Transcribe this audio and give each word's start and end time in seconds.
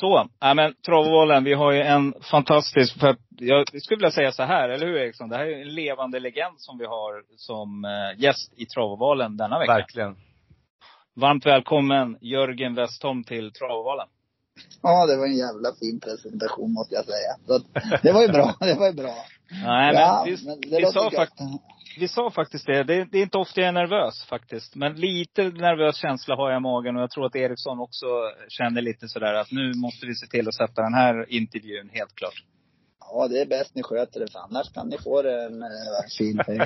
Så, 0.00 0.28
ja 0.40 0.54
men 0.54 0.74
Travovalen, 0.86 1.44
vi 1.44 1.54
har 1.54 1.72
ju 1.72 1.80
en 1.80 2.14
fantastisk, 2.30 3.00
för 3.00 3.16
jag 3.38 3.82
skulle 3.82 3.96
vilja 3.96 4.10
säga 4.10 4.32
så 4.32 4.42
här, 4.42 4.68
eller 4.68 4.86
hur 4.86 4.96
Eriksson? 4.96 5.28
Det 5.28 5.36
här 5.36 5.46
är 5.46 5.62
en 5.62 5.74
levande 5.74 6.20
legend 6.20 6.54
som 6.60 6.78
vi 6.78 6.84
har 6.84 7.22
som 7.36 7.84
eh, 7.84 8.22
gäst 8.22 8.52
i 8.56 8.66
Travovalen 8.66 9.36
denna 9.36 9.58
vecka. 9.58 9.72
Verkligen. 9.72 10.16
Varmt 11.16 11.46
välkommen 11.46 12.18
Jörgen 12.20 12.74
Westholm 12.74 13.24
till 13.24 13.52
Travovalen. 13.52 14.06
Ja, 14.82 15.06
det 15.06 15.16
var 15.16 15.26
en 15.26 15.36
jävla 15.36 15.72
fin 15.80 16.00
presentation 16.00 16.72
måste 16.72 16.94
jag 16.94 17.04
säga. 17.04 17.32
Så 17.46 17.54
att, 17.54 18.02
det 18.02 18.12
var 18.12 18.22
ju 18.22 18.28
bra, 18.28 18.56
det 18.60 18.74
var 18.74 18.86
ju 18.86 18.92
bra. 18.92 19.14
Nej 19.50 19.92
men, 19.92 20.02
ja, 20.02 20.24
vi, 20.26 20.36
men 20.46 20.60
vi, 20.60 20.92
sa 20.92 21.10
fakt, 21.10 21.40
vi 21.98 22.08
sa 22.08 22.30
faktiskt 22.30 22.66
det. 22.66 22.84
det. 22.84 23.04
Det 23.04 23.18
är 23.18 23.22
inte 23.22 23.38
ofta 23.38 23.60
jag 23.60 23.68
är 23.68 23.72
nervös 23.72 24.24
faktiskt. 24.24 24.76
Men 24.76 24.94
lite 24.94 25.42
nervös 25.42 25.96
känsla 25.96 26.36
har 26.36 26.50
jag 26.50 26.60
i 26.60 26.62
magen 26.62 26.96
och 26.96 27.02
jag 27.02 27.10
tror 27.10 27.26
att 27.26 27.36
Eriksson 27.36 27.80
också 27.80 28.06
känner 28.48 28.82
lite 28.82 29.08
sådär 29.08 29.34
att 29.34 29.52
nu 29.52 29.72
måste 29.74 30.06
vi 30.06 30.14
se 30.14 30.26
till 30.26 30.48
att 30.48 30.54
sätta 30.54 30.82
den 30.82 30.94
här 30.94 31.32
intervjun 31.32 31.90
helt 31.92 32.14
klart. 32.14 32.44
Ja, 33.12 33.28
det 33.28 33.40
är 33.40 33.46
bäst 33.46 33.74
ni 33.74 33.82
sköter 33.82 34.20
det 34.20 34.32
för 34.32 34.38
annars 34.38 34.72
kan 34.72 34.88
ni 34.88 34.98
få 34.98 35.22
det 35.22 35.44
en 35.44 35.62
äh, 35.62 35.68
fin 36.18 36.36
peng. 36.46 36.58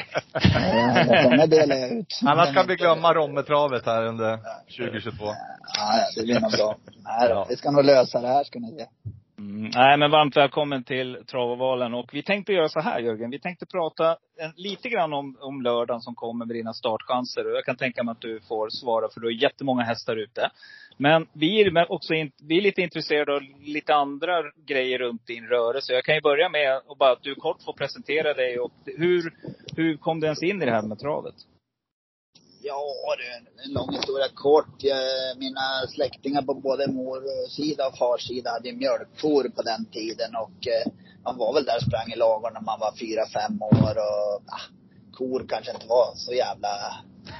Den 1.39 1.50
delar 1.50 1.77
jag 1.77 1.91
ut. 1.91 2.20
Annars 2.25 2.55
kan 2.55 2.67
vi 2.67 2.77
glömma 2.77 3.14
Rommetravet 3.14 3.87
här 3.87 4.05
under 4.06 4.37
2022. 4.78 5.25
Ja, 5.77 6.06
det 6.17 6.22
blir 6.22 6.41
nog 6.41 6.53
bra. 6.53 6.77
Nej 7.05 7.28
Ja. 7.28 7.47
vi 7.48 7.56
ska 7.56 7.70
nog 7.70 7.84
lösa 7.84 8.20
det 8.20 8.28
här 8.28 8.45
ska 8.45 8.59
ni 8.59 8.77
se. 8.78 8.87
Mm. 9.45 9.70
Nej, 9.75 9.98
men 9.98 10.11
varmt 10.11 10.37
välkommen 10.37 10.84
till 10.84 11.19
Travovalen. 11.27 11.95
Och 11.95 12.11
vi 12.12 12.23
tänkte 12.23 12.53
göra 12.53 12.69
så 12.69 12.81
här 12.81 13.00
Jörgen. 13.00 13.31
Vi 13.31 13.39
tänkte 13.39 13.67
prata 13.67 14.17
en, 14.39 14.53
lite 14.56 14.89
grann 14.89 15.12
om, 15.12 15.37
om 15.41 15.62
lördagen 15.62 16.00
som 16.00 16.14
kommer 16.14 16.47
med 16.47 16.56
dina 16.56 16.73
startchanser. 16.73 17.50
Och 17.50 17.56
jag 17.56 17.65
kan 17.65 17.77
tänka 17.77 18.03
mig 18.03 18.12
att 18.12 18.20
du 18.20 18.41
får 18.41 18.69
svara 18.70 19.09
för 19.09 19.20
du 19.20 19.27
har 19.27 19.42
jättemånga 19.42 19.83
hästar 19.83 20.17
ute. 20.17 20.50
Men 20.97 21.27
vi 21.33 21.61
är 21.61 21.92
också 21.92 22.15
in, 22.15 22.33
vi 22.48 22.59
är 22.59 22.62
lite 22.62 22.83
intresserade 22.83 23.34
av 23.34 23.42
lite 23.65 23.95
andra 23.95 24.42
grejer 24.67 24.98
runt 24.98 25.27
din 25.27 25.47
rörelse. 25.47 25.92
Jag 25.92 26.05
kan 26.05 26.15
ju 26.15 26.20
börja 26.20 26.48
med 26.48 26.77
att 26.77 26.98
bara 26.98 27.12
att 27.12 27.22
du 27.22 27.34
kort 27.34 27.62
får 27.62 27.72
presentera 27.72 28.34
dig. 28.34 28.59
Och 28.59 28.72
hur, 28.84 29.33
hur 29.77 29.97
kom 29.97 30.20
du 30.20 30.27
ens 30.27 30.42
in 30.42 30.62
i 30.62 30.65
det 30.65 30.72
här 30.72 30.83
med 30.89 30.98
travet? 30.98 31.34
Ja 32.67 33.17
du, 33.19 33.62
en 33.65 33.73
lång 33.73 33.93
historia 33.93 34.29
kort. 34.34 34.75
Jag, 34.79 35.39
mina 35.39 35.87
släktingar 35.89 36.43
på 36.43 36.55
både 36.55 36.87
morsida 36.87 37.87
och 37.89 37.98
farsida 37.98 38.51
hade 38.51 38.73
mjölkfor 38.73 39.48
på 39.56 39.62
den 39.62 39.84
tiden 39.84 40.37
och 40.37 40.67
eh, 40.67 40.93
man 41.25 41.37
var 41.39 41.55
väl 41.55 41.65
där 41.65 41.77
och 41.77 41.83
sprang 41.83 42.12
i 42.12 42.17
ladugården 42.17 42.55
när 42.55 42.67
man 42.71 42.81
var 42.81 42.93
fyra, 43.03 43.23
fem 43.27 43.62
år 43.62 43.95
och 44.06 44.34
ah, 44.56 44.66
kor 45.14 45.47
kanske 45.48 45.72
inte 45.72 45.86
var 45.86 46.12
så 46.14 46.32
jävla 46.32 46.70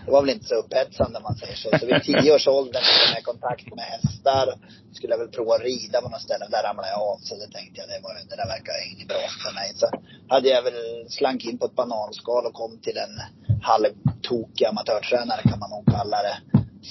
det 0.05 0.11
var 0.11 0.21
väl 0.23 0.31
inte 0.31 0.49
så 0.49 0.55
upphetsande 0.55 1.17
om 1.19 1.23
man 1.23 1.37
säger 1.37 1.57
så. 1.57 1.69
Så 1.81 1.87
vid 1.87 2.03
tio 2.03 2.35
års 2.35 2.49
ålder 2.49 2.81
kom 2.81 3.13
jag 3.13 3.21
i 3.21 3.23
kontakt 3.23 3.75
med 3.75 3.85
hästar. 3.85 4.47
Skulle 4.93 5.13
jag 5.13 5.19
väl 5.19 5.29
prova 5.29 5.55
att 5.55 5.63
rida 5.63 6.01
på 6.03 6.09
något 6.09 6.23
ställe. 6.23 6.47
Där 6.51 6.63
ramlade 6.63 6.89
jag 6.89 7.01
av. 7.03 7.19
Så 7.23 7.35
det 7.35 7.49
tänkte 7.57 7.81
jag, 7.81 7.89
det, 7.89 8.01
var, 8.03 8.15
det 8.31 8.37
där 8.37 8.49
verkar 8.55 8.75
inget 8.93 9.09
bra 9.09 9.25
för 9.45 9.53
mig. 9.55 9.69
Så 9.81 9.87
hade 10.29 10.49
jag 10.49 10.63
väl 10.63 11.07
slank 11.09 11.45
in 11.45 11.59
på 11.59 11.67
ett 11.67 11.75
bananskal 11.75 12.47
och 12.47 12.55
kom 12.55 12.79
till 12.79 12.97
en 12.97 13.15
halvtokig 13.63 14.65
amatörtränare 14.65 15.43
kan 15.43 15.59
man 15.59 15.71
nog 15.71 15.87
kalla 15.97 16.19
det. 16.29 16.37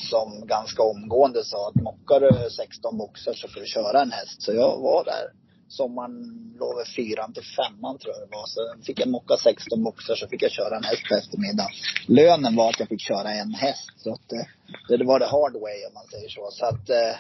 Som 0.09 0.47
ganska 0.47 0.83
omgående 0.83 1.43
sa 1.43 1.67
att 1.67 1.81
mockar 1.81 2.19
du 2.19 2.49
16 2.49 2.97
boxar 2.97 3.33
så 3.33 3.47
får 3.47 3.59
du 3.59 3.65
köra 3.65 4.01
en 4.01 4.11
häst. 4.11 4.41
Så 4.41 4.53
jag 4.53 4.77
var 4.79 5.03
där 5.03 5.42
sommaren 5.79 6.15
låg 6.59 6.75
väl 6.77 6.85
fyran 6.95 7.33
till 7.33 7.47
femman 7.57 7.97
tror 7.97 8.13
jag 8.13 8.21
det 8.25 8.35
var. 8.35 8.45
Så 8.55 8.59
fick 8.85 8.99
jag 8.99 9.09
mocka 9.09 9.37
16 9.37 9.83
boxar 9.83 10.15
så 10.15 10.27
fick 10.27 10.41
jag 10.43 10.51
köra 10.51 10.77
en 10.77 10.83
häst 10.83 11.03
på 11.09 11.15
eftermiddagen. 11.15 11.73
Lönen 12.07 12.55
var 12.55 12.69
att 12.69 12.79
jag 12.79 12.89
fick 12.89 13.01
köra 13.01 13.29
en 13.41 13.53
häst. 13.53 13.91
Så 14.03 14.13
att 14.13 14.31
eh, 14.31 14.45
det, 14.87 14.97
det 14.97 15.05
var 15.05 15.19
det 15.19 15.25
hard 15.25 15.53
way 15.65 15.77
om 15.87 15.93
man 15.93 16.07
säger 16.13 16.29
så. 16.29 16.49
så 16.51 16.65
att, 16.65 16.89
eh, 16.89 17.15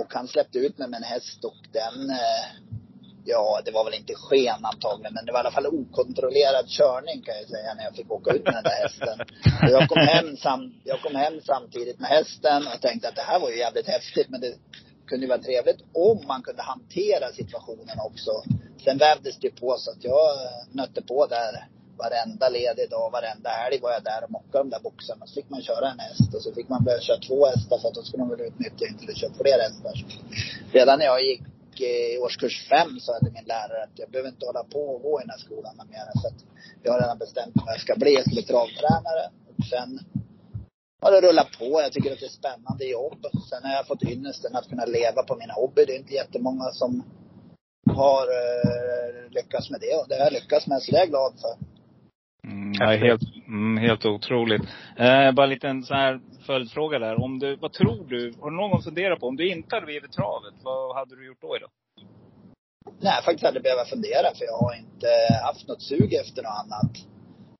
och 0.00 0.10
han 0.14 0.28
släppte 0.28 0.58
ut 0.58 0.78
mig 0.78 0.88
med 0.88 0.98
en 0.98 1.10
häst 1.14 1.44
och 1.44 1.60
den 1.72 2.10
eh, 2.10 2.44
Ja, 3.28 3.60
det 3.64 3.70
var 3.70 3.84
väl 3.84 3.94
inte 3.94 4.14
sken 4.14 4.64
antagligen, 4.72 5.14
men 5.14 5.24
det 5.26 5.32
var 5.32 5.38
i 5.38 5.44
alla 5.44 5.50
fall 5.50 5.66
okontrollerad 5.66 6.66
körning 6.68 7.22
kan 7.22 7.34
jag 7.40 7.48
säga 7.48 7.74
när 7.74 7.84
jag 7.84 7.94
fick 7.94 8.10
åka 8.10 8.30
ut 8.30 8.44
med 8.44 8.54
den 8.54 8.62
där 8.62 8.78
hästen. 8.82 9.20
Och 9.62 9.70
jag 9.76 9.88
kom 9.88 10.02
hem, 10.14 10.36
sam, 10.36 10.74
jag 10.84 11.00
kom 11.02 11.14
hem 11.14 11.40
samtidigt 11.40 12.00
med 12.00 12.08
hästen 12.08 12.66
och 12.66 12.80
tänkte 12.80 13.08
att 13.08 13.16
det 13.16 13.28
här 13.30 13.38
var 13.40 13.50
ju 13.50 13.58
jävligt 13.58 13.88
häftigt, 13.88 14.28
men 14.28 14.40
det 14.40 14.54
kunde 15.06 15.26
ju 15.26 15.28
vara 15.28 15.42
trevligt 15.42 15.80
om 15.92 16.26
man 16.26 16.42
kunde 16.42 16.62
hantera 16.62 17.32
situationen 17.32 17.96
också. 18.04 18.30
Sen 18.84 18.98
vävdes 18.98 19.38
det 19.38 19.50
på 19.50 19.76
så 19.78 19.90
att 19.90 20.04
jag 20.04 20.28
nötte 20.72 21.02
på 21.02 21.26
där 21.26 21.68
varenda 21.98 22.48
ledig 22.48 22.90
dag, 22.90 23.10
varenda 23.10 23.50
helg 23.50 23.78
var 23.82 23.92
jag 23.92 24.04
där 24.04 24.24
och 24.24 24.30
mockade 24.30 24.64
de 24.64 24.70
där 24.70 24.80
boxarna. 24.80 25.26
Så 25.26 25.34
fick 25.34 25.50
man 25.50 25.62
köra 25.62 25.90
en 25.90 25.98
häst 25.98 26.34
och 26.34 26.42
så 26.42 26.52
fick 26.52 26.68
man 26.68 26.84
börja 26.84 27.00
köra 27.00 27.18
två 27.28 27.46
hästar 27.46 27.78
för 27.78 27.88
att 27.88 27.94
då 27.94 28.02
skulle 28.02 28.22
de 28.22 28.28
väl 28.30 28.40
utnyttja 28.40 28.86
inte 28.86 29.14
köra 29.14 29.32
fler 29.40 29.58
hästar. 29.66 29.94
Redan 30.72 30.98
när 30.98 31.06
jag 31.06 31.22
gick 31.24 31.42
eh, 31.80 32.14
i 32.14 32.18
årskurs 32.18 32.68
fem 32.68 33.00
så 33.00 33.12
hade 33.12 33.30
min 33.30 33.44
lärare 33.44 33.82
att 33.82 33.98
jag 34.02 34.10
behöver 34.10 34.30
inte 34.30 34.46
hålla 34.46 34.64
på 34.64 34.82
och 34.94 35.02
gå 35.02 35.20
i 35.20 35.22
den 35.22 35.30
här 35.30 35.38
skolan 35.38 35.74
mer. 35.90 36.06
Så 36.22 36.26
att 36.28 36.40
jag 36.82 36.92
har 36.92 37.00
redan 37.00 37.18
bestämt 37.18 37.54
mig 37.54 37.64
vad 37.66 37.74
jag 37.74 37.80
ska 37.80 37.94
bli. 37.96 38.14
Jag 38.14 38.22
ska 38.22 38.34
bli 38.34 38.42
travtränare. 38.42 39.24
Och 39.48 39.64
sen 39.72 40.00
har 41.06 41.20
det 41.20 41.28
rullat 41.28 41.50
på. 41.58 41.80
Jag 41.84 41.92
tycker 41.92 42.12
att 42.12 42.20
det 42.20 42.26
är 42.26 42.40
spännande 42.42 42.84
jobb. 42.84 43.22
Sen 43.50 43.62
har 43.64 43.72
jag 43.78 43.86
fått 43.86 44.02
ynnesten 44.02 44.56
att 44.56 44.68
kunna 44.68 44.84
leva 44.84 45.22
på 45.22 45.36
min 45.36 45.50
hobby. 45.50 45.84
Det 45.84 45.92
är 45.92 45.98
inte 45.98 46.14
jättemånga 46.14 46.64
som 46.64 47.02
har 47.90 48.24
uh, 48.40 49.30
lyckats 49.30 49.70
med 49.70 49.80
det. 49.80 49.94
Och 50.00 50.06
det 50.08 50.14
har 50.14 50.24
jag 50.24 50.32
lyckats 50.32 50.66
med, 50.66 50.82
så 50.82 50.90
det 50.90 50.96
är 50.98 51.00
jag 51.00 51.08
glad 51.08 51.32
för. 51.42 51.54
Mm, 52.50 52.72
ja, 52.80 52.86
helt, 53.06 53.22
mm, 53.46 53.76
helt 53.76 54.04
otroligt. 54.06 54.62
Eh, 54.96 55.32
bara 55.32 55.46
en 55.46 55.50
liten 55.50 55.82
så 55.82 55.94
här 55.94 56.20
följdfråga 56.46 56.98
där. 56.98 57.22
Om 57.24 57.38
du, 57.38 57.56
vad 57.56 57.72
tror 57.72 58.04
du, 58.08 58.32
har 58.40 58.50
du 58.50 58.56
någon 58.56 58.70
gång 58.70 58.82
funderat 58.82 59.20
på, 59.20 59.26
om 59.26 59.36
du 59.36 59.48
inte 59.48 59.76
hade 59.76 59.86
blivit 59.86 60.12
travet, 60.12 60.54
vad 60.62 60.96
hade 60.96 61.16
du 61.16 61.26
gjort 61.26 61.40
då 61.40 61.56
idag? 61.56 61.70
Nej, 63.00 63.12
jag 63.14 63.24
faktiskt 63.24 63.44
hade 63.44 63.60
behövt 63.60 63.88
fundera 63.88 64.34
för 64.34 64.44
jag 64.44 64.58
har 64.58 64.74
inte 64.74 65.08
haft 65.42 65.68
något 65.68 65.82
sug 65.82 66.14
efter 66.14 66.42
något 66.42 66.64
annat. 66.64 66.92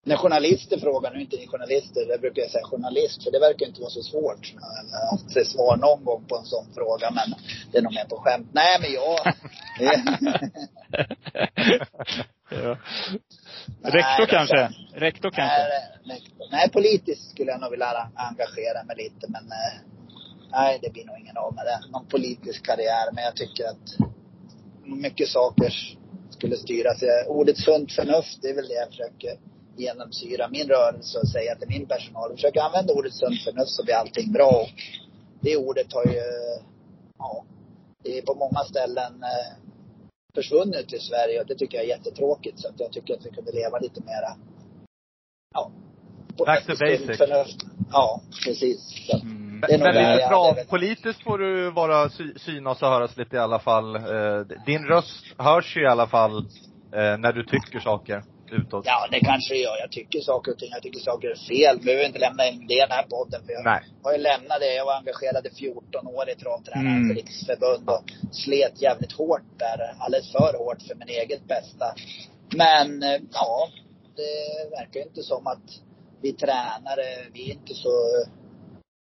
När 0.06 0.16
journalister 0.16 0.78
frågar, 0.78 1.10
nu 1.10 1.16
är 1.16 1.20
inte 1.20 1.36
ni 1.36 1.46
journalister, 1.46 2.06
det 2.06 2.18
brukar 2.18 2.42
jag 2.42 2.50
säga 2.50 2.64
journalist, 2.64 3.22
för 3.24 3.30
det 3.30 3.38
verkar 3.38 3.66
inte 3.66 3.80
vara 3.80 3.90
så 3.90 4.02
svårt 4.02 4.54
att 5.12 5.30
se 5.32 5.44
svar 5.44 5.76
någon 5.76 6.04
gång 6.04 6.24
på 6.28 6.36
en 6.36 6.44
sån 6.44 6.66
fråga, 6.74 7.10
men 7.10 7.34
det 7.72 7.78
är 7.78 7.82
nog 7.82 7.94
mer 7.94 8.04
på 8.04 8.16
skämt. 8.16 8.48
Nej, 8.52 8.78
men 8.80 8.92
jag... 8.92 9.18
ja. 12.50 12.78
Rektor 13.82 14.26
kanske? 14.26 14.56
det- 14.56 14.70
Rektor 14.94 15.30
kanske? 15.30 15.58
Nej, 16.04 16.16
rektor. 16.16 16.46
nej, 16.50 16.70
politiskt 16.70 17.30
skulle 17.30 17.50
jag 17.50 17.60
nog 17.60 17.70
vilja 17.70 18.10
engagera 18.14 18.84
mig 18.84 18.96
lite, 18.96 19.26
men 19.28 19.44
eh, 19.44 19.74
nej, 20.50 20.78
det 20.82 20.92
blir 20.92 21.04
nog 21.04 21.18
ingen 21.18 21.36
av 21.36 21.54
med 21.54 21.64
det. 21.64 21.80
Någon 21.92 22.06
politisk 22.06 22.66
karriär, 22.66 23.12
men 23.12 23.24
jag 23.24 23.36
tycker 23.36 23.64
att 23.64 23.86
mycket 24.84 25.28
saker 25.28 25.72
skulle 26.30 26.56
styras. 26.56 27.02
Ordet 27.26 27.58
sunt 27.58 27.92
förnuft, 27.92 28.42
det 28.42 28.48
är 28.48 28.54
väl 28.54 28.68
det 28.68 28.74
jag 28.74 28.88
försöker 28.88 29.36
genomsyra 29.78 30.48
min 30.48 30.68
rörelse 30.68 31.18
och 31.18 31.28
säga 31.28 31.54
till 31.56 31.68
min 31.68 31.86
personal. 31.86 32.30
Jag 32.30 32.38
försöker 32.38 32.60
använda 32.60 32.92
ordet 32.92 33.14
sunt 33.14 33.42
förnuft 33.44 33.70
så 33.70 33.84
blir 33.84 33.94
allting 33.94 34.32
bra. 34.32 34.50
Och 34.50 34.68
det 35.40 35.56
ordet 35.56 35.92
har 35.92 36.04
ju, 36.04 36.20
ja, 37.18 37.44
det 38.04 38.18
är 38.18 38.22
på 38.22 38.34
många 38.34 38.60
ställen 38.64 39.12
eh, 39.22 39.52
försvunnit 40.34 40.92
i 40.92 40.98
Sverige 40.98 41.40
och 41.40 41.46
det 41.46 41.54
tycker 41.54 41.76
jag 41.78 41.84
är 41.84 41.88
jättetråkigt. 41.88 42.60
Så 42.60 42.68
att 42.68 42.80
jag 42.80 42.92
tycker 42.92 43.14
att 43.14 43.26
vi 43.26 43.30
kunde 43.30 43.52
leva 43.52 43.78
lite 43.78 44.00
mera, 44.00 44.36
ja. 45.54 45.70
Back 46.46 46.66
to 46.66 46.72
basic. 46.80 47.18
Förnuft. 47.18 47.56
Ja, 47.92 48.20
precis. 48.44 48.80
Så, 49.10 49.20
Mm. 49.66 49.80
Men 49.80 49.80
där 49.94 50.14
lite 50.16 50.28
travpolitiskt 50.28 51.22
får 51.22 51.38
du 51.38 51.70
vara 51.70 52.08
sy- 52.10 52.38
synas 52.38 52.82
och 52.82 52.88
höras 52.88 53.16
lite 53.16 53.36
i 53.36 53.38
alla 53.38 53.58
fall. 53.58 53.96
Eh, 53.96 54.40
Din 54.66 54.84
röst 54.84 55.24
hörs 55.38 55.76
ju 55.76 55.82
i 55.82 55.86
alla 55.86 56.06
fall 56.06 56.38
eh, 56.92 57.18
när 57.18 57.32
du 57.32 57.44
tycker 57.44 57.80
saker. 57.80 58.22
Utåt? 58.52 58.84
Ja, 58.86 59.08
det 59.10 59.20
kanske 59.20 59.54
det 59.54 59.60
gör. 59.60 59.78
Jag 59.80 59.92
tycker 59.92 60.20
saker 60.20 60.52
och 60.52 60.58
ting. 60.58 60.70
Jag 60.72 60.82
tycker 60.82 61.00
saker 61.00 61.28
är 61.28 61.34
fel. 61.34 61.78
Behöver 61.84 62.06
inte 62.06 62.18
lämna 62.18 62.46
in 62.48 62.66
det 62.66 62.74
i 62.74 62.80
den 62.80 62.90
här 62.90 63.02
podden. 63.02 63.40
För 63.46 63.52
jag 63.52 63.64
Nej. 63.64 63.82
har 64.02 64.12
ju 64.12 64.18
lämnat 64.18 64.60
det. 64.60 64.74
Jag 64.74 64.84
var 64.84 64.94
engagerad 64.94 65.46
i 65.46 65.50
14 65.50 66.06
år 66.06 66.30
i 66.30 66.34
Travtränarens 66.34 67.04
Mm. 67.10 67.16
riksförbund 67.16 67.88
och 67.88 68.08
slet 68.32 68.82
jävligt 68.82 69.12
hårt 69.12 69.48
där. 69.58 69.94
Alldeles 69.98 70.32
för 70.32 70.58
hårt 70.58 70.82
för 70.82 70.94
min 70.94 71.08
eget 71.08 71.44
bästa. 71.48 71.86
Men, 72.56 73.02
eh, 73.02 73.20
ja. 73.32 73.68
Det 74.16 74.70
verkar 74.70 75.00
ju 75.00 75.06
inte 75.06 75.22
som 75.22 75.46
att 75.46 75.66
vi 76.22 76.32
tränare, 76.32 77.06
vi 77.32 77.50
är 77.50 77.54
inte 77.54 77.74
så 77.74 77.90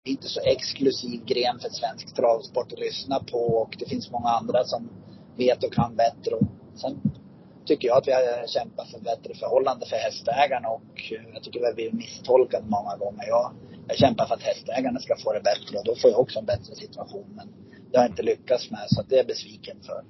är 0.03 0.12
inte 0.12 0.27
så 0.27 0.39
exklusiv 0.39 1.25
gren 1.25 1.59
för 1.59 1.69
svensk 1.69 2.15
travsport 2.15 2.71
att 2.74 2.80
lyssna 2.80 3.19
på 3.31 3.38
och 3.38 3.75
det 3.80 3.89
finns 3.89 4.12
många 4.12 4.30
andra 4.30 4.63
som 4.63 4.89
vet 5.38 5.63
och 5.63 5.74
kan 5.74 5.95
bättre. 5.95 6.36
Och 6.36 6.48
sen 6.75 7.01
tycker 7.65 7.88
jag 7.88 7.97
att 7.97 8.07
vi 8.07 8.12
har 8.12 8.47
kämpat 8.47 8.88
för 8.91 9.00
bättre 9.00 9.33
förhållande 9.33 9.85
för 9.85 9.95
hästägarna 9.95 10.67
och 10.69 10.94
eh, 11.12 11.33
jag 11.33 11.44
tycker 11.44 11.59
vi 11.59 11.65
har 11.65 11.73
blivit 11.73 11.94
misstolkade 11.94 12.65
många 12.67 12.97
gånger. 12.97 13.25
Jag, 13.27 13.53
jag 13.88 13.97
kämpar 13.97 14.25
för 14.25 14.35
att 14.35 14.44
hästägarna 14.44 15.00
ska 15.00 15.15
få 15.23 15.33
det 15.33 15.44
bättre 15.51 15.77
och 15.79 15.85
då 15.85 15.95
får 15.95 16.09
jag 16.12 16.19
också 16.19 16.39
en 16.39 16.45
bättre 16.45 16.75
situation. 16.75 17.27
Men 17.38 17.47
det 17.91 17.97
har 17.97 18.03
jag 18.03 18.12
inte 18.12 18.23
lyckats 18.23 18.71
med 18.71 18.85
så 18.88 19.01
det 19.01 19.15
är 19.15 19.17
jag 19.17 19.27
besviken 19.27 19.77
för. 19.88 20.01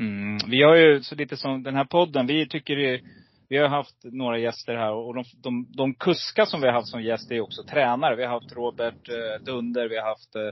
Mm. 0.00 0.38
Vi 0.50 0.62
har 0.62 0.76
ju, 0.76 1.02
så 1.02 1.14
lite 1.14 1.36
som 1.36 1.62
den 1.62 1.74
här 1.74 1.84
podden, 1.84 2.26
vi 2.26 2.48
tycker 2.48 2.74
ju, 2.76 3.00
vi 3.48 3.58
har 3.58 3.68
haft 3.68 3.96
några 4.02 4.38
gäster 4.38 4.74
här 4.74 4.92
och 4.92 5.14
de, 5.14 5.24
de, 5.42 5.66
de 5.76 5.94
kuskar 5.94 6.44
som 6.44 6.60
vi 6.60 6.66
har 6.66 6.74
haft 6.74 6.88
som 6.88 7.02
gäster 7.02 7.34
är 7.34 7.40
också 7.40 7.62
tränare. 7.62 8.16
Vi 8.16 8.24
har 8.24 8.40
haft 8.40 8.52
Robert 8.52 9.08
eh, 9.08 9.44
Dunder, 9.44 9.88
vi 9.88 9.96
har 9.96 10.08
haft 10.08 10.36
eh, 10.36 10.50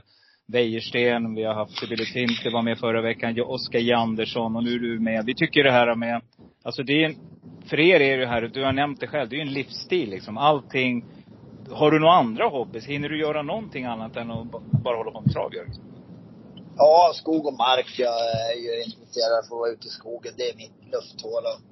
Wäjersten, 0.51 1.35
vi 1.35 1.43
har 1.43 1.53
haft 1.53 1.79
Sibylle 1.79 2.05
Tinte 2.05 2.43
det 2.43 2.49
var 2.49 2.61
med 2.61 2.79
förra 2.79 3.01
veckan, 3.01 3.41
Oskar 3.41 3.79
Jandersson 3.79 4.55
och 4.55 4.63
nu 4.63 4.75
är 4.75 4.79
du 4.79 4.99
med. 4.99 5.25
Vi 5.25 5.35
tycker 5.35 5.63
det 5.63 5.71
här 5.71 5.95
med, 5.95 6.21
alltså 6.63 6.83
det 6.83 7.03
är 7.03 7.09
en, 7.09 7.15
för 7.69 7.79
er 7.79 7.99
är 7.99 8.17
det 8.17 8.27
här, 8.27 8.41
du 8.41 8.63
har 8.63 8.73
nämnt 8.73 8.99
det 8.99 9.07
själv, 9.07 9.29
det 9.29 9.35
är 9.35 9.37
ju 9.37 9.47
en 9.47 9.53
livsstil 9.53 10.09
liksom. 10.09 10.37
Allting. 10.37 11.05
Har 11.69 11.91
du 11.91 11.99
några 11.99 12.13
andra 12.13 12.47
hobbys? 12.47 12.85
Hinner 12.85 13.09
du 13.09 13.19
göra 13.19 13.41
någonting 13.41 13.85
annat 13.85 14.15
än 14.15 14.31
att 14.31 14.47
bara 14.83 14.97
hålla 14.97 15.11
på 15.11 15.21
med 15.21 15.33
trav, 15.33 15.51
Ja, 16.77 17.11
skog 17.15 17.45
och 17.47 17.53
mark. 17.53 17.95
Jag 17.97 18.19
är 18.51 18.55
ju 18.55 18.83
intresserad 18.83 19.31
av 19.33 19.39
att 19.43 19.51
vara 19.51 19.69
ute 19.69 19.87
i 19.87 19.89
skogen. 19.89 20.33
Det 20.37 20.43
är 20.43 20.55
mitt 20.57 20.93
lufthål. 20.93 21.43
Och 21.51 21.70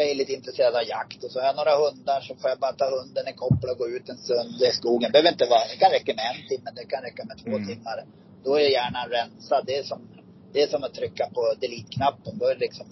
jag 0.00 0.10
är 0.10 0.14
lite 0.14 0.32
intresserad 0.32 0.74
av 0.76 0.84
jakt. 0.94 1.24
Och 1.24 1.30
så 1.30 1.38
har 1.40 1.46
jag 1.46 1.56
några 1.56 1.74
hundar 1.84 2.20
så 2.20 2.34
får 2.40 2.48
jag 2.50 2.58
bara 2.58 2.72
ta 2.72 2.86
hunden 2.98 3.28
i 3.28 3.32
koppel 3.32 3.70
och 3.70 3.78
gå 3.78 3.88
ut 3.88 4.08
en 4.08 4.18
stund 4.18 4.62
i 4.68 4.72
skogen. 4.72 5.12
behöver 5.12 5.30
inte 5.32 5.46
vara, 5.46 5.64
det 5.72 5.76
kan 5.82 5.90
räcka 5.90 6.12
med 6.18 6.26
en 6.32 6.48
timme, 6.50 6.70
det 6.80 6.84
kan 6.92 7.02
räcka 7.08 7.22
med 7.30 7.36
två 7.44 7.54
Mm. 7.56 7.66
timmar. 7.68 7.98
Då 8.44 8.54
är 8.54 8.68
hjärnan 8.78 9.06
rensad. 9.18 9.62
Det 9.66 9.76
är 9.78 9.82
som, 9.82 10.00
det 10.52 10.62
är 10.62 10.68
som 10.68 10.82
att 10.84 10.94
trycka 10.94 11.24
på 11.34 11.42
delete-knappen. 11.60 12.38
Då 12.38 12.44
är 12.46 12.54
det 12.54 12.60
liksom 12.60 12.86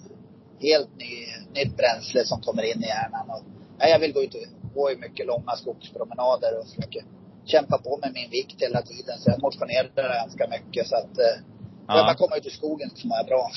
helt 0.60 0.90
ny, 1.02 1.12
nytt 1.58 1.76
bränsle 1.76 2.24
som 2.24 2.40
kommer 2.40 2.62
in 2.62 2.84
i 2.84 2.86
hjärnan. 2.86 3.30
Och, 3.34 3.42
ja, 3.78 3.86
jag 3.88 3.98
vill 3.98 4.12
gå 4.12 4.22
ut 4.22 4.34
och 4.34 4.74
gå 4.74 4.90
i 4.92 4.96
mycket 4.96 5.26
långa 5.26 5.52
skogspromenader 5.56 6.58
och 6.58 6.66
försöker 6.68 7.02
kämpa 7.44 7.78
på 7.78 7.98
med 8.02 8.10
min 8.14 8.30
vikt 8.30 8.62
hela 8.62 8.82
tiden. 8.82 9.18
Så 9.18 9.30
jag 9.30 9.42
motionerar 9.42 10.14
ganska 10.22 10.44
mycket. 10.48 10.88
Så 10.88 10.96
att 10.96 11.18
eh, 11.18 11.36
Ja. 11.86 11.98
ja. 11.98 12.04
man 12.06 12.14
kommer 12.14 12.36
ut 12.36 12.46
i 12.46 12.50
skogen 12.50 12.90
så 12.94 13.08
mår 13.08 13.16
jag 13.16 13.26
bra. 13.26 13.50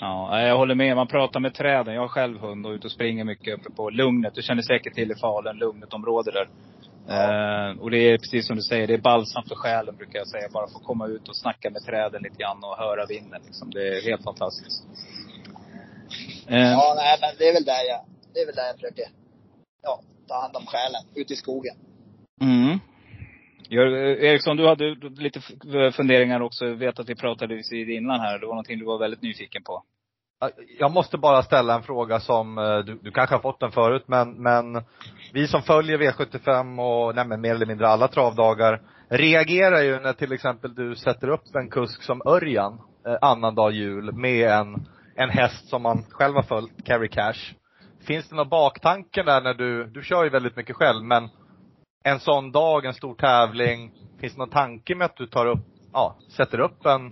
Ja, 0.00 0.28
nej, 0.30 0.48
jag 0.48 0.56
håller 0.56 0.74
med. 0.74 0.96
Man 0.96 1.06
pratar 1.06 1.40
med 1.40 1.54
träden. 1.54 1.94
Jag 1.94 2.00
har 2.00 2.08
själv 2.08 2.38
hund 2.38 2.66
och 2.66 2.72
är 2.72 2.76
ute 2.76 2.86
och 2.86 2.92
springer 2.92 3.24
mycket 3.24 3.58
uppe 3.58 3.70
på 3.70 3.90
Lugnet. 3.90 4.34
Du 4.34 4.42
känner 4.42 4.62
säkert 4.62 4.94
till 4.94 5.10
i 5.10 5.14
Falun, 5.14 5.56
Lugnet-område 5.56 6.30
där. 6.30 6.48
Eh, 7.08 7.80
och 7.80 7.90
det 7.90 7.98
är 7.98 8.18
precis 8.18 8.46
som 8.46 8.56
du 8.56 8.62
säger, 8.62 8.86
det 8.86 8.94
är 8.94 8.98
balsam 8.98 9.44
för 9.48 9.54
själen 9.54 9.96
brukar 9.96 10.18
jag 10.18 10.28
säga. 10.28 10.48
Bara 10.52 10.68
få 10.68 10.78
komma 10.78 11.06
ut 11.06 11.28
och 11.28 11.36
snacka 11.36 11.70
med 11.70 11.82
träden 11.82 12.22
lite 12.22 12.36
grann 12.36 12.64
och 12.64 12.76
höra 12.76 13.06
vinden 13.06 13.42
liksom. 13.46 13.70
Det 13.70 13.88
är 13.88 14.02
helt 14.02 14.24
fantastiskt. 14.24 14.84
Eh, 16.48 16.72
Ja, 16.72 16.94
nej 16.96 17.18
men 17.20 17.30
det 17.38 17.48
är 17.48 17.52
väl 17.52 17.64
där 17.64 17.84
jag, 17.88 18.00
det 18.34 18.40
är 18.40 18.46
väl 18.46 18.54
där 18.54 18.66
jag 18.66 18.74
försöker, 18.74 19.04
ja, 19.82 20.00
ta 20.28 20.40
hand 20.40 20.56
om 20.56 20.66
själen. 20.66 21.02
Ut 21.14 21.30
i 21.30 21.36
skogen. 21.36 21.76
Eh, 23.70 24.24
Eriksson, 24.24 24.56
du 24.56 24.66
hade 24.66 24.94
lite 24.94 25.40
eh, 25.78 25.90
funderingar 25.90 26.40
också. 26.40 26.66
Jag 26.66 26.74
vet 26.74 26.98
att 26.98 27.08
vi 27.08 27.14
pratade 27.14 27.62
vid 27.70 27.90
innan 27.90 28.20
här. 28.20 28.38
Det 28.38 28.46
var 28.46 28.54
någonting 28.54 28.78
du 28.78 28.84
var 28.84 28.98
väldigt 28.98 29.22
nyfiken 29.22 29.62
på. 29.62 29.82
Jag 30.78 30.92
måste 30.92 31.18
bara 31.18 31.42
ställa 31.42 31.74
en 31.74 31.82
fråga 31.82 32.20
som, 32.20 32.58
eh, 32.58 32.78
du, 32.78 32.98
du 33.02 33.10
kanske 33.10 33.34
har 33.34 33.42
fått 33.42 33.60
den 33.60 33.72
förut, 33.72 34.04
men, 34.06 34.42
men 34.42 34.82
vi 35.32 35.48
som 35.48 35.62
följer 35.62 35.98
V75 35.98 36.80
och 36.80 37.14
nej, 37.14 37.38
mer 37.38 37.54
eller 37.54 37.66
mindre 37.66 37.88
alla 37.88 38.08
travdagar 38.08 38.80
reagerar 39.08 39.82
ju 39.82 40.00
när 40.00 40.12
till 40.12 40.32
exempel 40.32 40.74
du 40.74 40.96
sätter 40.96 41.28
upp 41.28 41.54
en 41.54 41.70
kusk 41.70 42.02
som 42.02 42.22
Örjan, 42.26 42.80
eh, 43.06 43.16
annandag 43.20 43.70
jul, 43.70 44.12
med 44.12 44.50
en, 44.50 44.86
en 45.16 45.30
häst 45.30 45.68
som 45.68 45.82
man 45.82 46.04
själv 46.10 46.34
har 46.34 46.42
följt, 46.42 46.86
Carry 46.86 47.08
Cash. 47.08 47.54
Finns 48.06 48.28
det 48.28 48.36
någon 48.36 48.48
baktanke 48.48 49.22
där 49.22 49.40
när 49.40 49.54
du, 49.54 49.84
du 49.84 50.02
kör 50.02 50.24
ju 50.24 50.30
väldigt 50.30 50.56
mycket 50.56 50.76
själv, 50.76 51.04
men 51.04 51.28
en 52.04 52.20
sån 52.20 52.52
dag, 52.52 52.84
en 52.84 52.94
stor 52.94 53.14
tävling, 53.14 53.92
finns 54.20 54.32
det 54.32 54.38
någon 54.38 54.50
tanke 54.50 54.94
med 54.94 55.04
att 55.04 55.16
du 55.16 55.26
tar 55.26 55.46
upp, 55.46 55.66
ja, 55.92 56.16
sätter 56.36 56.60
upp 56.60 56.86
en, 56.86 57.06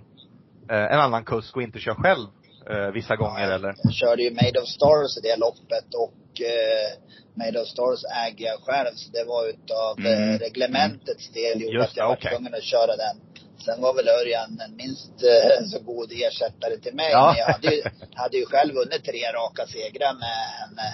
eh, 0.71 0.93
en 0.95 1.01
annan 1.01 1.25
kusk 1.25 1.57
och 1.57 1.63
inte 1.63 1.79
kör 1.79 1.95
själv 1.95 2.29
eh, 2.71 2.93
vissa 2.95 3.17
gånger 3.17 3.51
eller? 3.51 3.75
Jag 3.83 3.95
körde 3.95 4.23
ju 4.23 4.31
Made 4.31 4.61
of 4.61 4.69
Stars 4.69 5.19
i 5.19 5.21
det 5.21 5.37
loppet 5.37 5.89
och 6.05 6.41
eh, 6.41 6.89
Made 7.35 7.61
of 7.61 7.69
Stars 7.69 8.01
äger 8.27 8.47
jag 8.47 8.61
själv. 8.61 8.95
Så 8.95 9.11
det 9.13 9.25
var 9.25 9.49
utav 9.49 9.99
Mm. 9.99 10.31
eh, 10.35 10.39
reglementets 10.39 11.31
del 11.33 11.61
gjorde 11.63 11.75
Just 11.77 11.89
att 11.91 11.97
jag 11.97 12.07
var 12.09 12.17
okej. 12.17 12.31
tvungen 12.31 12.55
att 12.55 12.63
köra 12.65 12.97
den. 12.97 13.17
Sen 13.65 13.81
var 13.81 13.95
väl 13.95 14.09
Örjan 14.09 14.61
en 14.67 14.77
minst 14.77 15.13
eh, 15.33 15.65
så 15.73 15.79
god 15.85 16.13
ersättare 16.13 16.77
till 16.79 16.95
mig. 16.95 17.11
Ja. 17.11 17.27
Men 17.27 17.39
jag 17.39 17.53
hade 17.55 17.75
ju, 17.77 17.83
hade 18.15 18.37
ju 18.37 18.47
själv 18.47 18.75
vunnit 18.75 19.05
tre 19.05 19.23
raka 19.41 19.67
segrar 19.67 20.15
med 20.25 20.39
henne 20.61 20.89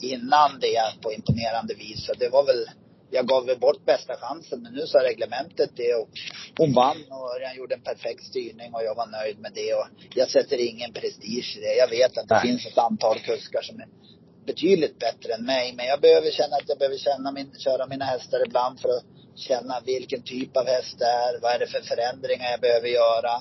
innan 0.00 0.50
det 0.60 1.02
på 1.02 1.12
imponerande 1.12 1.74
vis. 1.74 2.06
Så 2.06 2.12
det 2.12 2.28
var 2.28 2.44
väl, 2.46 2.64
jag 3.10 3.26
gav 3.26 3.46
väl 3.46 3.58
bort 3.58 3.84
bästa 3.84 4.16
chansen. 4.16 4.62
Men 4.62 4.72
nu 4.72 4.86
sa 4.86 4.98
reglementet 4.98 5.70
det 5.76 5.94
och 5.94 6.08
hon 6.58 6.72
vann 6.72 7.04
och 7.10 7.34
Örjan 7.36 7.56
gjorde 7.56 7.74
en 7.74 7.80
perfekt 7.80 8.24
styrning 8.24 8.74
och 8.74 8.82
jag 8.84 8.94
var 8.94 9.06
nöjd 9.06 9.38
med 9.38 9.52
det. 9.54 9.74
Och 9.74 9.86
jag 10.14 10.30
sätter 10.30 10.56
ingen 10.70 10.92
prestige 10.92 11.56
i 11.58 11.60
det. 11.60 11.74
Jag 11.74 11.88
vet 11.88 12.18
att 12.18 12.28
det 12.28 12.34
Nej. 12.34 12.42
finns 12.42 12.66
ett 12.66 12.78
antal 12.78 13.18
kuskar 13.18 13.62
som 13.62 13.80
är 13.80 13.88
betydligt 14.46 14.98
bättre 14.98 15.32
än 15.34 15.44
mig. 15.46 15.72
Men 15.76 15.86
jag 15.86 16.00
behöver 16.00 16.30
känna 16.30 16.56
att 16.56 16.68
jag 16.68 16.78
behöver 16.78 16.98
känna 16.98 17.32
min, 17.32 17.52
köra 17.58 17.86
mina 17.86 18.04
hästar 18.04 18.46
ibland 18.46 18.80
för 18.80 18.88
att 18.88 19.04
känna 19.36 19.80
vilken 19.86 20.22
typ 20.22 20.56
av 20.56 20.66
häst 20.66 20.98
det 20.98 21.04
är. 21.04 21.40
Vad 21.42 21.52
är 21.54 21.58
det 21.58 21.66
för 21.66 21.80
förändringar 21.80 22.50
jag 22.50 22.60
behöver 22.60 22.88
göra? 22.88 23.32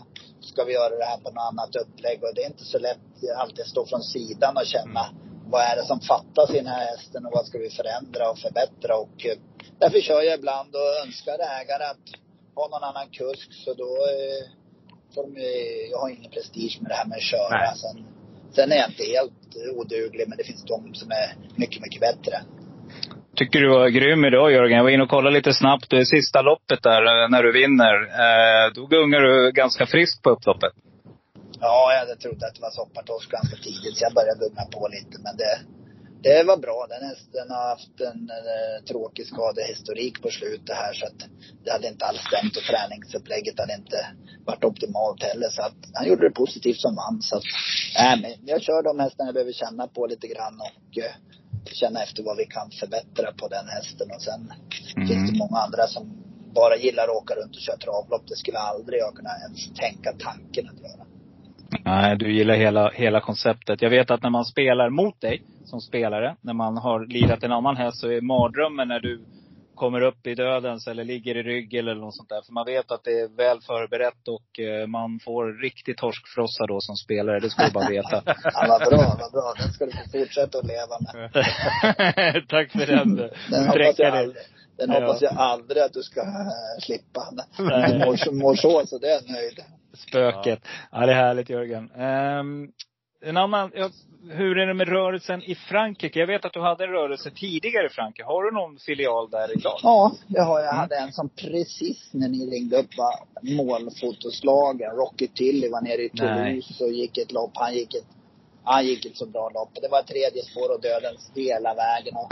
Ska 0.42 0.63
vi 0.63 0.74
göra 0.74 0.95
det 0.95 1.06
här 1.06 1.18
på 1.18 1.30
något 1.31 1.50
annat 1.51 1.75
upplägg? 1.75 2.24
Och 2.24 2.36
det 2.36 2.42
är 2.42 2.48
inte 2.48 2.66
så 2.66 2.80
lätt 2.80 2.98
att 2.98 3.42
alltid 3.42 3.66
stå 3.66 3.86
från 3.86 4.04
sidan 4.04 4.57
och 4.57 4.66
känna 4.66 5.04
vad 5.51 5.62
är 5.62 5.75
det 5.75 5.86
som 5.92 6.00
fattas 6.00 6.50
i 6.50 6.57
den 6.57 6.68
här 6.75 6.86
hästen 6.94 7.25
och 7.25 7.31
vad 7.36 7.46
ska 7.46 7.57
vi 7.57 7.69
förändra 7.69 8.30
och 8.31 8.40
förbättra? 8.46 8.94
Och 9.04 9.18
eh, 9.25 9.38
därför 9.80 10.00
kör 10.01 10.22
jag 10.22 10.36
ibland 10.40 10.72
och 10.75 11.06
önskar 11.06 11.38
ägare 11.60 11.86
att 11.94 12.06
ha 12.56 12.68
någon 12.68 12.84
annan 12.90 13.07
kusk. 13.19 13.50
Så 13.63 13.74
då 13.74 13.92
eh, 14.13 14.42
får 15.13 15.24
de, 15.28 15.31
jag 15.92 16.00
har 16.00 16.10
ingen 16.10 16.31
prestige 16.31 16.78
med 16.81 16.92
det 16.92 16.96
här 16.96 17.07
med 17.12 17.18
att 17.22 17.31
köra. 17.33 17.57
Nej. 17.57 17.76
Sen, 17.83 17.97
sen 18.56 18.71
är 18.71 18.76
jag 18.76 18.90
inte 18.90 19.04
helt 19.04 19.42
oduglig, 19.78 20.26
men 20.28 20.38
det 20.38 20.44
finns 20.44 20.64
de 20.66 20.94
som 20.94 21.12
är 21.12 21.28
mycket, 21.56 21.81
mycket 21.81 22.02
bättre. 22.02 22.35
Tycker 23.35 23.59
du 23.59 23.69
var 23.69 23.90
grym 23.90 24.26
idag 24.26 24.52
Jörgen. 24.52 24.78
Jag 24.78 24.83
var 24.83 24.90
inne 24.90 25.04
och 25.04 25.09
kollade 25.09 25.35
lite 25.35 25.54
snabbt. 25.54 25.90
Det 25.90 26.06
sista 26.06 26.42
loppet 26.42 26.83
där, 26.83 27.24
eh, 27.24 27.30
när 27.30 27.44
du 27.44 27.52
vinner. 27.52 27.95
Eh, 28.24 28.74
då 28.76 28.85
gungar 28.85 29.19
du 29.19 29.52
ganska 29.52 29.85
friskt 29.85 30.24
på 30.24 30.30
upploppet. 30.30 30.74
Ja, 31.61 31.92
jag 31.94 31.99
hade 31.99 32.16
trott 32.16 32.44
att 32.44 32.56
det 32.56 32.61
var 32.61 32.71
soppatorsk 32.71 33.31
ganska 33.31 33.56
tidigt, 33.56 33.97
så 33.97 34.04
jag 34.04 34.13
började 34.13 34.39
gunga 34.39 34.66
på 34.66 34.87
lite. 34.87 35.16
Men 35.25 35.37
det, 35.37 35.54
det 36.23 36.44
var 36.44 36.57
bra. 36.57 36.80
Den 36.89 37.04
hästen 37.09 37.45
har 37.56 37.66
haft 37.73 37.95
en 38.09 38.21
eh, 38.30 38.83
tråkig 38.89 39.25
skadehistorik 39.28 40.21
på 40.21 40.30
slutet 40.30 40.75
här, 40.75 40.94
så 40.94 41.06
att 41.06 41.19
det 41.63 41.71
hade 41.71 41.87
inte 41.87 42.06
alls 42.06 42.21
stämt 42.30 42.57
och 42.57 42.63
träningsupplägget 42.71 43.59
hade 43.59 43.73
inte 43.73 43.99
varit 44.45 44.63
optimalt 44.63 45.23
heller. 45.23 45.49
Så 45.49 45.61
att 45.61 45.80
han 45.94 46.07
gjorde 46.07 46.28
det 46.30 46.35
positivt 46.44 46.80
som 46.85 46.95
vann. 46.95 47.21
Så 47.21 47.35
att, 47.37 47.44
äh, 48.04 48.16
men 48.21 48.31
jag 48.45 48.61
kör 48.61 48.83
de 48.83 48.99
hästarna 48.99 49.28
jag 49.28 49.33
behöver 49.33 49.54
känna 49.63 49.87
på 49.87 50.06
lite 50.07 50.28
grann 50.28 50.61
och 50.68 50.97
eh, 51.04 51.13
känna 51.80 52.04
efter 52.04 52.23
vad 52.23 52.37
vi 52.37 52.45
kan 52.45 52.71
förbättra 52.71 53.31
på 53.31 53.47
den 53.47 53.68
hästen. 53.68 54.07
Och 54.16 54.21
sen 54.21 54.54
Mm. 54.95 55.07
finns 55.07 55.31
det 55.31 55.37
många 55.37 55.57
andra 55.57 55.87
som 55.87 56.04
bara 56.56 56.75
gillar 56.75 57.04
att 57.04 57.18
åka 57.21 57.33
runt 57.35 57.56
och 57.56 57.61
köra 57.61 57.78
travlopp. 57.78 58.28
Det 58.28 58.35
skulle 58.35 58.57
aldrig 58.57 58.99
jag 58.99 59.16
kunna 59.16 59.30
ens 59.45 59.73
tänka 59.73 60.09
tanken 60.19 60.69
att 60.69 60.80
göra. 60.80 61.06
Nej, 61.85 62.18
du 62.18 62.33
gillar 62.33 62.56
hela, 62.56 62.90
hela 62.90 63.21
konceptet. 63.21 63.81
Jag 63.81 63.90
vet 63.90 64.11
att 64.11 64.23
när 64.23 64.30
man 64.30 64.45
spelar 64.45 64.90
mot 64.90 65.21
dig 65.21 65.44
som 65.66 65.81
spelare, 65.81 66.35
när 66.42 66.54
man 66.54 66.78
har 66.78 67.06
lirat 67.06 67.44
en 67.44 67.52
annan 67.52 67.78
häst, 67.78 67.99
så 67.99 68.07
är 68.11 68.21
mardrömmen 68.21 68.88
när 68.88 68.99
du 68.99 69.21
kommer 69.76 70.02
upp 70.02 70.28
i 70.28 70.35
dödens 70.35 70.88
eller 70.88 71.04
ligger 71.04 71.38
i 71.38 71.44
rygg 71.44 71.73
eller 71.73 71.95
något 71.95 72.16
sånt 72.16 72.30
där. 72.30 72.42
För 72.45 72.54
man 72.54 72.66
vet 72.66 72.92
att 72.92 73.04
det 73.04 73.11
är 73.11 73.38
väl 73.38 73.61
förberett 73.61 74.28
och 74.28 74.59
eh, 74.59 74.88
man 74.88 75.19
får 75.26 75.61
riktigt 75.61 75.97
torskfrossa 75.97 76.66
då 76.68 76.81
som 76.81 76.95
spelare. 76.95 77.40
Det 77.40 77.49
ska 77.49 77.66
du 77.66 77.71
bara 77.71 77.90
veta. 77.90 78.23
Ja, 78.44 78.66
vad 78.68 78.81
bra, 78.90 79.18
vad 79.19 79.31
bra. 79.31 79.54
Den 79.57 79.73
ska 79.73 79.85
du 79.85 79.92
få 79.92 80.09
fortsätta 80.11 80.57
att 80.57 80.66
leva 80.66 80.95
med. 81.06 81.33
Tack 82.49 82.71
för 82.71 82.85
den. 82.85 83.16
Den 83.52 83.68
hoppas 83.68 83.99
jag 83.99 84.18
aldrig, 84.18 84.44
den 84.78 84.90
hoppas 84.90 85.21
jag 85.21 85.33
aldrig 85.38 85.83
att 85.83 85.94
du 85.94 86.04
ska 86.04 86.21
äh, 86.21 86.80
slippa. 86.80 87.21
Du 87.57 87.64
mår, 87.64 88.31
mår 88.31 88.56
så, 88.56 88.88
så 88.88 88.97
det 88.97 89.07
är 89.07 89.11
jag 89.11 89.30
nöjd. 89.30 89.59
Spöket. 90.00 90.60
Ja. 90.92 91.06
det 91.06 91.12
är 91.12 91.16
härligt 91.16 91.50
Jörgen. 91.50 91.92
Ehm, 91.92 92.72
En 93.22 93.38
annan, 93.38 93.72
ja, 93.76 93.90
hur 94.30 94.58
är 94.58 94.68
det 94.68 94.74
med 94.74 94.88
rörelsen 94.88 95.44
i 95.44 95.56
Frankrike? 95.56 96.20
Jag 96.20 96.28
vet 96.28 96.46
att 96.46 96.54
du 96.54 96.62
hade 96.62 96.84
en 96.84 96.90
rörelse 96.90 97.32
tidigare 97.32 97.86
i 97.86 97.90
Frankrike. 97.90 98.26
Har 98.28 98.44
du 98.44 98.52
någon 98.52 98.78
filial 98.78 99.30
där 99.30 99.52
i 99.52 99.56
Glas? 99.56 99.80
Ja, 99.84 100.12
det 100.28 100.42
har 100.42 100.60
jag. 100.60 100.68
Jag 100.68 100.74
hade 100.74 100.96
en 100.96 101.12
som 101.12 101.30
precis 101.30 102.10
när 102.12 102.30
ni 102.30 102.46
ringde 102.56 102.78
upp 102.78 102.98
var 102.98 103.14
målfotoslagen. 103.56 104.92
Rocky 104.92 105.28
Tilly 105.28 105.70
var 105.70 105.82
nere 105.82 106.02
i 106.04 106.10
Toulouse 106.10 106.84
och 106.84 106.92
gick 106.92 107.18
ett 107.18 107.32
lopp. 107.32 107.52
Han 107.54 107.74
gick 107.74 107.96
ett, 107.96 108.08
han 108.64 108.86
gick 108.86 109.06
ett 109.06 109.18
så 109.18 109.26
bra 109.26 109.50
lopp. 109.50 109.72
Det 109.82 109.88
var 109.88 110.02
tredje 110.02 110.44
spår 110.44 110.76
och 110.76 110.82
dödens 110.82 111.32
hela 111.36 111.74
vägen. 111.74 112.16
Och 112.16 112.32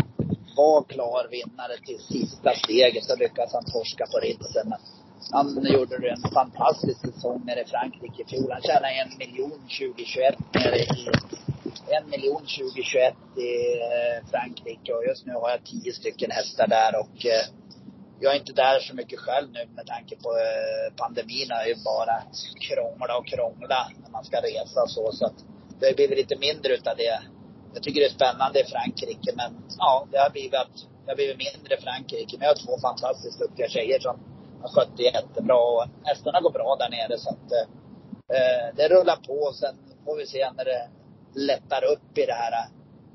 var 0.58 0.84
klar 0.84 1.28
vinnare 1.32 1.78
till 1.86 2.00
sista 2.00 2.56
steget. 2.56 3.04
Så 3.04 3.16
lyckades 3.16 3.54
han 3.54 3.64
torska 3.66 4.06
på 4.12 4.18
ritsen. 4.20 4.74
Han 5.32 5.66
gjorde 5.66 6.10
en 6.10 6.32
fantastisk 6.34 7.00
säsong 7.02 7.42
nere 7.46 7.62
i 7.62 7.66
Frankrike 7.66 8.22
i 8.22 8.26
fjol. 8.26 8.52
Han 8.52 8.62
tjänade 8.62 8.94
en 8.94 9.18
miljon 9.18 9.52
2021 9.52 10.36
nere 10.54 10.78
i 10.78 11.10
en 11.96 12.10
miljon 12.10 12.42
2021 12.42 13.16
i 13.38 13.52
eh, 13.88 14.30
Frankrike 14.32 14.94
och 14.94 15.06
just 15.06 15.26
nu 15.26 15.34
har 15.34 15.50
jag 15.50 15.64
tio 15.64 15.94
stycken 15.94 16.32
hästar 16.32 16.68
där 16.68 17.00
och 17.00 17.26
eh, 17.26 17.46
jag 18.20 18.34
är 18.34 18.40
inte 18.40 18.54
där 18.54 18.80
så 18.80 18.96
mycket 18.96 19.20
själv 19.20 19.52
nu 19.52 19.64
med 19.76 19.86
tanke 19.86 20.16
på 20.16 20.30
eh, 20.30 20.96
pandemin. 20.96 21.48
pandemin 21.48 21.52
har 21.52 21.66
ju 21.66 21.76
bara 21.92 22.16
krångla 22.68 23.18
och 23.18 23.28
krångla 23.28 23.80
när 24.04 24.12
man 24.12 24.24
ska 24.24 24.38
resa 24.38 24.82
och 24.84 24.92
så. 24.92 25.12
Så 25.12 25.26
att 25.26 25.38
det 25.80 25.86
har 25.86 25.94
blivit 25.94 26.18
lite 26.18 26.38
mindre 26.48 26.74
utav 26.74 26.98
det. 26.98 27.20
Jag 27.74 27.84
tycker 27.84 28.00
det 28.02 28.08
är 28.08 28.20
spännande 28.20 28.60
i 28.62 28.66
Frankrike 28.74 29.32
men 29.36 29.52
ja, 29.78 30.08
det 30.12 30.18
har 30.18 30.30
blivit, 30.30 30.52
det 31.04 31.12
har 31.12 31.16
blivit 31.16 31.38
mindre 31.38 31.78
Frankrike. 31.86 32.38
Men 32.38 32.48
jag 32.48 32.54
har 32.56 32.62
två 32.66 32.80
fantastiskt 32.88 33.40
duktiga 33.40 33.68
tjejer 33.70 34.00
som 34.00 34.16
har 34.62 34.70
skött 34.70 34.98
det 34.98 35.04
jättebra 35.04 35.56
och 35.56 35.86
hästarna 36.04 36.42
går 36.42 36.52
bra 36.52 36.76
där 36.80 36.90
nere 36.90 37.18
så 37.18 37.30
att 37.30 37.52
eh, 38.36 38.76
det 38.76 38.88
rullar 38.88 39.16
på. 39.16 39.52
Sen 39.54 39.76
får 40.06 40.18
vi 40.18 40.26
se 40.26 40.52
när 40.58 40.66
det 40.66 40.90
lättar 41.40 41.84
upp 41.94 42.18
i 42.18 42.26
det 42.26 42.34
här 42.34 42.68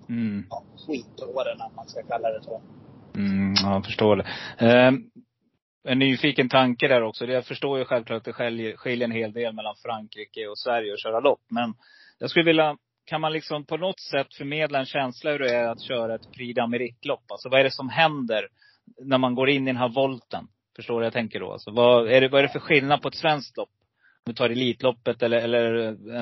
Mm. 0.09 0.47
ja, 0.51 0.63
skitåren, 0.87 1.61
om 1.61 1.75
man 1.77 1.89
ska 1.89 2.03
kalla 2.03 2.29
det 2.29 2.43
så. 2.43 2.63
Mm, 3.15 3.55
ja, 3.63 3.73
jag 3.75 3.85
förstår 3.85 4.17
det. 4.17 4.27
Eh, 4.59 4.93
en 5.89 5.99
nyfiken 5.99 6.49
tanke 6.49 6.89
där 6.89 7.03
också. 7.03 7.25
Jag 7.25 7.47
förstår 7.47 7.79
ju 7.79 7.85
självklart 7.85 8.17
att 8.17 8.25
det 8.25 8.33
skiljer, 8.33 8.77
skiljer 8.77 9.09
en 9.09 9.15
hel 9.15 9.33
del 9.33 9.55
mellan 9.55 9.75
Frankrike 9.83 10.47
och 10.47 10.59
Sverige 10.59 10.93
att 10.93 11.01
köra 11.01 11.21
lopp. 11.21 11.41
Men 11.49 11.75
jag 12.19 12.31
skulle 12.31 12.45
vilja, 12.45 12.77
kan 13.05 13.21
man 13.21 13.33
liksom 13.33 13.65
på 13.67 13.77
något 13.77 14.01
sätt 14.01 14.35
förmedla 14.35 14.79
en 14.79 14.87
känsla 14.87 15.31
hur 15.31 15.39
det 15.39 15.55
är 15.55 15.69
att 15.69 15.83
köra 15.83 16.15
ett 16.15 16.33
Prix 16.33 16.59
d'Amérique-lopp? 16.59 17.25
Alltså 17.29 17.49
vad 17.49 17.61
är 17.61 17.65
det 17.65 17.71
som 17.71 17.89
händer 17.89 18.49
när 19.01 19.19
man 19.19 19.35
går 19.35 19.51
in 19.51 19.63
i 19.63 19.67
den 19.67 19.77
här 19.77 19.89
volten? 19.89 20.49
Förstår 20.77 20.95
du 20.95 20.99
vad 21.01 21.07
jag 21.07 21.13
tänker 21.13 21.41
då? 21.41 21.53
Alltså, 21.53 21.71
vad, 21.71 22.13
är 22.13 22.21
det, 22.21 22.29
vad 22.29 22.39
är 22.39 22.43
det 22.43 22.53
för 22.53 22.59
skillnad 22.69 23.03
på 23.03 23.09
ett 23.09 23.15
svenskt 23.25 23.57
lopp? 23.57 23.69
Om 24.27 24.33
du 24.33 24.35
tar 24.35 24.51
Elitloppet 24.51 25.23
eller, 25.23 25.37
eller 25.39 25.65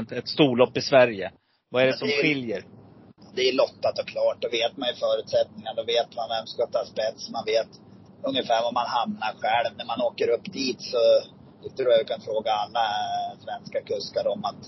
ett, 0.03 0.13
ett 0.13 0.29
storlopp 0.29 0.77
i 0.77 0.81
Sverige. 0.81 1.31
Vad 1.71 1.83
är 1.83 1.87
det 1.87 1.93
som 1.99 2.09
Det 2.09 2.15
är- 2.19 2.23
skiljer? 2.23 2.65
Det 3.37 3.43
är 3.49 3.53
lottat 3.63 3.99
och 4.03 4.09
klart. 4.15 4.39
Då 4.45 4.49
vet 4.49 4.77
man 4.77 4.89
ju 4.89 4.95
förutsättningarna. 5.07 5.75
Då 5.81 5.85
vet 5.95 6.11
man 6.19 6.27
vem 6.35 6.45
som 6.47 6.53
ska 6.57 6.67
ta 6.77 6.85
spets. 6.93 7.31
Man 7.37 7.45
vet 7.55 7.71
ungefär 8.31 8.63
var 8.67 8.73
man 8.81 8.89
hamnar 8.99 9.33
själv. 9.43 9.71
När 9.79 9.87
man 9.93 10.01
åker 10.09 10.29
upp 10.35 10.47
dit 10.61 10.81
så, 10.93 11.03
det 11.63 11.71
tror 11.77 11.91
jag 11.99 12.07
kan 12.13 12.21
fråga 12.21 12.51
alla 12.65 12.85
eh, 13.03 13.31
svenska 13.45 13.79
kuskar 13.91 14.27
om 14.35 14.41
att 14.51 14.63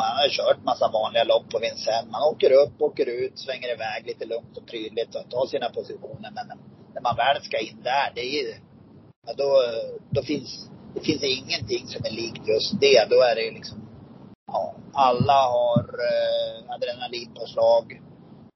man 0.00 0.10
har 0.18 0.28
kört 0.38 0.60
massa 0.70 0.86
vanliga 0.98 1.24
lopp 1.32 1.46
på 1.52 1.58
Vincennes. 1.66 2.12
Man 2.16 2.22
åker 2.32 2.50
upp, 2.62 2.74
åker 2.88 3.06
ut, 3.20 3.34
svänger 3.44 3.70
iväg 3.76 4.00
lite 4.10 4.24
lugnt 4.32 4.54
och 4.58 4.66
prydligt 4.72 5.12
och 5.18 5.24
tar 5.34 5.46
sina 5.46 5.68
positioner. 5.78 6.30
Men 6.38 6.46
när 6.94 7.02
man 7.08 7.16
väl 7.22 7.36
ska 7.48 7.58
in 7.68 7.78
där, 7.90 8.06
det 8.14 8.20
är 8.30 8.34
ju, 8.42 8.48
ja, 9.26 9.32
då, 9.36 9.62
då 10.10 10.22
finns, 10.22 10.70
det 10.94 11.00
finns 11.00 11.22
ingenting 11.22 11.86
som 11.86 12.04
är 12.04 12.10
likt 12.10 12.48
just 12.48 12.80
det. 12.80 13.06
Då 13.10 13.22
är 13.22 13.34
det 13.34 13.50
liksom, 13.50 13.78
ja, 14.46 14.74
alla 14.92 15.40
har 15.56 15.84
eh, 16.10 16.74
adrenalinpåslag. 16.74 18.00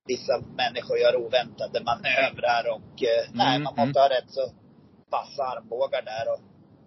Vissa 0.07 0.39
människor 0.39 0.99
gör 0.99 1.17
oväntade 1.17 1.81
manövrar 1.85 2.65
och 2.77 3.03
eh, 3.03 3.23
nej, 3.33 3.59
man 3.59 3.73
mm. 3.75 3.87
måste 3.87 4.01
ha 4.01 4.09
rätt 4.09 4.31
så 4.31 4.45
vassa 5.11 5.43
armbågar 5.45 6.03
där. 6.03 6.25
Och 6.33 6.41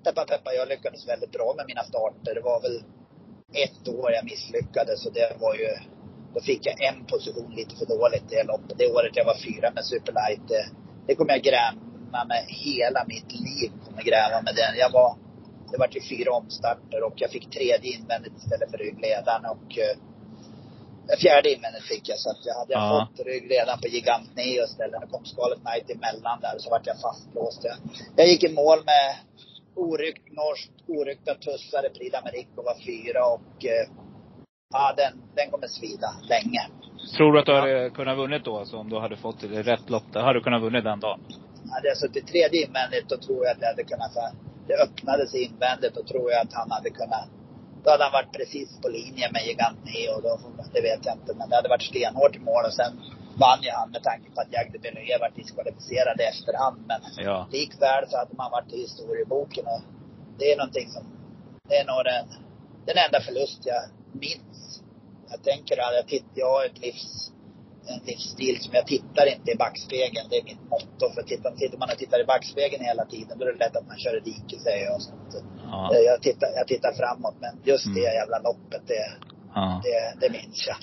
peppa 0.03 0.25
peppa, 0.25 0.53
jag 0.53 0.67
lyckades 0.67 1.07
väldigt 1.07 1.31
bra 1.31 1.53
med 1.57 1.65
mina 1.67 1.83
starter. 1.83 2.35
Det 2.35 2.41
var 2.41 2.61
väl 2.61 2.77
ett 3.65 3.87
år 3.87 4.11
jag 4.11 4.25
misslyckades 4.25 5.05
och 5.05 5.13
det 5.13 5.37
var 5.39 5.55
ju, 5.55 5.69
då 6.33 6.41
fick 6.41 6.65
jag 6.65 6.75
en 6.89 7.05
position 7.05 7.51
lite 7.55 7.75
för 7.75 7.85
dåligt 7.85 8.29
det 8.29 8.43
loppet. 8.43 8.77
Det 8.77 8.87
året 8.87 9.15
jag 9.15 9.25
var 9.25 9.37
fyra 9.47 9.71
med 9.75 9.85
Superlight. 9.85 10.47
Det, 10.47 10.65
det 11.07 11.15
kommer 11.15 11.31
jag 11.33 11.43
gräma 12.09 12.25
med 12.25 12.45
hela 12.47 13.05
mitt 13.07 13.31
liv. 13.31 13.71
Kommer 13.85 14.03
gräma 14.03 14.41
med 14.41 14.55
den. 14.55 14.77
Jag 14.77 14.91
var, 14.91 15.15
det 15.71 15.77
var 15.77 15.87
till 15.87 16.03
fyra 16.09 16.31
omstarter 16.33 17.03
och 17.03 17.13
jag 17.15 17.31
fick 17.31 17.49
tredje 17.49 17.97
invändigt 17.97 18.37
istället 18.37 18.71
för 18.71 18.77
ryggledaren 18.77 19.45
och 19.45 19.77
eh, 19.77 21.17
fjärde 21.19 21.53
invändigt 21.53 21.83
fick 21.83 22.09
jag. 22.09 22.19
Så 22.19 22.29
att 22.29 22.45
jag 22.45 22.55
hade 22.55 22.73
jag 22.73 22.81
Ja. 22.81 23.07
fått 23.17 23.25
ryggledaren 23.25 23.79
på 23.81 23.87
Gigant 23.87 24.29
istället. 24.37 25.01
Då 25.01 25.07
kom 25.07 25.25
Scarlet 25.25 25.59
Knight 25.65 25.89
emellan 25.89 26.39
där 26.41 26.55
så 26.59 26.69
vart 26.69 26.87
jag 26.87 27.01
fastlåst. 27.01 27.61
Jag, 27.63 27.77
jag 28.15 28.27
gick 28.27 28.43
i 28.43 28.53
mål 28.53 28.79
med 28.85 29.07
oryckt 29.75 30.27
norskt, 30.31 30.73
oryckta 30.87 31.33
tussar 31.35 31.85
i 31.85 31.89
Prix 31.89 32.15
d'Amérique 32.15 32.53
och 32.57 32.65
var 32.65 32.77
fyra 32.89 33.21
och 33.35 33.65
eh, 33.65 33.85
ja, 34.73 34.93
den, 34.97 35.13
den 35.35 35.51
kommer 35.51 35.67
svida 35.67 36.09
länge. 36.29 36.61
Tror 37.17 37.33
du 37.33 37.39
att 37.39 37.45
du 37.45 37.53
hade 37.53 37.89
kunnat 37.89 38.17
vunnit 38.17 38.45
då? 38.45 38.57
Alltså 38.57 38.77
om 38.77 38.89
du 38.89 38.99
hade 38.99 39.17
fått 39.17 39.43
rätt 39.43 39.89
lopp? 39.89 40.03
Hade 40.13 40.39
du 40.39 40.43
kunnat 40.43 40.61
vunnit 40.61 40.83
den 40.83 40.99
dagen? 40.99 41.19
Hade 41.71 41.87
jag 41.87 41.97
suttit 41.97 42.27
tredje 42.27 42.65
invändigt 42.65 43.09
då 43.09 43.17
tror 43.17 43.45
jag 43.45 43.51
att 43.55 43.61
jag 43.61 43.67
hade 43.67 43.83
kunnat, 43.83 44.11
det 44.67 44.75
öppnades 44.85 45.35
invändigt 45.35 45.97
och 45.97 46.07
tror 46.07 46.31
jag 46.31 46.41
att 46.41 46.53
han 46.53 46.71
hade 46.71 46.89
kunnat, 46.89 47.27
då 47.83 47.89
hade 47.91 48.03
han 48.03 48.11
varit 48.19 48.31
precis 48.31 48.69
på 48.81 48.87
linje 48.89 49.31
med 49.31 49.41
Gigant 49.47 49.79
Neo 49.85 50.11
och 50.15 50.21
då, 50.21 50.39
det 50.73 50.81
vet 50.81 51.05
jag 51.05 51.15
inte. 51.15 51.33
Men 51.35 51.49
det 51.49 51.55
hade 51.55 51.69
varit 51.69 51.89
stenhårt 51.91 52.35
i 52.35 52.39
mål 52.39 52.65
och 52.65 52.73
sen 52.73 52.93
vann 53.43 53.61
ju 53.61 53.71
han 53.71 53.91
med 53.91 54.03
tanke 54.03 54.31
på 54.35 54.41
att 54.41 54.53
Jagde 54.53 54.79
Belöje 54.79 55.17
varit 55.19 55.35
diskvalificerad 55.35 56.19
i 56.21 56.23
efterhand. 56.23 56.77
Men 56.87 57.01
Ja. 57.17 57.47
likväl 57.51 58.03
så 58.09 58.17
hade 58.17 58.35
man 58.35 58.51
varit 58.51 58.73
i 58.73 58.81
historieboken 58.81 59.65
och 59.67 59.81
det 60.39 60.51
är 60.51 60.57
någonting 60.57 60.89
som, 60.89 61.03
det 61.69 61.75
är 61.77 61.85
nog 61.85 62.01
den, 62.05 62.25
den 62.85 62.97
enda 63.05 63.21
förlust 63.21 63.59
jag 63.65 63.83
minns. 64.11 64.81
Jag 65.31 65.43
tänker 65.43 65.73
att 65.77 65.95
jag, 65.95 66.07
titt, 66.07 66.25
jag 66.33 66.49
har 66.53 66.65
ett 66.65 66.79
livs, 66.81 67.31
en 67.93 68.01
livsstil 68.11 68.55
som 68.63 68.71
jag 68.79 68.85
tittar 68.87 69.25
inte 69.35 69.51
i 69.51 69.55
backspegeln. 69.65 70.25
Det 70.29 70.37
är 70.41 70.43
mitt 70.43 70.63
motto. 70.73 71.05
För 71.15 71.21
tittar, 71.31 71.51
tittar 71.51 71.77
man 71.77 71.89
och 71.93 71.97
tittar 71.97 72.19
i 72.23 72.25
backspegeln 72.33 72.83
hela 72.91 73.05
tiden 73.05 73.37
då 73.39 73.45
är 73.45 73.51
det 73.53 73.59
lätt 73.65 73.75
att 73.79 73.87
man 73.87 73.97
kör 74.03 74.17
i 74.17 74.19
diket 74.19 74.61
säger 74.61 74.85
jag. 74.85 75.01
Så 75.01 75.11
Ja. 75.71 75.89
eh, 75.93 75.99
jag, 76.11 76.21
tittar, 76.21 76.47
jag 76.59 76.67
tittar 76.67 76.93
framåt 76.93 77.35
men 77.43 77.53
just 77.63 77.85
det 77.95 78.01
Mm. 78.07 78.13
jävla 78.21 78.37
loppet 78.39 78.83
det, 78.87 79.05
ja. 79.55 79.81
det, 79.83 80.27
det 80.27 80.29
minns 80.37 80.67
jag. 80.69 80.77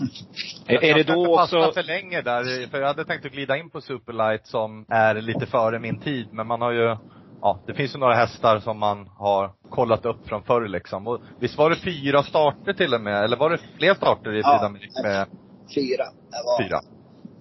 Är, 0.76 0.84
är 0.84 0.94
det 0.94 0.98
Jag 1.12 1.16
då 1.16 1.40
också... 1.42 1.72
för 1.72 1.82
länge 1.82 2.22
där, 2.22 2.68
för 2.70 2.78
jag 2.78 2.86
hade 2.86 3.04
tänkt 3.04 3.26
att 3.26 3.32
glida 3.32 3.56
in 3.56 3.70
på 3.70 3.80
Superlight 3.80 4.46
som 4.46 4.84
är 4.88 5.14
lite 5.14 5.46
före 5.46 5.78
min 5.78 6.00
tid, 6.00 6.28
men 6.32 6.46
man 6.46 6.60
har 6.60 6.72
ju 6.72 6.96
Ja, 7.42 7.60
det 7.66 7.74
finns 7.74 7.94
ju 7.94 7.98
några 7.98 8.14
hästar 8.14 8.58
som 8.60 8.78
man 8.78 9.06
har 9.06 9.52
kollat 9.70 10.04
upp 10.06 10.28
från 10.28 10.42
förr 10.42 10.68
liksom. 10.68 11.06
Och 11.06 11.20
visst 11.40 11.58
var 11.58 11.70
det 11.70 11.76
fyra 11.76 12.22
starter 12.22 12.72
till 12.72 12.94
och 12.94 13.00
med? 13.00 13.24
Eller 13.24 13.36
var 13.36 13.50
det 13.50 13.58
fler 13.78 13.94
starter 13.94 14.34
i 14.34 14.40
Ja. 14.40 14.58
Prix 14.58 14.62
d'Amérique 14.62 15.02
med 15.02 15.26
Fyra. 15.74 16.04
Jag 16.30 16.44
var 16.44 16.62
fyra? 16.68 16.80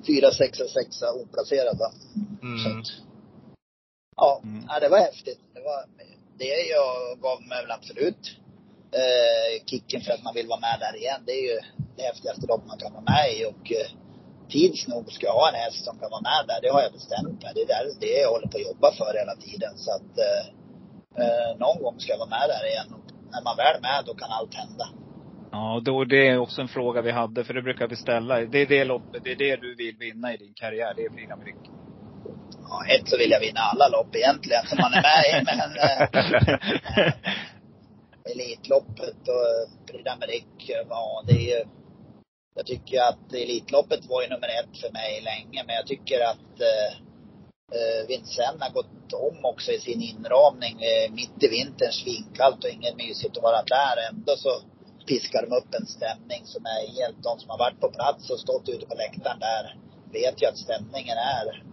Fyra, 0.08 0.32
sexa, 0.32 0.68
sexa 0.68 1.14
oplacerad 1.14 1.78
va. 1.78 1.92
Så 2.42 2.70
Mm. 2.70 2.80
att, 2.80 2.88
ja, 4.16 4.40
Mm. 4.44 4.66
ja, 4.70 4.80
det 4.80 4.90
var 4.90 5.00
häftigt. 5.00 5.40
Det 5.54 5.62
var 5.62 5.86
det 6.38 6.56
jag 6.78 7.20
gav 7.22 7.42
mig 7.42 7.62
väl 7.62 7.72
absolut 7.72 8.24
eh, 8.92 9.66
kicken 9.66 10.02
för 10.02 10.12
att 10.14 10.24
man 10.24 10.34
vill 10.34 10.48
vara 10.48 10.60
med 10.60 10.78
där 10.80 10.96
igen. 10.98 11.22
Det 11.26 11.32
är 11.32 11.44
ju 11.54 11.60
det 11.98 12.04
häftigaste 12.04 12.48
lopp 12.48 12.64
man 12.68 12.78
kan 12.78 12.94
vara 12.94 13.04
med 13.14 13.26
i 13.38 13.46
och 13.46 13.72
eh, 13.72 13.90
tids 14.50 14.88
nog 14.88 15.12
ska 15.12 15.26
jag 15.26 15.34
ha 15.34 15.50
en 15.50 15.56
häst 15.64 15.86
som 15.86 16.00
kan 16.00 16.10
vara 16.12 16.22
med 16.22 16.42
där. 16.48 16.60
Det 16.62 16.70
har 16.76 16.82
jag 16.82 16.94
bestämt 16.94 17.44
mig. 17.44 17.52
Det 17.56 17.62
är 17.62 17.68
där, 17.68 17.86
det 18.00 18.08
jag 18.22 18.32
håller 18.32 18.48
på 18.48 18.58
att 18.58 18.64
jobba 18.70 18.92
för 18.92 19.14
hela 19.22 19.36
tiden. 19.36 19.74
Så 19.84 19.90
att 19.98 20.12
eh, 20.28 20.44
eh, 21.22 21.58
någon 21.58 21.82
gång 21.84 22.00
ska 22.00 22.12
jag 22.12 22.18
vara 22.26 22.30
med 22.38 22.46
där 22.54 22.64
igen. 22.72 22.90
Och 22.98 23.06
när 23.32 23.42
man 23.48 23.58
väl 23.58 23.76
är 23.76 23.82
med 23.82 24.04
då 24.06 24.14
kan 24.14 24.32
allt 24.32 24.54
hända. 24.54 24.88
Ja, 25.56 25.82
då, 25.84 26.04
det 26.04 26.28
är 26.28 26.38
också 26.38 26.62
en 26.62 26.68
fråga 26.68 27.02
vi 27.02 27.12
hade, 27.12 27.44
för 27.44 27.54
det 27.54 27.62
brukar 27.62 27.88
vi 27.88 27.96
ställa. 27.96 28.40
Det 28.40 28.58
är 28.58 28.66
det 28.66 28.86
loppet, 28.86 29.24
det 29.24 29.32
är 29.32 29.36
det 29.36 29.56
du 29.56 29.76
vill 29.76 29.98
vinna 29.98 30.34
i 30.34 30.38
din 30.38 30.54
karriär. 30.54 30.94
Det 30.96 31.06
är 31.06 31.10
Prix 31.10 31.32
d'Amérique. 31.32 31.70
Ja, 32.70 32.86
ett 32.96 33.10
så 33.10 33.18
vill 33.18 33.32
jag 33.32 33.40
vinna 33.40 33.60
alla 33.60 33.88
lopp 33.88 34.16
egentligen 34.16 34.66
som 34.66 34.78
man 34.82 34.94
är 34.94 35.02
med 35.10 35.22
i. 35.32 35.46
Men 35.50 35.70
eh, 35.86 37.14
Elitloppet 38.32 39.22
och 39.36 39.52
Prix 39.88 40.04
d'Amérique, 40.10 40.86
ja 40.90 41.24
det 41.28 41.34
är 41.34 41.58
ju 41.58 41.66
Jag 42.56 42.66
tycker 42.66 43.02
att 43.10 43.34
Elitloppet 43.34 44.06
var 44.06 44.22
ju 44.22 44.28
nummer 44.30 44.48
ett 44.60 44.78
för 44.82 44.92
mig 44.92 45.22
länge 45.22 45.64
men 45.68 45.76
jag 45.76 45.88
tycker 45.88 46.20
att 46.32 46.54
eh, 46.72 46.92
eh, 47.78 48.08
Vincennes 48.08 48.62
har 48.62 48.74
gått 48.74 49.14
om 49.14 49.46
också 49.46 49.72
i 49.72 49.80
sin 49.80 50.02
inramning. 50.02 50.76
Eh, 50.90 51.12
mitt 51.12 51.44
i 51.44 51.48
vintern 51.48 51.92
svinkallt 51.92 52.64
och 52.64 52.70
inget 52.70 52.98
mysigt 52.98 53.38
att 53.38 53.44
vara 53.44 53.64
där. 53.64 53.96
Ändå 54.10 54.36
så 54.38 54.50
piskar 55.06 55.42
de 55.42 55.56
upp 55.56 55.74
en 55.80 55.88
stämning 55.88 56.42
som 56.46 56.66
är 56.66 56.82
helt, 56.98 57.24
de 57.24 57.40
som 57.40 57.50
har 57.50 57.58
varit 57.58 57.80
på 57.80 57.90
plats 57.92 58.30
och 58.30 58.40
stått 58.40 58.70
ute 58.70 58.86
på 58.86 58.96
läktaren 58.96 59.40
där 59.40 59.76
vet 60.12 60.42
ju 60.42 60.46
att 60.48 60.58
stämningen 60.58 61.18
är 61.18 61.64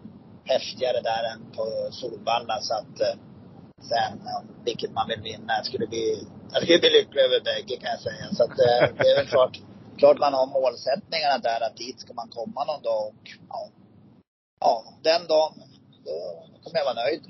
häftigare 0.45 1.01
där 1.01 1.23
än 1.33 1.43
på 1.57 1.65
Solvalla 1.91 2.61
så 2.61 2.75
att 2.75 3.01
eh, 3.01 3.17
sen 3.91 4.19
vilket 4.65 4.93
man 4.93 5.09
vill 5.09 5.23
vinna. 5.23 5.53
Jag 5.59 5.67
skulle 5.67 5.87
bli, 5.87 6.27
jag 6.53 6.63
skulle 6.63 6.79
bli 6.79 6.91
lycklig 6.91 7.23
över 7.23 7.41
bägge 7.41 7.77
kan 7.83 7.91
jag 7.91 8.01
säga. 8.01 8.27
Så 8.37 8.43
att 8.45 8.57
eh, 8.67 8.97
det 8.99 9.09
är 9.11 9.17
väl 9.17 9.27
klart. 9.27 9.59
klart 9.99 10.19
man 10.19 10.35
har 10.35 10.47
målsättningarna 10.47 11.39
där 11.39 11.61
att 11.67 11.77
dit 11.77 12.01
ska 12.01 12.13
man 12.15 12.29
komma 12.29 12.65
någon 12.65 12.83
dag 12.83 13.03
och 13.09 13.25
ja, 13.49 13.61
ja 14.61 14.85
den 15.03 15.27
dagen, 15.27 15.55
då 16.05 16.17
kommer 16.63 16.79
jag 16.79 16.85
vara 16.85 17.05
nöjd. 17.05 17.23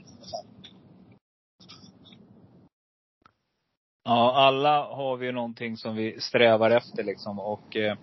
Ja, 4.04 4.32
alla 4.34 4.84
har 4.84 5.16
vi 5.16 5.26
ju 5.26 5.32
någonting 5.32 5.76
som 5.76 5.96
vi 5.96 6.20
strävar 6.20 6.70
efter 6.70 7.04
liksom. 7.04 7.38
Och 7.38 7.76
eh, 7.76 7.96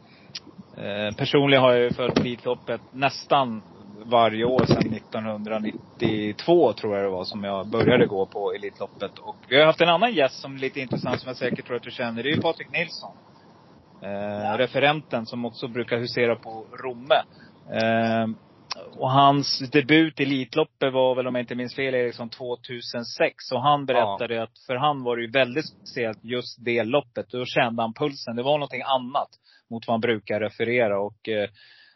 eh 0.78 1.16
personligen 1.16 1.64
har 1.64 1.72
jag 1.72 1.82
ju 1.82 1.94
följt 1.94 2.20
Elitloppet 2.20 2.82
nästan 2.92 3.62
varje 4.06 4.46
år 4.46 4.66
sedan 4.66 4.94
1992 4.94 6.74
tror 6.74 6.96
jag 6.96 7.06
det 7.06 7.10
var 7.10 7.24
som 7.24 7.44
jag 7.44 7.68
började 7.68 8.06
gå 8.06 8.26
på 8.26 8.54
Elitloppet. 8.54 9.20
Och 9.20 9.36
vi 9.48 9.60
har 9.60 9.66
haft 9.66 9.82
en 9.82 9.90
annan 9.90 10.14
gäst 10.14 10.42
som 10.42 10.56
är 10.56 10.60
lite 10.60 10.80
intressant 10.80 11.20
som 11.20 11.28
jag 11.28 11.38
säkert 11.38 11.66
tror 11.66 11.78
att 11.78 11.84
du 11.84 11.92
känner. 11.92 12.24
Det 12.24 12.30
är 12.30 12.36
ju 12.36 12.42
Patrik 12.42 12.72
Nilsson. 12.72 13.12
Eh. 14.02 14.58
Referenten 14.58 15.26
som 15.26 15.46
också 15.46 15.68
brukar 15.68 15.98
husera 15.98 16.36
på 16.36 16.66
Romme. 16.84 17.22
Eh, 17.72 18.28
och 18.98 19.12
hans 19.12 19.60
debut 19.72 20.20
i 20.20 20.24
Elitloppet 20.24 20.94
var 20.94 21.16
väl 21.16 21.28
om 21.28 21.36
jag 21.36 21.44
inte 21.44 21.56
minns 21.56 21.76
fel 21.76 21.96
Eriksson 21.96 22.30
2006. 22.30 23.52
Och 23.54 23.62
han 23.62 23.86
berättade 23.86 24.36
ja. 24.36 24.44
att 24.44 24.60
för 24.68 24.76
han 24.76 25.04
var 25.04 25.18
det 25.18 25.22
ju 25.22 25.32
väldigt 25.32 25.66
speciellt 25.68 26.20
just 26.24 26.66
det 26.66 26.84
loppet. 26.84 27.30
Då 27.30 27.46
kände 27.46 27.82
han 27.82 27.94
pulsen. 27.94 28.36
Det 28.36 28.44
var 28.44 28.58
någonting 28.58 28.82
annat 28.82 29.30
mot 29.70 29.88
vad 29.88 29.94
han 29.94 30.02
brukar 30.02 30.40
referera. 30.40 31.02
Och 31.02 31.30
eh, 31.30 31.50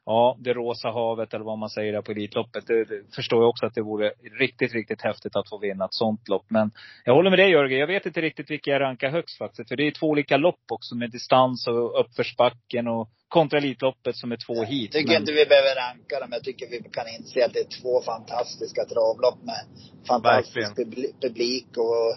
ja, 0.05 0.38
det 0.39 0.53
rosa 0.53 0.89
havet 0.89 1.33
eller 1.33 1.45
vad 1.45 1.57
man 1.57 1.69
säger 1.69 1.93
där 1.93 2.01
på 2.01 2.12
Elitloppet. 2.12 2.67
Det, 2.67 2.86
det 2.86 3.15
förstår 3.15 3.41
jag 3.41 3.50
också 3.50 3.65
att 3.65 3.75
det 3.75 3.81
vore 3.81 4.12
riktigt, 4.39 4.74
riktigt 4.74 5.01
häftigt 5.01 5.36
att 5.36 5.50
få 5.50 5.57
vinna 5.57 5.86
ett 5.86 5.93
sånt 5.93 6.27
lopp. 6.27 6.45
Men 6.48 6.72
jag 7.05 7.13
håller 7.13 7.29
med 7.29 7.39
dig 7.39 7.51
Jörgen. 7.51 7.79
Jag 7.79 7.88
vet 7.88 8.05
inte 8.05 8.22
riktigt 8.22 8.51
vilka 8.51 8.72
jag 8.72 8.81
rankar 8.81 9.10
högst 9.10 9.38
faktiskt. 9.38 9.69
För 9.69 9.75
det 9.75 9.88
är 9.88 9.91
två 9.91 10.07
olika 10.07 10.38
lopp 10.38 10.63
också 10.72 10.95
med 10.95 11.12
distans 11.12 11.67
och 11.67 12.00
uppförsbacken 12.00 12.88
och 12.88 13.10
kontra 13.27 13.57
Elitloppet 13.57 14.15
som 14.15 14.31
är 14.31 14.38
två 14.48 14.63
hit. 14.63 14.93
Jag 14.93 15.01
tycker 15.01 15.13
men... 15.13 15.22
inte 15.22 15.31
vi 15.31 15.45
behöver 15.45 15.75
ranka 15.75 16.19
dem. 16.19 16.29
Jag 16.31 16.43
tycker 16.43 16.69
vi 16.69 16.89
kan 16.91 17.07
inse 17.07 17.45
att 17.45 17.53
det 17.53 17.60
är 17.60 17.81
två 17.81 18.01
fantastiska 18.01 18.86
travlopp 18.86 19.39
med 19.43 19.62
fantastisk 20.07 20.75
publik 21.22 21.67
och 21.77 22.07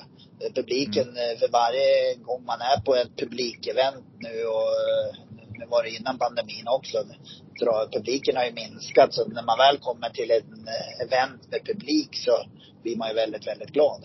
eh, 0.43 0.53
publiken 0.55 1.09
mm. 1.09 1.17
Eh, 1.17 1.39
för 1.39 1.49
varje 1.49 2.15
gång 2.15 2.45
man 2.45 2.61
är 2.61 2.81
på 2.87 2.95
ett 2.95 3.17
publikevent 3.17 4.07
nu 4.19 4.45
och 4.57 4.73
det 5.59 5.67
var 5.67 5.83
det 5.83 5.91
innan 5.91 6.19
pandemin 6.19 6.69
också. 6.69 6.99
Publiken 7.93 8.37
har 8.37 8.45
ju 8.45 8.53
minskat 8.53 9.15
så 9.15 9.29
när 9.29 9.43
man 9.43 9.59
väl 9.59 9.79
kommer 9.79 10.09
till 10.11 10.31
ett 10.31 10.53
eh, 10.75 11.07
event 11.07 11.51
med 11.51 11.65
publik 11.65 12.11
så 12.13 12.33
blir 12.83 12.97
man 12.97 13.09
ju 13.09 13.15
väldigt, 13.15 13.47
väldigt 13.47 13.71
glad. 13.71 14.03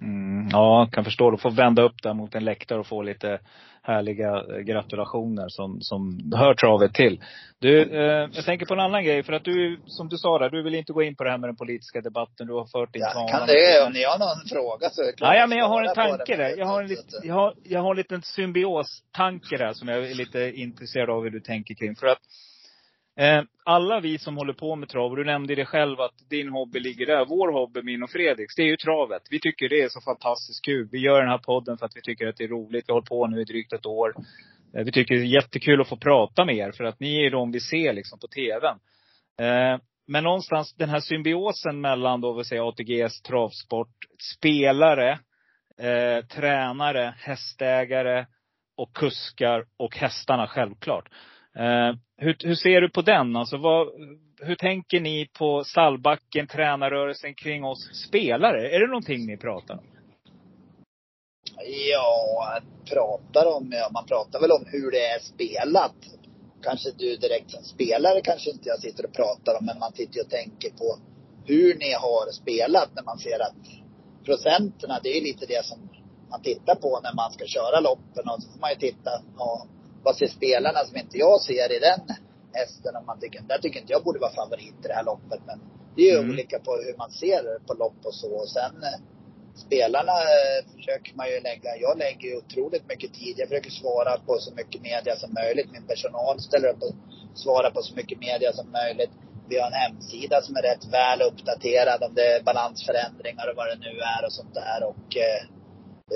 Mm, 0.00 0.48
ja, 0.52 0.88
kan 0.92 1.04
förstå. 1.04 1.30
Du 1.30 1.38
får 1.38 1.50
vända 1.50 1.82
upp 1.82 2.02
där 2.02 2.14
mot 2.14 2.34
en 2.34 2.44
läktare 2.44 2.78
och 2.78 2.86
få 2.86 3.02
lite 3.02 3.40
härliga 3.86 4.28
eh, 4.28 4.58
gratulationer 4.58 5.48
som, 5.48 5.80
som 5.80 6.32
hör 6.34 6.54
travet 6.54 6.94
till. 6.94 7.20
Du, 7.58 7.82
eh, 7.82 8.28
jag 8.32 8.44
tänker 8.44 8.66
på 8.66 8.74
en 8.74 8.80
annan 8.80 9.04
grej. 9.04 9.22
För 9.22 9.32
att 9.32 9.44
du, 9.44 9.80
som 9.86 10.08
du 10.08 10.16
sa 10.18 10.38
där, 10.38 10.50
du 10.50 10.62
vill 10.62 10.74
inte 10.74 10.92
gå 10.92 11.02
in 11.02 11.14
på 11.16 11.24
det 11.24 11.30
här 11.30 11.38
med 11.38 11.48
den 11.48 11.56
politiska 11.56 12.00
debatten. 12.00 12.46
Du 12.46 12.52
har 12.52 12.66
fört 12.66 12.92
din 12.92 13.02
ja, 13.02 13.28
kan 13.30 13.46
det. 13.46 13.86
Om 13.86 13.92
ni 13.92 14.04
har 14.04 14.18
någon 14.18 14.48
fråga 14.48 14.90
så 14.90 15.02
är 15.02 15.06
det 15.06 15.12
klart. 15.12 15.34
Ja, 15.34 15.40
ja 15.40 15.46
men 15.46 15.58
jag 15.58 15.68
har 15.68 15.82
en 15.82 15.94
tanke 15.94 16.36
där. 16.36 16.56
Jag 16.58 16.66
har 16.66 16.82
en, 16.82 16.88
lit, 16.88 17.20
jag 17.22 17.34
har, 17.34 17.54
jag 17.64 17.80
har 17.80 17.90
en 17.90 17.96
liten 17.96 18.22
symbios-tanke 18.22 19.56
där 19.56 19.72
som 19.72 19.88
jag 19.88 20.10
är 20.10 20.14
lite 20.14 20.52
intresserad 20.54 21.10
av 21.10 21.22
hur 21.22 21.30
du 21.30 21.40
tänker 21.40 21.74
kring. 21.74 21.96
För 21.96 22.06
att 22.06 22.18
Eh, 22.18 22.55
Eh, 23.18 23.42
alla 23.64 24.00
vi 24.00 24.18
som 24.18 24.36
håller 24.36 24.52
på 24.52 24.76
med 24.76 24.88
trav, 24.88 25.10
och 25.10 25.16
du 25.16 25.24
nämnde 25.24 25.54
det 25.54 25.64
själv 25.64 26.00
att 26.00 26.30
din 26.30 26.48
hobby 26.48 26.80
ligger 26.80 27.06
där. 27.06 27.24
Vår 27.24 27.52
hobby, 27.52 27.82
min 27.82 28.02
och 28.02 28.10
Fredriks, 28.10 28.54
det 28.54 28.62
är 28.62 28.66
ju 28.66 28.76
travet. 28.76 29.22
Vi 29.30 29.40
tycker 29.40 29.68
det 29.68 29.82
är 29.82 29.88
så 29.88 30.00
fantastiskt 30.00 30.64
kul. 30.64 30.88
Vi 30.92 30.98
gör 30.98 31.20
den 31.20 31.30
här 31.30 31.38
podden 31.38 31.78
för 31.78 31.86
att 31.86 31.96
vi 31.96 32.00
tycker 32.00 32.26
att 32.26 32.36
det 32.36 32.44
är 32.44 32.48
roligt. 32.48 32.84
Vi 32.88 32.92
har 32.92 32.94
hållit 32.94 33.08
på 33.08 33.26
nu 33.26 33.40
i 33.40 33.44
drygt 33.44 33.72
ett 33.72 33.86
år. 33.86 34.14
Eh, 34.74 34.84
vi 34.84 34.92
tycker 34.92 35.14
det 35.14 35.20
är 35.20 35.24
jättekul 35.24 35.80
att 35.80 35.88
få 35.88 35.96
prata 35.96 36.44
med 36.44 36.56
er, 36.56 36.72
för 36.72 36.84
att 36.84 37.00
ni 37.00 37.26
är 37.26 37.30
de 37.30 37.52
vi 37.52 37.60
ser 37.60 37.92
liksom 37.92 38.18
på 38.18 38.26
tvn. 38.26 38.78
Eh, 39.40 39.80
men 40.06 40.24
någonstans 40.24 40.74
den 40.74 40.88
här 40.88 41.00
symbiosen 41.00 41.80
mellan 41.80 42.20
då, 42.20 42.32
vill 42.32 42.44
säga 42.44 42.64
ATGs 42.64 43.22
travsport, 43.22 43.94
spelare, 44.36 45.18
tränare, 46.34 47.14
hästägare 47.18 48.26
och 48.76 48.96
kuskar 48.96 49.64
och 49.76 49.96
hästarna 49.96 50.46
självklart. 50.46 51.08
Eh, 51.56 51.94
hur, 52.16 52.36
hur, 52.40 52.54
ser 52.54 52.80
du 52.80 52.90
på 52.90 53.02
den? 53.02 53.36
Alltså 53.36 53.56
vad, 53.56 53.88
hur 54.40 54.54
tänker 54.54 55.00
ni 55.00 55.28
på 55.38 55.64
stallbacken, 55.64 56.46
tränarrörelsen 56.46 57.34
kring 57.34 57.64
oss 57.64 58.06
spelare? 58.08 58.70
Är 58.70 58.80
det 58.80 58.86
någonting 58.86 59.26
ni 59.26 59.36
pratar 59.36 59.74
om? 59.74 59.84
Ja, 61.90 62.60
pratar 62.90 63.56
om, 63.56 63.72
ja, 63.72 63.90
man 63.92 64.06
pratar 64.06 64.40
väl 64.40 64.50
om 64.50 64.64
hur 64.66 64.90
det 64.90 65.06
är 65.06 65.18
spelat. 65.18 65.94
Kanske 66.62 66.90
du 66.98 67.16
direkt 67.16 67.50
som 67.50 67.64
spelare 67.64 68.20
kanske 68.20 68.50
inte 68.50 68.68
jag 68.68 68.80
sitter 68.80 69.06
och 69.06 69.12
pratar 69.12 69.58
om, 69.58 69.66
men 69.66 69.78
man 69.78 69.92
sitter 69.92 70.20
och 70.20 70.30
tänker 70.30 70.70
på 70.70 70.98
hur 71.44 71.74
ni 71.74 71.92
har 71.92 72.32
spelat 72.32 72.90
när 72.94 73.02
man 73.02 73.18
ser 73.18 73.40
att 73.42 73.62
procenterna, 74.24 75.00
det 75.02 75.18
är 75.18 75.22
lite 75.22 75.46
det 75.46 75.64
som 75.64 75.88
man 76.30 76.42
tittar 76.42 76.74
på 76.74 77.00
när 77.02 77.14
man 77.14 77.32
ska 77.32 77.46
köra 77.46 77.80
loppen 77.80 78.28
och 78.28 78.42
så 78.42 78.50
får 78.52 78.60
man 78.60 78.70
ju 78.70 78.76
titta, 78.76 79.10
ja, 79.38 79.66
vad 80.06 80.16
ser 80.16 80.26
spelarna 80.26 80.80
som 80.84 80.96
inte 80.96 81.18
jag 81.18 81.40
ser 81.40 81.68
i 81.76 81.78
den 81.88 82.02
hästen? 82.60 82.96
Om 82.96 83.06
man 83.06 83.20
tycker, 83.20 83.40
där 83.40 83.58
tycker 83.58 83.80
inte 83.80 83.92
jag 83.92 84.04
borde 84.04 84.18
vara 84.18 84.34
favorit 84.42 84.78
i 84.84 84.88
det 84.88 84.98
här 84.98 85.04
loppet. 85.12 85.40
Men 85.48 85.58
det 85.94 86.02
är 86.02 86.12
ju 86.12 86.18
mm. 86.18 86.30
olika 86.30 86.58
på 86.66 86.72
hur 86.86 86.96
man 87.02 87.10
ser 87.10 87.42
på 87.66 87.74
lopp 87.74 88.00
och 88.08 88.14
så. 88.14 88.30
Och 88.42 88.48
sen 88.48 88.74
eh, 88.88 88.98
spelarna 89.66 90.16
eh, 90.36 90.58
försöker 90.74 91.12
man 91.18 91.26
ju 91.32 91.40
lägga, 91.48 91.70
jag 91.86 91.98
lägger 91.98 92.26
ju 92.30 92.36
otroligt 92.42 92.88
mycket 92.88 93.14
tid. 93.20 93.34
Jag 93.38 93.48
försöker 93.48 93.70
svara 93.70 94.12
på 94.26 94.32
så 94.38 94.50
mycket 94.60 94.80
media 94.90 95.14
som 95.22 95.30
möjligt. 95.40 95.70
Min 95.76 95.86
personal 95.92 96.40
ställer 96.40 96.68
upp 96.68 96.82
och 96.86 96.94
svarar 97.44 97.70
på 97.70 97.82
så 97.82 97.94
mycket 97.94 98.18
media 98.28 98.52
som 98.52 98.66
möjligt. 98.80 99.14
Vi 99.48 99.58
har 99.58 99.66
en 99.66 99.82
hemsida 99.86 100.36
som 100.42 100.56
är 100.56 100.62
rätt 100.70 100.84
väl 100.98 101.22
uppdaterad 101.30 102.02
om 102.06 102.14
det 102.14 102.26
är 102.36 102.42
balansförändringar 102.42 103.46
och 103.50 103.56
vad 103.56 103.68
det 103.68 103.78
nu 103.86 103.94
är 104.14 104.20
och 104.26 104.32
sånt 104.38 104.54
där. 104.54 104.80
Och 104.90 105.08
eh, 105.26 105.40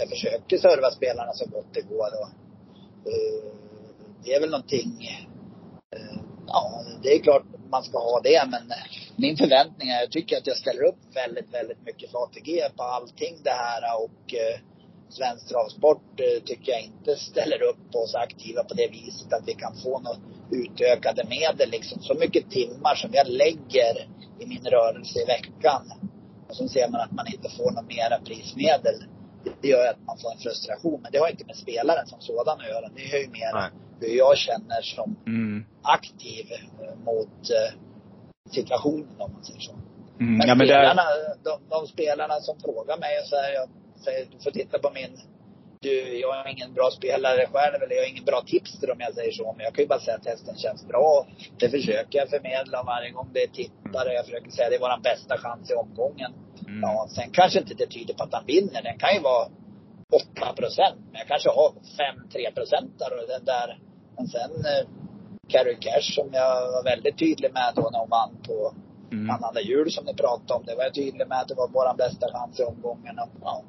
jag 0.01 0.09
försöker 0.09 0.57
serva 0.59 0.91
spelarna 0.91 1.33
så 1.33 1.47
gott 1.55 1.75
det 1.77 1.85
går. 1.95 2.11
Och, 2.21 2.31
eh, 3.13 3.70
det 4.25 4.35
är 4.35 4.41
väl 4.41 4.51
någonting, 4.51 5.09
eh, 5.97 6.21
ja 6.47 6.85
det 7.03 7.09
är 7.09 7.23
klart 7.23 7.45
man 7.71 7.83
ska 7.83 7.99
ha 7.99 8.21
det 8.21 8.43
men 8.51 8.71
eh, 8.71 8.85
min 9.17 9.37
förväntning 9.37 9.89
är, 9.89 10.01
jag 10.01 10.11
tycker 10.11 10.37
att 10.37 10.47
jag 10.47 10.57
ställer 10.57 10.83
upp 10.83 10.99
väldigt, 11.15 11.55
väldigt 11.55 11.83
mycket 11.87 12.11
för 12.11 12.19
ATG 12.19 12.63
på 12.77 12.83
allting 12.83 13.37
det 13.45 13.51
här 13.51 13.83
och 14.05 14.35
eh, 14.35 14.61
Svensk 15.09 15.49
travsport 15.49 16.21
eh, 16.21 16.43
tycker 16.45 16.73
jag 16.73 16.83
inte 16.83 17.17
ställer 17.17 17.63
upp 17.63 17.93
på 17.93 17.99
oss 17.99 18.15
aktiva 18.15 18.65
på 18.65 18.75
det 18.75 18.89
viset 18.89 19.33
att 19.33 19.49
vi 19.49 19.55
kan 19.55 19.77
få 19.77 20.01
något 20.01 20.21
utökade 20.51 21.25
medel 21.25 21.71
liksom. 21.71 22.03
Så 22.03 22.15
mycket 22.15 22.51
timmar 22.51 22.95
som 22.95 23.11
jag 23.13 23.29
lägger 23.29 23.95
i 24.39 24.47
min 24.47 24.65
rörelse 24.65 25.19
i 25.23 25.25
veckan. 25.25 25.93
Och 26.49 26.57
så 26.57 26.69
ser 26.69 26.89
man 26.89 27.01
att 27.01 27.13
man 27.13 27.27
inte 27.27 27.49
får 27.49 27.71
något 27.71 27.87
mera 27.87 28.19
prismedel. 28.25 29.05
Det 29.61 29.69
gör 29.69 29.91
att 29.91 30.07
man 30.07 30.19
får 30.19 30.33
en 30.33 30.39
frustration. 30.39 31.01
Men 31.03 31.13
det 31.13 31.19
har 31.19 31.29
inte 31.29 31.45
med 31.47 31.57
spelaren 31.57 32.07
som 32.07 32.21
sådan 32.21 32.61
att 32.61 32.69
göra. 32.69 32.89
Det 32.97 33.03
är 33.03 33.19
ju 33.19 33.29
mer 33.29 33.53
Nej 33.55 33.71
hur 34.01 34.17
jag 34.17 34.39
känner 34.39 34.83
som 34.83 35.17
mm. 35.27 35.65
aktiv 35.83 36.47
eh, 36.53 36.95
mot 37.05 37.51
eh, 37.51 37.75
situationen 38.51 39.17
om 39.19 39.33
man 39.33 39.45
säger 39.45 39.61
så. 39.61 39.73
Mm. 39.73 40.39
Men, 40.39 40.49
ja, 40.49 40.55
men 40.55 40.67
spelarna, 40.67 41.03
är... 41.03 41.45
de, 41.45 41.59
de, 41.69 41.87
spelarna 41.87 42.41
som 42.41 42.61
frågar 42.61 42.99
mig 42.99 43.19
och 43.19 43.29
säger, 43.29 43.55
jag 43.55 43.69
säger, 44.05 44.27
du 44.33 44.39
får 44.39 44.51
titta 44.51 44.79
på 44.79 44.91
min 44.95 45.19
du, 45.83 46.19
jag 46.19 46.39
är 46.39 46.51
ingen 46.51 46.75
bra 46.75 46.91
spelare 46.91 47.47
själv, 47.53 47.83
eller 47.83 47.95
jag 47.97 48.05
är 48.05 48.11
ingen 48.11 48.25
bra 48.25 48.43
tipster 48.47 48.91
om 48.91 49.01
jag 49.01 49.15
säger 49.15 49.33
så. 49.33 49.55
Men 49.57 49.65
jag 49.65 49.75
kan 49.75 49.83
ju 49.83 49.89
bara 49.89 50.01
säga 50.01 50.17
att 50.17 50.27
hästen 50.27 50.57
känns 50.57 50.89
bra. 50.89 51.27
Det 51.59 51.69
försöker 51.69 52.19
jag 52.19 52.29
förmedla 52.31 52.83
varje 52.83 53.11
gång 53.11 53.29
det 53.33 53.43
är 53.43 53.49
tittare. 53.49 54.13
Jag 54.13 54.25
försöker 54.25 54.51
säga 54.51 54.67
att 54.67 54.71
det 54.71 54.77
är 54.77 54.81
vår 54.81 55.03
bästa 55.03 55.39
chans 55.39 55.71
i 55.71 55.75
omgången. 55.75 56.33
Mm. 56.67 56.81
Ja, 56.83 57.09
sen 57.15 57.31
kanske 57.33 57.59
inte 57.59 57.75
det 57.75 57.87
tyder 57.87 58.15
på 58.15 58.23
att 58.23 58.33
han 58.33 58.47
vinner. 58.47 58.83
Den 58.83 58.99
kan 58.99 59.15
ju 59.15 59.21
vara 59.21 59.49
8 60.13 60.53
procent. 60.61 61.01
Men 61.11 61.19
jag 61.23 61.29
kanske 61.29 61.49
har 61.49 61.71
5-3 61.71 62.55
procentare 62.55 63.15
och 63.21 63.29
den 63.29 63.45
där 63.45 63.79
men 64.21 64.29
sen 64.29 64.51
eh, 64.51 64.85
Carrie 65.49 65.79
Cash 65.85 66.15
som 66.15 66.29
jag 66.33 66.73
var 66.73 66.85
väldigt 66.85 67.19
tydlig 67.19 67.53
med 67.53 67.73
då 67.77 67.89
när 67.93 67.99
hon 67.99 68.09
vann 68.09 68.35
på 68.47 68.75
mm. 69.13 69.31
annandag 69.31 69.61
jul 69.61 69.91
som 69.91 70.05
ni 70.05 70.15
pratade 70.15 70.55
om. 70.59 70.63
Det 70.67 70.75
var 70.75 70.85
jag 70.85 70.95
tydlig 70.95 71.29
med 71.29 71.39
att 71.39 71.49
det 71.49 71.55
var 71.55 71.69
vår 71.69 71.97
bästa 71.97 72.27
chans 72.33 72.61
i 72.61 72.63
omgången. 72.63 73.19
Och, 73.19 73.29
ja, 73.43 73.63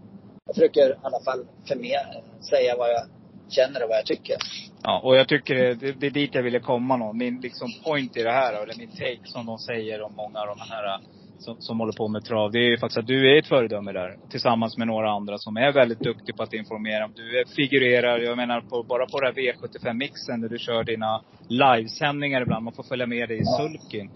jag 0.45 0.55
försöker 0.55 0.89
i 0.89 0.95
alla 1.01 1.21
fall 1.27 1.45
förmer, 1.67 2.23
säga 2.49 2.75
vad 2.77 2.89
jag 2.89 3.03
känner 3.49 3.83
och 3.83 3.89
vad 3.89 3.97
jag 3.97 4.05
tycker. 4.05 4.37
Ja, 4.83 5.01
och 5.03 5.15
jag 5.15 5.27
tycker 5.27 5.55
det, 5.55 5.91
det 5.91 6.07
är 6.07 6.11
dit 6.11 6.35
jag 6.35 6.43
ville 6.43 6.59
komma 6.59 6.97
nå. 6.97 7.13
Min 7.13 7.41
liksom 7.41 7.67
point 7.85 8.17
i 8.17 8.23
det 8.23 8.31
här, 8.31 8.53
eller 8.53 8.77
min 8.77 8.91
take 8.91 9.25
som 9.25 9.45
de 9.45 9.57
säger 9.57 10.01
om 10.01 10.13
många 10.15 10.39
av 10.39 10.47
de 10.47 10.59
här 10.59 10.99
som, 11.41 11.55
som 11.59 11.79
håller 11.79 11.93
på 11.93 12.07
med 12.07 12.23
trav. 12.23 12.51
Det 12.51 12.59
är 12.59 12.69
ju 12.69 12.77
faktiskt 12.77 12.97
att 12.97 13.07
du 13.07 13.31
är 13.33 13.39
ett 13.39 13.47
föredöme 13.47 13.91
där. 13.91 14.17
Tillsammans 14.29 14.77
med 14.77 14.87
några 14.87 15.11
andra 15.11 15.37
som 15.37 15.57
är 15.57 15.71
väldigt 15.71 15.99
duktiga 15.99 16.35
på 16.35 16.43
att 16.43 16.53
informera. 16.53 17.07
Du 17.07 17.43
figurerar, 17.55 18.19
jag 18.19 18.37
menar 18.37 18.61
på, 18.61 18.83
bara 18.83 19.05
på 19.05 19.19
det 19.19 19.27
här 19.27 19.33
V75-mixen 19.33 20.41
där 20.41 20.49
du 20.49 20.57
kör 20.59 20.83
dina 20.83 21.21
livesändningar 21.49 22.41
ibland. 22.41 22.63
Man 22.63 22.73
får 22.73 22.83
följa 22.83 23.05
med 23.05 23.29
dig 23.29 23.37
i 23.39 23.45
sulkin. 23.45 24.09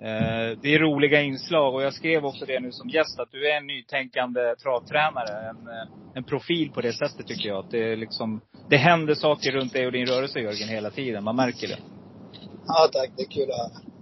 Eh, 0.00 0.58
det 0.62 0.74
är 0.74 0.78
roliga 0.78 1.22
inslag 1.22 1.74
och 1.74 1.82
jag 1.82 1.94
skrev 1.94 2.24
också 2.24 2.44
det 2.46 2.60
nu 2.60 2.72
som 2.72 2.88
gäst 2.88 3.20
att 3.20 3.32
du 3.32 3.50
är 3.50 3.56
en 3.56 3.66
nytänkande 3.66 4.40
travtränare. 4.62 5.48
En, 5.50 5.68
eh, 5.68 5.88
en 6.14 6.24
profil 6.24 6.70
på 6.70 6.80
det 6.80 6.92
sättet 6.92 7.26
tycker 7.26 7.48
jag. 7.48 7.58
Att 7.58 7.70
det, 7.70 7.92
är 7.92 7.96
liksom, 7.96 8.40
det 8.68 8.76
händer 8.76 9.14
saker 9.14 9.52
runt 9.52 9.72
dig 9.72 9.86
och 9.86 9.92
din 9.92 10.06
rörelse 10.06 10.40
Jörgen 10.40 10.68
hela 10.68 10.90
tiden. 10.90 11.24
Man 11.24 11.36
märker 11.36 11.68
det. 11.68 11.78
Ja 12.66 12.88
tack, 12.92 13.10
det 13.16 13.22
är 13.22 13.30
kul 13.30 13.50
att 13.50 13.58
höra. 13.58 13.95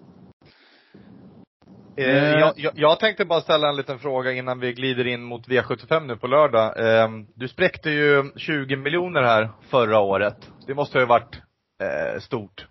Eh, 1.97 2.07
jag, 2.41 2.53
jag, 2.57 2.73
jag 2.77 3.01
tänkte 3.01 3.25
bara 3.25 3.41
ställa 3.41 3.69
en 3.69 3.77
liten 3.77 3.99
fråga 3.99 4.33
innan 4.33 4.61
vi 4.61 4.73
glider 4.73 5.07
in 5.07 5.23
mot 5.23 5.47
V75 5.49 6.07
nu 6.07 6.17
på 6.17 6.27
lördag. 6.27 6.69
Eh, 6.87 7.09
du 7.35 7.49
spräckte 7.49 7.91
ju 7.91 8.31
20 8.37 8.77
miljoner 8.77 9.23
här 9.23 9.51
förra 9.71 10.01
året. 10.01 10.37
Det 10.67 10.75
måste 10.75 10.99
ha 10.99 11.07
varit 11.07 11.35
eh, 11.83 12.21
stort. 12.21 12.67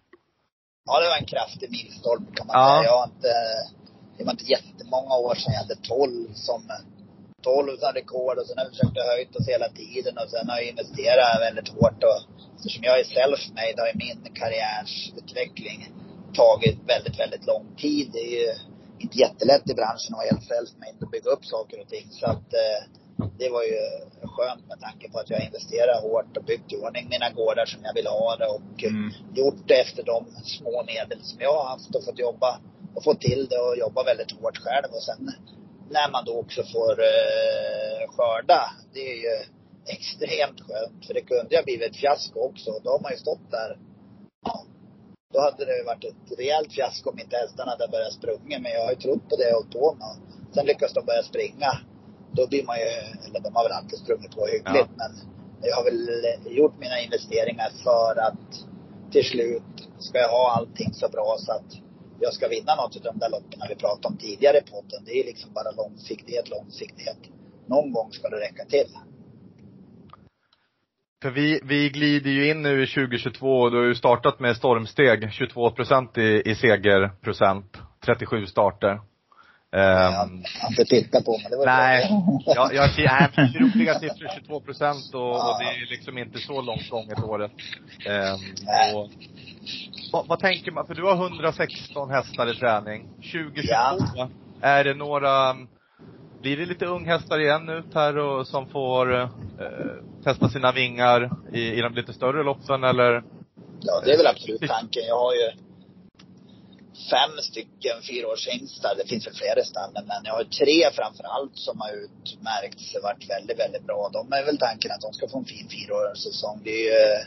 Ja, 0.86 1.00
det 1.02 1.08
var 1.08 1.18
en 1.18 1.26
kraftig 1.26 1.72
milstolpe 1.72 2.32
kan 2.36 2.48
man 2.48 2.56
Ja. 2.60 2.68
säga. 2.70 2.84
Jag 2.90 2.98
har 2.98 3.06
inte, 3.16 3.34
det 4.18 4.24
var 4.24 4.32
inte 4.32 4.52
jättemånga 4.56 5.16
år 5.16 5.36
sedan 5.36 5.54
jag 5.54 5.62
hade 5.62 5.76
12 5.76 6.34
som 6.34 6.62
12 7.44 7.78
som 7.78 7.92
rekord 7.94 8.38
och 8.38 8.46
sen 8.48 8.58
har 8.58 8.64
jag 8.66 8.72
försökt 8.74 8.98
höjt 9.14 9.36
oss 9.36 9.48
hela 9.56 9.70
tiden 9.82 10.14
och 10.22 10.30
sen 10.34 10.50
har 10.50 10.58
jag 10.58 10.68
investerat 10.74 11.42
väldigt 11.48 11.70
hårt 11.76 12.00
och 12.10 12.20
eftersom 12.56 12.84
jag 12.90 13.00
är 13.00 13.04
self-made 13.18 13.80
har 13.82 13.88
ju 13.92 13.98
min 14.06 14.20
karriärsutveckling 14.42 15.80
tagit 16.42 16.78
väldigt, 16.94 17.20
väldigt 17.20 17.46
lång 17.52 17.66
tid. 17.78 18.10
Det 18.14 18.20
är 18.20 18.34
ju 18.42 18.50
inte 19.04 19.18
jättelätt 19.18 19.70
i 19.70 19.74
branschen 19.74 20.12
att 20.14 20.20
vara 20.22 20.32
helt 20.32 20.50
self-made 20.52 21.00
och 21.06 21.12
bygga 21.16 21.30
upp 21.36 21.46
saker 21.46 21.82
och 21.82 21.90
ting. 21.94 22.08
Så 22.12 22.26
att 22.26 22.54
eh, 22.64 22.80
det 23.40 23.50
var 23.50 23.64
ju 23.64 23.80
skönt 24.36 24.68
med 24.68 24.80
tanke 24.80 25.10
på 25.12 25.20
att 25.20 25.30
jag 25.30 25.46
investerar 25.46 26.02
hårt 26.02 26.38
och 26.38 26.44
byggt 26.44 26.74
i 26.74 26.76
ordning 26.78 27.06
mina 27.10 27.30
gårdar 27.30 27.66
som 27.66 27.80
jag 27.84 27.94
vill 27.94 28.08
ha 28.08 28.36
det 28.36 28.48
och 28.58 28.84
Mm. 28.84 29.12
gjort 29.34 29.68
det 29.68 29.82
efter 29.82 30.04
de 30.04 30.26
små 30.58 30.84
medel 30.84 31.20
som 31.24 31.38
jag 31.42 31.54
har 31.54 31.70
haft 31.70 31.96
och 31.96 32.04
fått 32.06 32.20
jobba 32.20 32.60
och 32.96 33.04
få 33.04 33.14
till 33.14 33.48
det 33.50 33.58
och 33.58 33.78
jobba 33.78 34.04
väldigt 34.04 34.32
hårt 34.32 34.58
själv 34.58 34.90
och 34.96 35.04
sen 35.04 35.32
när 35.90 36.12
man 36.12 36.26
då 36.26 36.40
också 36.40 36.64
får 36.64 36.92
eh, 36.92 38.10
skörda, 38.14 38.62
det 38.94 39.00
är 39.00 39.16
ju 39.16 39.36
extremt 39.86 40.60
skönt. 40.62 41.06
För 41.06 41.14
det 41.14 41.22
kunde 41.22 41.56
ju 41.56 41.64
blivit 41.64 41.90
ett 41.90 41.98
fiasko 41.98 42.40
också. 42.40 42.72
Då 42.84 42.90
har 42.90 43.00
man 43.00 43.12
ju 43.12 43.18
stått 43.18 43.52
där. 43.52 43.78
Ja, 44.46 44.64
då 45.34 45.40
hade 45.42 45.66
det 45.66 45.84
varit 45.86 46.04
ett 46.04 46.40
rejält 46.40 46.74
fiasko 46.74 47.10
om 47.10 47.20
inte 47.20 47.36
hästarna 47.38 47.72
hade 47.72 47.88
börjat 47.88 48.14
sprunga. 48.14 48.60
Men 48.60 48.72
jag 48.72 48.84
har 48.86 48.92
ju 48.92 48.96
trott 48.96 49.30
på 49.30 49.36
det 49.36 49.50
och 49.52 49.56
hållit 49.56 49.72
på 49.72 49.96
med. 50.00 50.16
Sen 50.54 50.66
lyckas 50.66 50.94
de 50.94 51.06
börja 51.06 51.24
springa. 51.24 51.72
Då 52.38 52.48
blir 52.48 52.64
man 52.64 52.78
ju, 52.80 52.86
eller 53.26 53.40
de 53.40 53.56
har 53.56 53.64
väl 53.64 53.72
alltid 53.72 54.00
sprungit 54.00 54.32
på 54.36 54.46
hyggligt. 54.46 54.92
Men 55.02 55.12
jag 55.62 55.76
har 55.76 55.84
väl 55.84 56.10
gjort 56.60 56.80
mina 56.80 57.00
investeringar 57.00 57.70
för 57.84 58.22
att 58.28 58.52
till 59.12 59.26
slut 59.26 59.74
ska 60.00 60.18
jag 60.18 60.30
ha 60.30 60.52
allting 60.58 60.94
så 60.94 61.08
bra 61.10 61.36
så 61.40 61.52
att 61.52 61.72
jag 62.20 62.34
ska 62.34 62.48
vinna 62.48 62.76
något 62.76 62.96
av 62.96 63.02
de 63.02 63.20
där 63.20 63.30
loppen 63.30 63.60
vi 63.70 63.76
pratade 63.76 64.08
om 64.08 64.18
tidigare 64.18 64.58
i 64.58 64.62
podden. 64.62 65.04
Det 65.06 65.20
är 65.20 65.24
liksom 65.26 65.54
bara 65.54 65.72
långsiktighet, 65.72 66.50
långsiktighet. 66.50 67.18
Någon 67.68 67.92
gång 67.94 68.12
ska 68.12 68.30
det 68.30 68.40
räcka 68.40 68.66
till. 68.66 68.90
För 71.24 71.32
vi, 71.32 71.60
vi 71.64 71.90
glider 71.90 72.32
ju 72.32 72.50
in 72.52 72.62
nu 72.62 72.84
i 72.84 72.88
2022 72.88 73.62
och 73.62 73.72
du 73.72 73.78
har 73.78 73.86
ju 73.86 73.96
startat 73.96 74.40
med 74.40 74.58
stormsteg, 74.58 75.34
22 75.34 75.72
procent 75.72 76.18
i, 76.18 76.42
i 76.46 76.56
segerprocent, 76.56 77.78
37 78.06 78.46
starter. 78.46 78.88
Jag 78.90 80.24
Um, 80.26 80.44
har 80.62 80.70
inte 80.70 80.86
tittat 80.86 81.26
på 81.26 81.40
men 81.44 81.52
det 81.52 81.58
var 81.58 81.66
nej, 81.66 82.08
bra. 82.10 82.54
jag, 82.56 82.74
jag 82.74 82.92
ser, 82.92 83.32
nej, 83.38 83.54
roliga 83.60 83.94
siffror, 83.94 84.28
22 84.40 84.60
procent 84.62 85.14
och, 85.14 85.30
och 85.30 85.60
det 85.60 85.66
är 85.66 85.90
liksom 85.90 86.18
inte 86.18 86.40
så 86.40 86.62
långt 86.62 86.90
gånget 86.90 87.24
året. 87.24 87.52
Um, 88.10 88.96
och, 88.96 89.10
vad, 90.12 90.28
vad 90.28 90.40
tänker 90.40 90.72
man, 90.72 90.88
för 90.88 90.96
du 90.96 91.04
har 91.04 91.16
116 91.16 92.10
hästar 92.10 92.52
i 92.52 92.56
träning. 92.56 93.08
2022, 93.16 93.72
Ja. 94.16 94.30
är 94.62 94.84
det 94.84 94.94
några, 94.94 95.56
blir 96.44 96.58
det 96.58 96.66
lite 96.66 96.86
unghästar 96.86 97.40
igen 97.40 97.70
ut 97.70 97.94
här 97.94 98.18
och 98.18 98.48
som 98.48 98.70
får 98.70 99.22
eh, 99.22 99.30
testa 100.24 100.50
sina 100.50 100.72
vingar 100.72 101.32
i, 101.54 101.62
i 101.78 101.82
de 101.82 101.94
lite 101.94 102.14
större 102.14 102.44
loppen 102.44 102.84
eller? 102.84 103.24
Ja, 103.82 104.02
det 104.06 104.12
är 104.14 104.18
väl 104.18 104.28
absolut 104.28 104.62
tanken. 104.62 105.04
Jag 105.08 105.20
har 105.20 105.34
ju 105.34 105.48
fem 107.14 107.34
stycken 107.50 107.98
fyraårshingstar. 108.10 108.94
Det 108.98 109.08
finns 109.10 109.28
väl 109.28 109.34
fler 109.34 109.60
i 109.60 109.66
stallen, 109.66 110.04
men 110.12 110.22
jag 110.24 110.34
har 110.34 110.44
tre 110.44 110.80
framför 111.00 111.24
allt 111.36 111.58
som 111.68 111.76
har 111.82 111.92
utmärkts 112.06 112.96
och 112.96 113.04
varit 113.04 113.30
väldigt, 113.30 113.60
väldigt 113.60 113.86
bra. 113.90 114.10
De 114.14 114.34
är 114.38 114.44
väl 114.46 114.58
tanken 114.58 114.92
att 114.92 115.02
de 115.02 115.14
ska 115.14 115.28
få 115.28 115.38
en 115.38 115.46
fin 115.46 115.68
fyraårssäsong. 115.76 116.62
Det 116.64 116.76
är 116.80 116.86
ju 116.90 116.98
eh, 117.14 117.22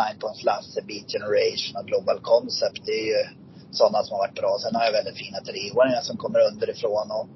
Nine 0.00 0.18
Points 0.20 0.44
Lasse, 0.44 0.80
Beat 0.88 1.08
Generation 1.14 1.72
och 1.80 1.86
Global 1.90 2.20
Concept. 2.30 2.82
Det 2.86 2.96
är 3.02 3.06
ju 3.14 3.22
sådana 3.78 3.98
som 4.02 4.12
har 4.14 4.22
varit 4.24 4.40
bra. 4.42 4.52
Sen 4.62 4.74
har 4.74 4.84
jag 4.84 4.92
väldigt 4.92 5.18
fina 5.24 5.40
treåringar 5.48 6.02
som 6.08 6.16
kommer 6.16 6.40
underifrån 6.50 7.08
och 7.18 7.26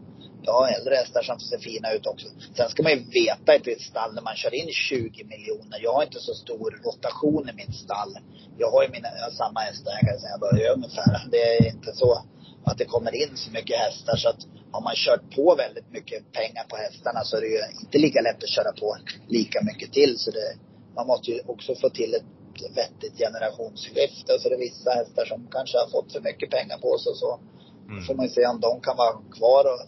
ja, 0.46 0.68
äldre 0.68 0.94
hästar 0.94 1.22
som 1.22 1.40
ser 1.40 1.58
fina 1.58 1.92
ut 1.92 2.06
också. 2.06 2.26
Sen 2.56 2.68
ska 2.68 2.82
man 2.82 2.92
ju 2.92 2.98
veta 2.98 3.54
i 3.54 3.72
ett 3.72 3.80
stall 3.80 4.14
när 4.14 4.22
man 4.22 4.36
kör 4.36 4.54
in 4.54 4.68
20 4.72 5.24
miljoner. 5.24 5.78
Jag 5.82 5.92
har 5.92 6.02
inte 6.02 6.20
så 6.20 6.34
stor 6.34 6.80
rotation 6.84 7.48
i 7.48 7.52
mitt 7.52 7.74
stall. 7.74 8.18
Jag 8.58 8.70
har 8.70 8.82
ju 8.82 8.88
mina, 8.88 9.08
jag 9.16 9.24
har 9.24 9.30
samma 9.30 9.60
hästägare 9.60 10.18
sedan 10.18 10.30
jag 10.30 10.40
började 10.40 10.74
ungefär. 10.74 11.28
Det 11.30 11.42
är 11.56 11.66
inte 11.74 11.92
så 11.92 12.22
att 12.64 12.78
det 12.78 12.84
kommer 12.84 13.14
in 13.22 13.36
så 13.36 13.50
mycket 13.50 13.76
hästar 13.78 14.16
så 14.16 14.28
att 14.28 14.46
har 14.72 14.80
man 14.80 14.94
kört 14.94 15.34
på 15.36 15.54
väldigt 15.54 15.90
mycket 15.90 16.32
pengar 16.32 16.64
på 16.68 16.76
hästarna 16.76 17.20
så 17.24 17.36
är 17.36 17.40
det 17.40 17.46
ju 17.46 17.60
inte 17.80 17.98
lika 17.98 18.20
lätt 18.20 18.42
att 18.42 18.48
köra 18.56 18.72
på 18.72 18.96
lika 19.28 19.58
mycket 19.62 19.92
till. 19.92 20.18
Så 20.18 20.30
det, 20.30 20.56
man 20.96 21.06
måste 21.06 21.30
ju 21.30 21.40
också 21.46 21.74
få 21.74 21.88
till 21.90 22.14
ett 22.14 22.76
vettigt 22.76 23.18
generationsskifte. 23.18 24.38
Så 24.38 24.48
det 24.48 24.54
är 24.54 24.58
vissa 24.58 24.90
hästar 24.90 25.24
som 25.24 25.48
kanske 25.50 25.78
har 25.78 25.88
fått 25.88 26.12
för 26.12 26.20
mycket 26.20 26.50
pengar 26.50 26.78
på 26.78 26.98
sig 26.98 27.14
så. 27.14 27.40
Mm. 27.88 28.04
får 28.04 28.14
man 28.14 28.26
ju 28.26 28.32
se 28.32 28.46
om 28.46 28.60
de 28.60 28.80
kan 28.80 28.96
vara 28.96 29.12
kvar 29.38 29.64
och, 29.72 29.80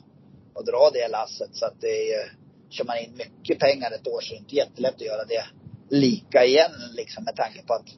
och 0.56 0.64
dra 0.64 0.90
det 0.92 1.08
lasset. 1.08 1.50
Så 1.52 1.66
att 1.66 1.80
det 1.80 2.12
är, 2.12 2.32
kör 2.70 2.84
man 2.84 2.98
in 2.98 3.12
mycket 3.24 3.58
pengar 3.58 3.90
ett 3.90 4.06
år 4.08 4.20
så 4.20 4.32
är 4.32 4.36
det 4.36 4.42
inte 4.42 4.56
jättelätt 4.56 4.94
att 4.94 5.10
göra 5.12 5.24
det 5.24 5.44
lika 5.90 6.44
igen 6.44 6.72
liksom 6.96 7.24
med 7.24 7.36
tanke 7.36 7.62
på 7.66 7.74
att 7.74 7.88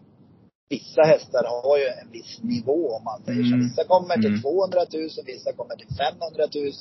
vissa 0.69 1.03
hästar 1.03 1.45
har 1.65 1.79
ju 1.79 1.85
en 2.03 2.11
viss 2.13 2.39
nivå 2.43 2.81
om 2.97 3.05
man 3.05 3.23
säger 3.25 3.43
så. 3.43 3.55
Mm. 3.55 3.61
Vissa 3.69 3.85
kommer 3.85 4.15
till 4.15 4.35
Mm. 4.37 4.43
200 4.43 4.81
000, 4.93 5.09
vissa 5.27 5.53
kommer 5.53 5.77
till 5.77 5.93
500 5.97 6.45
000, 6.55 6.73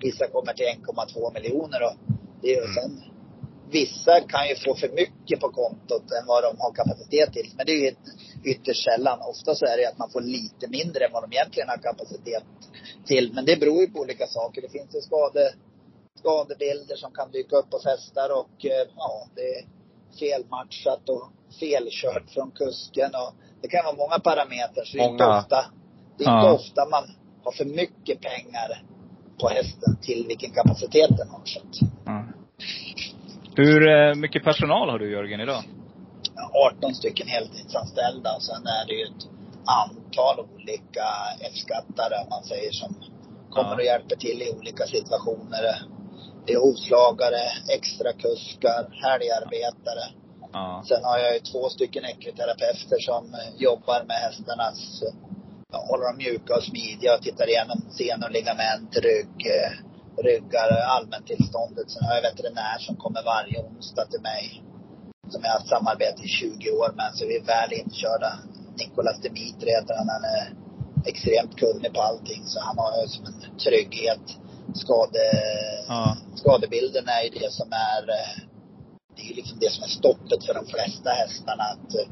vissa 0.00 0.26
kommer 0.28 0.52
till 0.52 0.66
1,2 0.66 1.34
miljoner 1.34 1.80
och 1.86 1.94
det 2.42 2.48
är 2.48 2.56
ju 2.56 2.62
Mm. 2.62 2.74
sen 2.74 2.92
Vissa 3.70 4.20
kan 4.20 4.48
ju 4.48 4.54
få 4.56 4.74
för 4.74 4.88
mycket 4.88 5.40
på 5.40 5.48
kontot 5.48 6.10
än 6.20 6.26
vad 6.26 6.42
de 6.42 6.56
har 6.58 6.72
kapacitet 6.74 7.32
till. 7.32 7.50
Men 7.56 7.66
det 7.66 7.72
är 7.72 7.82
ju 7.86 7.94
ytterst 8.44 8.84
sällan. 8.84 9.18
Ofta 9.20 9.54
så 9.54 9.66
är 9.66 9.76
det 9.76 9.86
att 9.88 9.98
man 9.98 10.10
får 10.10 10.20
lite 10.20 10.68
mindre 10.68 11.04
än 11.04 11.12
vad 11.12 11.22
de 11.30 11.36
egentligen 11.36 11.68
har 11.68 11.76
kapacitet 11.76 12.42
till. 13.06 13.32
Men 13.34 13.44
det 13.44 13.56
beror 13.60 13.80
ju 13.80 13.86
på 13.90 14.00
olika 14.00 14.26
saker. 14.26 14.62
Det 14.62 14.68
finns 14.68 14.94
ju 14.96 15.00
skade, 15.00 15.54
skadebilder 16.18 16.96
som 16.96 17.12
kan 17.12 17.30
dyka 17.30 17.56
upp 17.56 17.72
hos 17.72 17.84
hästar 17.84 18.28
och 18.40 18.64
eh, 18.64 18.86
ja, 18.96 19.26
det 19.34 19.42
är 19.54 19.64
felmatchat 20.18 21.08
och 21.08 21.24
felkört 21.60 22.30
från 22.34 22.50
kusken 22.50 23.10
och 23.14 23.32
det 23.62 23.68
kan 23.68 23.84
vara 23.84 23.96
många 23.96 24.18
parametrar. 24.18 24.84
Så 24.84 24.96
det 24.96 25.02
är 25.02 25.08
inte 25.12 25.24
Många. 25.24 25.38
ofta, 25.38 25.64
det 26.18 26.24
är 26.24 26.28
inte 26.36 26.46
Ja. 26.46 26.52
ofta 26.52 26.88
man 26.90 27.04
har 27.44 27.52
för 27.52 27.64
mycket 27.64 28.20
pengar 28.20 28.84
på 29.40 29.48
hästen 29.48 29.96
till 30.02 30.24
vilken 30.28 30.50
kapacitet 30.50 31.10
den 31.16 31.28
har. 31.28 31.42
Så 31.44 31.60
Ja. 32.04 32.24
Hur 33.58 33.88
eh, 33.88 34.14
mycket 34.14 34.44
personal 34.44 34.90
har 34.90 34.98
du 34.98 35.10
Jörgen 35.12 35.40
idag? 35.40 35.62
18 36.76 36.94
stycken 36.94 37.28
heltidsanställda 37.28 38.30
och 38.36 38.42
sen 38.42 38.62
är 38.66 38.86
det 38.86 38.94
ju 38.94 39.04
ett 39.04 39.24
antal 39.84 40.36
olika 40.54 41.06
F-skattare 41.40 42.14
om 42.22 42.28
man 42.30 42.44
säger 42.44 42.72
som 42.72 42.94
kommer 43.50 43.70
Ja. 43.70 43.74
och 43.74 43.82
hjälper 43.82 44.16
till 44.16 44.42
i 44.42 44.52
olika 44.58 44.84
situationer. 44.86 45.62
Det 46.46 46.52
är 46.52 46.60
hovslagare, 46.66 47.42
extrakuskar, 47.76 48.82
helgarbetare. 49.04 50.04
Ja. 50.52 50.84
Sen 50.88 51.04
har 51.04 51.18
jag 51.18 51.34
ju 51.34 51.40
två 51.40 51.68
stycken 51.68 52.04
ekviterapeuter 52.04 52.98
som 53.10 53.24
eh, 53.34 53.62
jobbar 53.66 54.00
med 54.10 54.16
hästarnas, 54.26 55.02
eh, 55.02 55.14
håller 55.88 56.04
dem 56.04 56.16
mjuka 56.16 56.54
och 56.58 56.64
smidiga 56.70 57.14
och 57.14 57.22
tittar 57.22 57.48
igenom 57.48 57.78
senor, 58.00 58.28
ligament, 58.38 58.96
rygg, 59.06 59.40
ryggar, 60.22 60.68
allmäntillståndet. 60.96 61.90
Sen 61.90 62.04
har 62.04 62.14
jag 62.14 62.22
veterinär 62.22 62.78
som 62.78 62.96
kommer 62.96 63.22
varje 63.22 63.58
onsdag 63.68 64.06
till 64.10 64.20
mig. 64.20 64.62
Som 65.28 65.40
jag 65.42 65.50
har 65.50 65.58
haft 65.58 65.68
samarbete 65.68 66.22
i 66.24 66.28
20 66.28 66.70
år 66.70 66.92
med, 66.96 67.10
så 67.14 67.26
vi 67.26 67.36
är 67.36 67.44
väl 67.44 67.72
inkörda. 67.72 68.32
Nikolas 68.78 69.20
Dimitri 69.20 69.70
heter 69.70 69.94
han. 69.98 70.08
Han 70.08 70.24
är 70.24 70.44
extremt 71.10 71.56
kunnig 71.56 71.92
på 71.94 72.00
allting, 72.00 72.42
så 72.44 72.60
han 72.60 72.78
har 72.78 73.02
ju 73.02 73.08
som 73.08 73.24
en 73.26 73.58
trygghet. 73.58 74.26
Skade, 74.74 75.24
Ja. 75.88 76.16
Skadebilden 76.34 77.08
är 77.08 77.22
ju 77.22 77.30
det 77.38 77.52
som 77.52 77.72
är 77.72 78.02
eh, 78.10 78.34
det 79.16 79.22
är 79.22 79.28
ju 79.28 79.34
liksom 79.34 79.58
det 79.58 79.72
som 79.72 79.82
är 79.84 79.88
stoppet 80.00 80.44
för 80.46 80.54
de 80.54 80.66
flesta 80.66 81.10
hästarna. 81.10 81.64
Att 81.74 81.94
eh, 81.98 82.08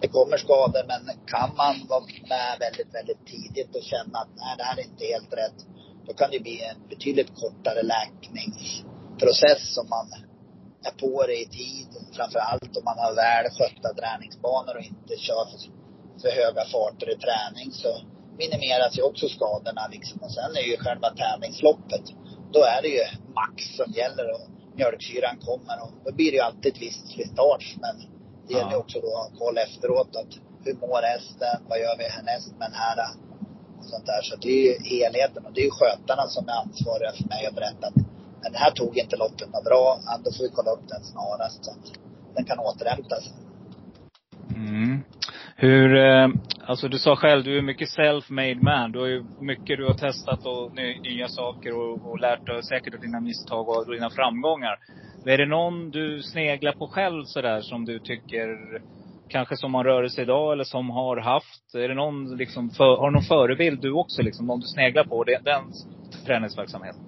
det 0.00 0.08
kommer 0.08 0.36
skador 0.36 0.84
men 0.92 1.02
kan 1.26 1.50
man 1.56 1.74
vara 1.88 2.04
med 2.32 2.52
väldigt, 2.64 2.94
väldigt 2.94 3.26
tidigt 3.26 3.76
och 3.76 3.82
känna 3.92 4.18
att 4.18 4.32
nej, 4.36 4.54
det 4.58 4.64
här 4.64 4.78
är 4.78 4.84
inte 4.90 5.04
helt 5.14 5.32
rätt. 5.42 5.58
Då 6.06 6.12
kan 6.14 6.30
det 6.30 6.40
bli 6.40 6.62
en 6.70 6.88
betydligt 6.88 7.32
kortare 7.40 7.82
läkningsprocess 7.82 9.78
om 9.78 9.88
man 9.88 10.06
är 10.88 10.90
på 11.02 11.26
det 11.26 11.40
i 11.44 11.46
tid. 11.46 11.88
Framför 12.16 12.38
allt 12.38 12.76
om 12.76 12.84
man 12.84 12.98
har 12.98 13.14
väl 13.14 13.46
skötta 13.56 13.88
träningsbanor 13.94 14.74
och 14.76 14.86
inte 14.92 15.14
kör 15.26 15.44
för, 15.50 15.58
för 16.22 16.30
höga 16.42 16.64
farter 16.74 17.08
i 17.14 17.16
träning. 17.24 17.72
Så 17.72 17.90
minimeras 18.38 18.98
ju 18.98 19.02
också 19.02 19.28
skadorna 19.28 19.84
liksom. 19.94 20.18
Och 20.24 20.32
sen 20.32 20.50
är 20.60 20.66
ju 20.70 20.76
själva 20.76 21.08
tävlingsloppet, 21.10 22.04
då 22.52 22.60
är 22.74 22.82
det 22.82 22.88
ju 22.88 23.04
max 23.40 23.56
som 23.76 23.92
gäller 23.92 24.26
och 24.34 24.44
mjölksyran 24.78 25.36
kommer 25.48 25.76
och 25.84 25.92
då 26.04 26.12
blir 26.12 26.30
det 26.30 26.36
ju 26.36 26.42
alltid 26.42 26.72
ett 26.72 26.82
visst 26.82 27.08
slitage. 27.12 27.76
Men 27.80 27.94
det 28.46 28.54
gäller 28.54 28.72
Ja. 28.72 28.82
också 28.84 29.00
då 29.00 29.06
att 29.16 29.30
ha 29.30 29.38
koll 29.38 29.58
efteråt 29.58 30.16
att 30.16 30.32
hur 30.64 30.74
mår 30.74 31.02
hästen? 31.02 31.56
Vad 31.68 31.78
gör 31.80 31.96
vi 31.98 32.04
härnäst 32.04 32.52
med 32.58 32.68
den 32.70 32.74
här? 32.74 32.98
Och 33.86 33.92
sånt 33.94 34.06
där. 34.06 34.22
Så 34.28 34.36
det 34.36 34.52
är 34.58 34.62
ju 34.68 34.74
helheten 34.94 35.46
och 35.46 35.52
det 35.54 35.60
är 35.60 35.68
ju 35.70 35.76
skötarna 35.80 36.24
som 36.34 36.48
är 36.48 36.56
ansvariga 36.62 37.12
för 37.18 37.28
mig 37.34 37.42
och 37.48 37.54
berätta 37.54 37.86
att 37.86 37.98
men 38.42 38.52
det 38.52 38.58
här 38.58 38.70
tog 38.70 38.98
inte 38.98 39.16
loppet 39.16 39.52
något 39.52 39.64
bra. 39.64 39.98
Då 40.24 40.30
får 40.32 40.44
vi 40.44 40.50
kolla 40.54 40.70
upp 40.70 40.88
den 40.88 41.04
snarast 41.04 41.64
så 41.64 41.70
att 41.70 41.86
den 42.36 42.44
kan 42.44 42.58
återhämtas. 42.58 43.24
Mm. 44.56 45.00
Hur, 45.56 45.96
eh, 45.96 46.28
alltså 46.66 46.88
du 46.88 46.98
sa 46.98 47.16
själv, 47.16 47.44
du 47.44 47.58
är 47.58 47.62
mycket 47.62 47.88
self-made 47.88 48.62
man. 48.62 48.92
Du 48.92 48.98
har 48.98 49.06
ju 49.06 49.24
mycket 49.40 49.78
du 49.78 49.86
har 49.86 49.94
testat 49.94 50.46
och 50.46 50.74
nya 51.02 51.28
saker 51.28 51.76
och, 51.76 52.10
och 52.10 52.20
lärt 52.20 52.46
dig 52.46 52.62
säkert 52.62 52.94
av 52.94 53.00
dina 53.00 53.20
misstag 53.20 53.68
och 53.68 53.92
dina 53.92 54.10
framgångar. 54.10 54.78
Är 55.24 55.38
det 55.38 55.46
någon 55.46 55.90
du 55.90 56.22
sneglar 56.22 56.72
på 56.72 56.88
själv 56.88 57.24
sådär 57.24 57.60
som 57.60 57.84
du 57.84 57.98
tycker, 57.98 58.48
kanske 59.28 59.56
som 59.56 59.74
har 59.74 59.84
rörelse 59.84 60.22
idag 60.22 60.52
eller 60.52 60.64
som 60.64 60.90
har 60.90 61.16
haft? 61.16 61.74
Är 61.74 61.88
det 61.88 61.94
någon 61.94 62.36
liksom, 62.36 62.70
för, 62.70 62.96
har 62.96 63.10
du 63.10 63.12
någon 63.12 63.22
förebild 63.22 63.80
du 63.80 63.92
också 63.92 64.22
liksom, 64.22 64.46
någon 64.46 64.60
du 64.60 64.66
sneglar 64.66 65.04
på? 65.04 65.24
Det, 65.24 65.40
den 65.44 65.72
träningsverksamheten? 66.26 67.00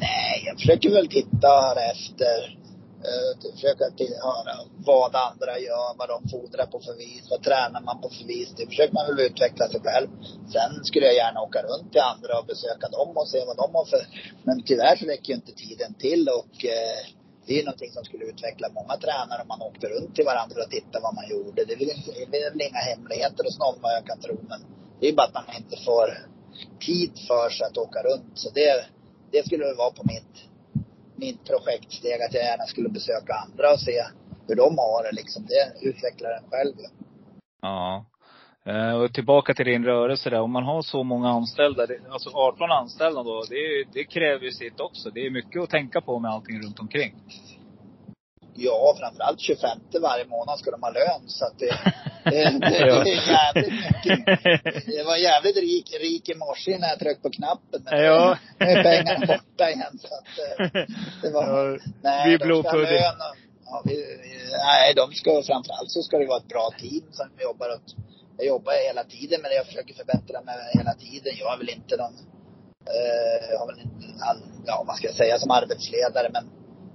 Nej, 0.00 0.42
jag 0.46 0.56
försöker 0.56 0.90
väl 0.90 1.08
titta 1.08 1.48
här 1.48 1.76
efter. 1.92 2.36
Eh, 3.08 3.48
uh, 3.48 3.54
försöka 3.54 3.84
höra 4.28 4.54
vad 4.86 5.12
andra 5.28 5.54
gör, 5.68 5.88
vad 5.98 6.08
de 6.14 6.18
fordrar 6.32 6.66
på 6.66 6.78
för 6.86 6.96
vis, 7.04 7.24
vad 7.30 7.42
tränar 7.42 7.80
man 7.88 8.00
på 8.00 8.08
för 8.16 8.26
vis. 8.34 8.54
Det 8.56 8.66
försöker 8.66 8.94
man 8.94 9.06
väl 9.06 9.26
utveckla 9.26 9.64
sig 9.68 9.80
själv. 9.86 10.08
Sen 10.54 10.72
skulle 10.88 11.06
jag 11.06 11.16
gärna 11.22 11.40
åka 11.46 11.60
runt 11.68 11.92
till 11.92 12.00
andra 12.12 12.32
och 12.38 12.46
besöka 12.46 12.86
dem 12.96 13.10
och 13.20 13.28
se 13.28 13.38
vad 13.50 13.56
de 13.62 13.68
har 13.78 13.84
för... 13.92 14.02
Men 14.46 14.62
tyvärr 14.68 14.96
så 14.96 15.04
räcker 15.06 15.28
ju 15.28 15.34
inte 15.34 15.52
tiden 15.52 15.94
till 15.94 16.28
och 16.38 16.54
uh, 16.64 17.00
det 17.46 17.52
är 17.52 17.58
ju 17.58 17.64
någonting 17.64 17.90
som 17.90 18.04
skulle 18.04 18.24
utveckla 18.24 18.68
många 18.68 18.96
tränare 18.96 19.42
om 19.42 19.48
man 19.48 19.62
åkte 19.62 19.86
runt 19.88 20.14
till 20.14 20.24
varandra 20.24 20.62
och 20.62 20.70
tittade 20.70 21.02
vad 21.02 21.14
man 21.14 21.28
gjorde. 21.28 21.64
Det 21.64 21.72
är 21.72 21.78
väl, 21.78 21.88
det 22.30 22.38
är 22.38 22.50
väl 22.50 22.62
inga 22.68 22.78
hemligheter 22.78 23.44
hos 23.44 23.58
någon 23.58 23.82
vad 23.82 23.92
jag 23.92 24.06
kan 24.06 24.20
tro. 24.20 24.36
Men 24.48 24.60
det 25.00 25.06
är 25.06 25.10
ju 25.10 25.16
bara 25.16 25.26
att 25.26 25.34
man 25.34 25.56
inte 25.56 25.76
får 25.84 26.06
tid 26.86 27.12
för 27.28 27.50
sig 27.50 27.66
att 27.66 27.76
åka 27.76 28.02
runt. 28.02 28.32
Så 28.34 28.50
det, 28.50 28.84
det 29.30 29.46
skulle 29.46 29.64
väl 29.64 29.76
vara 29.76 29.90
på 29.90 30.02
mitt 30.04 30.34
mitt 31.16 31.44
projektsteg 31.44 32.22
att 32.22 32.34
jag 32.34 32.44
gärna 32.44 32.66
skulle 32.66 32.88
besöka 32.88 33.34
andra 33.34 33.72
och 33.72 33.80
se 33.80 34.04
hur 34.48 34.56
de 34.56 34.78
har 34.78 35.02
det 35.02 35.12
liksom. 35.12 35.46
Det 35.46 35.88
utvecklar 35.88 36.30
en 36.30 36.50
själv 36.50 36.74
ju. 36.78 36.86
Ja. 37.62 38.06
Eh, 38.66 38.94
Och 38.94 39.12
tillbaka 39.14 39.54
till 39.54 39.64
din 39.66 39.84
rörelse 39.84 40.30
där. 40.30 40.40
Om 40.40 40.50
man 40.52 40.64
har 40.64 40.82
så 40.82 41.02
många 41.02 41.28
anställda, 41.28 41.86
det- 41.86 41.98
alltså 42.10 42.30
18 42.30 42.70
anställda 42.70 43.22
då, 43.22 43.42
det, 43.50 43.84
det 43.92 44.04
kräver 44.04 44.44
ju 44.44 44.52
sitt 44.52 44.80
också. 44.80 45.10
Det 45.10 45.26
är 45.26 45.30
mycket 45.30 45.62
att 45.62 45.70
tänka 45.70 46.00
på 46.00 46.18
med 46.18 46.30
allting 46.30 46.62
runt 46.62 46.80
omkring. 46.80 47.14
Ja, 48.56 48.94
framförallt 49.00 49.40
25 49.40 49.78
varje 50.02 50.24
månad 50.26 50.58
ska 50.58 50.70
de 50.70 50.82
ha 50.82 50.90
lön 50.90 51.22
så 51.26 51.44
att 51.46 51.58
det, 51.58 51.66
det, 52.24 52.58
det, 52.60 53.10
är 53.12 53.28
jävligt 53.36 53.72
mycket. 53.72 54.86
Jag 54.98 55.04
var 55.04 55.16
jävligt 55.16 55.56
rik, 55.56 55.94
rik 56.00 56.28
i 56.28 56.34
morse 56.34 56.78
när 56.78 56.88
jag 56.88 56.98
tryckte 56.98 57.22
på 57.22 57.30
knappen. 57.30 57.80
Men 57.84 58.04
Ja. 58.04 58.38
nu 58.58 58.66
är 58.66 58.82
pengarna 58.82 59.26
borta 59.26 59.70
igen 59.70 59.98
så 59.98 60.08
att 60.18 60.32
eh, 60.64 60.82
det 61.22 61.30
var, 61.30 61.70
Ja, 61.70 61.78
nej, 62.02 62.30
vi 62.30 62.36
de 62.36 62.62
ska 62.62 62.70
ha 62.70 62.76
lön 62.78 63.18
och, 63.28 63.36
ja, 63.64 63.82
vi- 63.84 64.06
nej, 64.66 64.94
de 64.96 65.12
ska 65.12 65.30
framförallt 65.42 65.90
så 65.90 66.02
ska 66.02 66.18
det 66.18 66.26
vara 66.26 66.38
ett 66.38 66.48
bra 66.48 66.70
team 66.80 67.02
som 67.12 67.26
jobbar 67.48 67.68
åt, 67.74 67.88
jag 68.36 68.46
jobbar 68.46 68.72
hela 68.88 69.04
tiden 69.04 69.42
med 69.42 69.50
det. 69.50 69.54
Jag 69.54 69.66
försöker 69.66 69.94
förbättra 69.94 70.40
mig 70.40 70.54
hela 70.72 70.94
tiden. 70.94 71.32
Jag 71.38 71.52
är 71.54 71.58
väl 71.58 71.70
inte 71.70 71.96
någon, 71.96 72.14
eh, 72.94 73.50
jag 73.50 73.58
har 73.58 73.66
väl 73.66 73.80
inte, 73.80 74.24
all, 74.28 74.42
ja 74.66 74.84
vad 74.86 74.96
ska 74.96 75.06
jag 75.06 75.16
säga, 75.16 75.38
som 75.38 75.50
arbetsledare 75.50 76.30
men 76.32 76.44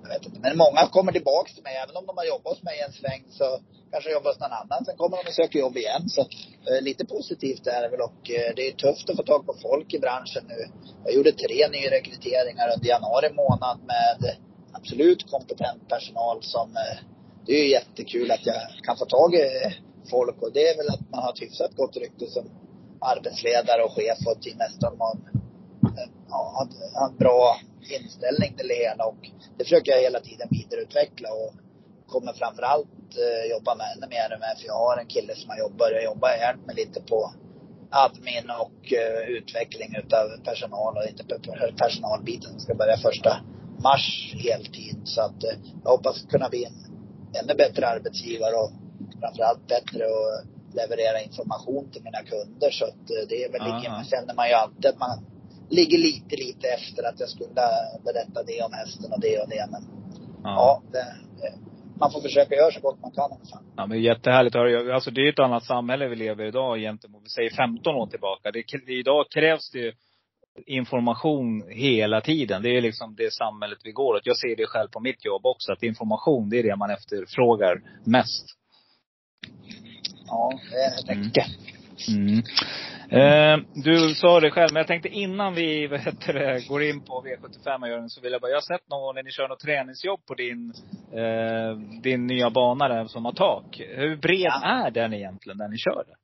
jag 0.03 0.09
vet 0.09 0.25
inte. 0.25 0.39
Men 0.39 0.57
många 0.57 0.87
kommer 0.87 1.11
tillbaks 1.11 1.53
till 1.53 1.63
mig. 1.63 1.75
Även 1.83 1.95
om 1.95 2.05
de 2.05 2.17
har 2.17 2.25
jobbat 2.25 2.53
hos 2.53 2.63
mig 2.63 2.77
en 2.87 2.93
sväng 2.93 3.23
så 3.29 3.59
kanske 3.91 4.11
jobbar 4.11 4.29
hos 4.31 4.39
någon 4.39 4.59
annan. 4.61 4.85
Sen 4.85 4.97
kommer 4.97 5.17
de 5.17 5.27
och 5.29 5.39
söker 5.41 5.59
jobb 5.59 5.77
igen. 5.77 6.09
Så 6.09 6.21
eh, 6.69 6.81
lite 6.81 7.05
positivt 7.05 7.67
är 7.67 7.81
det 7.81 7.89
väl. 7.89 8.01
Och 8.01 8.21
eh, 8.37 8.49
det 8.55 8.63
är 8.67 8.71
tufft 8.71 9.09
att 9.09 9.15
få 9.15 9.23
tag 9.23 9.45
på 9.45 9.53
folk 9.61 9.93
i 9.93 9.99
branschen 9.99 10.43
nu. 10.47 10.59
Jag 11.05 11.13
gjorde 11.15 11.31
tre 11.31 11.67
nyrekryteringar 11.67 12.67
under 12.75 12.87
januari 12.87 13.29
månad 13.41 13.77
med 13.93 14.35
absolut 14.71 15.31
kompetent 15.31 15.89
personal 15.89 16.37
som 16.41 16.69
eh, 16.69 16.97
det 17.45 17.53
är 17.53 17.63
ju 17.63 17.71
jättekul 17.71 18.31
att 18.31 18.45
jag 18.45 18.55
kan 18.83 18.97
få 18.97 19.05
tag 19.05 19.35
i 19.35 19.45
folk 20.09 20.41
och 20.41 20.53
det 20.53 20.67
är 20.67 20.77
väl 20.77 20.89
att 20.89 21.11
man 21.11 21.23
har 21.23 21.33
ett 21.33 21.41
hyfsat 21.41 21.75
gott 21.75 21.97
rykte 21.97 22.27
som 22.27 22.49
arbetsledare 23.01 23.83
och 23.83 23.91
chef 23.91 24.19
och 24.25 24.41
teammästare. 24.41 24.95
Man 24.95 25.17
eh, 25.83 26.09
har 26.29 27.09
en 27.09 27.17
bra 27.17 27.59
inställning 27.97 28.53
till 28.57 28.67
det 28.67 28.89
hela 28.89 29.05
och 29.05 29.29
det 29.57 29.63
försöker 29.63 29.91
jag 29.91 30.01
hela 30.01 30.19
tiden 30.19 30.47
vidareutveckla 30.51 31.29
och 31.33 31.53
kommer 32.07 32.33
framförallt 32.33 33.09
eh, 33.23 33.51
jobba 33.51 33.75
med 33.75 33.87
ännu 33.95 34.07
mer 34.15 34.29
med, 34.29 34.53
för 34.57 34.67
jag 34.67 34.79
har 34.85 34.97
en 34.97 35.07
kille 35.07 35.35
som 35.35 35.49
har 35.49 35.69
börjat 35.69 36.03
jobba, 36.03 36.37
hjälpt 36.37 36.65
mig 36.65 36.75
lite 36.75 37.01
på 37.01 37.33
admin 37.91 38.49
och 38.63 38.93
eh, 38.93 39.29
utveckling 39.37 39.95
utav 40.03 40.25
personal 40.43 40.97
och 40.97 41.05
inte 41.09 41.23
personalbiten 41.77 42.59
ska 42.59 42.75
börja 42.75 42.97
första 42.97 43.31
mars 43.83 44.33
heltid. 44.43 45.01
Så 45.03 45.21
att 45.21 45.43
eh, 45.43 45.59
jag 45.83 45.91
hoppas 45.91 46.25
kunna 46.29 46.49
bli 46.49 46.65
en 46.65 46.73
ännu 47.41 47.53
bättre 47.55 47.87
arbetsgivare 47.87 48.55
och 48.55 48.71
framförallt 49.19 49.67
bättre 49.67 50.03
att 50.05 50.45
leverera 50.75 51.21
information 51.21 51.89
till 51.91 52.03
mina 52.03 52.21
kunder. 52.31 52.71
Så 52.71 52.85
att 52.85 53.03
eh, 53.15 53.23
det 53.29 53.43
är 53.43 53.51
väl 53.51 53.61
Aha. 53.61 54.03
känner 54.03 54.33
man 54.33 54.47
ju 54.47 54.53
alltid 54.53 54.85
att 54.85 54.99
man 54.99 55.15
ligger 55.69 55.97
lite, 55.97 56.35
lite 56.35 56.67
efter 56.67 57.03
att 57.03 57.19
jag 57.19 57.29
skulle 57.29 57.49
berätta 58.03 58.43
det 58.43 58.61
om 58.61 58.73
hästen 58.73 59.13
och 59.13 59.21
det 59.21 59.39
och 59.39 59.49
det. 59.49 59.67
Men 59.71 59.81
ja, 60.43 60.81
det, 60.91 61.05
det, 61.41 61.53
man 61.99 62.11
får 62.11 62.21
försöka 62.21 62.55
göra 62.55 62.71
så 62.71 62.79
gott 62.79 63.01
man 63.01 63.11
kan. 63.11 63.29
Ja, 63.75 63.85
men 63.85 64.01
jättehärligt 64.01 64.55
att 64.55 64.61
höra. 64.61 64.95
Alltså 64.95 65.11
det 65.11 65.21
är 65.21 65.29
ett 65.29 65.39
annat 65.39 65.65
samhälle 65.65 66.07
vi 66.07 66.15
lever 66.15 66.43
i 66.45 66.47
idag 66.47 66.79
gentemot, 66.79 67.23
vi 67.23 67.29
säger 67.29 67.49
15 67.49 67.95
år 67.95 68.07
tillbaka. 68.07 68.51
Det, 68.51 68.93
idag 68.93 69.25
krävs 69.29 69.71
det 69.71 69.79
ju 69.79 69.93
information 70.65 71.63
hela 71.69 72.21
tiden. 72.21 72.61
Det 72.61 72.77
är 72.77 72.81
liksom 72.81 73.15
det 73.15 73.33
samhället 73.33 73.79
vi 73.83 73.91
går 73.91 74.15
åt. 74.15 74.25
Jag 74.25 74.37
ser 74.37 74.55
det 74.55 74.65
själv 74.65 74.87
på 74.87 74.99
mitt 74.99 75.25
jobb 75.25 75.45
också, 75.45 75.71
att 75.71 75.83
information, 75.83 76.49
det 76.49 76.59
är 76.59 76.63
det 76.63 76.75
man 76.75 76.89
efterfrågar 76.89 77.81
mest. 78.05 78.45
Ja, 80.27 80.59
det 81.07 81.11
är 81.11 81.59
Mm. 82.07 82.43
Mm. 83.11 83.59
Eh, 83.59 83.65
du 83.73 84.15
sa 84.15 84.39
det 84.39 84.51
själv, 84.51 84.69
men 84.73 84.79
jag 84.79 84.87
tänkte 84.87 85.09
innan 85.09 85.53
vi 85.53 85.87
det, 86.25 86.67
går 86.67 86.83
in 86.83 87.01
på 87.01 87.23
V75 87.25 87.87
Jörgen, 87.87 88.09
så 88.09 88.21
vill 88.21 88.31
jag 88.31 88.41
bara, 88.41 88.51
jag 88.51 88.57
har 88.57 88.77
sett 88.77 88.89
någon 88.89 89.01
gång 89.01 89.15
när 89.15 89.23
ni 89.23 89.31
kör 89.31 89.47
något 89.47 89.59
träningsjobb 89.59 90.25
på 90.25 90.33
din, 90.33 90.73
eh, 91.13 92.01
din 92.01 92.27
nya 92.27 92.49
bana 92.49 92.87
där 92.87 93.05
som 93.05 93.25
har 93.25 93.33
tak. 93.33 93.79
Hur 93.79 94.15
bred 94.15 94.51
Ja. 94.61 94.85
är 94.85 94.91
den 94.91 95.13
egentligen, 95.13 95.57
där 95.57 95.67
ni 95.67 95.77
kör 95.77 96.03
det? 96.07 96.15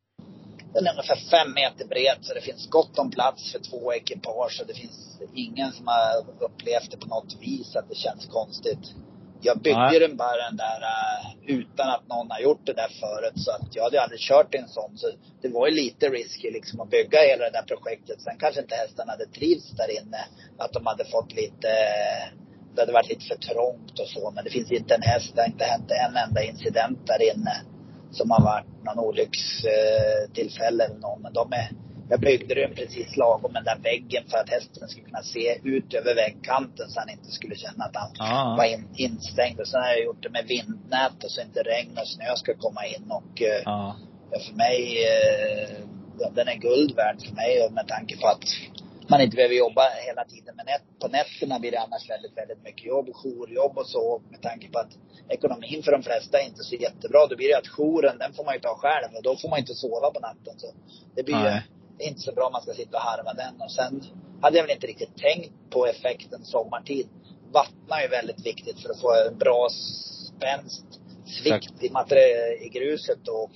Den 0.73 0.87
är 0.87 0.91
ungefär 0.91 1.19
fem 1.31 1.53
meter 1.53 1.87
bred 1.87 2.17
så 2.21 2.33
det 2.33 2.41
finns 2.41 2.69
gott 2.69 2.99
om 2.99 3.11
plats 3.11 3.51
för 3.51 3.59
två 3.59 3.93
ekipage 3.93 4.57
och 4.61 4.67
det 4.67 4.73
finns 4.73 5.19
ingen 5.33 5.71
som 5.71 5.87
har 5.87 6.45
upplevt 6.45 6.91
det 6.91 6.97
på 6.97 7.07
något 7.07 7.37
vis 7.41 7.75
att 7.75 7.89
det 7.89 7.95
känns 7.95 8.25
konstigt. 8.25 8.95
Jag 9.41 9.57
byggde 9.57 9.79
Nej. 9.79 9.99
den 9.99 10.17
bara 10.17 10.37
den 10.49 10.57
där 10.57 10.79
uh, 10.81 11.59
utan 11.59 11.89
att 11.89 12.07
någon 12.07 12.31
har 12.31 12.39
gjort 12.39 12.65
det 12.65 12.73
där 12.73 12.91
förut 12.99 13.33
så 13.35 13.51
att 13.51 13.75
jag 13.75 13.83
hade 13.83 14.01
aldrig 14.01 14.19
kört 14.19 14.55
en 14.55 14.67
sån 14.67 14.97
så 14.97 15.07
det 15.41 15.49
var 15.49 15.67
ju 15.67 15.73
lite 15.73 16.09
risky 16.09 16.51
liksom 16.51 16.81
att 16.81 16.89
bygga 16.89 17.19
hela 17.19 17.43
det 17.45 17.51
där 17.51 17.75
projektet. 17.75 18.21
Sen 18.21 18.37
kanske 18.39 18.61
inte 18.61 18.75
hästarna 18.75 19.11
hade 19.11 19.25
trivts 19.25 19.71
där 19.71 20.01
inne. 20.01 20.21
Att 20.57 20.73
de 20.73 20.85
hade 20.85 21.05
fått 21.05 21.33
lite 21.33 21.67
det 22.75 22.81
hade 22.81 22.93
varit 22.93 23.09
lite 23.09 23.25
för 23.25 23.35
trångt 23.35 23.99
och 23.99 24.07
så 24.07 24.31
men 24.31 24.43
det 24.43 24.49
finns 24.49 24.71
inte 24.71 24.95
en 24.95 25.01
häst, 25.01 25.31
det 25.35 25.41
har 25.41 25.47
inte 25.47 25.65
hänt 25.65 25.91
en 25.91 26.17
enda 26.17 26.43
incident 26.43 27.07
där 27.07 27.21
inne 27.31 27.61
som 28.11 28.31
har 28.31 28.41
varit 28.41 28.83
någon 28.83 28.99
olyckstillfälle 28.99 30.83
eller 30.83 30.95
någon. 30.95 31.21
Men 31.21 31.33
de 31.33 31.53
är, 31.53 31.69
jag 32.09 32.19
byggde 32.19 32.55
den 32.55 32.75
precis 32.75 33.17
lagom 33.17 33.53
den 33.53 33.63
där 33.63 33.79
väggen 33.83 34.23
för 34.29 34.37
att 34.37 34.49
hästen 34.49 34.87
skulle 34.89 35.05
kunna 35.05 35.23
se 35.23 35.59
ut 35.63 35.93
över 35.93 36.15
väggkanten 36.15 36.89
så 36.89 36.99
han 36.99 37.09
inte 37.09 37.31
skulle 37.31 37.55
känna 37.55 37.83
att 37.85 37.95
han 37.95 38.11
Ja. 38.19 38.55
var 38.57 38.65
in, 38.65 38.87
instängd. 38.95 39.59
Och 39.59 39.67
sen 39.67 39.81
har 39.81 39.87
jag 39.89 40.03
gjort 40.03 40.23
det 40.23 40.29
med 40.29 40.45
vindnät 40.47 41.23
och 41.23 41.31
så 41.31 41.41
inte 41.41 41.63
regn 41.63 41.97
och 42.01 42.07
snö 42.07 42.35
ska 42.35 42.53
komma 42.57 42.85
in. 42.85 43.11
Och 43.11 43.41
ja, 43.65 43.95
för 44.47 44.55
mig, 44.55 44.79
eh, 45.03 45.77
den 46.33 46.47
är 46.47 46.55
guld 46.55 46.95
värd 46.95 47.17
för 47.27 47.35
mig 47.35 47.65
och 47.65 47.73
med 47.73 47.87
tanke 47.87 48.17
på 48.17 48.27
att 48.27 48.43
man 49.07 49.21
inte 49.21 49.35
behöver 49.35 49.55
jobba 49.55 49.83
hela 50.07 50.23
tiden 50.25 50.55
med 50.55 50.65
nät. 50.65 50.81
På 51.01 51.07
nätterna 51.07 51.59
blir 51.59 51.71
det 51.71 51.79
annars 51.79 52.09
väldigt, 52.09 52.37
väldigt 52.37 52.63
mycket 52.63 52.85
jobb, 52.85 53.07
jourjobb 53.23 53.77
och 53.77 53.87
så. 53.87 54.21
Med 54.31 54.41
tanke 54.41 54.67
på 54.71 54.79
att 54.79 54.93
ekonomin 55.29 55.83
för 55.83 55.91
de 55.91 56.03
flesta 56.03 56.39
är 56.41 56.45
inte 56.45 56.63
så 56.63 56.75
jättebra. 56.75 57.27
Då 57.27 57.35
blir 57.35 57.47
det 57.47 57.57
att 57.57 57.67
jouren, 57.77 58.17
den 58.17 58.33
får 58.33 58.45
man 58.45 58.53
ju 58.53 58.59
ta 58.59 58.75
själv 58.83 59.09
och 59.17 59.23
då 59.23 59.35
får 59.41 59.49
man 59.49 59.59
inte 59.59 59.73
sova 59.75 60.11
på 60.11 60.19
natten. 60.19 60.53
Så 60.57 60.67
det 61.15 61.23
blir 61.23 61.35
Nej. 61.35 61.61
Ju 62.03 62.09
inte 62.09 62.21
så 62.21 62.31
bra 62.31 62.45
om 62.45 62.51
man 62.51 62.61
ska 62.61 62.73
sitta 62.73 62.97
och 62.97 63.03
harva 63.03 63.33
den. 63.33 63.61
Och 63.61 63.71
sen 63.71 64.03
hade 64.41 64.57
jag 64.57 64.63
väl 64.63 64.71
inte 64.71 64.87
riktigt 64.87 65.17
tänkt 65.17 65.53
på 65.69 65.85
effekten 65.85 66.45
sommartid. 66.45 67.07
Vattna 67.51 68.01
är 68.01 68.09
väldigt 68.09 68.45
viktigt 68.45 68.79
för 68.79 68.89
att 68.89 69.01
få 69.01 69.13
en 69.29 69.37
bra 69.37 69.67
spänst, 70.27 70.85
svikt 71.25 71.83
i, 71.83 71.91
i 72.65 72.69
gruset 72.69 73.27
och 73.27 73.51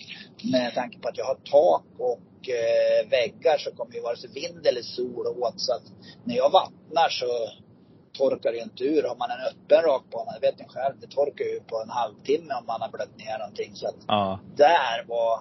med 0.52 0.74
tanke 0.76 1.00
på 1.00 1.08
att 1.10 1.18
jag 1.18 1.26
har 1.26 1.36
tak 1.36 1.86
och 1.98 2.20
och 2.40 2.50
eh, 2.50 3.10
väggar 3.10 3.58
så 3.58 3.72
kommer 3.72 3.94
ju 3.94 4.02
vare 4.02 4.18
sig 4.18 4.30
vind 4.30 4.68
eller 4.68 4.82
sol 4.82 5.28
åt. 5.28 5.60
Så 5.62 5.74
att 5.74 5.84
när 6.24 6.36
jag 6.36 6.52
vattnar 6.52 7.10
så 7.10 7.26
torkar 8.18 8.52
det 8.52 8.58
ju 8.58 8.64
inte 8.64 8.84
ur. 8.84 9.04
Har 9.04 9.16
man 9.16 9.30
en 9.32 9.46
öppen 9.52 9.82
rakbana, 9.82 10.32
det 10.32 10.48
vet 10.48 10.60
ni 10.60 10.66
själv, 10.68 10.96
det 11.02 11.08
torkar 11.08 11.46
ju 11.46 11.60
på 11.60 11.82
en 11.82 11.90
halvtimme 11.90 12.54
om 12.60 12.66
man 12.66 12.82
har 12.82 12.90
blött 12.90 13.18
ner 13.18 13.38
någonting. 13.40 13.72
Så 13.76 13.88
att 13.88 13.96
Ja. 14.08 14.40
där 14.56 15.06
var 15.08 15.40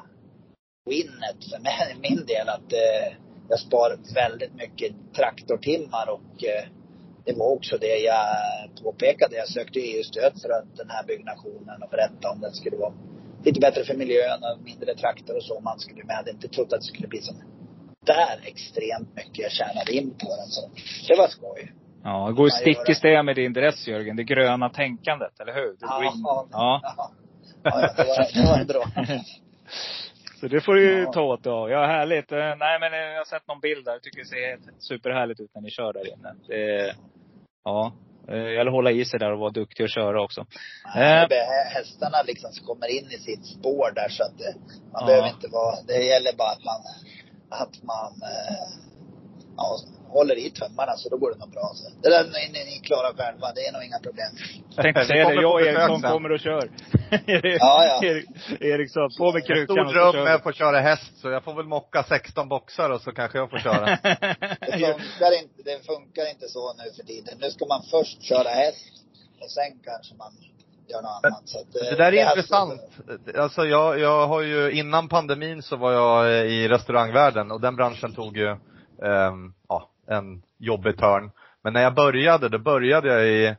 winnet 0.89 1.41
för 1.51 1.59
mig, 1.59 1.97
min 2.09 2.27
del 2.27 2.49
att 2.49 2.73
eh, 2.73 3.17
jag 3.49 3.59
sparar 3.61 3.99
väldigt 4.15 4.55
mycket 4.55 4.93
traktortimmar 5.17 6.07
och 6.11 6.45
eh, 6.45 6.65
det 7.25 7.33
var 7.33 7.51
också 7.57 7.79
det 7.79 7.99
jag 7.99 8.27
påpekade. 8.83 9.37
Jag 9.37 9.49
sökte 9.49 9.79
EU-stöd 9.81 10.33
för 10.43 10.51
att 10.51 10.77
den 10.77 10.91
här 10.91 11.05
byggnationen 11.07 11.83
och 11.83 11.91
berätta 11.91 12.31
om 12.31 12.41
den 12.41 12.53
skulle 12.53 12.77
vara 12.77 12.93
lite 13.45 13.61
bättre 13.61 13.85
för 13.85 13.95
miljön 13.95 14.41
och 14.43 14.65
mindre 14.65 14.95
traktor 14.95 15.37
och 15.37 15.43
så. 15.43 15.61
Man 15.61 15.79
skulle, 15.79 15.99
men 15.99 16.09
jag 16.09 16.17
hade 16.17 16.31
inte 16.31 16.49
trott 16.49 16.73
att 16.73 16.81
det 16.81 16.87
skulle 16.87 17.09
bli 17.09 17.21
så 17.21 17.35
där 18.07 18.41
extremt 18.43 19.17
mycket 19.17 19.39
jag 19.39 19.53
tjänade 19.53 19.93
in 19.93 20.11
på 20.11 20.37
den. 20.37 20.49
Så 20.49 20.71
det 21.09 21.19
var 21.19 21.29
skoj. 21.29 21.73
Ja, 22.05 22.27
det 22.27 22.33
går 22.33 22.47
ju 22.47 22.51
stick 22.51 22.89
i 22.89 22.95
stäv 22.95 23.25
med 23.25 23.37
din 23.37 23.53
dress 23.53 23.87
Jörgen. 23.89 24.17
Det 24.17 24.25
gröna 24.25 24.69
tänkandet, 24.71 25.41
eller 25.41 25.55
hur? 25.55 25.77
Ja. 25.81 26.13
ja. 26.53 26.81
Ja, 27.63 27.81
ja, 27.81 27.93
det 27.97 28.05
var, 28.05 28.35
det 28.35 28.49
var 28.49 28.65
bra. 28.65 28.85
Så 30.41 30.49
det 30.49 30.61
får 30.61 30.75
du 30.75 30.83
ju 30.93 31.03
Ja. 31.03 31.13
ta 31.13 31.23
åt 31.23 31.43
då. 31.43 31.69
Ja, 31.71 31.87
härligt. 31.87 32.33
Eh, 32.33 32.39
Nej 32.39 32.81
men 32.81 32.93
eh, 32.93 32.99
jag 32.99 33.19
har 33.19 33.25
sett 33.25 33.49
någon 33.49 33.61
bild 33.61 33.85
där. 33.85 33.93
Jag 33.93 34.03
tycker 34.03 34.19
det 34.19 34.27
ser 34.27 34.59
superhärligt 34.79 35.41
ut 35.41 35.51
när 35.55 35.63
ni 35.63 35.71
kör 35.71 35.93
där 35.93 36.13
inne. 36.13 36.35
Det, 36.49 36.95
ja. 37.65 37.93
Eh, 38.29 38.35
Det 38.35 38.53
gäller 38.53 38.71
att 38.71 38.73
hålla 38.73 38.91
i 38.91 39.05
sig 39.05 39.19
där 39.19 39.33
och 39.33 39.39
vara 39.39 39.51
duktig 39.51 39.85
och 39.85 39.91
köra 39.91 40.23
också. 40.23 40.47
Nej, 40.95 41.23
Eh. 41.31 41.73
Hästarna 41.75 42.23
liksom 42.27 42.51
kommer 42.67 42.89
in 42.99 43.07
i 43.07 43.19
sitt 43.19 43.47
spår 43.47 43.93
där 43.95 44.09
så 44.09 44.23
att 44.23 44.39
man 44.93 45.01
Ja. 45.03 45.07
behöver 45.07 45.29
inte 45.29 45.49
vara, 45.49 45.75
det 45.87 46.03
gäller 46.05 46.37
bara 46.37 46.51
att 46.57 46.65
man, 46.65 46.81
att 47.63 47.83
man 47.83 48.13
eh, 48.33 48.67
ja, 49.59 49.79
håller 50.09 50.37
i 50.47 50.51
tömmarna 50.51 50.93
så 50.97 51.09
då 51.09 51.17
går 51.17 51.31
det 51.33 51.39
nog 51.39 51.51
bra. 51.51 51.71
Så 51.75 51.85
det 52.03 52.09
där 52.11 52.25
ni, 52.25 52.53
ni, 52.53 52.65
ni 52.71 52.77
klarar 52.89 53.13
själva, 53.19 53.53
det 53.55 53.61
är 53.67 53.73
nog 53.73 53.83
inga 53.89 53.99
problem. 53.99 54.31
Jag 54.77 54.83
tänkte 54.85 55.05
säga 55.05 55.19
det. 55.19 55.25
kommer 55.25 55.43
Jag 55.43 55.55
och 55.55 55.61
Eriksson 55.61 56.03
kommer 56.03 56.33
och 56.33 56.41
kör. 56.41 56.71
Ja, 57.67 57.85
ja. 57.91 58.05
Erik, 58.05 58.27
Eriksson, 58.61 59.09
på 59.19 59.33
med 59.33 59.47
krukan 59.47 59.75
stor 59.77 59.81
och 59.85 59.89
så 59.89 59.93
dröm 59.95 60.13
kör 60.13 60.27
är 60.27 60.35
att 60.35 60.43
få 60.43 60.53
köra 60.53 60.81
häst, 60.81 61.13
så 61.21 61.29
jag 61.31 61.45
får 61.45 61.55
väl 61.55 61.67
mocka 61.67 62.03
16 62.09 62.49
boxar 62.49 62.91
och 62.91 63.01
så 63.01 63.13
kanske 63.13 63.39
jag 63.39 63.51
får 63.51 63.59
köra. 63.59 63.87
Det 64.03 64.95
funkar 64.95 65.33
inte, 65.43 65.63
det 65.65 65.87
funkar 65.87 66.31
inte 66.31 66.49
så 66.49 66.73
nu 66.75 66.85
för 66.97 67.03
tiden. 67.07 67.35
Nu 67.41 67.51
ska 67.51 67.67
man 67.67 67.83
först 67.91 68.23
köra 68.23 68.49
häst 68.49 68.93
och 69.41 69.51
sen 69.51 69.73
kanske 69.85 70.15
man 70.15 70.33
gör 70.89 71.03
något 71.03 71.25
annat. 71.25 71.43
Så 71.49 71.59
att, 71.59 71.73
Det 71.73 71.97
där 71.97 72.13
är 72.13 72.25
här- 72.25 72.31
intressant. 72.37 72.81
Alltså 73.37 73.65
jag, 73.65 73.99
jag 73.99 74.27
har 74.27 74.41
ju, 74.43 74.71
innan 74.73 75.09
pandemin 75.09 75.63
så 75.63 75.77
var 75.77 75.93
jag 75.93 76.47
i 76.51 76.69
restaurangvärlden 76.69 77.51
och 77.51 77.61
den 77.61 77.77
branschen 77.77 78.15
tog 78.15 78.37
ju, 78.37 78.57
ja, 79.69 79.91
en 80.09 80.43
jobbig 80.59 80.99
törn. 80.99 81.31
Men 81.63 81.73
när 81.73 81.83
jag 81.83 81.95
började, 81.95 82.49
då 82.49 82.59
började 82.59 83.09
jag 83.09 83.27
i, 83.27 83.57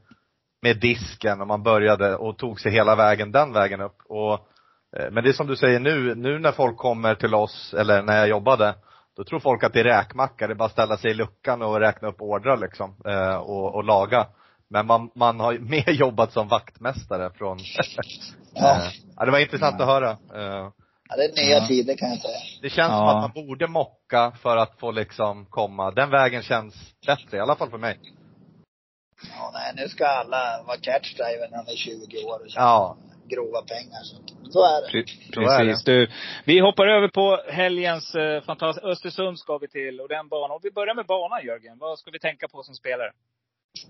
med 0.62 0.80
disken 0.80 1.42
och 1.42 1.48
man 1.48 1.64
började 1.64 2.16
och 2.16 2.38
tog 2.38 2.60
sig 2.60 2.72
hela 2.72 2.96
vägen 2.96 3.32
den 3.32 3.54
vägen 3.54 3.82
upp. 3.82 3.98
Och, 4.06 4.34
eh, 4.98 5.12
men 5.12 5.24
det 5.24 5.30
är 5.30 5.34
som 5.34 5.48
du 5.48 5.56
säger 5.56 5.80
nu, 5.80 6.16
nu 6.16 6.40
när 6.40 6.52
folk 6.52 6.78
kommer 6.78 7.16
till 7.16 7.36
oss, 7.36 7.74
eller 7.78 8.04
när 8.04 8.18
jag 8.18 8.28
jobbade, 8.28 8.76
då 9.18 9.24
tror 9.24 9.40
folk 9.40 9.64
att 9.64 9.74
det 9.74 9.80
är 9.80 9.84
räkmacka, 9.84 10.48
det 10.48 10.54
är 10.54 10.56
bara 10.56 10.66
att 10.66 10.72
ställa 10.72 10.98
sig 10.98 11.12
i 11.12 11.14
luckan 11.14 11.62
och 11.62 11.80
räkna 11.80 12.08
upp 12.08 12.22
ordrar 12.22 12.58
liksom, 12.58 12.96
eh, 13.06 13.36
och, 13.36 13.76
och 13.76 13.84
laga. 13.84 14.28
Men 14.70 14.88
man, 14.88 15.12
man 15.16 15.40
har 15.40 15.54
mer 15.60 15.90
jobbat 15.90 16.32
som 16.34 16.48
vaktmästare 16.48 17.32
från 17.36 17.58
Ja. 18.54 18.76
Eh, 18.76 18.92
ja, 19.16 19.26
det 19.26 19.32
var 19.32 19.40
intressant 19.40 19.82
att 19.82 19.88
höra. 19.88 20.18
Ja, 21.10 21.16
det 21.16 21.24
är 21.24 21.46
nya 21.46 21.58
Ja. 21.58 21.68
tider 21.68 21.98
kan 21.98 22.10
jag 22.10 22.20
säga. 22.22 22.40
Det 22.62 22.70
känns 22.70 22.88
som 22.92 22.98
Ja. 23.06 23.16
att 23.18 23.22
man 23.36 23.46
borde 23.48 23.68
mocka 23.68 24.32
för 24.42 24.58
att 24.58 24.80
få 24.80 24.92
liksom 24.92 25.46
komma, 25.46 25.92
den 25.92 26.10
vägen 26.10 26.42
känns 26.44 26.76
bättre, 27.08 27.38
i 27.38 27.40
alla 27.40 27.56
fall 27.56 27.70
för 27.70 27.78
mig. 27.78 28.00
Ja, 29.38 29.52
nej, 29.54 29.74
nu 29.76 29.90
ska 29.90 30.08
alla 30.08 30.64
vara 30.68 30.78
catchdriver 30.78 31.48
när 31.52 31.64
de 31.66 31.72
är 31.72 31.76
20 31.76 32.24
år 32.26 32.40
och 32.40 32.48
Ja. 32.56 32.98
grova 33.28 33.62
pengar. 33.62 34.02
Så, 34.04 34.16
så 34.52 34.60
är 34.64 34.82
det. 34.82 34.88
Pre- 34.98 35.34
Så 35.34 35.42
är 35.42 35.66
Precis. 35.66 35.84
Du, 35.86 36.08
vi 36.46 36.60
hoppar 36.60 36.88
över 36.88 37.08
på 37.08 37.38
helgens 37.52 38.16
eh, 38.16 38.42
fantastiska, 38.42 38.88
Östersund 38.88 39.40
ska 39.40 39.58
vi 39.58 39.68
till 39.68 40.02
och 40.02 40.08
den 40.10 40.28
banan. 40.28 40.52
Och 40.56 40.62
vi 40.66 40.72
börjar 40.72 40.96
med 40.96 41.06
banan 41.06 41.46
Jörgen. 41.46 41.78
Vad 41.78 42.00
ska 42.00 42.12
vi 42.12 42.20
tänka 42.20 42.48
på 42.48 42.64
som 42.64 42.76
spelare? 42.76 43.12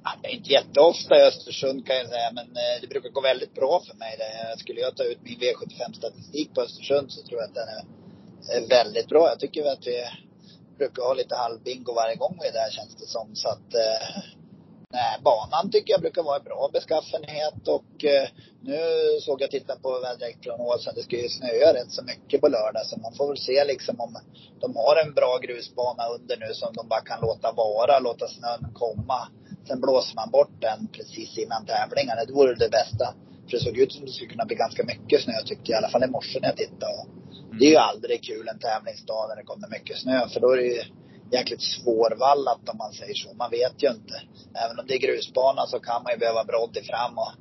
Ja, 0.03 0.11
det 0.21 0.27
är 0.27 0.35
inte 0.35 0.51
jätteofta 0.51 1.17
i 1.17 1.21
Östersund 1.21 1.87
kan 1.87 1.95
jag 1.95 2.07
säga, 2.07 2.31
men 2.33 2.45
eh, 2.45 2.81
det 2.81 2.87
brukar 2.87 3.09
gå 3.09 3.21
väldigt 3.21 3.53
bra 3.53 3.81
för 3.87 3.95
mig. 3.97 4.17
Skulle 4.57 4.79
jag 4.79 4.95
ta 4.95 5.03
ut 5.03 5.21
min 5.21 5.39
V75-statistik 5.39 6.53
på 6.53 6.61
Östersund 6.61 7.11
så 7.11 7.21
tror 7.21 7.39
jag 7.39 7.47
att 7.49 7.55
den 7.55 7.67
är, 7.67 8.67
väldigt 8.69 9.07
bra. 9.07 9.27
Jag 9.27 9.39
tycker 9.39 9.63
väl 9.63 9.73
att 9.73 9.87
vi 9.87 10.03
brukar 10.77 11.03
ha 11.03 11.13
lite 11.13 11.35
halvbingo 11.35 11.93
varje 11.93 12.15
gång 12.15 12.37
vi 12.41 12.47
är 12.47 12.53
där 12.53 12.71
känns 12.71 12.95
det 12.95 13.05
som. 13.05 13.35
Så 13.35 13.49
att, 13.49 13.73
eh, 13.73 14.23
nej, 14.89 15.19
banan 15.23 15.71
tycker 15.71 15.93
jag 15.93 16.01
brukar 16.01 16.23
vara 16.23 16.37
i 16.37 16.43
bra 16.43 16.69
beskaffenhet 16.73 17.67
och 17.67 18.05
eh, 18.05 18.27
nu 18.61 18.79
såg 19.21 19.41
jag 19.41 19.51
titta 19.51 19.75
på 19.75 19.99
väderleksprognosen. 19.99 20.95
Det 20.95 21.03
ska 21.03 21.15
ju 21.15 21.29
snöa 21.29 21.73
rätt 21.73 21.91
så 21.91 22.03
mycket 22.03 22.41
på 22.41 22.47
lördag 22.47 22.85
så 22.85 22.99
man 22.99 23.13
får 23.13 23.27
väl 23.27 23.37
se 23.37 23.65
liksom 23.65 23.99
om 23.99 24.17
de 24.59 24.75
har 24.75 24.95
en 25.05 25.13
bra 25.13 25.37
grusbana 25.37 26.03
under 26.15 26.37
nu 26.37 26.53
som 26.53 26.73
de 26.73 26.87
bara 26.87 27.01
kan 27.01 27.21
låta 27.21 27.51
vara, 27.51 27.99
låta 27.99 28.27
snön 28.27 28.73
komma. 28.73 29.27
Sen 29.67 29.81
blåser 29.81 30.15
man 30.15 30.31
bort 30.31 30.61
den 30.61 30.87
precis 30.87 31.37
innan 31.37 31.65
tävlingarna. 31.65 32.25
Det 32.25 32.33
vore 32.33 32.55
det 32.55 32.69
bästa. 32.69 33.05
För 33.45 33.57
det 33.57 33.63
såg 33.63 33.77
ut 33.77 33.93
som 33.93 34.05
det 34.05 34.11
skulle 34.11 34.29
kunna 34.29 34.45
bli 34.45 34.55
ganska 34.55 34.83
mycket 34.83 35.23
snö 35.23 35.33
tyckte 35.45 35.71
jag, 35.71 35.77
i 35.77 35.79
alla 35.83 35.89
fall 35.89 36.03
i 36.03 36.07
morse 36.07 36.39
när 36.39 36.47
jag 36.47 36.57
tittade. 36.57 36.93
Och 36.93 37.07
det 37.59 37.65
är 37.65 37.69
ju 37.69 37.77
aldrig 37.77 38.23
kul 38.23 38.47
en 38.47 38.59
tävlingsdag 38.59 39.25
när 39.29 39.35
det 39.35 39.43
kommer 39.43 39.67
mycket 39.69 39.97
snö. 39.97 40.27
För 40.29 40.39
då 40.39 40.51
är 40.51 40.57
det 40.57 40.63
ju 40.63 40.83
jäkligt 41.31 41.61
svårvallat 41.61 42.69
om 42.69 42.77
man 42.77 42.93
säger 42.93 43.13
så. 43.13 43.33
Man 43.33 43.51
vet 43.51 43.83
ju 43.83 43.89
inte. 43.89 44.21
Även 44.63 44.79
om 44.79 44.85
det 44.87 44.93
är 44.93 44.99
grusbana 44.99 45.65
så 45.67 45.79
kan 45.79 46.03
man 46.03 46.11
ju 46.13 46.17
behöva 46.17 46.43
brodd 46.43 46.77
fram 46.83 47.17
och 47.17 47.31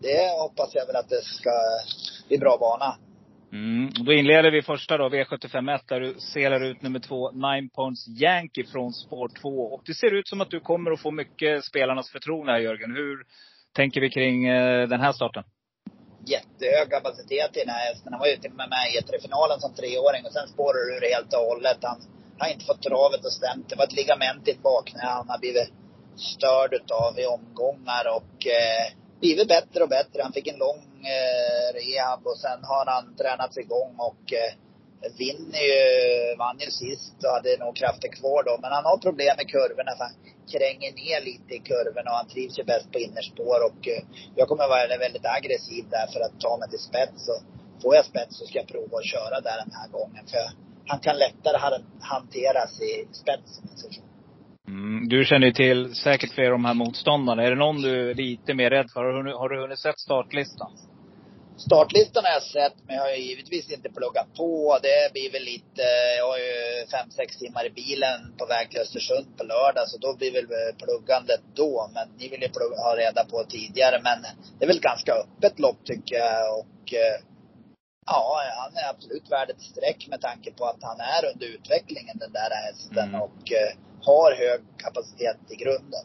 det 0.00 0.40
hoppas 0.40 0.74
jag 0.74 0.86
väl 0.86 0.96
att 0.96 1.08
det 1.08 1.24
ska 1.24 1.50
bli 2.28 2.38
bra 2.38 2.56
bana. 2.60 2.96
Mm. 3.52 3.90
Då 4.04 4.12
inleder 4.12 4.50
vi 4.50 4.62
första 4.62 4.96
då, 4.96 5.08
V751, 5.08 5.80
där 5.86 6.00
du 6.00 6.14
selar 6.14 6.64
ut 6.64 6.82
nummer 6.82 6.98
två, 6.98 7.30
Nine 7.30 7.68
Points 7.68 8.08
Yankee 8.08 8.64
från 8.64 8.92
spår 8.92 9.30
två. 9.40 9.74
Och 9.74 9.82
det 9.86 9.94
ser 9.94 10.14
ut 10.14 10.28
som 10.28 10.40
att 10.40 10.50
du 10.50 10.60
kommer 10.60 10.90
att 10.90 11.00
få 11.00 11.10
mycket 11.10 11.64
spelarnas 11.64 12.10
förtroende 12.10 12.52
här 12.52 12.58
Jörgen. 12.58 12.96
Hur 12.96 13.24
tänker 13.72 14.00
vi 14.00 14.10
kring 14.10 14.46
eh, 14.46 14.88
den 14.88 15.00
här 15.00 15.12
starten? 15.12 15.44
jättehög 16.34 16.90
kapacitet 16.90 17.56
i 17.56 17.60
den 17.64 17.74
här 17.74 17.84
hästen. 17.90 18.12
Han 18.12 18.20
var 18.20 18.28
ute 18.28 18.48
med 18.48 18.68
mig 18.76 18.86
i 18.94 19.00
E3-finalen 19.00 19.60
som 19.60 19.74
treåring 19.74 20.22
och 20.26 20.32
sen 20.32 20.48
spårar 20.48 20.80
det 20.86 20.96
ur 20.96 21.12
helt 21.14 21.32
och 21.34 21.46
hållet. 21.50 21.78
Han 21.82 21.98
har 22.38 22.48
inte 22.48 22.64
fått 22.64 22.82
travet 22.82 23.26
att 23.26 23.32
stämt. 23.32 23.68
Det 23.68 23.76
var 23.76 23.84
ett 23.84 24.00
ligament 24.00 24.48
i 24.48 24.50
ett 24.50 24.62
bakknä 24.62 25.00
han 25.02 25.28
har 25.28 25.38
blivit 25.38 25.72
störd 26.16 26.72
utav 26.80 27.18
i 27.18 27.26
omgångar 27.26 28.04
och 28.18 28.46
eh, 28.46 28.84
blivit 29.20 29.48
bättre 29.48 29.82
och 29.82 29.88
bättre. 29.88 30.22
Han 30.22 30.32
fick 30.32 30.46
en 30.46 30.58
lång 30.58 30.80
eh, 31.16 31.66
rehab 31.78 32.26
och 32.26 32.38
sen 32.38 32.64
har 32.64 32.86
han 32.86 33.16
tränats 33.16 33.58
igång 33.58 33.94
och 33.98 34.32
eh, 34.32 34.52
vinner 35.18 35.58
eh, 35.58 36.30
ju, 36.30 36.36
vann 36.36 36.58
ju 36.58 36.70
sist 36.70 37.16
och 37.24 37.34
hade 37.36 37.56
nog 37.64 37.76
krafter 37.76 38.08
kvar 38.08 38.42
då. 38.48 38.58
Men 38.62 38.72
han 38.72 38.84
har 38.84 38.98
problem 38.98 39.34
med 39.36 39.48
kurvorna 39.54 39.92
för 39.96 40.04
han 40.04 40.18
kränger 40.54 40.92
ner 41.02 41.20
lite 41.30 41.50
i 41.54 41.60
kurvorna 41.70 42.10
och 42.10 42.20
han 42.22 42.28
trivs 42.34 42.58
ju 42.58 42.64
bäst 42.64 42.92
på 42.92 42.98
innerspår 42.98 43.58
och 43.68 43.80
eh, 43.94 44.02
jag 44.38 44.48
kommer 44.48 44.68
vara 44.68 44.98
väldigt 45.06 45.26
aggressiv 45.36 45.84
där 45.94 46.06
för 46.12 46.20
att 46.26 46.40
ta 46.40 46.52
mig 46.60 46.68
till 46.70 46.86
spets. 46.90 47.28
Och 47.32 47.40
får 47.82 47.94
jag 47.94 48.04
spets 48.04 48.38
så 48.38 48.44
ska 48.46 48.58
jag 48.58 48.68
prova 48.68 48.96
att 48.98 49.12
köra 49.14 49.36
där 49.40 49.58
den 49.64 49.72
här 49.78 49.88
gången. 49.96 50.24
För 50.32 50.44
han 50.90 51.00
kan 51.00 51.16
lättare 51.24 51.58
hanteras 52.00 52.80
i 52.80 52.92
spets 53.22 53.50
om 53.58 53.64
man 53.68 53.76
säger 53.78 53.94
så. 53.94 54.02
Mm. 54.68 55.08
Du 55.08 55.24
känner 55.24 55.46
ju 55.46 55.52
till 55.52 55.94
säkert 55.94 56.32
flera 56.32 56.48
av 56.48 56.58
de 56.60 56.64
här 56.64 56.74
motståndarna. 56.74 57.42
Är 57.42 57.50
det 57.50 57.56
någon 57.56 57.82
du 57.82 58.10
är 58.10 58.14
lite 58.14 58.54
mer 58.54 58.70
rädd 58.70 58.90
för? 58.94 59.00
Har 59.04 59.22
du, 59.22 59.32
har 59.34 59.48
du 59.48 59.60
hunnit 59.60 59.78
sett 59.78 60.00
startlistan? 60.00 60.70
Startlistan 61.66 62.24
har 62.24 62.32
jag 62.32 62.42
sett, 62.42 62.76
men 62.86 62.96
jag 62.96 63.02
har 63.02 63.10
givetvis 63.10 63.72
inte 63.76 63.88
pluggat 63.98 64.28
på. 64.36 64.78
Det 64.82 65.12
blir 65.12 65.30
väl 65.32 65.42
lite, 65.54 65.82
jag 66.18 66.26
har 66.32 66.38
ju 66.38 66.86
fem, 66.94 67.10
sex 67.10 67.38
timmar 67.38 67.66
i 67.66 67.70
bilen 67.70 68.18
på 68.38 68.46
väg 68.46 68.70
till 68.70 68.80
Östersund 68.80 69.26
på 69.38 69.44
lördag, 69.44 69.84
så 69.88 69.96
då 69.98 70.16
blir 70.18 70.32
väl 70.32 70.46
pluggandet 70.82 71.42
då. 71.54 71.90
Men 71.94 72.06
ni 72.18 72.28
vill 72.28 72.42
ju 72.42 72.48
plugga, 72.48 72.76
ha 72.86 72.96
reda 72.96 73.24
på 73.24 73.44
tidigare. 73.56 73.96
Men 74.08 74.18
det 74.58 74.64
är 74.64 74.70
väl 74.72 74.86
ganska 74.90 75.12
öppet 75.22 75.58
lopp 75.58 75.80
tycker 75.84 76.16
jag. 76.16 76.58
Och 76.58 76.84
eh, 77.02 77.16
ja, 78.06 78.40
han 78.62 78.72
är 78.82 78.90
absolut 78.90 79.30
värd 79.30 79.50
ett 79.50 79.62
streck 79.70 80.00
med 80.12 80.20
tanke 80.20 80.50
på 80.58 80.64
att 80.64 80.82
han 80.82 81.00
är 81.00 81.22
under 81.32 81.46
utvecklingen 81.56 82.16
den 82.24 82.32
där 82.32 82.50
hästen 82.66 83.08
Mm. 83.08 83.22
och 83.26 83.42
eh, 83.60 83.72
har 84.02 84.36
hög 84.36 84.60
kapacitet 84.76 85.38
i 85.50 85.56
grunden. 85.56 86.04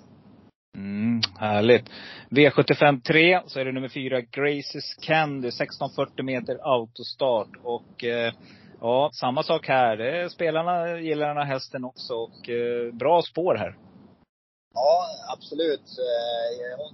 Mm, 0.78 1.22
härligt. 1.40 1.86
V75 2.30 3.02
3, 3.02 3.42
så 3.48 3.60
är 3.60 3.66
det 3.66 3.72
nummer 3.72 3.90
fyra, 3.90 4.22
Graces 4.22 4.96
Candy, 5.02 5.48
1640 5.48 6.26
meter 6.26 6.58
autostart. 6.62 7.50
Och 7.64 8.04
eh, 8.04 8.34
ja, 8.82 9.10
samma 9.14 9.44
sak 9.44 9.68
här. 9.68 9.98
Är, 9.98 10.30
spelarna 10.30 11.00
gillar 11.00 11.28
den 11.28 11.38
här 11.38 11.54
hästen 11.54 11.84
också 11.84 12.14
och 12.14 12.50
eh, 12.50 12.94
bra 12.94 13.22
spår 13.22 13.56
här. 13.56 13.78
Ja, 14.74 15.06
absolut. 15.34 15.88
Eh, 16.06 16.78
Hon, 16.78 16.94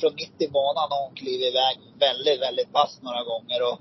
från 0.00 0.14
mitt 0.14 0.42
i 0.42 0.48
banan 0.48 0.88
har 0.90 1.06
hon 1.06 1.14
klivit 1.14 1.52
iväg 1.52 1.76
väldigt, 1.98 2.40
väldigt 2.40 2.72
vass 2.72 2.98
några 3.02 3.22
gånger. 3.24 3.60
Och 3.68 3.78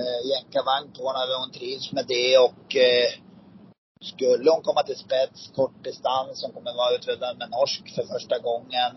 eh, 0.00 0.20
jänkarvagn 0.32 0.92
på 0.98 1.04
henne. 1.08 1.34
Hon 1.42 1.52
trivs 1.52 1.92
med 1.92 2.04
det 2.08 2.38
och 2.38 2.76
eh, 2.76 3.08
skulle 4.00 4.50
hon 4.50 4.62
komma 4.62 4.82
till 4.82 4.96
spets, 4.96 5.50
kort 5.56 5.84
distans, 5.84 6.42
hon 6.42 6.52
kommer 6.52 6.74
vara 6.74 6.94
utrustad 6.94 7.34
med 7.34 7.50
norsk 7.50 7.94
för 7.94 8.04
första 8.14 8.38
gången. 8.38 8.92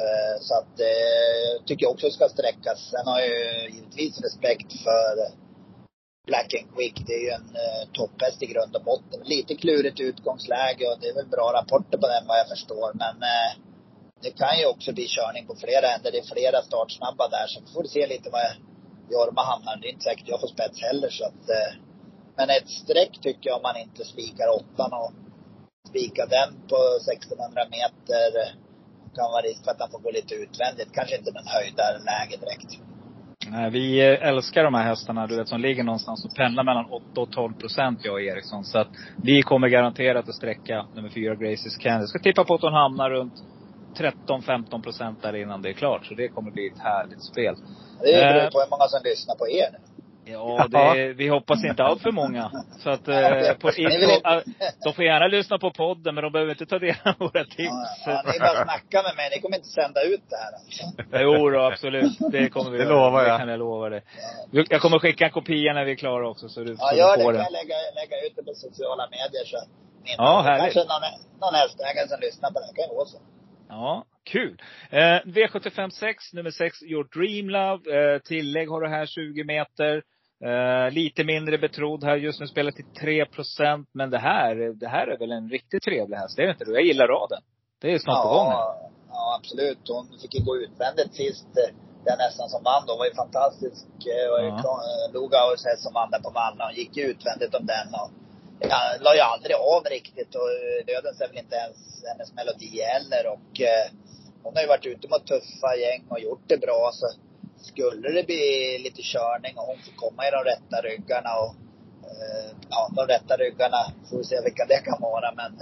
Eh, 0.00 0.34
så 0.40 0.54
att 0.54 0.80
eh, 0.80 1.64
tycker 1.66 1.84
jag 1.86 1.92
också 1.92 2.10
ska 2.10 2.28
sträckas. 2.28 2.90
Sen 2.90 3.06
har 3.06 3.18
jag 3.20 3.28
ju 3.28 3.70
givetvis 3.74 4.20
respekt 4.20 4.72
för 4.82 5.12
Black 6.26 6.54
and 6.58 6.68
Quick. 6.74 6.96
Det 7.06 7.14
är 7.14 7.24
ju 7.28 7.30
en 7.30 7.50
eh, 7.64 7.82
topphäst 7.92 8.42
i 8.42 8.46
grund 8.46 8.76
och 8.76 8.84
botten. 8.84 9.20
Lite 9.24 9.54
klurigt 9.54 10.00
utgångsläge 10.00 10.84
och 10.90 10.98
det 11.00 11.08
är 11.08 11.14
väl 11.14 11.28
bra 11.36 11.52
rapporter 11.58 11.98
på 11.98 12.06
den 12.08 12.26
vad 12.26 12.38
jag 12.38 12.48
förstår. 12.48 12.90
Men 12.94 13.16
eh, 13.22 13.50
det 14.22 14.30
kan 14.30 14.58
ju 14.58 14.66
också 14.66 14.92
bli 14.92 15.06
körning 15.08 15.46
på 15.46 15.54
flera 15.56 15.86
ändar. 15.94 16.10
Det 16.10 16.18
är 16.18 16.34
flera 16.34 16.62
startsnabba 16.62 17.28
där. 17.28 17.46
Så 17.46 17.60
får 17.74 17.82
vi 17.82 17.88
se 17.88 18.06
lite 18.06 18.30
vad 18.30 18.42
Jorma 19.10 19.42
hamnar. 19.42 19.76
Det 19.76 19.86
är 19.88 19.92
inte 19.92 20.08
säkert 20.10 20.28
jag 20.28 20.40
får 20.40 20.48
spets 20.48 20.82
heller 20.82 21.10
så 21.10 21.24
att 21.24 21.44
eh, 21.58 21.72
men 22.40 22.50
ett 22.50 22.68
streck 22.82 23.14
tycker 23.26 23.50
jag 23.50 23.56
om 23.56 23.62
man 23.62 23.76
inte 23.76 24.04
spikar 24.12 24.48
åttan 24.58 24.90
och 25.00 25.12
spikar 25.90 26.26
den 26.36 26.50
på 26.70 26.78
1600 27.12 27.62
meter. 27.76 28.26
Kan 29.16 29.28
vara 29.34 29.42
risk 29.42 29.64
för 29.64 29.70
att 29.70 29.80
han 29.80 29.90
får 29.90 29.98
gå 30.06 30.10
lite 30.10 30.34
utvändigt. 30.34 30.90
Kanske 30.92 31.16
inte 31.18 31.30
den 31.38 31.46
höjdarläge 31.56 32.36
direkt. 32.44 32.70
Nej, 33.54 33.70
vi 33.70 34.00
älskar 34.00 34.64
de 34.64 34.74
här 34.74 34.84
hästarna, 34.84 35.26
du 35.26 35.36
vet, 35.36 35.48
som 35.48 35.60
ligger 35.60 35.84
någonstans 35.84 36.24
och 36.24 36.34
pendlar 36.34 36.64
mellan 36.64 36.86
8 36.90 37.20
och 37.20 37.30
12 37.30 37.54
procent, 37.54 37.98
jag 38.02 38.14
och 38.14 38.22
Eriksson. 38.22 38.64
Så 38.64 38.78
att 38.78 38.88
vi 39.22 39.42
kommer 39.42 39.68
garanterat 39.68 40.28
att 40.28 40.34
sträcka 40.34 40.86
nummer 40.94 41.08
fyra, 41.08 41.34
Graces 41.34 41.76
Candy. 41.76 42.02
Jag 42.02 42.08
ska 42.08 42.18
tippa 42.18 42.44
på 42.44 42.54
att 42.54 42.62
hon 42.62 42.72
hamnar 42.72 43.10
runt 43.10 43.34
13-15 43.98 44.82
procent 44.82 45.22
där 45.22 45.34
innan 45.36 45.62
det 45.62 45.68
är 45.68 45.72
klart. 45.72 46.06
Så 46.06 46.14
det 46.14 46.28
kommer 46.28 46.50
bli 46.50 46.66
ett 46.66 46.78
härligt 46.78 47.22
spel. 47.22 47.54
Det 48.00 48.12
beror 48.12 48.44
Eh. 48.44 48.50
på 48.50 48.60
hur 48.60 48.70
många 48.70 48.88
som 48.88 49.00
lyssnar 49.04 49.34
på 49.34 49.48
er 49.48 49.68
nu. 49.72 49.78
Ja, 50.32 50.66
det, 50.70 51.12
vi 51.12 51.28
hoppas 51.28 51.64
inte 51.64 51.82
allt 51.84 52.02
för 52.02 52.12
många. 52.12 52.50
Så 52.78 52.90
att, 52.90 53.08
eh, 53.08 53.52
på, 53.60 53.68
eh, 53.68 54.40
de 54.84 54.92
får 54.94 55.04
gärna 55.04 55.26
lyssna 55.26 55.58
på 55.58 55.70
podden, 55.70 56.14
men 56.14 56.22
de 56.24 56.32
behöver 56.32 56.52
inte 56.52 56.66
ta 56.66 56.78
del 56.78 56.96
av 57.04 57.14
våra 57.18 57.44
tips. 57.44 58.04
ja, 58.06 58.22
ni 58.32 58.38
bara 58.38 58.64
snackar 58.64 59.02
med 59.02 59.16
mig. 59.16 59.30
Ni 59.34 59.40
kommer 59.40 59.56
inte 59.56 59.68
sända 59.68 60.02
ut 60.02 60.22
det 60.30 60.36
här 60.36 60.52
alltså. 60.52 61.18
Jo 61.24 61.50
då, 61.50 61.60
absolut. 61.60 62.18
Det 62.32 62.48
kommer 62.48 62.70
vi 62.70 62.78
Det 62.84 62.84
lovar 62.84 63.22
jag. 63.22 63.34
Det 63.34 63.38
kan 63.38 63.48
jag 63.48 63.58
lova 63.58 63.88
dig. 63.88 64.02
Jag 64.50 64.80
kommer 64.80 64.98
skicka 64.98 65.24
en 65.24 65.30
kopia 65.30 65.72
när 65.72 65.84
vi 65.84 65.92
är 65.92 65.96
klara 65.96 66.28
också, 66.28 66.48
så 66.48 66.60
du, 66.64 66.76
Ja, 66.78 66.94
gör 66.94 67.16
det. 67.16 67.22
får 67.22 67.32
Kan 67.32 67.42
jag 67.42 67.52
lägga, 67.52 67.76
lägga 67.94 68.26
ut 68.26 68.32
det 68.36 68.42
på 68.42 68.54
sociala 68.54 69.08
medier 69.10 69.44
så 69.44 69.56
Ja, 70.16 70.40
härligt. 70.42 70.74
Kanske 70.74 70.92
någon, 70.92 71.02
någon 71.40 71.54
hästägare 71.54 72.08
som 72.08 72.20
lyssnar 72.20 72.50
på 72.50 72.58
det. 72.60 72.66
kan 72.76 72.90
ju 72.90 72.96
vara 72.96 73.06
så. 73.06 73.18
Ja, 73.68 74.04
kul. 74.24 74.62
Eh, 74.90 74.98
V75 75.24 75.90
6, 75.90 76.32
nummer 76.32 76.50
6, 76.50 76.82
Your 76.82 77.04
Dream 77.18 77.50
Love. 77.50 78.14
Eh, 78.14 78.18
tillägg 78.18 78.68
har 78.68 78.80
du 78.80 78.88
här 78.88 79.06
20 79.06 79.44
meter. 79.44 80.02
Eh, 80.44 80.90
lite 80.94 81.24
mindre 81.24 81.58
betrodd 81.58 82.04
här. 82.04 82.16
Just 82.16 82.40
nu 82.40 82.46
spelar 82.46 82.70
till 82.72 82.84
3 83.00 83.26
procent. 83.26 83.88
Men 83.92 84.10
det 84.10 84.18
här, 84.18 84.54
det 84.80 84.88
här 84.88 85.06
är 85.06 85.18
väl 85.18 85.32
en 85.32 85.48
riktigt 85.50 85.82
trevlig 85.82 86.16
häst? 86.16 86.36
Det 86.36 86.42
är 86.42 86.46
det 86.46 86.52
inte 86.52 86.64
du? 86.64 86.72
Jag 86.72 86.82
gillar 86.84 87.06
raden. 87.08 87.42
Det 87.80 87.88
är 87.94 87.98
snart 87.98 88.22
på 88.22 88.28
gång 88.28 88.46
här. 88.46 88.74
Ja, 89.10 89.36
absolut. 89.38 89.78
Hon 89.88 90.06
fick 90.22 90.34
ju 90.34 90.44
gå 90.44 90.56
utvändigt 90.56 91.14
sist. 91.14 91.46
eh, 91.62 91.74
Den 92.04 92.18
hästen 92.18 92.48
som 92.48 92.62
vann 92.62 92.84
då 92.86 92.96
var 92.96 93.06
ju 93.06 93.14
fantastisk. 93.14 93.86
Eh, 94.14 94.26
och 94.32 94.40
Ja. 94.64 94.80
Lugauers 95.14 95.64
häst 95.68 95.82
som 95.86 95.92
vann 95.92 96.10
där 96.10 96.22
på 96.26 96.30
Valla. 96.30 96.64
Hon 96.68 96.74
gick 96.74 96.96
ju 96.96 97.04
utvändigt 97.12 97.54
om 97.54 97.66
den. 97.74 97.88
Och 98.00 98.10
jag 98.72 98.80
la 99.04 99.14
ju 99.14 99.20
aldrig 99.32 99.54
av 99.74 99.82
riktigt. 99.96 100.32
Och 100.40 100.48
Dödens 100.86 101.20
är 101.20 101.28
väl 101.28 101.38
inte 101.44 101.56
ens 101.64 101.76
hennes 102.10 102.30
melodi 102.38 102.72
heller. 102.92 103.22
Och 103.34 103.52
hon 104.42 104.52
har 104.56 104.62
ju 104.62 104.68
varit 104.74 104.86
ute 104.86 105.08
mot 105.12 105.26
tuffa 105.26 105.70
gäng 105.84 106.02
och 106.12 106.20
gjort 106.20 106.44
det 106.52 106.58
bra. 106.66 106.90
Så 107.00 107.06
skulle 107.60 108.08
det 108.08 108.26
bli 108.26 108.78
lite 108.84 109.02
körning 109.02 109.54
och 109.56 109.66
hon 109.70 109.78
får 109.78 109.94
komma 110.04 110.28
i 110.28 110.30
de 110.30 110.40
rätta 110.52 110.76
ryggarna 110.88 111.30
och 111.42 111.54
eh, 112.10 112.48
ja, 112.70 112.90
de 112.96 113.06
rätta 113.06 113.36
ryggarna 113.36 113.80
får 114.10 114.18
vi 114.18 114.24
se 114.24 114.36
vilka 114.44 114.64
det 114.64 114.80
kan 114.88 115.00
vara. 115.00 115.34
Men 115.40 115.52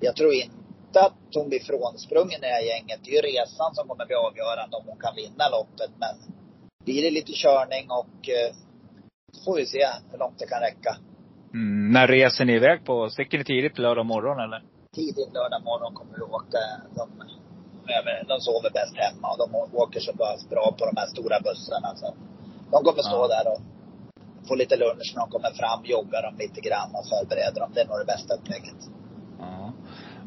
jag 0.00 0.16
tror 0.16 0.32
inte 0.32 1.00
att 1.06 1.34
hon 1.34 1.48
blir 1.48 1.60
frånsprungen 1.60 2.38
i 2.38 2.46
det 2.46 2.56
här 2.58 2.66
gänget. 2.72 3.00
Det 3.04 3.10
är 3.10 3.14
ju 3.14 3.28
resan 3.32 3.74
som 3.74 3.88
kommer 3.88 4.06
bli 4.06 4.16
avgörande 4.16 4.76
om 4.76 4.84
hon 4.86 4.98
kan 4.98 5.14
vinna 5.14 5.44
loppet. 5.48 5.90
Men 6.02 6.14
blir 6.84 7.02
det 7.02 7.10
lite 7.10 7.32
körning 7.32 7.90
och 7.90 8.16
eh, 8.28 8.50
får 9.44 9.56
vi 9.56 9.66
se 9.66 9.86
hur 10.10 10.18
långt 10.18 10.38
det 10.38 10.46
kan 10.46 10.60
räcka. 10.60 10.96
Mm, 11.54 11.92
när 11.92 12.06
reser 12.06 12.44
ni 12.44 12.52
iväg 12.52 12.84
på? 12.84 13.10
Sticker 13.10 13.38
ni 13.38 13.44
tidigt 13.44 13.78
lördag 13.78 14.06
morgon 14.06 14.38
eller? 14.40 14.62
Tidigt 14.94 15.32
lördag 15.34 15.62
morgon 15.64 15.94
kommer 15.94 16.14
vi 16.16 16.22
åka. 16.22 16.58
De, 16.96 17.10
de, 17.90 18.12
de 18.32 18.36
sover 18.46 18.70
bäst 18.78 18.94
hemma 19.04 19.26
och 19.32 19.38
de 19.42 19.46
åker 19.82 20.00
så 20.00 20.12
pass 20.22 20.48
bra 20.54 20.66
på 20.78 20.82
de 20.90 20.94
här 21.00 21.06
stora 21.14 21.36
bussarna. 21.46 21.90
Så 22.00 22.06
de 22.72 22.78
kommer 22.84 23.02
stå 23.10 23.20
Ja. 23.24 23.28
där 23.34 23.44
och 23.52 23.60
få 24.48 24.54
lite 24.54 24.76
lunch 24.76 25.08
när 25.14 25.20
de 25.24 25.28
kommer 25.34 25.52
fram, 25.60 25.80
jogga 25.94 26.18
dem 26.26 26.34
lite 26.44 26.60
grann 26.60 26.90
och 26.98 27.04
förbereda 27.12 27.56
dem. 27.60 27.70
Det 27.74 27.80
är 27.80 27.88
nog 27.90 27.98
det 27.98 28.10
bästa 28.14 28.34
upplägget. 28.38 28.80
Ja. 29.38 29.72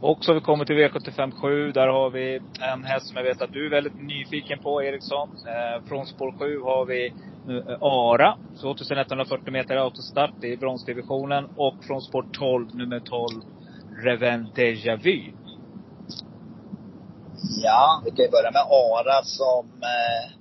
Och 0.02 0.24
så 0.24 0.32
har 0.32 0.36
vi 0.36 0.42
kommit 0.42 0.68
till 0.68 0.76
V75 0.76 1.32
7. 1.32 1.72
Där 1.72 1.88
har 1.88 2.10
vi 2.10 2.42
en 2.74 2.84
häst 2.84 3.08
som 3.08 3.18
jag 3.18 3.24
vet 3.24 3.42
att 3.42 3.54
du 3.54 3.66
är 3.66 3.70
väldigt 3.70 4.02
nyfiken 4.02 4.60
på, 4.60 4.84
Eriksson. 4.84 5.30
Eh, 5.48 5.88
från 5.88 6.06
spår 6.06 6.32
7 6.40 6.62
har 6.62 6.86
vi 6.86 7.08
eh, 7.08 7.78
Ara. 7.82 8.38
2140 8.62 9.52
meter 9.52 9.76
autostart. 9.76 10.44
Är 10.44 10.58
bronsdivisionen. 10.58 11.46
Och 11.56 11.76
från 11.88 12.02
spår 12.02 12.26
12, 12.32 12.76
nummer 12.76 13.00
12, 13.00 13.42
Reven 14.04 14.48
Deja 14.56 14.96
Vu. 14.96 15.22
Ja, 17.42 18.02
vi 18.06 18.12
kan 18.12 18.26
ju 18.26 18.32
börja 18.32 18.52
med 18.52 18.66
Ara 18.70 19.24
som 19.24 19.66
eh, 19.84 20.32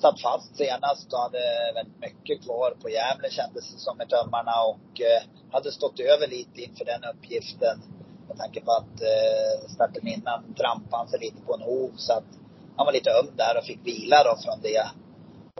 satt 0.00 0.20
fast 0.20 0.56
senast 0.56 1.12
och 1.12 1.18
hade 1.18 1.38
väldigt 1.74 2.00
mycket 2.00 2.44
kvar 2.44 2.70
på 2.82 2.88
Gävle 2.90 3.30
kändes 3.30 3.72
det 3.72 3.78
som 3.78 4.02
i 4.02 4.06
tömmarna 4.06 4.62
och 4.62 5.00
eh, 5.00 5.22
hade 5.52 5.72
stått 5.72 6.00
över 6.00 6.26
lite 6.26 6.62
inför 6.62 6.84
den 6.84 7.04
uppgiften. 7.04 7.82
Med 8.28 8.38
tanke 8.38 8.60
på 8.60 8.72
att 8.72 8.96
eh, 9.12 9.68
starten 9.74 10.08
innan 10.08 10.54
trampade 10.54 10.96
han 10.96 11.08
sig 11.08 11.20
lite 11.20 11.42
på 11.46 11.54
en 11.54 11.62
hov 11.62 11.90
så 11.96 12.12
att 12.12 12.30
han 12.76 12.86
var 12.86 12.92
lite 12.92 13.10
öm 13.10 13.30
där 13.36 13.58
och 13.58 13.64
fick 13.64 13.86
vila 13.86 14.24
då 14.24 14.36
från 14.44 14.60
det. 14.62 14.86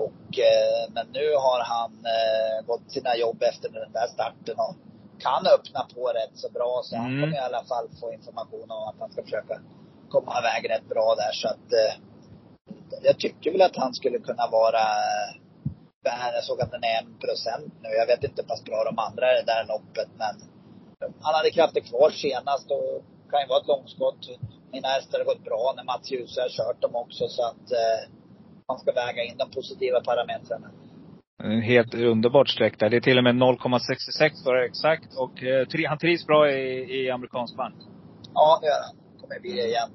Och, 0.07 0.39
eh, 0.39 0.83
men 0.95 1.07
nu 1.13 1.35
har 1.35 1.61
han 1.65 1.93
eh, 2.17 2.67
gått 2.67 2.91
sina 2.93 3.17
jobb 3.17 3.43
efter 3.43 3.69
den 3.69 3.93
där 3.93 4.07
starten 4.07 4.55
och 4.59 4.75
kan 5.19 5.47
öppna 5.47 5.81
på 5.95 6.07
rätt 6.09 6.35
så 6.35 6.49
bra. 6.51 6.81
Så 6.85 6.97
han 6.97 7.07
Mm. 7.07 7.21
kommer 7.21 7.37
i 7.37 7.47
alla 7.49 7.65
fall 7.65 7.89
få 8.01 8.13
information 8.13 8.71
om 8.71 8.89
att 8.89 8.95
han 9.01 9.13
ska 9.13 9.23
försöka 9.23 9.61
komma 10.11 10.33
iväg 10.41 10.71
rätt 10.71 10.89
bra 10.89 11.15
där. 11.23 11.33
Så 11.33 11.49
att 11.49 11.69
eh, 11.81 11.93
jag 13.03 13.19
tycker 13.19 13.53
väl 13.53 13.63
att 13.63 13.77
han 13.77 13.95
skulle 13.95 14.19
kunna 14.19 14.47
vara 14.59 14.81
eh, 14.81 15.29
jag 16.35 16.45
såg 16.45 16.61
att 16.61 16.71
den 16.71 16.85
är 16.85 16.97
en 17.03 17.19
procent 17.19 17.75
nu. 17.83 17.89
Jag 18.01 18.07
vet 18.07 18.25
inte 18.25 18.43
hur 18.43 18.49
pass 18.49 18.65
bra 18.65 18.85
de 18.85 18.99
andra 18.99 19.25
är 19.31 19.35
i 19.39 19.43
det 19.45 19.53
där 19.53 19.65
loppet 19.73 20.11
men 20.23 20.35
han 21.21 21.35
hade 21.35 21.51
krafter 21.51 21.81
kvar 21.81 22.11
senast 22.11 22.71
och 22.71 23.05
kan 23.31 23.41
ju 23.43 23.47
vara 23.47 23.61
ett 23.61 23.67
långskott. 23.67 24.23
Mina 24.73 24.89
hästar 24.89 25.19
har 25.19 25.25
gått 25.25 25.45
bra 25.45 25.73
när 25.77 25.85
Mats 25.85 26.11
Djuse 26.13 26.41
har 26.41 26.49
kört 26.49 26.83
dem 26.83 26.95
också 26.95 27.29
så 27.29 27.43
att 27.43 27.67
eh, 27.81 28.01
man 28.69 28.79
ska 28.79 28.93
väga 28.93 29.25
in 29.25 29.37
de 29.37 29.51
positiva 29.51 30.01
parametrarna. 30.01 30.71
En 31.43 31.63
helt 31.63 31.95
underbart 31.95 32.49
streck 32.49 32.79
där. 32.79 32.91
Det 32.91 32.97
är 32.97 33.01
till 33.01 33.19
och 33.19 33.25
med 33.25 33.35
0,66 33.35 34.45
för 34.45 34.55
exakt. 34.57 35.15
Och 35.17 35.43
eh, 35.43 35.67
tri- 35.67 35.89
han 35.89 35.99
trivs 35.99 36.27
bra 36.27 36.51
i, 36.51 36.63
i 36.99 37.11
amerikansk 37.11 37.57
vagn. 37.57 37.75
Ja, 38.35 38.59
det 38.61 38.67
gör 38.67 38.83
han. 38.87 38.97
Kommer 39.31 39.41
bli 39.41 39.53
det 39.53 39.69
igen. 39.69 39.91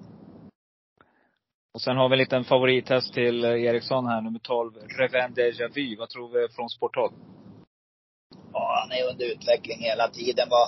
Och 1.73 1.81
sen 1.81 1.97
har 1.97 2.09
vi 2.09 2.13
en 2.13 2.19
liten 2.19 2.43
favorithäst 2.43 3.13
till 3.13 3.43
eh, 3.43 3.51
Eriksson 3.51 4.07
här, 4.07 4.21
nummer 4.21 4.39
12, 4.39 4.73
Reven 4.99 5.33
Deja 5.33 5.67
Vu. 5.67 5.95
Vad 5.95 6.09
tror 6.09 6.27
vi 6.33 6.47
från 6.55 6.69
12? 6.93 7.13
Ja, 8.53 8.79
han 8.81 8.91
är 8.97 9.11
under 9.11 9.25
utveckling 9.25 9.79
hela 9.79 10.07
tiden. 10.07 10.47
Var, 10.49 10.67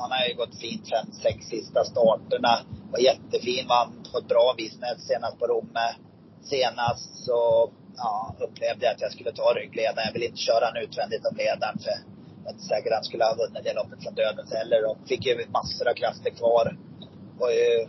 han 0.00 0.10
har 0.10 0.28
ju 0.28 0.34
gått 0.34 0.60
fint 0.60 0.88
fem, 0.92 1.12
sex 1.12 1.38
sista 1.46 1.84
starterna. 1.84 2.52
Var 2.92 2.98
jättefin, 2.98 3.66
vann 3.68 3.92
på 4.12 4.18
ett 4.18 4.28
bra 4.28 4.54
vis 4.58 4.78
näst 4.80 5.06
senast 5.06 5.38
på 5.38 5.46
Romme. 5.46 5.86
Senast 6.42 7.24
så 7.26 7.70
ja, 7.96 8.34
upplevde 8.46 8.84
jag 8.86 8.94
att 8.94 9.00
jag 9.00 9.12
skulle 9.12 9.32
ta 9.32 9.54
ryggledaren. 9.56 10.06
Jag 10.06 10.12
vill 10.12 10.28
inte 10.30 10.46
köra 10.48 10.64
han 10.66 10.82
utvändigt 10.84 11.26
om 11.30 11.36
ledaren 11.36 11.78
för 11.78 11.90
jag 11.90 12.46
är 12.46 12.52
inte 12.54 12.64
säker 12.72 12.90
att 12.90 13.00
han 13.00 13.10
skulle 13.10 13.24
ha 13.24 13.34
vunnit 13.34 13.64
det 13.64 13.74
loppet 13.80 14.02
från 14.02 14.14
dödens 14.14 14.52
heller. 14.58 14.80
Och 14.90 14.98
fick 15.08 15.26
ju 15.26 15.46
massor 15.58 15.88
av 15.88 15.94
krafter 15.94 16.30
kvar. 16.30 16.66
Var 17.40 17.50
ju 17.50 17.80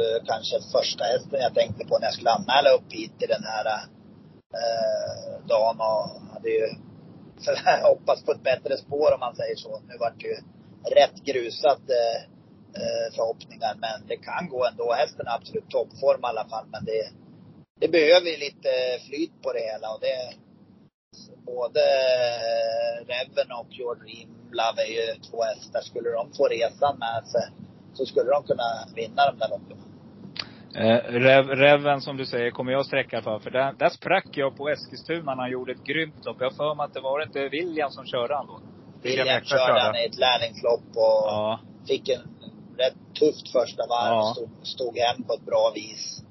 eh, 0.00 0.18
kanske 0.26 0.56
första 0.72 1.04
hästen 1.04 1.40
jag 1.40 1.54
tänkte 1.54 1.84
på 1.84 1.98
när 1.98 2.06
jag 2.06 2.14
skulle 2.14 2.30
anmäla 2.30 2.70
upp 2.70 2.92
hit 2.92 3.18
till 3.18 3.28
den 3.28 3.44
här 3.44 3.66
eh, 4.60 5.46
dagen 5.46 5.76
och 5.80 6.04
hade 6.32 6.48
ju 6.48 6.66
hoppats 7.82 8.24
på 8.24 8.32
ett 8.32 8.42
bättre 8.42 8.76
spår 8.76 9.14
om 9.14 9.20
man 9.20 9.36
säger 9.36 9.56
så. 9.56 9.80
Nu 9.88 9.94
vart 9.98 10.20
det 10.20 10.28
ju 10.28 10.36
rätt 10.98 11.24
grusat 11.24 11.84
eh, 11.90 12.18
eh, 12.80 13.14
förhoppningar. 13.14 13.74
Men 13.84 14.06
det 14.08 14.16
kan 14.16 14.48
gå 14.48 14.66
ändå. 14.66 14.92
Hästen 14.92 15.26
är 15.26 15.34
absolut 15.34 15.70
toppform 15.70 16.20
i 16.22 16.26
alla 16.26 16.48
fall. 16.48 16.66
Men 16.72 16.84
det, 16.84 17.02
det 17.80 17.88
behöver 17.88 18.26
ju 18.30 18.36
lite 18.36 18.70
flyt 19.06 19.42
på 19.42 19.52
det 19.52 19.64
hela. 19.72 19.94
Och 19.94 20.00
det, 20.00 20.18
både 21.46 21.84
Reven 23.10 23.52
och 23.60 23.70
Your 23.78 23.94
Dream 23.94 24.30
Love 24.52 24.82
är 24.82 24.92
ju 24.98 25.20
två 25.30 25.42
hästar. 25.42 25.80
Skulle 25.80 26.10
de 26.10 26.32
få 26.32 26.48
resan 26.48 26.98
med 26.98 27.26
sig 27.26 27.46
så 27.94 28.06
skulle 28.06 28.30
de 28.30 28.42
kunna 28.42 28.62
vinna 28.94 29.30
de 29.30 29.38
där 29.38 29.48
loppen. 29.48 29.78
Eh, 30.74 31.12
Rev, 31.12 31.48
Reven 31.48 32.00
som 32.00 32.16
du 32.16 32.26
säger 32.26 32.50
kommer 32.50 32.72
jag 32.72 32.86
sträcka 32.86 33.22
för. 33.22 33.38
För 33.38 33.50
där, 33.50 33.72
där 33.78 33.88
sprack 33.88 34.26
jag 34.32 34.56
på 34.56 34.68
Eskilstuna 34.68 35.34
när 35.34 35.42
han 35.42 35.50
gjorde 35.50 35.72
ett 35.72 35.84
grymt 35.84 36.24
lopp. 36.24 36.36
Jag 36.40 36.56
för 36.56 36.74
mig 36.74 36.84
att 36.84 36.94
det 36.94 37.00
var 37.00 37.22
inte 37.22 37.48
William 37.48 37.90
som 37.90 38.06
körde 38.06 38.34
han 38.34 38.46
då. 38.46 38.60
William 39.02 39.44
körde. 39.44 39.80
han 39.80 39.96
i 39.96 40.04
ett 40.06 40.18
lärlingslopp 40.18 40.88
och 40.94 41.24
Ja. 41.26 41.60
fick 41.88 42.08
en 42.08 42.20
rätt 42.78 42.98
tufft 43.20 43.52
första 43.52 43.86
varv. 43.86 44.12
Ja. 44.14 44.34
Stod, 44.36 44.50
stod 44.62 44.98
hem 44.98 45.22
på 45.22 45.32
ett 45.34 45.46
bra 45.46 45.72
vis. 45.74 46.22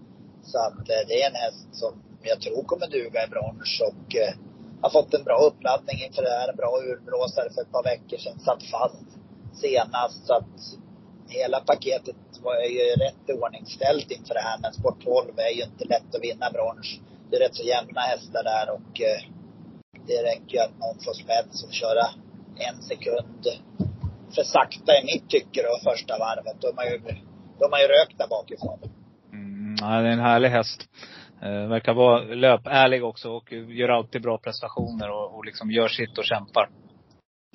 Så 0.43 0.57
att 0.57 0.79
eh, 0.89 1.01
det 1.07 1.21
är 1.23 1.29
en 1.29 1.35
häst 1.35 1.67
som 1.71 1.91
jag 2.21 2.41
tror 2.41 2.63
kommer 2.63 2.87
duga 2.87 3.19
i 3.25 3.27
brons 3.29 3.81
och 3.89 4.15
eh, 4.15 4.33
har 4.81 4.89
fått 4.89 5.13
en 5.13 5.23
bra 5.23 5.37
uppladdning 5.37 5.97
inför 6.07 6.21
det 6.21 6.29
här. 6.39 6.49
En 6.49 6.55
bra 6.55 6.71
urblåsare 6.89 7.49
för 7.53 7.61
ett 7.61 7.71
par 7.71 7.83
veckor 7.83 8.17
sedan. 8.17 8.39
Satt 8.39 8.63
fast 8.63 9.07
senast. 9.53 10.25
Så 10.27 10.33
att 10.33 10.55
hela 11.31 11.59
paketet 11.59 12.15
var 12.43 12.55
ju 12.55 12.85
rätt 13.05 13.25
ordningställt 13.41 14.11
inför 14.11 14.33
det 14.33 14.45
här. 14.49 14.59
Men 14.61 14.73
Sport 14.73 15.03
12 15.03 15.39
är 15.49 15.55
ju 15.57 15.63
inte 15.63 15.85
lätt 15.85 16.15
att 16.15 16.23
vinna 16.23 16.51
brons. 16.51 16.99
Det 17.29 17.35
är 17.35 17.39
rätt 17.39 17.55
så 17.55 17.63
jämna 17.63 18.01
hästar 18.01 18.43
där 18.43 18.65
och 18.75 19.01
eh, 19.01 19.21
det 20.07 20.23
räcker 20.29 20.53
ju 20.57 20.59
att 20.59 20.77
någon 20.83 20.97
får 21.05 21.13
spets 21.13 21.63
och 21.63 21.73
köra 21.73 22.05
en 22.67 22.81
sekund 22.81 23.43
för 24.35 24.43
sakta 24.43 24.91
i 24.99 25.05
mitt 25.05 25.29
tycke 25.29 25.61
då, 25.67 25.91
första 25.91 26.17
varvet. 26.17 26.61
Då 26.61 26.67
är 26.67 26.73
man 26.73 26.85
ju, 26.85 26.97
då 27.59 27.65
är 27.65 27.69
man 27.69 27.81
ju 27.81 27.87
rökt 27.87 28.17
där 28.17 28.27
bakifrån. 28.27 28.79
Mm, 29.33 29.75
ja, 29.81 30.01
det 30.01 30.07
är 30.07 30.13
en 30.13 30.19
härlig 30.19 30.49
häst. 30.49 30.81
Eh, 31.41 31.67
verkar 31.67 31.93
vara 31.93 32.23
löpärlig 32.23 33.03
också 33.05 33.29
och 33.29 33.51
gör 33.51 33.89
alltid 33.89 34.21
bra 34.21 34.37
prestationer 34.37 35.09
och, 35.11 35.35
och 35.35 35.45
liksom 35.45 35.71
gör 35.71 35.87
sitt 35.87 36.17
och 36.17 36.25
kämpar. 36.25 36.69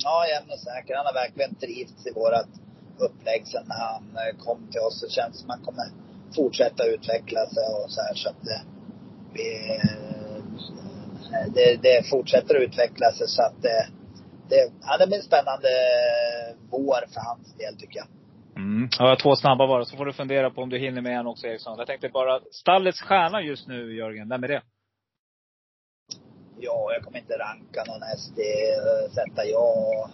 Ja, 0.02 0.26
jämn 0.28 0.50
och 0.50 0.58
säker. 0.58 0.96
Han 0.96 1.06
har 1.06 1.14
verkligen 1.14 1.54
trivts 1.54 2.06
i 2.06 2.12
vårat 2.12 2.48
upplägg 2.98 3.46
sen 3.46 3.64
när 3.68 3.80
han 3.92 4.04
eh, 4.16 4.44
kom 4.44 4.68
till 4.70 4.80
oss. 4.80 5.00
Det 5.00 5.10
känns 5.10 5.40
som 5.40 5.50
att 5.50 5.56
han 5.56 5.64
kommer 5.64 5.84
fortsätta 6.36 6.86
utveckla 6.86 7.46
sig 7.46 7.64
och 7.84 7.90
så 7.90 8.00
här 8.00 8.14
så 8.14 8.28
att 8.28 8.42
det, 8.42 8.60
vi, 9.32 9.48
eh, 9.76 10.36
det, 11.54 11.82
det 11.82 12.06
fortsätter 12.10 12.54
utveckla 12.54 13.12
sig 13.12 13.28
så 13.28 13.42
att 13.42 13.62
det, 13.62 13.86
det, 14.48 14.72
ja, 14.82 14.96
det 14.98 15.06
blir 15.06 15.16
en 15.16 15.22
spännande 15.22 15.68
vår 16.70 17.06
för 17.14 17.20
hans 17.20 17.54
del 17.54 17.76
tycker 17.78 17.98
jag. 17.98 18.08
Mm. 18.56 18.88
Ja, 18.98 19.04
jag 19.04 19.08
har 19.08 19.16
två 19.16 19.36
snabba 19.36 19.66
bara, 19.66 19.84
så 19.84 19.96
får 19.96 20.04
du 20.04 20.12
fundera 20.12 20.50
på 20.50 20.62
om 20.62 20.68
du 20.68 20.78
hinner 20.78 21.02
med 21.02 21.18
en 21.18 21.26
också 21.26 21.46
Eriksson. 21.46 21.78
Jag 21.78 21.86
tänkte 21.86 22.08
bara, 22.08 22.40
stallets 22.50 23.02
stjärna 23.02 23.42
just 23.42 23.68
nu 23.68 23.96
Jörgen, 23.96 24.28
vem 24.28 24.44
är 24.44 24.48
det? 24.48 24.62
Ja, 26.58 26.92
jag 26.92 27.02
kommer 27.04 27.18
inte 27.18 27.38
ranka 27.38 27.84
någon 27.86 28.02
häst 28.02 28.32
eh, 28.38 29.12
sätta. 29.12 29.44
Jag 29.44 30.10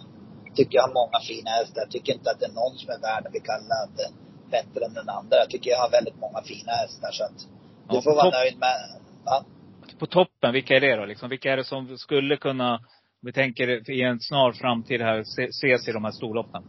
tycker 0.55 0.75
jag 0.75 0.83
har 0.87 0.93
många 0.93 1.19
fina 1.27 1.49
hästar. 1.49 1.81
Jag 1.81 1.91
tycker 1.91 2.13
inte 2.13 2.31
att 2.31 2.39
det 2.39 2.45
är 2.45 2.57
någon 2.61 2.77
som 2.77 2.89
är 2.89 2.99
värd 2.99 3.25
att 3.25 3.31
bli 3.31 3.39
kallad 3.39 3.91
bättre 4.51 4.85
än 4.85 4.93
den 4.93 5.09
andra. 5.09 5.37
Jag 5.37 5.49
tycker 5.49 5.71
jag 5.71 5.77
har 5.77 5.89
väldigt 5.89 6.19
många 6.19 6.41
fina 6.41 6.71
hästar 6.71 7.11
så 7.11 7.23
att 7.23 7.39
du 7.89 7.95
Ja, 7.95 8.01
får 8.01 8.15
vara 8.15 8.29
nöjd 8.29 8.57
med, 8.59 8.77
va? 9.25 9.45
På 9.99 10.05
toppen, 10.05 10.53
vilka 10.53 10.75
är 10.75 10.81
det 10.81 10.95
då? 10.95 11.05
Liksom, 11.05 11.29
vilka 11.29 11.53
är 11.53 11.57
det 11.57 11.63
som 11.63 11.97
skulle 11.97 12.37
kunna, 12.37 12.75
om 12.75 13.25
vi 13.27 13.33
tänker 13.33 13.91
i 13.91 14.01
en 14.01 14.19
snar 14.19 14.51
framtid 14.51 15.01
här, 15.01 15.23
se, 15.23 15.43
ses 15.43 15.87
i 15.87 15.91
de 15.91 16.03
här 16.03 16.11
storloppen? 16.11 16.63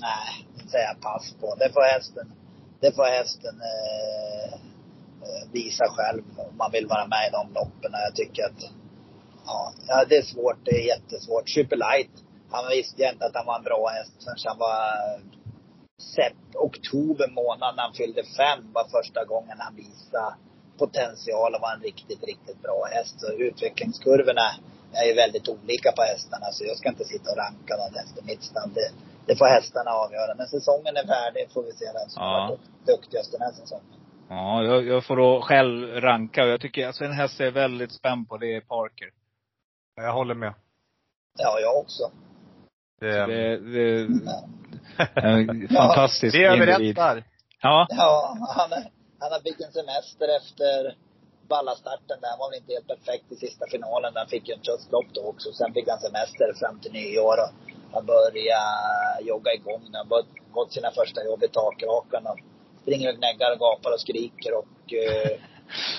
Nej, 0.00 0.46
det 0.56 0.68
säger 0.70 0.84
jag 0.86 1.00
pass 1.00 1.34
på. 1.40 1.54
Det 1.58 1.72
får 1.72 1.82
hästen, 1.82 2.32
det 2.80 2.92
får 2.96 3.04
hästen 3.04 3.54
eh, 3.72 4.52
eh, 5.26 5.52
visa 5.52 5.84
själv 5.88 6.22
om 6.36 6.56
man 6.56 6.70
vill 6.72 6.86
vara 6.86 7.06
med 7.06 7.28
i 7.28 7.30
de 7.32 7.52
loppen. 7.54 7.90
Jag 7.92 8.14
tycker 8.14 8.42
att, 8.44 8.62
ja, 9.46 9.72
ja, 9.88 10.04
det 10.08 10.16
är 10.16 10.22
svårt. 10.22 10.58
Det 10.64 10.70
är 10.70 10.86
jättesvårt. 10.86 11.48
Superlight, 11.48 12.10
han 12.52 12.68
visste 12.68 13.02
jag 13.02 13.12
inte 13.12 13.26
att 13.26 13.34
han 13.34 13.46
var 13.46 13.56
en 13.58 13.64
bra 13.70 13.88
häst 13.88 14.24
förrän 14.24 14.36
han 14.44 14.58
var 14.58 14.78
sept, 16.16 16.50
oktober 16.68 17.28
månad 17.40 17.76
när 17.76 17.82
han 17.82 17.92
fyllde 17.94 18.22
fem 18.24 18.72
var 18.72 18.84
första 18.98 19.24
gången 19.24 19.56
han 19.58 19.74
visade 19.76 20.34
potential 20.78 21.54
och 21.54 21.60
var 21.60 21.72
en 21.76 21.82
riktigt, 21.82 22.22
riktigt 22.24 22.62
bra 22.62 22.78
häst. 22.94 23.20
Så 23.20 23.32
utvecklingskurvorna 23.32 24.46
är 24.92 25.04
ju 25.08 25.14
väldigt 25.14 25.48
olika 25.48 25.92
på 25.92 26.02
hästarna. 26.02 26.46
Så 26.52 26.64
jag 26.64 26.76
ska 26.76 26.88
inte 26.88 27.04
sitta 27.04 27.30
och 27.30 27.36
ranka 27.36 27.72
någon 27.76 27.94
häst 27.98 28.18
i 28.18 28.24
mitt 28.30 28.42
stall. 28.42 28.70
Det, 28.74 28.88
det 29.26 29.36
får 29.36 29.46
hästarna 29.46 29.90
avgöra. 29.90 30.34
När 30.34 30.46
säsongen 30.46 30.96
är 30.96 31.06
färdig 31.06 31.50
får 31.54 31.62
vi 31.62 31.72
se 31.72 31.84
vem 31.98 32.08
som 32.08 32.22
Ja. 32.22 32.30
var 32.32 32.48
du- 32.56 32.92
duktigast 32.92 33.32
den 33.32 33.40
här 33.40 33.52
säsongen. 33.52 33.86
Ja, 34.28 34.62
jag, 34.62 34.86
jag 34.86 35.04
får 35.04 35.16
då 35.16 35.40
själv 35.42 36.00
ranka 36.00 36.42
och 36.44 36.48
jag 36.48 36.60
tycker, 36.60 36.86
alltså 36.86 37.04
en 37.04 37.12
häst 37.12 37.34
jag 37.40 37.46
är 37.48 37.52
väldigt 37.52 37.92
spänd 37.92 38.28
på, 38.28 38.36
det 38.36 38.56
är 38.56 38.60
Parker. 38.60 39.10
Jag 39.96 40.12
håller 40.12 40.34
med. 40.34 40.54
Ja, 41.38 41.60
jag 41.60 41.76
också. 41.76 42.10
Det, 43.02 43.26
Det, 43.26 43.56
det, 43.74 43.86
en 45.14 45.68
fantastisk 45.80 46.34
vi 46.34 46.92
där. 46.92 47.24
Ja. 47.62 47.86
Ja, 47.90 48.36
han, 48.56 48.70
han 49.20 49.32
har 49.32 49.40
fick 49.40 49.60
en 49.60 49.72
semester 49.72 50.28
efter 50.40 50.96
ballastarten 51.48 52.18
där. 52.20 52.30
Han 52.34 52.38
var 52.38 52.50
väl 52.50 52.60
inte 52.60 52.72
helt 52.72 52.92
perfekt 52.94 53.32
i 53.32 53.36
sista 53.36 53.64
finalen. 53.74 54.12
Han 54.14 54.28
fick 54.34 54.48
ju 54.48 54.54
en 54.54 54.64
tröstlopp 54.66 55.08
då 55.12 55.22
också. 55.32 55.52
Sen 55.52 55.72
fick 55.74 55.88
han 55.88 56.00
semester 56.00 56.46
fram 56.60 56.76
till 56.80 56.92
nyår 56.92 57.36
och 57.44 57.52
han 57.94 58.06
började 58.06 59.22
jogga 59.30 59.52
igång. 59.58 59.82
Han 59.92 60.06
har 60.10 60.24
gått 60.58 60.72
sina 60.72 60.90
första 60.90 61.24
jobb 61.24 61.42
i 61.42 61.48
takrakan 61.48 62.22
och 62.26 62.38
springer 62.82 63.08
och 63.08 63.18
gnäggar 63.18 63.52
och 63.52 63.58
gapar 63.58 63.90
och 63.94 64.00
skriker 64.00 64.52
och 64.60 64.78
eh, 65.04 65.32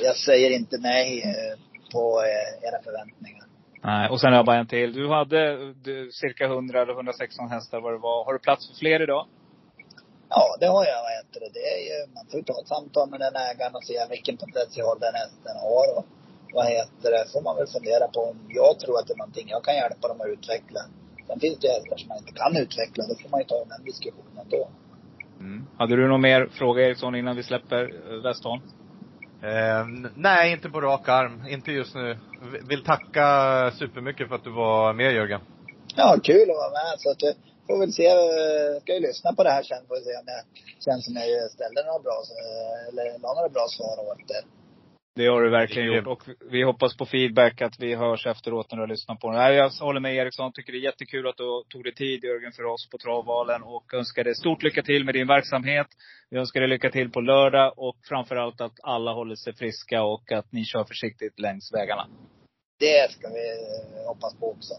jag 0.02 0.16
säger 0.18 0.50
inte 0.60 0.78
nej 0.78 1.08
eh, 1.32 1.54
på 1.94 2.04
eh, 2.22 2.68
era 2.68 2.80
förväntningar. 2.84 3.48
Nej, 3.84 4.10
och 4.10 4.20
sen 4.20 4.32
har 4.32 4.38
jag 4.40 4.46
bara 4.46 4.58
en 4.58 4.68
till. 4.68 4.94
Du 4.94 5.10
hade 5.10 5.74
du, 5.74 6.12
cirka 6.12 6.46
100 6.46 6.82
eller 6.82 6.94
116 6.94 7.50
hästar 7.50 7.82
vad 7.82 7.94
det 7.94 7.98
var. 7.98 8.26
Har 8.26 8.34
du 8.34 8.40
plats 8.40 8.68
för 8.68 8.76
fler 8.76 9.02
idag? 9.02 9.28
Ja, 10.30 10.46
det 10.60 10.68
har 10.76 10.86
jag. 10.86 11.00
Vad 11.06 11.42
det? 11.42 11.50
det 11.60 11.66
är 11.76 11.82
ju, 11.90 11.98
man 12.16 12.26
får 12.30 12.38
ju 12.40 12.44
ta 12.44 12.56
ett 12.62 12.74
samtal 12.76 13.10
med 13.10 13.20
den 13.20 13.36
ägaren 13.36 13.76
och 13.76 13.84
se 13.84 13.98
vilken 14.10 14.38
potential 14.38 14.98
den 15.06 15.16
hästen 15.24 15.56
har. 15.68 15.88
Och, 15.98 16.06
vad 16.54 16.66
heter 16.76 17.08
det? 17.16 17.24
får 17.34 17.42
man 17.48 17.56
väl 17.60 17.68
fundera 17.78 18.06
på 18.16 18.20
om 18.32 18.38
jag 18.62 18.74
tror 18.82 18.96
att 19.00 19.08
det 19.08 19.14
är 19.18 19.22
någonting 19.24 19.48
jag 19.56 19.64
kan 19.64 19.76
hjälpa 19.76 20.08
dem 20.08 20.22
att 20.22 20.34
utveckla. 20.36 20.82
Sen 21.28 21.40
finns 21.44 21.58
det 21.60 21.68
ju 21.68 21.74
hästar 21.74 21.98
som 21.98 22.08
man 22.12 22.18
inte 22.24 22.34
kan 22.42 22.54
utveckla. 22.64 23.02
Då 23.10 23.16
får 23.22 23.30
man 23.34 23.40
ju 23.44 23.48
ta 23.54 23.60
den 23.74 23.84
diskussionen 23.92 24.46
då. 24.56 24.64
Mm. 25.40 25.68
Hade 25.80 25.96
du 25.96 26.08
någon 26.08 26.22
mer 26.30 26.42
fråga 26.60 26.80
Eriksson 26.88 27.16
innan 27.16 27.36
vi 27.36 27.44
släpper 27.44 27.82
eh, 28.10 28.24
Westholm? 28.26 28.62
Eh, 29.44 29.86
nej, 30.16 30.52
inte 30.52 30.70
på 30.70 30.82
rak 30.82 31.10
arm. 31.10 31.48
Inte 31.48 31.72
just 31.72 31.96
nu. 31.96 32.18
Vill 32.70 32.84
tacka 32.84 33.26
supermycket 33.80 34.28
för 34.28 34.36
att 34.36 34.44
du 34.44 34.52
var 34.52 34.94
med 34.94 35.14
Jörgen. 35.14 35.42
Ja, 35.96 36.18
kul 36.24 36.50
att 36.52 36.58
vara 36.64 36.70
med. 36.70 37.00
Så 37.00 37.12
att 37.12 37.24
eh, 37.24 37.36
får 37.68 37.80
väl 37.80 37.94
se. 37.94 38.08
Eh, 38.08 38.82
ska 38.82 38.94
ju 38.94 39.00
lyssna 39.00 39.34
på 39.34 39.44
det 39.44 39.50
här 39.50 39.64
sen. 39.64 39.88
Får 39.88 39.96
vi 39.96 40.02
se 40.02 40.16
om 40.22 40.26
det 40.26 40.44
känns 40.86 41.06
som 41.06 41.16
jag 41.16 41.52
ställde 41.52 41.84
några 41.84 42.00
bra, 42.00 42.18
eller 42.90 43.20
la 43.24 43.34
några 43.34 43.50
bra 43.50 43.66
svar 43.76 43.96
åt 44.12 44.28
det. 44.28 44.42
Det 45.16 45.28
har 45.28 45.42
du 45.42 45.50
verkligen 45.50 45.94
gjort. 45.94 46.08
Och 46.08 46.24
vi 46.52 46.64
hoppas 46.64 46.98
på 46.98 47.06
feedback, 47.06 47.62
att 47.62 47.80
vi 47.80 47.96
hörs 47.96 48.26
efteråt 48.26 48.72
när 48.72 48.78
du 48.78 48.82
har 48.84 48.88
lyssnat 48.88 49.20
på 49.20 49.32
den. 49.32 49.40
Nej, 49.40 49.56
Jag 49.56 49.70
håller 49.70 50.00
med 50.00 50.16
Eriksson. 50.16 50.52
Tycker 50.54 50.72
det 50.72 50.78
är 50.78 50.84
jättekul 50.84 51.28
att 51.28 51.38
du 51.38 51.64
tog 51.70 51.84
dig 51.84 51.94
tid 51.94 52.24
Jörgen 52.24 52.52
för 52.52 52.64
oss 52.64 52.90
på 52.90 52.98
Travvalen. 52.98 53.64
Och 53.64 53.94
önskar 53.94 54.24
dig 54.24 54.36
stort 54.36 54.64
lycka 54.64 54.82
till 54.82 55.06
med 55.06 55.14
din 55.14 55.28
verksamhet. 55.28 55.88
Vi 56.30 56.38
önskar 56.38 56.60
dig 56.60 56.70
lycka 56.70 56.90
till 56.90 57.12
på 57.12 57.22
lördag. 57.22 57.74
Och 57.78 57.96
framförallt 58.10 58.62
att 58.62 58.74
alla 58.84 59.12
håller 59.14 59.36
sig 59.36 59.56
friska 59.56 60.04
och 60.04 60.32
att 60.32 60.52
ni 60.52 60.66
kör 60.66 60.84
försiktigt 60.84 61.40
längs 61.40 61.74
vägarna. 61.74 62.08
Det 62.80 63.12
ska 63.12 63.28
vi 63.28 63.34
eh, 63.34 64.08
hoppas 64.08 64.36
på 64.40 64.52
också. 64.52 64.74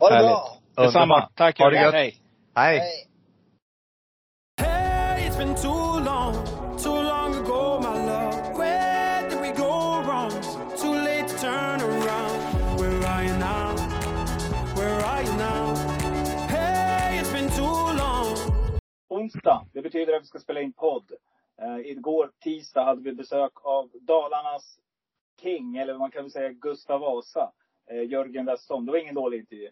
Ha 0.00 0.08
det 0.08 0.14
Härligt. 0.14 0.30
bra! 0.30 0.84
Detsamma. 0.84 1.28
Tack 1.34 1.60
Jörgen. 1.60 1.92
Hej. 1.92 2.16
Hej! 2.54 2.78
Hej! 2.78 3.08
Onsdag. 19.24 19.66
Det 19.72 19.82
betyder 19.82 20.16
att 20.16 20.22
vi 20.22 20.26
ska 20.26 20.38
spela 20.38 20.60
in 20.60 20.72
podd. 20.72 21.12
Eh, 21.62 21.90
igår 21.90 22.30
tisdag 22.40 22.84
hade 22.84 23.00
vi 23.02 23.12
besök 23.12 23.52
av 23.54 23.90
Dalarnas 24.00 24.78
King, 25.42 25.76
eller 25.76 25.98
man 25.98 26.10
kan 26.10 26.22
väl 26.22 26.30
säga 26.30 26.50
Gustav 26.50 27.00
Vasa. 27.00 27.52
Eh, 27.90 28.10
Jörgen 28.10 28.46
Westholm. 28.46 28.86
Det 28.86 28.92
var 28.92 28.98
ingen 28.98 29.14
dålig 29.14 29.38
intervju. 29.38 29.68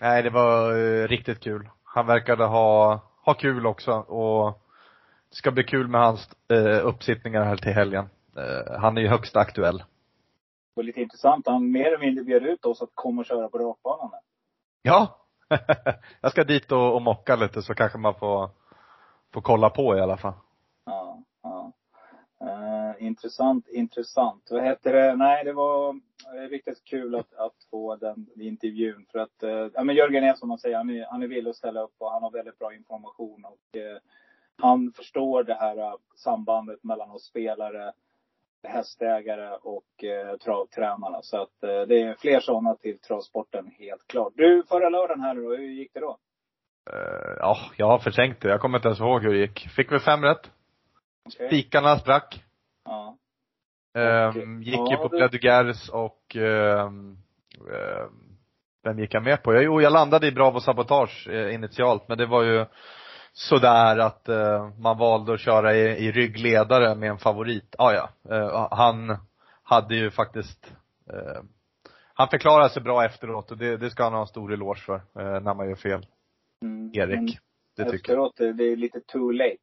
Nej, 0.00 0.22
det 0.22 0.30
var 0.30 0.76
eh, 0.76 1.08
riktigt 1.08 1.40
kul. 1.40 1.68
Han 1.84 2.06
verkade 2.06 2.44
ha, 2.44 3.00
ha 3.24 3.34
kul 3.34 3.66
också 3.66 3.92
och 3.92 4.62
det 5.30 5.36
ska 5.36 5.50
bli 5.50 5.64
kul 5.64 5.88
med 5.88 6.00
hans 6.00 6.28
uppsittningar 6.82 7.44
här 7.44 7.56
till 7.56 7.72
helgen. 7.72 8.08
Han 8.78 8.96
är 8.98 9.02
ju 9.02 9.08
högst 9.08 9.36
aktuell. 9.36 9.78
Det 9.78 9.84
var 10.74 10.82
lite 10.82 11.00
intressant. 11.00 11.46
Han 11.46 11.72
mer 11.72 11.86
eller 11.86 11.98
mindre 11.98 12.24
bjöd 12.24 12.42
ut 12.42 12.64
oss 12.64 12.82
att 12.82 12.90
komma 12.94 13.20
och 13.20 13.26
köra 13.26 13.48
på 13.48 13.58
rakbanan. 13.58 14.10
Ja! 14.82 15.26
jag 16.20 16.30
ska 16.30 16.44
dit 16.44 16.72
och, 16.72 16.94
och 16.94 17.02
mocka 17.02 17.36
lite 17.36 17.62
så 17.62 17.74
kanske 17.74 17.98
man 17.98 18.14
får, 18.14 18.50
får 19.34 19.40
kolla 19.40 19.70
på 19.70 19.96
i 19.96 20.00
alla 20.00 20.16
fall. 20.16 20.32
Ja, 20.84 21.22
ja. 21.42 21.72
Eh, 22.40 23.06
intressant, 23.06 23.68
intressant. 23.68 24.48
Vad 24.50 24.64
heter 24.64 24.92
det? 24.92 25.16
Nej, 25.16 25.44
det 25.44 25.52
var 25.52 25.88
eh, 26.34 26.48
riktigt 26.50 26.84
kul 26.84 27.14
att, 27.14 27.34
att 27.34 27.54
få 27.70 27.96
den 27.96 28.26
intervjun. 28.36 29.06
För 29.12 29.18
att, 29.18 29.42
eh, 29.42 29.68
ja 29.74 29.84
men 29.84 29.96
Jörgen 29.96 30.24
är 30.24 30.34
som 30.34 30.48
man 30.48 30.58
säger, 30.58 30.76
han 30.76 30.90
är, 30.90 31.06
han 31.06 31.22
är 31.22 31.26
villig 31.26 31.50
att 31.50 31.56
ställa 31.56 31.82
upp 31.82 31.94
och 31.98 32.10
han 32.10 32.22
har 32.22 32.30
väldigt 32.30 32.58
bra 32.58 32.74
information. 32.74 33.44
Och, 33.44 33.76
eh, 33.76 33.98
han 34.56 34.92
förstår 34.92 35.44
det 35.44 35.54
här 35.54 35.76
eh, 35.76 35.94
sambandet 36.16 36.84
mellan 36.84 37.10
oss 37.10 37.24
spelare, 37.24 37.92
hästägare 38.62 39.56
och 39.62 40.04
eh, 40.04 40.36
travtränarna. 40.36 41.22
Så 41.22 41.42
att 41.42 41.62
eh, 41.62 41.80
det 41.80 42.02
är 42.02 42.14
fler 42.14 42.40
sådana 42.40 42.74
till 42.74 42.98
travsporten, 42.98 43.66
helt 43.78 44.06
klart. 44.06 44.32
Du, 44.36 44.62
förra 44.68 44.88
lördagen 44.88 45.20
här 45.20 45.34
då, 45.34 45.56
hur 45.56 45.58
gick 45.58 45.94
det 45.94 46.00
då? 46.00 46.18
Eh, 46.92 47.36
ja, 47.38 47.58
jag 47.76 47.86
har 47.86 47.98
förträngt 47.98 48.40
det. 48.40 48.48
Jag 48.48 48.60
kommer 48.60 48.78
inte 48.78 48.88
ens 48.88 49.00
ihåg 49.00 49.22
hur 49.22 49.32
det 49.32 49.38
gick. 49.38 49.68
Fick 49.76 49.92
vi 49.92 49.98
fem 49.98 50.22
rätt. 50.22 50.50
Okej. 51.26 51.46
Spikarna 51.48 51.98
sprack. 51.98 52.44
Ja. 52.84 53.16
Ehm, 53.96 54.62
gick 54.62 54.74
ju 54.74 54.96
ja, 54.96 54.96
på 54.96 55.08
det- 55.08 55.28
Bled 55.28 55.42
Gers 55.44 55.88
och 55.88 56.36
ehm, 56.36 57.16
ehm, 57.72 58.36
vem 58.84 58.98
gick 58.98 59.14
jag 59.14 59.22
med 59.22 59.42
på? 59.42 59.54
Jag, 59.54 59.62
jo, 59.64 59.80
jag 59.80 59.92
landade 59.92 60.26
i 60.26 60.32
Bravo 60.32 60.60
Sabotage 60.60 61.28
eh, 61.30 61.54
initialt, 61.54 62.08
men 62.08 62.18
det 62.18 62.26
var 62.26 62.42
ju 62.42 62.66
sådär 63.32 63.98
att 63.98 64.28
eh, 64.28 64.68
man 64.78 64.98
valde 64.98 65.34
att 65.34 65.40
köra 65.40 65.74
i, 65.74 66.06
i 66.06 66.12
ryggledare 66.12 66.94
med 66.94 67.10
en 67.10 67.18
favorit. 67.18 67.74
Ah, 67.78 67.92
ja, 67.92 68.08
eh, 68.36 68.68
han 68.70 69.18
hade 69.62 69.94
ju 69.96 70.10
faktiskt 70.10 70.72
eh, 71.12 71.42
han 72.14 72.28
förklarade 72.28 72.68
sig 72.68 72.82
bra 72.82 73.04
efteråt 73.04 73.50
och 73.50 73.58
det, 73.58 73.76
det 73.76 73.90
ska 73.90 74.02
han 74.04 74.12
ha 74.12 74.20
en 74.20 74.26
stor 74.26 74.52
eloge 74.52 74.80
för, 74.80 75.00
när 75.40 75.54
man 75.54 75.68
gör 75.68 75.76
fel. 75.76 76.06
Mm. 76.62 76.90
Erik. 76.94 77.38
Det 77.76 77.84
tycker 77.84 78.12
jag. 78.12 78.26
efteråt, 78.26 78.36
det 78.36 78.52
det 78.52 78.64
är 78.64 78.76
lite 78.76 79.00
too 79.00 79.30
late. 79.30 79.58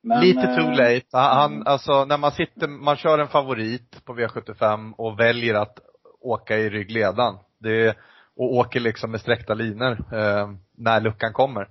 Men, 0.00 0.20
Lite 0.20 0.46
too 0.46 0.70
eh, 0.70 0.76
late. 0.76 1.06
Han, 1.12 1.52
mm. 1.52 1.66
alltså 1.66 2.04
när 2.04 2.18
man 2.18 2.32
sitter, 2.32 2.68
man 2.68 2.96
kör 2.96 3.18
en 3.18 3.28
favorit 3.28 4.04
på 4.04 4.14
V75 4.14 4.94
och 4.96 5.20
väljer 5.20 5.54
att 5.54 5.78
åka 6.20 6.58
i 6.58 6.70
ryggledan. 6.70 7.38
Det, 7.58 7.96
och 8.36 8.54
åker 8.54 8.80
liksom 8.80 9.10
med 9.10 9.20
sträckta 9.20 9.54
linor 9.54 9.92
eh, 10.14 10.50
när 10.76 11.00
luckan 11.00 11.32
kommer. 11.32 11.68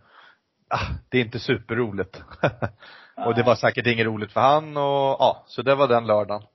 Ah, 0.70 0.88
det 1.10 1.18
är 1.18 1.22
inte 1.22 1.40
superroligt. 1.40 2.24
och 3.26 3.36
det 3.36 3.44
var 3.44 3.56
säkert 3.56 3.88
inget 3.88 4.06
roligt 4.06 4.32
för 4.32 4.42
han 4.42 4.78
och 4.78 5.16
ja, 5.20 5.44
så 5.48 5.62
det 5.62 5.76
var 5.76 5.88
den 5.88 6.08
lördagen. 6.08 6.48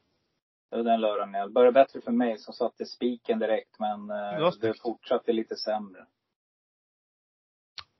Det 0.71 0.77
var 0.77 0.85
den 0.85 1.01
lördagen. 1.01 1.33
Det 1.33 1.49
började 1.49 1.73
bättre 1.73 2.01
för 2.01 2.13
mig 2.13 2.39
som 2.39 2.55
satte 2.55 2.87
spiken 2.87 3.39
direkt, 3.39 3.79
men 3.79 4.11
eh, 4.11 4.51
Det 4.61 4.81
fortsatte 4.83 5.33
lite 5.33 5.57
sämre. 5.57 6.07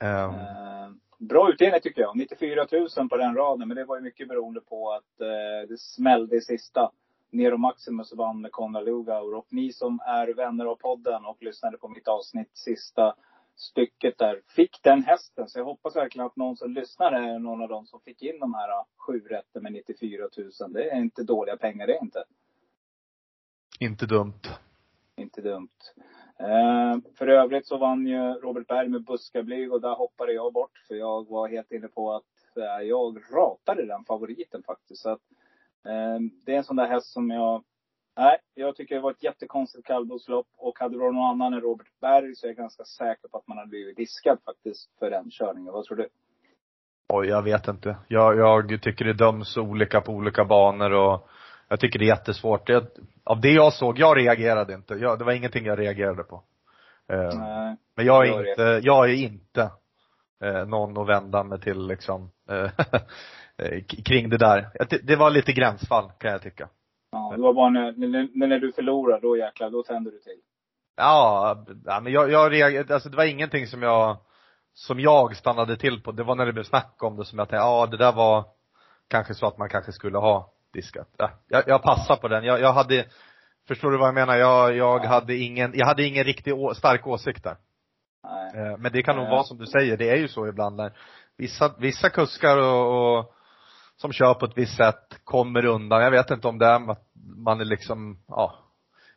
Eh, 0.01 0.91
bra 1.19 1.51
utdelning 1.53 1.81
tycker 1.81 2.01
jag. 2.01 2.17
94 2.17 2.67
000 2.97 3.09
på 3.09 3.17
den 3.17 3.35
raden, 3.35 3.69
men 3.69 3.77
det 3.77 3.85
var 3.85 3.97
ju 3.97 4.03
mycket 4.03 4.29
beroende 4.29 4.61
på 4.61 4.93
att 4.93 5.21
eh, 5.21 5.69
det 5.69 5.81
smällde 5.81 6.37
i 6.37 6.41
sista. 6.41 6.91
Nero 7.31 7.57
Maximus 7.57 8.13
vann 8.13 8.41
med 8.41 8.53
Konrad 8.53 8.85
Lugauer. 8.85 9.35
Och 9.35 9.47
ni 9.51 9.73
som 9.73 10.01
är 10.07 10.35
vänner 10.35 10.65
av 10.65 10.77
podden 10.77 11.25
och 11.25 11.43
lyssnade 11.43 11.79
på 11.79 11.89
mitt 11.89 12.09
avsnitt, 12.09 12.51
sista 12.55 13.15
stycket 13.57 14.19
där, 14.19 14.41
fick 14.47 14.83
den 14.83 15.03
hästen. 15.03 15.49
Så 15.49 15.59
jag 15.59 15.65
hoppas 15.65 15.97
verkligen 15.97 16.27
att 16.27 16.37
någon 16.37 16.57
som 16.57 16.71
lyssnar 16.71 17.13
är 17.13 17.39
någon 17.39 17.63
av 17.63 17.69
dem 17.69 17.87
som 17.87 18.01
fick 18.01 18.23
in 18.23 18.41
de 18.41 18.55
här 18.55 18.69
eh, 18.69 18.85
sju 18.97 19.21
rätter 19.21 19.61
med 19.61 19.73
94 19.73 20.29
000. 20.61 20.73
Det 20.73 20.91
är 20.91 20.97
inte 20.97 21.23
dåliga 21.23 21.57
pengar 21.57 21.87
det 21.87 21.97
är 21.97 22.03
inte. 22.03 22.25
inte 23.79 24.07
dumt. 24.07 24.41
Inte 25.17 25.41
dumt. 25.41 25.69
Eh, 26.41 26.99
för 27.19 27.27
övrigt 27.27 27.67
så 27.67 27.77
vann 27.77 28.07
ju 28.07 28.19
Robert 28.19 28.67
Berg 28.67 28.89
med 28.89 29.05
buskablyg 29.05 29.73
och 29.73 29.81
där 29.81 29.95
hoppade 29.95 30.33
jag 30.33 30.53
bort. 30.53 30.79
För 30.89 30.95
jag 30.95 31.29
var 31.29 31.49
helt 31.49 31.73
inne 31.73 31.89
på 31.89 32.13
att 32.13 32.57
eh, 32.57 32.89
jag 32.89 33.23
ratade 33.33 33.87
den 33.87 34.05
favoriten 34.05 34.63
faktiskt. 34.63 35.03
Så 35.03 35.11
att, 35.11 35.21
eh, 35.89 36.19
det 36.45 36.53
är 36.53 36.57
en 36.57 36.65
sån 36.65 36.77
där 36.77 36.87
häst 36.87 37.13
som 37.13 37.31
jag 37.31 37.65
Nej, 38.17 38.39
jag 38.55 38.77
tycker 38.77 38.95
det 38.95 39.01
var 39.01 39.11
ett 39.11 39.23
jättekonstigt 39.23 39.87
kallblodslopp. 39.87 40.47
Och 40.57 40.79
hade 40.79 40.95
det 40.95 40.99
varit 40.99 41.15
någon 41.15 41.31
annan 41.31 41.53
än 41.53 41.61
Robert 41.61 42.01
Berg 42.01 42.35
så 42.35 42.47
är 42.47 42.49
jag 42.49 42.57
ganska 42.57 42.85
säker 42.85 43.29
på 43.29 43.39
att 43.39 43.49
man 43.49 43.59
hade 43.59 43.69
blivit 43.69 43.97
diskad 43.97 44.39
faktiskt 44.45 44.91
för 44.99 45.11
den 45.11 45.31
körningen. 45.31 45.73
Vad 45.73 45.85
tror 45.85 45.97
du? 45.97 46.09
Oj, 47.13 47.27
jag 47.27 47.43
vet 47.43 47.69
inte. 47.69 47.97
Jag, 48.09 48.37
jag 48.37 48.83
tycker 48.83 49.05
det 49.05 49.13
döms 49.13 49.57
olika 49.57 50.01
på 50.01 50.13
olika 50.13 50.45
banor 50.45 50.93
och 50.93 51.29
jag 51.71 51.81
tycker 51.81 51.99
det 51.99 52.05
är 52.05 52.07
jättesvårt. 52.07 52.69
Jag, 52.69 52.87
av 53.25 53.41
det 53.41 53.51
jag 53.51 53.73
såg, 53.73 53.99
jag 53.99 54.17
reagerade 54.17 54.75
inte. 54.75 54.95
Jag, 54.95 55.19
det 55.19 55.25
var 55.25 55.33
ingenting 55.33 55.65
jag 55.65 55.79
reagerade 55.79 56.23
på. 56.23 56.43
Eh, 57.13 57.39
Nej. 57.39 57.77
men 57.97 58.07
jag 58.07 58.29
är 58.29 58.51
inte, 58.51 58.81
jag 58.83 59.11
är 59.11 59.15
inte 59.15 59.71
eh, 60.45 60.67
någon 60.67 60.99
att 60.99 61.09
vända 61.09 61.45
mig 61.45 61.61
till 61.61 61.87
liksom, 61.87 62.31
eh, 62.51 62.71
kring 64.05 64.29
det 64.29 64.39
där. 64.39 64.71
Det 65.03 65.17
var 65.17 65.31
lite 65.31 65.53
gränsfall 65.53 66.11
kan 66.19 66.33
jag 66.33 66.43
tycka. 66.43 66.69
Ja, 67.13 67.33
det 67.37 67.43
var 67.43 67.55
bara 67.55 67.71
när, 67.71 67.93
när, 67.93 68.47
när 68.49 68.59
du 68.59 68.73
förlorar, 68.73 69.21
då 69.21 69.37
jäklar, 69.37 69.71
då 69.71 69.83
tänder 69.83 70.11
du 70.11 70.19
till. 70.19 70.41
Ja, 70.97 71.65
ja 71.85 72.01
men 72.01 72.13
jag, 72.13 72.31
jag 72.31 72.53
reagerade, 72.53 72.95
alltså 72.95 73.09
det 73.09 73.17
var 73.17 73.25
ingenting 73.25 73.67
som 73.67 73.83
jag, 73.83 74.17
som 74.75 75.01
jag 75.01 75.37
stannade 75.37 75.77
till 75.77 76.03
på. 76.03 76.13
Det 76.13 76.23
var 76.23 76.35
när 76.35 76.47
det 76.47 76.53
blev 76.53 76.65
snack 76.65 77.03
om 77.03 77.17
det 77.17 77.25
som 77.25 77.39
jag 77.39 77.49
tänkte, 77.49 77.65
ja 77.65 77.87
det 77.87 77.97
där 77.97 78.13
var 78.13 78.45
kanske 79.09 79.35
så 79.35 79.47
att 79.47 79.59
man 79.59 79.69
kanske 79.69 79.93
skulle 79.93 80.19
ha 80.19 80.53
diskat. 80.73 81.09
Ja, 81.17 81.31
jag, 81.49 81.65
jag 81.67 81.83
passar 81.83 82.17
på 82.17 82.29
den. 82.29 82.45
Jag, 82.45 82.61
jag 82.61 82.73
hade, 82.73 83.07
förstår 83.69 83.91
du 83.91 83.99
vad 83.99 84.09
jag 84.09 84.15
menar? 84.15 84.37
Jag, 84.37 84.77
jag 84.77 85.05
Ja. 85.05 85.09
hade 85.09 85.37
ingen, 85.37 85.73
jag 85.75 85.87
hade 85.87 86.05
ingen 86.05 86.25
riktig 86.25 86.55
å, 86.55 86.75
stark 86.75 87.07
åsikt 87.07 87.45
där. 87.45 87.57
Nej. 88.25 88.67
Eh, 88.73 88.77
Men 88.79 88.93
det 88.93 89.03
kan 89.03 89.17
nog 89.17 89.25
Ja. 89.27 89.31
vara 89.31 89.43
som 89.45 89.59
du 89.59 89.67
säger, 89.67 89.97
det 89.97 90.11
är 90.11 90.17
ju 90.17 90.29
så 90.29 90.49
ibland 90.49 90.77
när 90.77 90.93
vissa, 91.37 91.75
vissa 91.79 92.11
kuskar 92.11 92.59
och, 92.59 93.19
och 93.19 93.35
som 93.97 94.13
kör 94.13 94.35
på 94.35 94.45
ett 94.47 94.59
visst 94.59 94.77
sätt 94.77 95.19
kommer 95.25 95.65
undan. 95.65 96.03
Jag 96.03 96.11
vet 96.11 96.31
inte 96.31 96.49
om 96.49 96.59
det 96.59 96.67
är 96.67 96.91
att 96.91 97.07
man 97.37 97.61
är 97.61 97.65
liksom, 97.65 98.19
ja, 98.29 98.55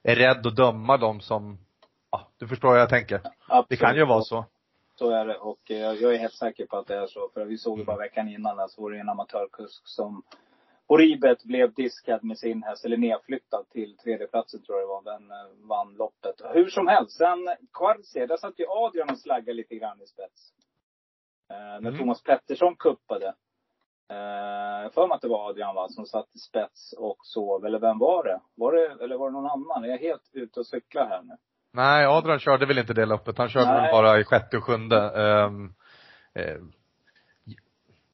är 0.04 0.16
rädd 0.16 0.47
att 0.47 0.56
döma 0.56 0.97
dem 0.97 1.22
som, 1.22 1.58
ja, 2.12 2.28
du 2.38 2.47
förstår 2.47 2.70
vad 2.70 2.80
jag 2.80 2.89
tänker. 2.89 3.22
Absolut. 3.47 3.70
Det 3.70 3.78
kan 3.78 3.95
ju 3.95 4.06
vara 4.06 4.22
så. 4.22 4.45
Så 4.95 5.12
är 5.12 5.26
det. 5.26 5.38
Och 5.38 5.72
eh, 5.72 5.78
jag 5.78 6.14
är 6.14 6.18
helt 6.18 6.34
säker 6.34 6.66
på 6.66 6.78
att 6.78 6.88
det 6.88 6.95
är 6.97 7.08
så. 7.08 7.30
För 7.34 7.45
vi 7.45 7.58
såg 7.58 7.80
ju 7.80 7.86
bara 7.86 7.97
veckan 7.97 8.28
innan 8.28 8.58
där 8.58 8.68
så 8.68 8.82
var 8.82 8.91
det 8.91 8.99
en 8.99 9.10
amatörkusk 9.10 9.82
som 9.88 10.24
horribelt 10.88 11.44
blev 11.44 11.74
diskad 11.74 12.24
med 12.24 12.38
sin 12.38 12.64
häst, 12.64 12.86
eller 12.86 12.98
nedflyttad 12.98 13.70
till 13.70 13.98
tredjeplatsen 13.98 14.62
tror 14.62 14.80
jag 14.80 14.88
det 14.88 14.94
var. 14.94 15.04
Den 15.04 15.32
eh, 15.32 15.68
vann 15.70 15.94
loppet. 15.94 16.42
Hur 16.54 16.70
som 16.70 16.88
helst, 16.88 17.18
sen 17.18 17.50
Quartzier, 17.74 18.28
där 18.28 18.38
satt 18.38 18.60
ju 18.60 18.66
Adrian 18.68 19.10
och 19.10 19.20
slaggade 19.20 19.54
lite 19.54 19.76
grann 19.76 20.02
i 20.02 20.08
spets. 20.08 20.54
Eh, 21.52 21.56
när 21.58 21.90
Mm. 21.90 21.98
Thomas 21.98 22.24
Pettersson 22.24 22.76
kuppade. 22.76 23.34
Eh, 24.10 24.82
jag 24.84 24.94
för 24.94 25.08
mig 25.08 25.16
att 25.16 25.22
det 25.22 25.28
var 25.28 25.50
Adrian 25.50 25.76
va, 25.76 25.88
som 25.90 26.06
satt 26.06 26.36
i 26.36 26.40
spets 26.40 26.94
och 26.98 27.18
sov. 27.22 27.66
Eller 27.66 27.80
vem 27.80 28.00
var 28.00 28.24
det? 28.24 28.42
Var 28.56 28.72
det, 28.72 29.04
eller 29.04 29.18
var 29.18 29.30
det 29.30 29.34
någon 29.34 29.52
annan? 29.52 29.90
Jag 29.90 29.94
är 29.94 30.00
helt 30.10 30.30
ute 30.34 30.60
och 30.60 30.66
cyklar 30.68 31.06
här 31.10 31.22
nu. 31.22 31.34
Nej, 31.74 32.06
Adrian 32.06 32.40
körde 32.40 32.66
väl 32.66 32.78
inte 32.78 32.94
det 32.94 33.06
loppet. 33.06 33.38
Han 33.38 33.50
körde 33.50 33.66
Nej. 33.66 33.82
väl 33.82 33.92
bara 33.92 34.20
i 34.20 34.24
sjätte 34.24 34.58
och 34.58 34.64
sjunde. 34.64 34.98
Ehm, 34.98 35.74
eh, 36.36 36.58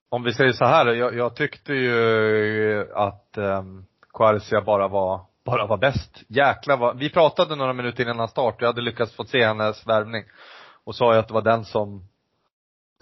om 0.09 0.23
vi 0.23 0.33
säger 0.33 0.51
så 0.51 0.65
här, 0.65 0.85
jag, 0.85 1.15
jag 1.15 1.35
tyckte 1.35 1.73
ju 1.73 2.93
att 2.93 3.37
um, 3.37 3.85
Quarcia 4.13 4.61
bara 4.61 4.87
var, 4.87 5.21
bara 5.45 5.65
var 5.65 5.77
bäst. 5.77 6.23
Jäklar 6.27 6.77
vad, 6.77 6.97
vi 6.97 7.09
pratade 7.09 7.55
några 7.55 7.73
minuter 7.73 8.09
innan 8.09 8.27
start 8.27 8.55
och 8.55 8.61
jag 8.61 8.67
hade 8.67 8.81
lyckats 8.81 9.15
få 9.15 9.23
se 9.25 9.45
hennes 9.45 9.87
värvning. 9.87 10.23
Och 10.83 10.95
sa 10.95 11.13
ju 11.13 11.19
att 11.19 11.27
det 11.27 11.33
var 11.33 11.41
den 11.41 11.65
som 11.65 12.07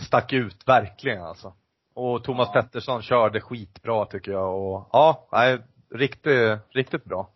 stack 0.02 0.34
ut, 0.34 0.68
verkligen 0.68 1.22
alltså. 1.22 1.54
Och 1.96 2.24
Thomas 2.24 2.50
Ja. 2.54 2.62
Pettersson 2.62 3.02
körde 3.02 3.42
skitbra 3.42 4.06
tycker 4.06 4.32
jag 4.32 4.56
och 4.56 4.90
ja, 4.92 5.28
nej, 5.32 5.60
riktigt, 5.96 6.60
riktigt 6.70 7.06
bra. 7.06 7.30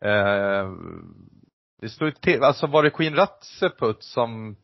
Eh, 0.00 0.70
det 1.80 1.88
stod 1.88 2.20
till, 2.20 2.42
alltså 2.42 2.66
var 2.66 2.82
det 2.82 2.90
Queen 2.90 3.14
Ratseput 3.16 4.02
som 4.02 4.56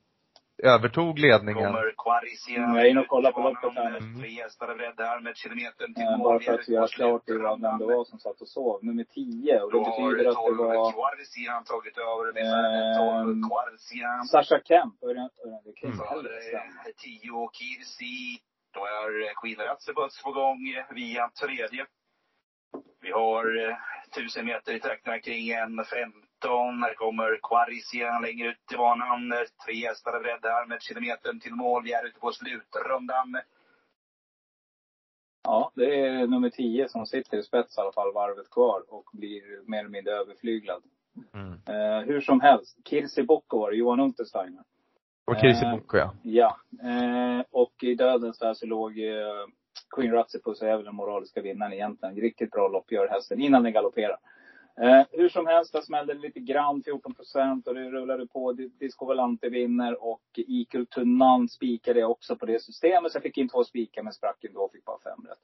övertog 0.62 1.18
ledningen? 1.18 1.64
Kommer 1.66 1.94
Quarisia. 2.04 2.56
Mm, 2.64 2.76
jag 2.76 2.86
är 2.86 2.90
inne 2.90 3.00
och 3.00 3.08
kollar 3.08 3.32
på 3.32 3.40
loppet 3.40 3.74
här. 3.74 3.96
Mm. 3.96 4.20
Tre 4.20 4.30
hästar 4.42 4.68
är 4.68 4.76
beredda 4.76 5.04
här 5.04 5.20
med 5.20 5.36
kilometern 5.36 5.94
till 5.94 6.04
Eh, 6.04 6.16
mål. 6.18 6.24
bara 6.28 6.40
för 6.40 6.52
att 6.54 6.68
göra 6.68 6.86
klart 6.88 7.22
det 7.26 7.32
vem 7.32 7.78
det 7.78 7.86
var 7.86 8.04
som 8.04 8.18
satt 8.18 8.40
och 8.40 8.48
sov. 8.48 8.84
Nummer 8.84 9.04
10. 9.04 9.60
Och 9.62 9.72
det 9.72 9.78
har 9.78 9.84
betyder 9.84 10.30
att 10.30 10.36
det 10.36 10.42
12 10.42 10.56
var 10.58 10.92
Quarisia 10.92 11.52
tagit 11.72 11.98
över 11.98 12.26
med 12.38 12.44
Ehm, 12.54 13.42
12 13.42 13.48
Quarisia. 13.48 14.10
Sasha 14.32 14.58
Kemp. 14.68 14.94
Och 15.02 15.14
det, 15.14 15.28
det 15.64 15.72
kan 15.78 15.90
inte 15.90 15.98
Så 15.98 16.08
heller 16.12 16.30
har 16.34 16.40
stämma. 16.40 16.82
det 16.84 16.92
10 16.92 17.50
Kirsi. 17.58 18.16
Då 18.74 18.80
är 18.98 19.10
Queen 19.40 19.60
Ratsebus 19.68 20.22
på 20.24 20.30
gång 20.32 20.58
via 21.00 21.24
tredje. 21.42 21.86
Vi 23.00 23.10
har 23.10 23.44
eh, 23.68 23.76
1000 24.18 24.46
meter 24.46 24.72
i 24.74 24.80
trakterna 24.80 25.18
kring 25.18 25.48
en 25.50 25.84
15. 26.42 26.82
Här 26.82 26.94
kommer 26.94 27.38
Quarisia 27.42 28.18
längre 28.18 28.48
ut 28.48 28.72
i 28.74 28.76
banan. 28.76 29.32
Tre 29.66 29.86
hästar 29.86 30.12
är 30.12 30.22
beredda 30.22 30.48
här 30.48 30.66
med 30.66 30.82
kilometern 30.82 31.40
till 31.40 31.54
mål. 31.54 31.82
Vi 31.84 31.92
är 31.92 32.06
ute 32.06 32.20
på 32.20 32.32
slutrundan. 32.32 33.40
Ja, 35.44 35.72
det 35.74 36.06
är 36.06 36.26
nummer 36.26 36.50
10 36.50 36.88
som 36.88 37.06
sitter 37.06 37.38
i 37.38 37.42
spets 37.42 37.78
i 37.78 37.80
alla 37.80 37.92
fall 37.92 38.12
varvet 38.12 38.50
kvar 38.50 38.82
och 38.88 39.04
blir 39.12 39.70
mer 39.70 39.78
eller 39.78 39.88
mindre 39.88 40.12
överflyglad. 40.12 40.82
Mm. 41.34 41.52
Eh, 41.52 42.06
hur 42.06 42.20
som 42.20 42.40
helst, 42.40 42.78
Kirsi 42.88 43.22
Bocco 43.22 43.58
var 43.58 43.70
det, 43.70 43.76
Johan 43.76 44.00
Untersteiner. 44.00 44.62
Och 45.26 45.36
Kirsi 45.36 45.64
Eh, 45.64 45.72
Bocco 45.72 45.96
ja. 45.96 46.14
Ja. 46.22 46.56
Eh, 46.82 47.44
och 47.50 47.74
i 47.82 47.94
dödens 47.94 48.42
värld 48.42 48.56
så 48.56 48.66
låg 48.66 48.98
eh, 48.98 49.46
Queen 49.96 50.12
Ratsipus 50.12 50.62
och 50.62 50.68
är 50.68 50.76
väl 50.76 50.84
den 50.84 50.94
moraliska 50.94 51.42
vinnaren 51.42 51.72
egentligen. 51.72 52.16
Riktigt 52.16 52.50
bra 52.50 52.68
lopp 52.68 52.92
gör 52.92 53.08
hästen 53.08 53.40
innan 53.40 53.62
den 53.62 53.72
galopperar. 53.72 54.18
Eh, 54.82 55.06
hur 55.10 55.28
som 55.28 55.46
helst, 55.46 55.72
där 55.72 55.80
smällde 55.80 56.14
det 56.14 56.20
lite 56.20 56.40
grann, 56.40 56.82
14 56.82 57.14
procent 57.14 57.66
och 57.66 57.74
det 57.74 57.90
rullade 57.90 58.26
på. 58.26 58.52
Disco 58.52 59.06
Volante 59.06 59.48
vinner 59.48 60.04
och 60.04 60.20
Equal 60.36 60.86
Tunan 60.86 61.48
spikade 61.48 62.00
jag 62.00 62.10
också 62.10 62.36
på 62.36 62.46
det 62.46 62.62
systemet. 62.62 63.12
Så 63.12 63.16
jag 63.16 63.22
fick 63.22 63.38
in 63.38 63.48
två 63.48 63.64
spikar 63.64 64.02
men 64.02 64.12
sprack 64.12 64.44
ändå 64.44 64.60
och 64.60 64.72
fick 64.72 64.84
bara 64.84 64.98
fem 64.98 65.26
rätt. 65.28 65.38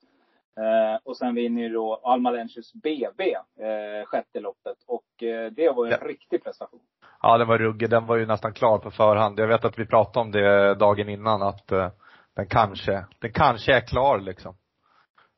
Eh, 0.56 1.00
och 1.04 1.16
sen 1.16 1.34
vinner 1.34 1.62
ju 1.62 1.68
då 1.68 2.00
Almalensius 2.04 2.72
BB, 2.74 3.34
eh, 3.34 4.06
sjätte 4.06 4.40
loppet. 4.40 4.76
Och 4.86 5.22
eh, 5.22 5.50
det 5.50 5.70
var 5.70 5.86
en 5.86 5.90
Ja. 6.00 6.06
riktig 6.08 6.44
prestation. 6.44 6.80
Ja, 7.22 7.38
den 7.38 7.48
var 7.48 7.58
ruggig. 7.58 7.90
Den 7.90 8.06
var 8.06 8.16
ju 8.16 8.26
nästan 8.26 8.52
klar 8.52 8.78
på 8.78 8.90
förhand. 8.90 9.38
Jag 9.38 9.48
vet 9.48 9.64
att 9.64 9.78
vi 9.78 9.86
pratade 9.86 10.24
om 10.24 10.30
det 10.32 10.74
dagen 10.74 11.08
innan 11.08 11.42
att 11.42 11.72
eh, 11.72 11.90
den 12.34 12.46
kanske, 12.46 13.04
den 13.18 13.32
kanske 13.32 13.74
är 13.74 13.80
klar 13.86 14.18
liksom. 14.20 14.54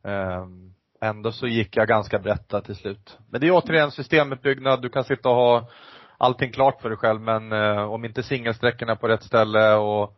Ehm, 0.04 0.75
ändå 1.06 1.32
så 1.32 1.46
gick 1.46 1.76
jag 1.76 1.88
ganska 1.88 2.18
brett 2.18 2.64
till 2.64 2.76
slut. 2.76 3.18
Men 3.30 3.40
det 3.40 3.46
är 3.46 3.52
återigen 3.52 3.90
systemuppbyggnad. 3.90 4.82
Du 4.82 4.88
kan 4.88 5.04
sitta 5.04 5.28
och 5.28 5.34
ha 5.34 5.68
allting 6.18 6.52
klart 6.52 6.80
för 6.82 6.88
dig 6.88 6.98
själv 6.98 7.20
men 7.20 7.52
eh, 7.52 7.92
om 7.92 8.04
inte 8.04 8.22
singelsträckorna 8.22 8.96
på 8.96 9.08
rätt 9.08 9.22
ställe 9.22 9.74
och 9.74 10.16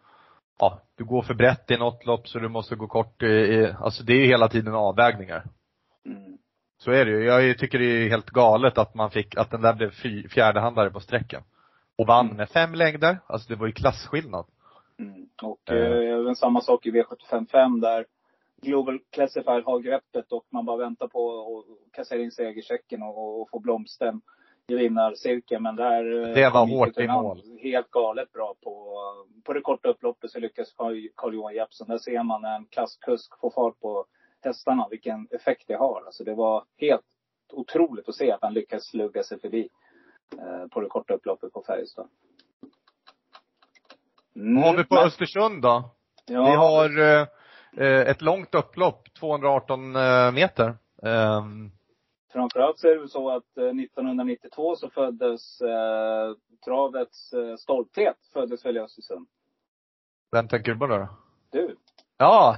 ja, 0.59 0.80
du 0.97 1.05
går 1.05 1.22
för 1.22 1.34
brett 1.34 1.70
i 1.70 1.76
något 1.76 2.07
lopp 2.07 2.28
så 2.28 2.39
du 2.39 2.49
måste 2.49 2.76
gå 2.76 2.86
kort 2.86 3.22
i, 3.22 3.26
i 3.26 3.74
alltså 3.80 4.03
det 4.03 4.12
är 4.12 4.20
ju 4.20 4.26
hela 4.26 4.49
tiden 4.49 4.74
avvägningar. 4.74 5.45
Mm. 6.07 6.39
Så 6.78 6.91
är 6.91 7.05
det 7.05 7.11
ju. 7.11 7.24
Jag 7.24 7.59
tycker 7.59 7.78
det 7.78 7.84
är 7.84 8.09
helt 8.09 8.30
galet 8.30 8.78
att 8.78 8.95
man 8.95 9.11
fick, 9.11 9.36
att 9.36 9.51
den 9.51 9.61
där 9.61 9.74
blev 9.74 9.91
fy, 9.91 10.28
fjärdehandlare 10.28 10.91
på 10.91 11.01
sträckan. 11.01 11.43
Och 11.99 12.07
vann 12.07 12.26
med 12.26 12.49
fem 12.49 12.74
längder. 12.74 13.18
Alltså 13.26 13.49
det 13.49 13.57
var 13.57 13.66
ju 13.66 13.72
klasskillnad. 13.72 14.47
Mm. 14.99 15.28
Och 15.43 15.70
Eh. 15.70 15.76
eh, 15.76 16.18
även 16.20 16.36
samma 16.36 16.61
sak 16.61 16.86
i 16.86 16.91
V755 16.91 17.80
där 17.80 18.05
Global 18.63 18.99
Classified 19.11 19.65
har 19.65 19.81
greppet 19.81 20.33
och 20.33 20.47
man 20.51 20.65
bara 20.67 20.77
väntar 20.77 21.09
på 21.09 21.49
att 21.59 21.93
kassera 21.93 22.21
in 22.23 22.31
segerchecken 22.33 23.03
och, 23.03 23.41
och 23.41 23.51
få 23.51 23.59
blomsten 23.59 24.21
i 24.67 24.75
vinnarcirkeln. 24.75 25.63
Men 25.63 25.77
där 25.77 26.29
eh, 26.29 26.35
Det 26.35 26.51
var 26.51 26.67
hårt 26.67 26.99
i 26.99 27.09
mål. 27.09 27.43
Helt 27.63 27.91
galet 27.91 28.33
bra 28.33 28.55
på, 28.65 28.95
på 29.45 29.53
det 29.53 29.61
korta 29.61 29.89
upploppet 29.89 30.31
så 30.31 30.39
lyckas 30.39 30.75
Carl- 30.77 31.11
Carl-Johan 31.15 31.55
Jeppsson. 31.55 31.89
Där 31.89 31.99
ser 31.99 32.23
man 32.23 32.43
när 32.43 32.57
en 32.57 32.67
klasskusk 32.67 33.41
får 33.41 33.51
fart 33.51 33.81
på 33.81 34.07
hästarna, 34.43 34.89
vilken 34.91 35.29
effekt 35.31 35.65
det 35.67 35.75
har. 35.77 36.03
Alltså 36.07 36.25
det 36.25 36.35
var 36.35 36.65
helt 36.77 37.03
otroligt 37.53 38.09
att 38.09 38.15
se 38.15 38.33
att 38.33 38.43
han 38.43 38.55
lyckas 38.55 38.87
slugga 38.87 39.23
sig 39.23 39.41
förbi 39.41 39.69
eh, 40.39 40.67
på 40.71 40.81
det 40.81 40.89
korta 40.89 41.15
upploppet 41.15 41.53
på 41.53 41.63
Färjestad. 41.67 42.09
Mm, 44.37 44.63
har 44.63 44.77
vi 44.77 44.85
på 44.85 44.97
Östersund 44.99 45.63
då? 45.63 45.91
Ja, 46.27 46.45
Vi 46.45 46.57
har 46.57 47.21
eh, 47.21 47.27
ett 47.87 48.22
långt 48.22 48.55
upplopp, 48.55 49.14
218 49.20 49.97
eh, 49.97 50.33
meter. 50.33 50.76
Ehm, 51.03 51.70
Framförallt 52.33 52.79
så 52.79 52.89
är 52.89 52.97
det 52.97 53.09
så 53.09 53.31
att 53.31 53.57
eh, 53.57 53.64
1992 53.64 54.76
så 54.76 54.91
föddes 54.91 55.61
eh, 55.61 56.33
travets 56.64 57.33
eh, 57.33 57.57
stolthet, 57.57 58.16
föddes 58.33 58.64
väl 58.64 58.76
i 58.76 58.81
Östersund. 58.81 59.26
vem 60.33 60.49
tänker 60.49 60.72
du 60.72 60.79
på 60.79 60.87
då? 60.87 61.09
Du. 61.53 61.76
Ja! 62.18 62.57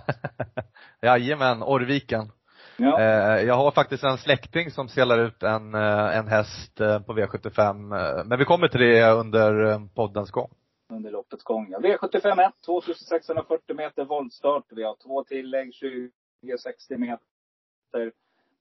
Jajamän, 1.03 1.63
Orviken. 1.63 2.33
Ja. 2.77 3.01
Eh, 3.01 3.43
jag 3.47 3.55
har 3.55 3.71
faktiskt 3.71 4.05
en 4.05 4.19
släkting 4.19 4.71
som 4.71 4.89
spelar 4.89 5.19
ut 5.19 5.43
en, 5.43 5.75
eh, 5.75 6.17
en 6.19 6.29
häst 6.29 6.81
eh, 6.81 7.01
på 7.01 7.13
V75. 7.13 8.19
eh, 8.19 8.25
Men 8.25 8.39
vi 8.39 8.45
kommer 8.45 8.69
till 8.69 8.81
det 8.81 9.11
under 9.11 9.65
eh, 9.65 9.79
poddens 9.95 10.31
gång 10.31 10.51
under 10.91 11.11
loppets 11.11 11.45
gång. 11.45 11.71
Ja. 11.71 11.79
V75 11.79 12.47
1, 12.47 12.53
2640 12.67 13.77
meter 13.77 14.05
voltstart. 14.05 14.65
Vi 14.71 14.83
har 14.83 14.97
två 15.05 15.25
tillägg, 15.25 15.71
20-60 16.43 16.97
meter. 16.97 18.13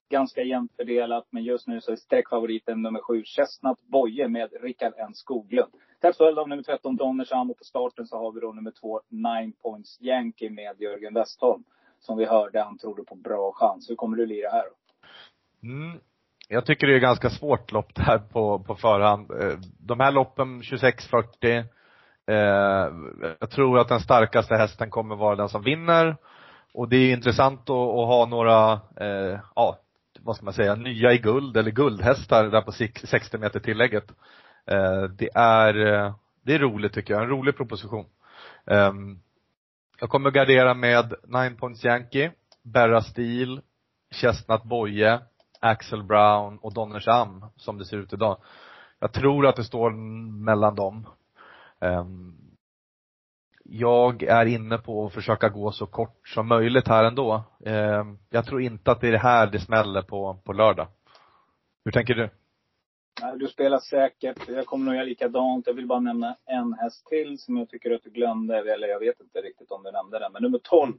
Ganska 0.10 0.44
jämnt 0.44 0.76
fördelat, 0.76 1.28
men 1.30 1.44
just 1.44 1.68
nu 1.68 1.82
så 1.82 1.92
är 1.92 1.96
sträckfavoriten 1.96 2.82
nummer 2.82 3.02
7, 3.02 3.24
Chestnut 3.24 3.82
Boye 3.82 4.28
med 4.28 4.50
Rickard 4.62 4.94
N 4.98 5.14
Skoglund. 5.14 5.72
Tätt 6.02 6.18
följd 6.18 6.40
av 6.40 6.50
nummer 6.50 6.64
13, 6.64 6.96
Donnersham 6.96 7.52
och 7.52 7.58
på 7.58 7.64
starten 7.64 8.08
så 8.08 8.18
har 8.18 8.32
vi 8.32 8.40
då 8.40 8.54
nummer 8.54 8.72
2, 8.72 9.02
Nine 9.10 9.54
Points 9.62 10.02
Yankee 10.02 10.50
med 10.50 10.82
Jörgen 10.82 11.14
Westholm. 11.14 11.64
Som 12.00 12.18
vi 12.18 12.26
hörde, 12.26 12.62
han 12.62 12.78
trodde 12.78 13.04
på 13.04 13.16
bra 13.16 13.52
chans. 13.56 13.90
Hur 13.90 13.96
kommer 13.96 14.18
du 14.18 14.26
lira 14.26 14.50
här 14.50 14.64
då? 14.64 14.76
Mm. 15.68 16.00
Jag 16.52 16.66
tycker 16.66 16.88
det 16.88 16.96
är 16.96 17.00
ganska 17.00 17.30
svårt 17.30 17.72
lopp 17.72 17.96
där 17.96 18.18
på, 18.18 18.60
på 18.60 18.76
förhand. 18.76 19.32
Eh, 19.32 19.60
de 19.80 20.00
här 20.00 20.12
loppen, 20.12 20.62
26-40, 20.62 21.66
eh, 22.30 22.92
jag 23.40 23.50
tror 23.50 23.80
att 23.80 23.88
den 23.88 24.00
starkaste 24.00 24.56
hästen 24.56 24.90
kommer 24.90 25.16
vara 25.16 25.36
den 25.36 25.50
som 25.50 25.64
vinner. 25.64 26.18
Och 26.74 26.90
det 26.90 26.98
är 26.98 27.14
intressant 27.14 27.62
att, 27.62 27.70
att 27.70 28.08
ha 28.08 28.26
några, 28.26 28.74
eh, 28.96 29.40
ja, 29.56 29.80
vad 30.20 30.36
ska 30.36 30.46
man 30.46 30.54
säga, 30.54 30.76
nya 30.76 31.14
i 31.14 31.18
guld 31.18 31.58
eller 31.58 31.72
guldhästar 31.72 32.44
där 32.44 32.62
på 32.62 32.72
60 33.08 33.38
meter 33.38 33.60
tillägget. 33.60 34.12
Eh, 34.66 35.04
det 35.04 35.30
är, 35.36 35.88
eh, 35.88 36.14
det 36.44 36.56
är 36.56 36.60
roligt 36.60 36.94
tycker 36.94 37.14
jag, 37.14 37.24
en 37.24 37.30
rolig 37.30 37.58
proposition. 37.58 38.06
Ehm, 38.66 39.20
jag 40.00 40.10
kommer 40.10 40.32
gardera 40.32 40.74
med 40.74 41.14
Nine 41.24 41.56
Points 41.56 41.86
Yankee, 41.86 42.32
Berra 42.64 43.02
Steel, 43.02 43.62
Chestnut 44.12 44.64
Boye, 44.64 45.20
Axel 45.60 46.04
Brown 46.04 46.58
och 46.58 46.74
Donnersham 46.74 47.46
som 47.56 47.78
det 47.78 47.86
ser 47.86 47.98
ut 47.98 48.14
idag. 48.14 48.38
Jag 49.00 49.14
tror 49.14 49.48
att 49.48 49.56
det 49.56 49.64
står 49.64 49.92
mellan 50.44 50.76
dem. 50.76 51.06
Ehm, 51.82 52.34
jag 53.64 54.24
är 54.24 54.46
inne 54.46 54.78
på 54.78 55.06
att 55.06 55.14
försöka 55.14 55.50
gå 55.50 55.72
så 55.72 55.86
kort 55.86 56.28
som 56.28 56.48
möjligt 56.48 56.88
här 56.88 57.04
ändå. 57.04 57.44
Ehm, 57.66 58.18
jag 58.30 58.46
tror 58.46 58.62
inte 58.62 58.92
att 58.92 59.02
det 59.02 59.08
är 59.08 59.12
det 59.12 59.18
här 59.18 59.48
det 59.48 59.60
smäller 59.60 60.02
på, 60.02 60.42
på 60.46 60.54
lördag. 60.54 60.88
Hur 61.86 61.92
tänker 61.92 62.16
du? 62.16 62.30
Du 63.38 63.48
spelar 63.48 63.80
säkert. 63.80 64.48
Jag 64.48 64.66
kommer 64.66 64.86
nog 64.86 64.96
göra 64.96 65.06
likadant. 65.06 65.68
Jag 65.68 65.74
vill 65.74 65.88
bara 65.88 66.00
nämna 66.00 66.36
en 66.46 66.74
häst 66.74 67.06
till 67.06 67.40
som 67.40 67.58
jag 67.58 67.70
tycker 67.70 67.92
att 67.92 68.04
du 68.04 68.10
glömde. 68.10 68.58
Eller 68.74 68.88
jag 68.88 69.00
vet 69.00 69.20
inte 69.20 69.42
riktigt 69.42 69.72
om 69.72 69.84
du 69.84 69.92
nämnde 69.92 70.20
den. 70.20 70.32
Men 70.32 70.44
nummer 70.44 70.60
12, 70.64 70.94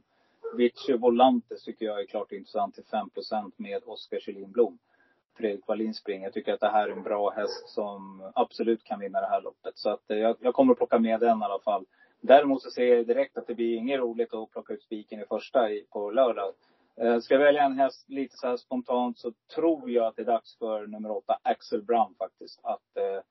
Vici 0.57 0.97
Volantes, 0.97 1.63
tycker 1.63 1.85
jag 1.85 2.01
är 2.01 2.05
klart 2.05 2.31
intressant 2.31 2.75
till 2.75 2.83
5% 2.83 3.51
med 3.57 3.81
Oskar 3.85 4.19
Kjellin 4.19 4.51
Blom. 4.51 4.77
Fredrik 5.37 5.67
Wallin 5.67 5.93
springer. 5.93 6.23
Jag 6.23 6.33
tycker 6.33 6.53
att 6.53 6.59
det 6.59 6.71
här 6.71 6.87
är 6.87 6.91
en 6.91 7.03
bra 7.03 7.29
häst 7.29 7.69
som 7.69 8.31
absolut 8.35 8.83
kan 8.83 8.99
vinna 8.99 9.21
det 9.21 9.27
här 9.27 9.41
loppet. 9.41 9.77
Så 9.77 9.89
att 9.89 10.11
eh, 10.11 10.17
jag, 10.17 10.35
jag 10.39 10.53
kommer 10.53 10.71
att 10.71 10.77
plocka 10.77 10.99
med 10.99 11.19
den 11.19 11.41
i 11.41 11.45
alla 11.45 11.59
fall. 11.59 11.85
Däremot 12.21 12.61
så 12.61 12.71
ser 12.71 12.95
jag 12.95 13.07
direkt 13.07 13.37
att 13.37 13.47
det 13.47 13.55
blir 13.55 13.75
inget 13.75 13.99
roligt 13.99 14.33
att 14.33 14.51
plocka 14.51 14.73
ut 14.73 14.83
spiken 14.83 15.19
i 15.19 15.25
första 15.25 15.69
i, 15.69 15.85
på 15.89 16.11
lördag. 16.11 16.53
Eh, 17.01 17.19
Ska 17.19 17.33
jag 17.33 17.41
välja 17.41 17.63
en 17.63 17.77
häst 17.77 18.09
lite 18.09 18.37
så 18.37 18.47
här 18.47 18.57
spontant 18.57 19.17
så 19.19 19.31
tror 19.55 19.91
jag 19.91 20.05
att 20.05 20.15
det 20.15 20.21
är 20.21 20.25
dags 20.25 20.57
för 20.57 20.87
nummer 20.87 21.11
åtta, 21.11 21.37
Axel 21.43 21.83
Brown 21.83 22.15
faktiskt, 22.19 22.59
att 22.63 22.97
eh, 22.97 23.21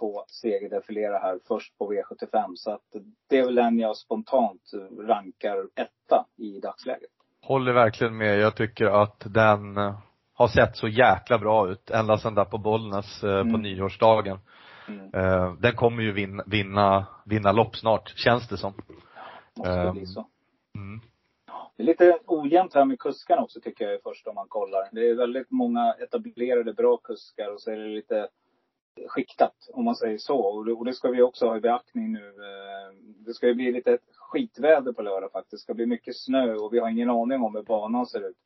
få 0.00 0.24
segerdefilera 0.28 1.18
här 1.18 1.38
först 1.48 1.78
på 1.78 1.92
V75. 1.92 2.54
Så 2.54 2.70
att 2.70 2.94
eh, 2.94 3.02
det 3.28 3.38
är 3.38 3.44
väl 3.44 3.54
den 3.54 3.78
jag 3.78 3.96
spontant 3.96 4.62
rankar 4.98 5.68
etta 5.74 6.26
i 6.36 6.60
dagsläget. 6.60 7.10
Håller 7.42 7.72
verkligen 7.72 8.16
med. 8.16 8.38
Jag 8.38 8.56
tycker 8.56 9.02
att 9.02 9.22
den 9.34 9.76
eh, 9.76 9.98
har 10.34 10.48
sett 10.48 10.76
så 10.76 10.88
jäkla 10.88 11.38
bra 11.38 11.68
ut 11.70 11.90
ända 11.90 12.18
sedan 12.18 12.34
där 12.34 12.44
på 12.44 12.58
Bollnäs 12.58 13.24
eh, 13.24 13.42
på 13.42 13.48
Mm. 13.48 13.62
nyårsdagen. 13.62 14.38
Mm. 14.88 15.14
Eh, 15.14 15.52
Den 15.54 15.74
kommer 15.74 16.02
ju 16.02 16.12
vinna, 16.12 16.44
vinna, 16.46 17.06
vinna 17.24 17.52
lopp 17.52 17.76
snart, 17.76 18.12
känns 18.16 18.48
det 18.48 18.56
som. 18.56 18.72
Måste 19.56 19.72
Ehm. 19.72 19.92
bli 19.94 20.06
så. 20.06 20.26
Mm. 20.74 21.00
Det 21.76 21.82
är 21.82 21.86
lite 21.86 22.18
ojämnt 22.26 22.74
här 22.74 22.84
med 22.84 22.98
kuskarna 22.98 23.42
också 23.42 23.60
tycker 23.60 23.88
jag 23.90 24.02
först 24.02 24.26
om 24.26 24.34
man 24.34 24.48
kollar. 24.48 24.88
Det 24.92 25.08
är 25.10 25.14
väldigt 25.14 25.50
många 25.50 25.94
etablerade 26.00 26.72
bra 26.72 26.96
kuskar 26.96 27.52
och 27.54 27.60
så 27.60 27.70
är 27.70 27.76
det 27.76 27.88
lite 27.88 28.28
skiktat 29.08 29.54
om 29.72 29.84
man 29.84 29.96
säger 29.96 30.18
så. 30.18 30.38
Och 30.38 30.64
det, 30.64 30.72
och 30.72 30.84
det 30.84 30.92
ska 30.92 31.08
vi 31.10 31.22
också 31.22 31.46
ha 31.46 31.56
i 31.56 31.60
beaktning 31.60 32.12
nu. 32.12 32.26
Eh, 32.28 32.94
Det 33.26 33.34
ska 33.34 33.46
ju 33.46 33.54
bli 33.54 33.72
lite 33.72 33.98
skitväder 34.16 34.92
på 34.92 35.02
lördag 35.02 35.32
faktiskt. 35.32 35.50
Det 35.50 35.58
ska 35.58 35.74
bli 35.74 35.86
mycket 35.86 36.16
snö 36.16 36.54
och 36.54 36.72
vi 36.74 36.78
har 36.78 36.88
ingen 36.88 37.10
aning 37.10 37.42
om 37.42 37.54
hur 37.54 37.62
banan 37.62 38.06
ser 38.06 38.28
ut. 38.28 38.36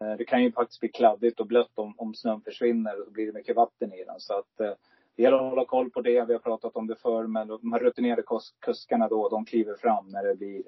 Eh, 0.00 0.16
det 0.16 0.24
kan 0.24 0.42
ju 0.42 0.52
faktiskt 0.52 0.80
bli 0.80 0.88
kladdigt 0.88 1.40
och 1.40 1.46
blött 1.46 1.78
om, 1.78 1.94
om 1.98 2.14
snön 2.14 2.40
försvinner 2.40 3.00
och 3.00 3.04
så 3.06 3.10
blir 3.10 3.26
det 3.26 3.32
mycket 3.32 3.56
vatten 3.56 3.92
i 3.92 4.04
den. 4.04 4.20
Så 4.20 4.38
att 4.38 4.60
eh, 4.60 4.72
det 5.16 5.22
gäller 5.22 5.36
att 5.36 5.50
hålla 5.50 5.64
koll 5.64 5.90
på 5.90 6.00
det. 6.00 6.24
Vi 6.24 6.32
har 6.32 6.40
pratat 6.40 6.76
om 6.76 6.86
det 6.86 6.96
förr 6.96 7.26
men 7.26 7.48
de 7.48 7.72
här 7.72 7.80
rutinerade 7.80 8.22
kus- 8.22 8.54
kuskarna 8.60 9.08
då, 9.08 9.28
de 9.28 9.44
kliver 9.44 9.74
fram 9.74 10.08
när 10.08 10.24
det 10.24 10.34
blir 10.34 10.62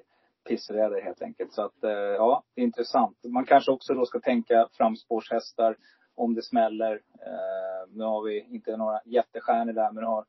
pissväder 0.47 1.01
helt 1.01 1.21
enkelt. 1.21 1.53
Så 1.53 1.61
att, 1.61 1.83
eh, 1.83 1.91
ja, 1.91 2.43
det 2.55 2.61
är 2.61 2.65
intressant. 2.65 3.17
Man 3.23 3.45
kanske 3.45 3.71
också 3.71 3.93
då 3.93 4.05
ska 4.05 4.19
tänka 4.19 4.67
framspårshästar 4.73 5.77
om 6.15 6.35
det 6.35 6.41
smäller. 6.41 6.93
Eh, 7.25 7.89
nu 7.89 8.03
har 8.03 8.23
vi 8.23 8.39
inte 8.41 8.77
några 8.77 8.99
jättestjärnor 9.05 9.73
där, 9.73 9.91
men 9.91 10.03
har 10.03 10.25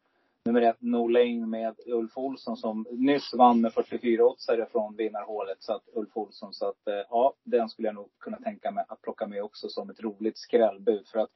nummer 0.48 0.62
ett, 0.62 0.76
No 0.80 1.08
Lane 1.08 1.46
med 1.46 1.74
Ulf 1.86 2.18
Olsson 2.18 2.56
som 2.56 2.86
nyss 2.90 3.34
vann 3.34 3.60
med 3.60 3.72
44 3.72 4.24
oddsare 4.24 4.66
från 4.72 4.96
vinnarhålet. 4.96 5.56
Så 5.62 5.72
att 5.72 5.82
Ulf 5.92 6.16
Olsson, 6.16 6.54
så 6.54 6.68
att 6.68 6.88
eh, 6.88 6.94
ja, 7.10 7.34
den 7.44 7.68
skulle 7.68 7.88
jag 7.88 7.94
nog 7.94 8.10
kunna 8.18 8.36
tänka 8.36 8.70
mig 8.70 8.84
att 8.88 9.02
plocka 9.02 9.26
med 9.26 9.42
också 9.42 9.68
som 9.68 9.90
ett 9.90 10.00
roligt 10.00 10.38
skrällbud. 10.38 11.06
För 11.08 11.18
att 11.18 11.30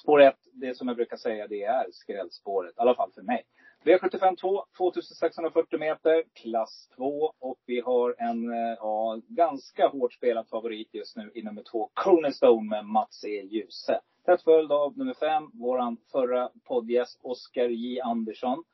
spår 0.00 0.20
ett, 0.20 0.38
det 0.52 0.76
som 0.76 0.88
jag 0.88 0.96
brukar 0.96 1.16
säga, 1.16 1.46
det 1.46 1.64
är 1.64 1.86
skrällspåret. 1.92 2.70
I 2.76 2.80
alla 2.80 2.94
fall 2.94 3.12
för 3.14 3.22
mig. 3.22 3.44
V75 3.84 4.36
2, 4.36 4.64
2640 4.76 5.78
meter, 5.78 6.24
klass 6.32 6.88
2. 6.96 7.32
Och 7.38 7.58
vi 7.66 7.80
har 7.80 8.14
en 8.18 8.52
eh, 8.52 8.76
ja, 8.78 9.20
ganska 9.28 9.88
hårt 9.88 10.12
spelad 10.12 10.48
favorit 10.48 10.88
just 10.94 11.16
nu 11.16 11.30
i 11.34 11.42
nummer 11.42 11.62
2, 11.62 11.90
Cornerstone 11.94 12.68
med 12.68 12.84
Mats 12.84 13.24
E. 13.24 13.42
Djuse. 13.42 14.00
Tätt 14.26 14.42
följd 14.42 14.72
av 14.72 14.98
nummer 14.98 15.14
5, 15.14 15.50
våran 15.54 15.96
förra 16.12 16.50
poddgäst 16.64 17.20
Oskar 17.22 17.68
J. 17.68 18.00
Andersson. 18.00 18.64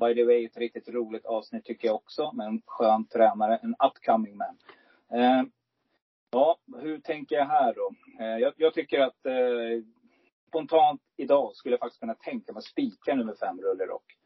By 0.00 0.14
the 0.14 0.24
way, 0.24 0.44
ett 0.44 0.56
riktigt 0.56 0.88
roligt 0.88 1.26
avsnitt 1.26 1.64
tycker 1.64 1.88
jag 1.88 1.94
också, 1.94 2.32
med 2.32 2.46
en 2.46 2.62
skön 2.66 3.06
tränare, 3.06 3.56
en 3.62 3.74
upcoming 3.86 4.36
man. 4.36 4.58
Eh, 5.12 5.42
ja, 6.30 6.58
hur 6.80 6.98
tänker 6.98 7.36
jag 7.36 7.46
här 7.46 7.74
då? 7.74 7.94
Eh, 8.24 8.38
jag, 8.38 8.52
jag, 8.56 8.74
tycker 8.74 9.00
att 9.00 9.26
eh, 9.26 9.82
spontant 10.48 11.00
idag 11.16 11.56
skulle 11.56 11.72
jag 11.72 11.80
faktiskt 11.80 12.00
kunna 12.00 12.14
tänka 12.14 12.52
mig 12.52 12.58
att 12.58 12.64
spika 12.64 13.14
nummer 13.14 13.34
5, 13.34 13.60
Rulle 13.60 13.86
Rock. 13.86 14.17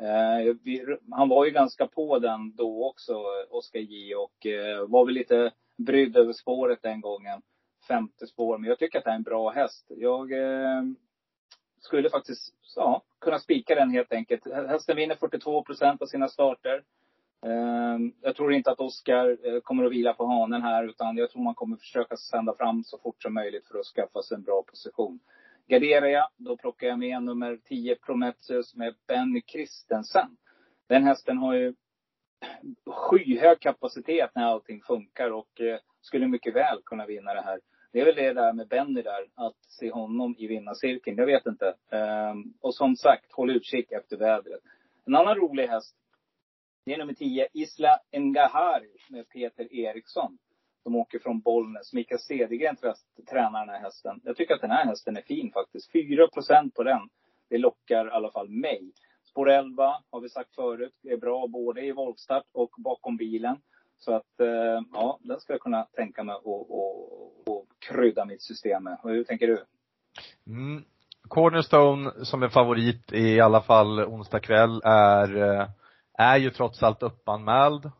Eh, 0.00 0.54
vi, 0.62 0.96
han 1.10 1.28
var 1.28 1.44
ju 1.44 1.50
ganska 1.50 1.86
på 1.86 2.18
den 2.18 2.56
då 2.56 2.88
också, 2.88 3.24
Oskar 3.50 3.80
J. 3.80 4.14
Och 4.14 4.46
eh, 4.46 4.86
var 4.86 5.04
väl 5.04 5.14
lite 5.14 5.52
brydd 5.76 6.16
över 6.16 6.32
spåret 6.32 6.82
den 6.82 7.00
gången. 7.00 7.42
Femte 7.88 8.26
spår. 8.26 8.58
Men 8.58 8.68
jag 8.68 8.78
tycker 8.78 8.98
att 8.98 9.04
det 9.04 9.10
är 9.10 9.14
en 9.14 9.22
bra 9.22 9.50
häst. 9.50 9.86
Jag 9.88 10.32
eh, 10.32 10.82
skulle 11.80 12.10
faktiskt 12.10 12.54
ja, 12.76 13.02
kunna 13.20 13.38
spika 13.38 13.74
den 13.74 13.90
helt 13.90 14.12
enkelt. 14.12 14.52
Hästen 14.52 14.96
vinner 14.96 15.14
42 15.14 15.62
procent 15.62 16.02
av 16.02 16.06
sina 16.06 16.28
starter. 16.28 16.82
Eh, 17.46 17.98
jag 18.20 18.36
tror 18.36 18.52
inte 18.52 18.70
att 18.70 18.80
Oskar 18.80 19.36
eh, 19.42 19.60
kommer 19.60 19.84
att 19.84 19.92
vila 19.92 20.14
på 20.14 20.26
hanen 20.26 20.62
här. 20.62 20.84
Utan 20.84 21.16
jag 21.16 21.30
tror 21.30 21.42
man 21.42 21.54
kommer 21.54 21.76
försöka 21.76 22.16
sända 22.16 22.54
fram 22.54 22.84
så 22.84 22.98
fort 22.98 23.22
som 23.22 23.34
möjligt 23.34 23.66
för 23.66 23.78
att 23.78 23.86
skaffa 23.86 24.22
sig 24.22 24.34
en 24.34 24.42
bra 24.42 24.62
position. 24.62 25.20
Garderar 25.68 26.06
jag, 26.06 26.28
då 26.36 26.56
plockar 26.56 26.86
jag 26.86 26.98
med 26.98 27.22
nummer 27.22 27.56
10 27.64 27.96
Prometheus 27.96 28.74
med 28.74 28.94
Benny 29.06 29.42
Christensen. 29.46 30.36
Den 30.88 31.04
hästen 31.04 31.38
har 31.38 31.54
ju 31.54 31.74
skyhög 32.86 33.60
kapacitet 33.60 34.30
när 34.34 34.44
allting 34.44 34.82
funkar 34.82 35.30
och 35.30 35.60
eh, 35.60 35.78
skulle 36.00 36.28
mycket 36.28 36.54
väl 36.54 36.82
kunna 36.84 37.06
vinna 37.06 37.34
det 37.34 37.40
här. 37.40 37.60
Det 37.92 38.00
är 38.00 38.04
väl 38.04 38.14
det 38.14 38.32
där 38.32 38.52
med 38.52 38.68
Benny 38.68 39.02
där, 39.02 39.26
att 39.34 39.56
se 39.64 39.90
honom 39.90 40.34
i 40.38 40.46
vinnarcirkeln. 40.46 41.16
Jag 41.18 41.26
vet 41.26 41.46
inte. 41.46 41.74
Um, 41.90 42.54
och 42.60 42.74
som 42.74 42.96
sagt, 42.96 43.32
håll 43.32 43.50
utkik 43.50 43.92
efter 43.92 44.16
vädret. 44.16 44.60
En 45.06 45.16
annan 45.16 45.34
rolig 45.34 45.66
häst, 45.66 45.96
det 46.84 46.94
är 46.94 46.98
nummer 46.98 47.14
10, 47.14 47.48
Isla 47.52 47.98
Ngahari 48.12 48.96
med 49.08 49.28
Peter 49.28 49.74
Eriksson 49.74 50.38
som 50.82 50.96
åker 50.96 51.18
från 51.18 51.40
Bollnäs. 51.40 51.92
Mikael 51.92 52.20
Cedergren 52.20 52.76
tränar 53.30 53.66
den 53.66 53.74
här 53.74 53.80
hästen. 53.80 54.20
Jag 54.24 54.36
tycker 54.36 54.54
att 54.54 54.60
den 54.60 54.70
här 54.70 54.84
hästen 54.84 55.16
är 55.16 55.22
fin 55.22 55.52
faktiskt. 55.52 55.92
4% 55.92 56.70
på 56.74 56.82
den. 56.82 57.00
Det 57.50 57.58
lockar 57.58 58.06
i 58.06 58.10
alla 58.10 58.30
fall 58.30 58.48
mig. 58.48 58.92
Spår 59.30 59.50
11 59.50 59.96
har 60.10 60.20
vi 60.20 60.28
sagt 60.28 60.54
förut. 60.54 60.94
Det 61.02 61.10
är 61.10 61.16
bra 61.16 61.46
både 61.46 61.80
i 61.80 61.92
voltstart 61.92 62.44
och 62.52 62.70
bakom 62.78 63.16
bilen. 63.16 63.56
Så 63.98 64.14
att, 64.14 64.40
eh, 64.40 64.82
ja, 64.92 65.18
den 65.22 65.40
ska 65.40 65.52
jag 65.52 65.60
kunna 65.60 65.82
tänka 65.82 66.24
mig 66.24 66.34
att 66.34 67.78
krydda 67.78 68.24
mitt 68.24 68.42
system 68.42 68.84
med. 68.84 68.98
Hur 69.02 69.24
tänker 69.24 69.46
du? 69.46 69.64
Mm. 70.46 70.84
Cornerstone 71.28 72.24
som 72.24 72.42
är 72.42 72.48
favorit 72.48 73.12
i 73.12 73.40
alla 73.40 73.60
fall 73.60 74.00
onsdag 74.00 74.40
kväll 74.40 74.80
är, 74.84 75.36
eh, 75.36 75.68
är 76.18 76.36
ju 76.36 76.50
trots 76.50 76.82
allt 76.82 77.02
uppanmäld. 77.02 77.90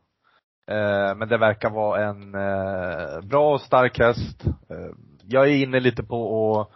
Eh, 0.69 1.14
men 1.16 1.29
det 1.29 1.39
verkar 1.39 1.71
vara 1.71 2.05
en 2.05 2.35
eh, 2.35 3.21
bra 3.23 3.55
och 3.55 3.61
stark 3.61 3.99
häst. 3.99 4.45
Eh, 4.47 4.95
jag 5.27 5.49
är 5.49 5.62
inne 5.62 5.81
lite 5.81 6.03
på 6.03 6.61
att 6.61 6.71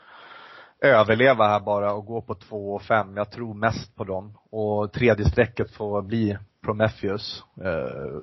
överleva 0.89 1.49
här 1.49 1.61
bara 1.61 1.93
och 1.93 2.07
gå 2.07 2.23
på 2.23 2.35
två 2.35 2.75
och 2.75 2.83
fem. 2.83 3.17
Jag 3.17 3.31
tror 3.31 3.55
mest 3.55 3.97
på 3.97 4.05
dem. 4.05 4.39
Och 4.51 4.93
tredje 4.93 5.25
strecket 5.25 5.71
får 5.71 6.03
bli 6.03 6.39
Prometheus. 6.65 7.45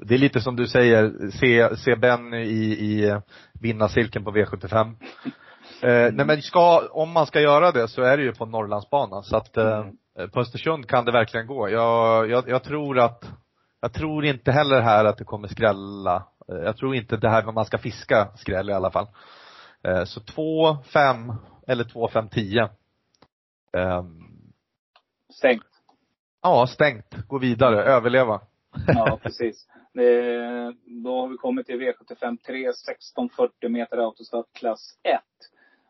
Det 0.01 0.13
är 0.13 0.17
lite 0.17 0.41
som 0.41 0.55
du 0.55 0.67
säger, 0.67 1.31
se, 1.31 1.77
se 1.77 1.95
Ben 1.95 2.33
i, 2.33 2.47
i 2.47 3.19
vinnarcirkeln 3.61 4.25
på 4.25 4.31
V75. 4.31 4.95
Nej 5.81 6.25
men 6.25 6.41
ska, 6.41 6.87
om 6.91 7.11
man 7.11 7.25
ska 7.25 7.41
göra 7.41 7.71
det 7.71 7.87
så 7.87 8.01
är 8.01 8.17
det 8.17 8.23
ju 8.23 8.33
på 8.33 8.45
Norrlandsbanan. 8.45 9.23
Så 9.23 9.37
att 9.37 9.53
på 10.33 10.39
Östersund 10.39 10.87
kan 10.87 11.05
det 11.05 11.11
verkligen 11.11 11.47
gå. 11.47 11.69
Jag, 11.69 12.29
jag, 12.29 12.49
jag 12.49 12.63
tror 12.63 12.99
att 12.99 13.23
jag 13.81 13.93
tror 13.93 14.25
inte 14.25 14.51
heller 14.51 14.81
här 14.81 15.05
att 15.05 15.17
det 15.17 15.23
kommer 15.23 15.47
skrälla. 15.47 16.23
Eh, 16.47 16.55
jag 16.55 16.77
tror 16.77 16.95
inte 16.95 17.17
det 17.17 17.29
här 17.29 17.43
med 17.43 17.53
man 17.53 17.65
ska 17.65 17.77
fiska 17.77 18.31
skräll 18.35 18.69
i 18.69 18.73
alla 18.73 18.91
fall. 18.91 19.07
Eh, 19.83 20.03
så 20.03 20.19
2, 20.19 20.77
5 20.93 21.33
eller 21.67 21.83
2, 21.83 22.07
5, 22.07 22.29
10. 22.29 22.69
Stängt. 25.33 25.63
Ja, 26.41 26.67
stängt. 26.67 27.27
Gå 27.27 27.37
vidare, 27.37 27.83
överleva. 27.83 28.41
Ja, 28.87 29.19
precis. 29.23 29.67
Det, 29.93 30.21
då 31.03 31.21
har 31.21 31.27
vi 31.27 31.37
kommit 31.37 31.65
till 31.65 31.81
V75 31.81 32.37
3, 32.45 32.69
1640 32.69 33.69
meter 33.69 33.97
autostart 33.97 34.53
klass 34.53 34.99
1. 35.03 35.21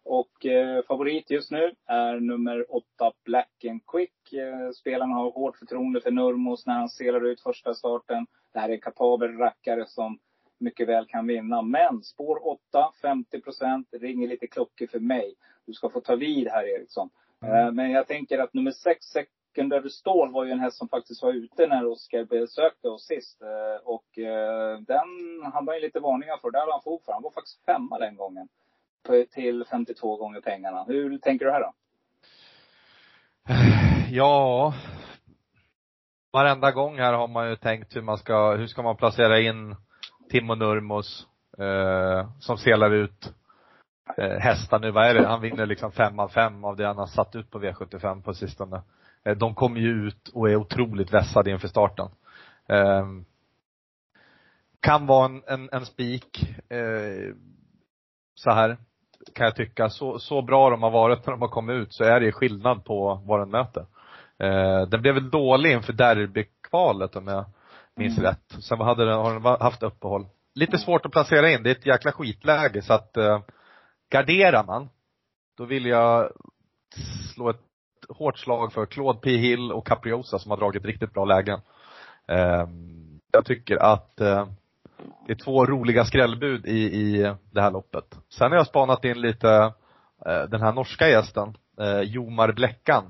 Och 0.09 0.45
eh, 0.45 0.83
favorit 0.83 1.29
just 1.29 1.51
nu 1.51 1.75
är 1.85 2.19
nummer 2.19 2.75
åtta 2.75 3.11
Black 3.25 3.65
and 3.69 3.81
Quick. 3.87 4.33
Eh, 4.33 4.71
spelarna 4.71 5.15
har 5.15 5.31
hårt 5.31 5.57
förtroende 5.57 6.01
för 6.01 6.11
Nurmos 6.11 6.65
när 6.65 6.73
han 6.73 6.89
selar 6.89 7.25
ut 7.25 7.41
första 7.41 7.73
starten. 7.73 8.27
Det 8.53 8.59
här 8.59 8.69
är 8.69 8.73
en 8.73 8.81
kapabel 8.81 9.37
rackare 9.37 9.85
som 9.87 10.19
mycket 10.59 10.87
väl 10.87 11.05
kan 11.05 11.27
vinna. 11.27 11.61
Men 11.61 12.03
spår 12.03 12.47
8, 12.47 12.91
50 13.01 13.41
procent, 13.41 13.87
ringer 13.91 14.27
lite 14.27 14.47
klockor 14.47 14.87
för 14.87 14.99
mig. 14.99 15.35
Du 15.65 15.73
ska 15.73 15.89
få 15.89 16.01
ta 16.01 16.15
vid 16.15 16.47
här 16.47 16.63
Eriksson. 16.63 17.09
Mm. 17.41 17.55
Eh, 17.55 17.71
men 17.71 17.91
jag 17.91 18.07
tänker 18.07 18.39
att 18.39 18.53
nummer 18.53 18.71
6, 18.71 19.05
Secondary 19.05 19.89
Stål, 19.89 20.31
var 20.31 20.45
ju 20.45 20.51
en 20.51 20.59
häst 20.59 20.77
som 20.77 20.89
faktiskt 20.89 21.23
var 21.23 21.33
ute 21.33 21.67
när 21.67 21.85
Oskar 21.85 22.23
besökte 22.23 22.89
oss 22.89 23.05
sist. 23.05 23.41
Eh, 23.41 23.87
och 23.87 24.17
eh, 24.17 24.79
den 24.79 25.41
han 25.53 25.67
ju 25.73 25.79
lite 25.79 25.99
varningar 25.99 26.37
för. 26.37 26.51
Där 26.51 26.65
var 26.65 26.71
han 26.71 26.81
fog 26.81 27.03
för. 27.03 27.13
Han 27.13 27.23
var 27.23 27.31
faktiskt 27.31 27.65
femma 27.65 27.99
den 27.99 28.15
gången 28.15 28.47
till 29.31 29.65
52 29.71 30.15
gånger 30.15 30.41
pengarna. 30.41 30.83
Hur 30.83 31.17
tänker 31.17 31.45
du 31.45 31.51
här 31.51 31.61
då? 31.61 31.73
Ja, 34.11 34.73
varenda 36.31 36.71
gång 36.71 36.97
här 36.97 37.13
har 37.13 37.27
man 37.27 37.49
ju 37.49 37.55
tänkt 37.55 37.95
hur 37.95 38.01
man 38.01 38.17
ska, 38.17 38.55
hur 38.55 38.67
ska 38.67 38.81
man 38.81 38.97
placera 38.97 39.39
in 39.39 39.75
Timo 40.29 40.55
Nurmos, 40.55 41.27
eh, 41.57 42.29
som 42.39 42.57
selar 42.57 42.91
ut 42.91 43.33
eh, 44.17 44.39
hästar 44.39 44.79
nu, 44.79 44.91
vad 44.91 45.05
är 45.05 45.13
det, 45.13 45.27
han 45.27 45.41
vinner 45.41 45.65
liksom 45.65 45.91
fem 45.91 46.19
av 46.19 46.29
fem 46.29 46.63
av 46.63 46.75
det 46.75 46.87
han 46.87 46.97
har 46.97 47.07
satt 47.07 47.35
ut 47.35 47.51
på 47.51 47.59
V75 47.59 48.21
på 48.21 48.33
sistone. 48.33 48.81
Eh, 49.23 49.37
de 49.37 49.55
kommer 49.55 49.79
ju 49.79 50.07
ut 50.07 50.27
och 50.33 50.49
är 50.49 50.55
otroligt 50.55 51.13
vässade 51.13 51.51
inför 51.51 51.67
starten. 51.67 52.09
Eh, 52.67 53.07
kan 54.79 55.05
vara 55.05 55.25
en, 55.25 55.43
en, 55.47 55.69
en 55.71 55.85
spik, 55.85 56.55
eh, 56.69 57.35
så 58.35 58.51
här 58.51 58.77
kan 59.35 59.45
jag 59.45 59.55
tycka. 59.55 59.89
Så, 59.89 60.19
så 60.19 60.41
bra 60.41 60.69
de 60.69 60.83
har 60.83 60.91
varit 60.91 61.25
när 61.25 61.31
de 61.31 61.41
har 61.41 61.49
kommit 61.49 61.73
ut 61.73 61.93
så 61.93 62.03
är 62.03 62.19
det 62.19 62.31
skillnad 62.31 62.85
på 62.85 63.21
vad 63.25 63.39
den 63.39 63.49
möter. 63.49 63.85
Eh, 64.39 64.81
den 64.87 65.01
blev 65.01 65.13
väl 65.13 65.29
dålig 65.29 65.71
inför 65.71 65.93
derbykvalet 65.93 67.15
om 67.15 67.27
jag 67.27 67.45
minns 67.95 68.17
mm. 68.17 68.29
rätt. 68.29 68.63
Sen 68.63 68.79
hade 68.79 69.05
den, 69.05 69.17
har 69.17 69.33
den 69.33 69.61
haft 69.61 69.83
uppehåll. 69.83 70.25
Lite 70.55 70.77
svårt 70.77 71.05
att 71.05 71.11
placera 71.11 71.51
in, 71.51 71.63
det 71.63 71.69
är 71.69 71.75
ett 71.75 71.85
jäkla 71.85 72.11
skitläge 72.11 72.81
så 72.81 72.93
att 72.93 73.17
eh, 73.17 73.39
garderar 74.11 74.63
man, 74.63 74.89
då 75.57 75.65
vill 75.65 75.85
jag 75.85 76.31
slå 77.33 77.49
ett 77.49 77.61
hårt 78.09 78.37
slag 78.37 78.73
för 78.73 78.85
Claude 78.85 79.19
P 79.19 79.37
Hill 79.37 79.71
och 79.71 79.87
Capriosa 79.87 80.39
som 80.39 80.51
har 80.51 80.57
dragit 80.57 80.85
riktigt 80.85 81.13
bra 81.13 81.25
lägen. 81.25 81.61
Eh, 82.27 82.67
jag 83.31 83.45
tycker 83.45 83.77
att 83.77 84.21
eh, 84.21 84.47
det 85.29 85.33
är 85.33 85.43
två 85.43 85.65
roliga 85.65 86.05
skrällbud 86.05 86.65
i, 86.65 86.79
i 86.79 87.35
det 87.51 87.61
här 87.61 87.71
loppet. 87.71 88.05
Sen 88.29 88.51
har 88.51 88.57
jag 88.57 88.67
spanat 88.67 89.05
in 89.05 89.21
lite 89.21 89.73
eh, 90.25 90.43
den 90.49 90.61
här 90.61 90.73
norska 90.73 91.09
gästen, 91.09 91.57
eh, 91.79 91.99
Jomar 91.99 92.51
Bleckan. 92.51 93.03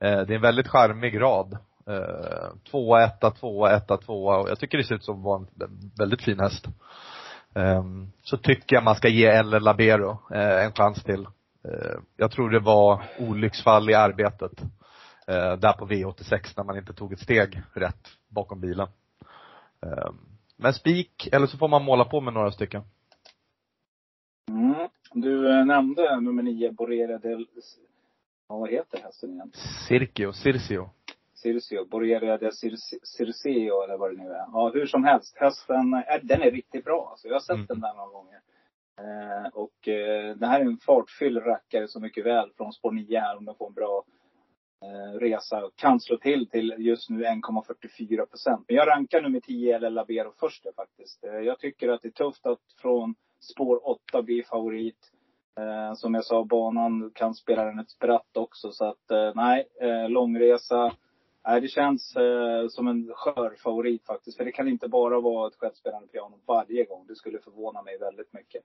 Eh, 0.00 0.20
det 0.20 0.32
är 0.32 0.36
en 0.36 0.40
väldigt 0.40 0.68
charmig 0.68 1.20
rad. 1.20 1.58
Eh, 1.90 2.70
tvåa, 2.70 3.04
etta, 3.04 3.30
tvåa, 3.30 3.76
etta, 3.76 3.96
tvåa 3.96 4.36
och 4.36 4.48
jag 4.48 4.58
tycker 4.58 4.78
det 4.78 4.84
ser 4.84 4.94
ut 4.94 5.04
som 5.04 5.18
att 5.18 5.24
vara 5.24 5.38
en 5.38 5.90
väldigt 5.98 6.22
fin 6.22 6.40
häst. 6.40 6.66
Eh, 7.54 7.84
så 8.22 8.36
tycker 8.36 8.76
jag 8.76 8.84
man 8.84 8.96
ska 8.96 9.08
ge 9.08 9.26
Eller 9.26 9.60
Labero 9.60 10.18
eh, 10.34 10.64
en 10.64 10.72
chans 10.72 11.02
till. 11.02 11.26
Eh, 11.68 11.98
jag 12.16 12.30
tror 12.30 12.50
det 12.50 12.60
var 12.60 13.02
olycksfall 13.18 13.90
i 13.90 13.94
arbetet. 13.94 14.62
Eh, 15.26 15.52
där 15.56 15.72
på 15.72 15.86
V86 15.86 16.54
när 16.56 16.64
man 16.64 16.78
inte 16.78 16.92
tog 16.92 17.12
ett 17.12 17.20
steg 17.20 17.62
rätt 17.74 18.08
bakom 18.28 18.60
bilen. 18.60 18.88
Ehm, 19.82 20.35
men 20.56 20.72
spik, 20.72 21.28
eller 21.32 21.46
så 21.46 21.58
får 21.58 21.68
man 21.68 21.84
måla 21.84 22.04
på 22.04 22.20
med 22.20 22.34
några 22.34 22.52
stycken. 22.52 22.82
Mm. 24.50 24.88
Du 25.12 25.58
eh, 25.58 25.64
nämnde 25.64 26.20
nummer 26.20 26.42
nio, 26.42 26.72
Borreria 26.72 27.18
del... 27.18 27.46
Ja, 28.48 28.56
vad 28.56 28.70
heter 28.70 28.98
hästen 29.02 29.30
igen? 29.30 29.52
Circio, 29.88 30.32
Circio. 30.32 30.90
Circio, 31.34 31.84
Borreria 31.84 32.38
del 32.38 32.52
Circio 33.02 33.82
eller 33.82 33.96
vad 33.96 34.10
det 34.10 34.22
nu 34.22 34.28
är. 34.28 34.46
Ja, 34.52 34.70
hur 34.74 34.86
som 34.86 35.04
helst. 35.04 35.36
Hästen, 35.36 35.94
är, 35.94 36.20
den 36.22 36.42
är 36.42 36.50
riktigt 36.50 36.84
bra. 36.84 37.08
Alltså, 37.10 37.28
jag 37.28 37.34
har 37.34 37.40
sett 37.40 37.54
mm. 37.54 37.66
den 37.66 37.80
där 37.80 37.94
några 37.94 38.10
gånger. 38.10 38.40
Eh, 38.98 39.48
och 39.52 39.88
eh, 39.88 40.36
det 40.36 40.46
här 40.46 40.60
är 40.60 40.64
en 40.64 40.78
fartfylld 40.78 41.46
rackare 41.46 41.88
så 41.88 42.00
mycket 42.00 42.26
väl 42.26 42.50
från 42.56 42.72
spår 42.72 42.92
9 42.92 43.20
här 43.20 43.36
om 43.36 43.44
den 43.44 43.54
får 43.54 43.66
en 43.66 43.74
bra 43.74 44.04
eh, 44.06 44.15
Eh, 44.86 45.18
resa. 45.18 45.70
Kan 45.76 46.00
slå 46.00 46.16
till 46.16 46.48
till 46.48 46.74
just 46.78 47.10
nu 47.10 47.24
1,44 47.24 48.26
procent. 48.26 48.64
Men 48.68 48.76
jag 48.76 48.88
rankar 48.88 49.22
nummer 49.22 49.40
10 49.40 49.76
eller 49.76 49.90
Labero 49.90 50.32
först 50.40 50.64
där, 50.64 50.72
faktiskt. 50.72 51.24
Eh, 51.24 51.30
jag 51.30 51.58
tycker 51.58 51.88
att 51.88 52.02
det 52.02 52.08
är 52.08 52.12
tufft 52.24 52.46
att 52.46 52.60
från 52.82 53.14
spår 53.40 53.88
8 53.88 54.22
bli 54.22 54.42
favorit. 54.42 55.12
Eh, 55.58 55.94
som 55.94 56.14
jag 56.14 56.24
sa, 56.24 56.44
banan 56.44 57.10
kan 57.14 57.34
spela 57.34 57.64
den 57.64 57.78
ett 57.78 57.90
spratt 57.90 58.36
också. 58.36 58.72
Så 58.72 58.84
att 58.84 59.34
nej, 59.34 59.68
långresa. 60.08 60.92
Nej, 61.46 61.60
det 61.60 61.68
känns 61.68 62.16
eh, 62.16 62.68
som 62.68 62.88
en 62.88 63.12
skör 63.14 63.54
favorit 63.58 64.06
faktiskt. 64.06 64.36
För 64.36 64.44
det 64.44 64.52
kan 64.52 64.68
inte 64.68 64.88
bara 64.88 65.20
vara 65.20 65.48
ett 65.48 65.56
självspelande 65.56 66.08
piano 66.08 66.38
varje 66.46 66.84
gång. 66.84 67.06
Det 67.08 67.16
skulle 67.16 67.38
förvåna 67.38 67.82
mig 67.82 67.98
väldigt 67.98 68.32
mycket. 68.32 68.62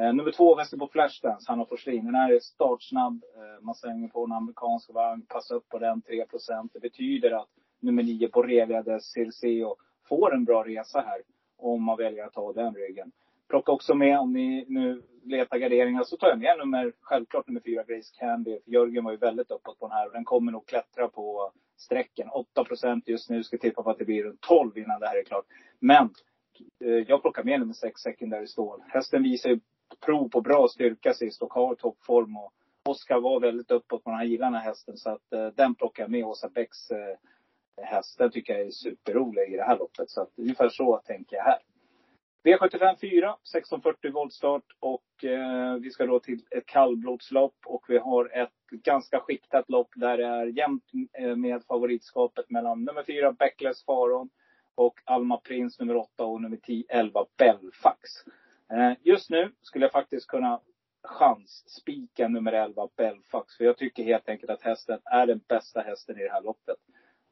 Eh, 0.00 0.12
nummer 0.12 0.32
två, 0.32 0.54
Västerbo 0.54 0.88
Flashdance, 0.88 1.44
han 1.48 1.58
har 1.58 1.66
Forslin. 1.66 2.04
Den 2.04 2.14
här 2.14 2.32
är 2.32 2.38
startsnabb. 2.40 3.24
Eh, 3.36 3.64
man 3.64 3.74
svänger 3.74 4.08
på 4.08 4.24
en 4.24 4.32
amerikansk 4.32 4.90
vagn. 4.94 5.26
passar 5.28 5.54
upp 5.54 5.68
på 5.68 5.78
den, 5.78 6.02
3% 6.02 6.70
Det 6.72 6.80
betyder 6.80 7.30
att 7.30 7.48
nummer 7.80 8.02
nio, 8.02 8.28
på 8.28 8.42
de 8.42 9.00
Circeo, 9.00 9.76
får 10.08 10.34
en 10.34 10.44
bra 10.44 10.64
resa 10.64 11.00
här. 11.00 11.22
Om 11.56 11.82
man 11.82 11.96
väljer 11.96 12.24
att 12.24 12.32
ta 12.32 12.52
den 12.52 12.74
ryggen. 12.74 13.12
Plocka 13.48 13.72
också 13.72 13.94
med, 13.94 14.18
om 14.18 14.32
ni 14.32 14.64
nu 14.68 15.02
letar 15.24 15.58
garderingar, 15.58 16.04
så 16.04 16.16
tar 16.16 16.28
jag 16.28 16.38
med 16.38 16.58
nummer, 16.58 16.92
självklart 17.00 17.48
nummer 17.48 17.60
fyra, 17.60 17.84
Grace 17.84 18.14
Candy. 18.18 18.58
För 18.64 18.70
Jörgen 18.70 19.04
var 19.04 19.12
ju 19.12 19.18
väldigt 19.18 19.50
uppåt 19.50 19.78
på 19.78 19.88
den 19.88 19.96
här 19.96 20.06
och 20.06 20.12
den 20.12 20.24
kommer 20.24 20.52
nog 20.52 20.66
klättra 20.66 21.08
på 21.08 21.52
strecken. 21.76 22.28
8% 22.56 23.02
just 23.06 23.30
nu, 23.30 23.42
ska 23.42 23.58
tippa 23.58 23.82
på 23.82 23.90
att 23.90 23.98
det 23.98 24.04
blir 24.04 24.24
runt 24.24 24.40
12 24.40 24.78
innan 24.78 25.00
det 25.00 25.06
här 25.06 25.18
är 25.18 25.24
klart. 25.24 25.46
Men 25.78 26.10
eh, 26.84 27.04
jag 27.08 27.22
plockar 27.22 27.44
med 27.44 27.60
nummer 27.60 27.74
6, 27.74 28.00
Secondary 28.00 28.46
Stål. 28.46 28.82
Hästen 28.88 29.22
visar 29.22 29.50
ju 29.50 29.60
prov 30.00 30.28
på 30.28 30.40
bra 30.40 30.68
styrka 30.68 31.14
sist 31.14 31.42
och 31.42 31.52
har 31.52 31.74
toppform. 31.74 32.36
Och 32.36 32.52
Oskar 32.84 33.20
var 33.20 33.40
väldigt 33.40 33.70
uppåt 33.70 34.04
på 34.04 34.10
den 34.10 34.18
här, 34.18 34.26
gillar 34.26 34.46
den 34.46 34.54
här 34.54 34.64
hästen. 34.64 34.96
Så 34.96 35.10
att 35.10 35.32
eh, 35.32 35.46
den 35.46 35.74
plockar 35.74 36.02
jag 36.02 36.10
med. 36.10 36.24
Åsa 36.24 36.48
Bäcks 36.48 36.90
eh, 36.90 37.16
häst. 37.82 38.18
Den 38.18 38.30
tycker 38.30 38.52
jag 38.52 38.66
är 38.66 38.70
superrolig 38.70 39.52
i 39.52 39.56
det 39.56 39.64
här 39.64 39.78
loppet. 39.78 40.10
Så 40.10 40.22
att 40.22 40.30
ungefär 40.36 40.68
så 40.68 41.00
tänker 41.04 41.36
jag 41.36 41.44
här. 41.44 41.58
V75 42.44 42.96
4, 43.00 43.30
1640 43.30 44.12
voltstart 44.12 44.64
och 44.80 45.24
eh, 45.24 45.74
vi 45.74 45.90
ska 45.90 46.06
då 46.06 46.20
till 46.20 46.40
ett 46.50 46.66
kallblodslopp 46.66 47.56
och 47.66 47.84
vi 47.88 47.98
har 47.98 48.30
ett 48.32 48.70
ganska 48.70 49.20
skiktat 49.20 49.70
lopp 49.70 49.88
där 49.96 50.18
det 50.18 50.26
är 50.26 50.46
jämnt 50.46 50.84
eh, 51.18 51.36
med 51.36 51.64
favoritskapet 51.64 52.50
mellan 52.50 52.84
nummer 52.84 53.02
4 53.02 53.32
Backless 53.32 53.84
Faron 53.84 54.30
och 54.74 55.00
Alma 55.04 55.36
Prins 55.36 55.78
nummer 55.78 55.96
8 55.96 56.24
och 56.24 56.42
nummer 56.42 56.56
10, 56.56 56.84
11 56.88 57.26
Belfax. 57.38 58.10
Eh, 58.72 58.92
just 59.02 59.30
nu 59.30 59.52
skulle 59.62 59.84
jag 59.84 59.92
faktiskt 59.92 60.26
kunna 60.26 60.60
chansspika 61.02 62.28
nummer 62.28 62.52
11 62.52 62.88
Belfax. 62.96 63.56
För 63.56 63.64
jag 63.64 63.76
tycker 63.76 64.04
helt 64.04 64.28
enkelt 64.28 64.50
att 64.50 64.62
hästen 64.62 65.00
är 65.04 65.26
den 65.26 65.40
bästa 65.48 65.80
hästen 65.80 66.18
i 66.18 66.22
det 66.22 66.30
här 66.30 66.42
loppet. 66.42 66.76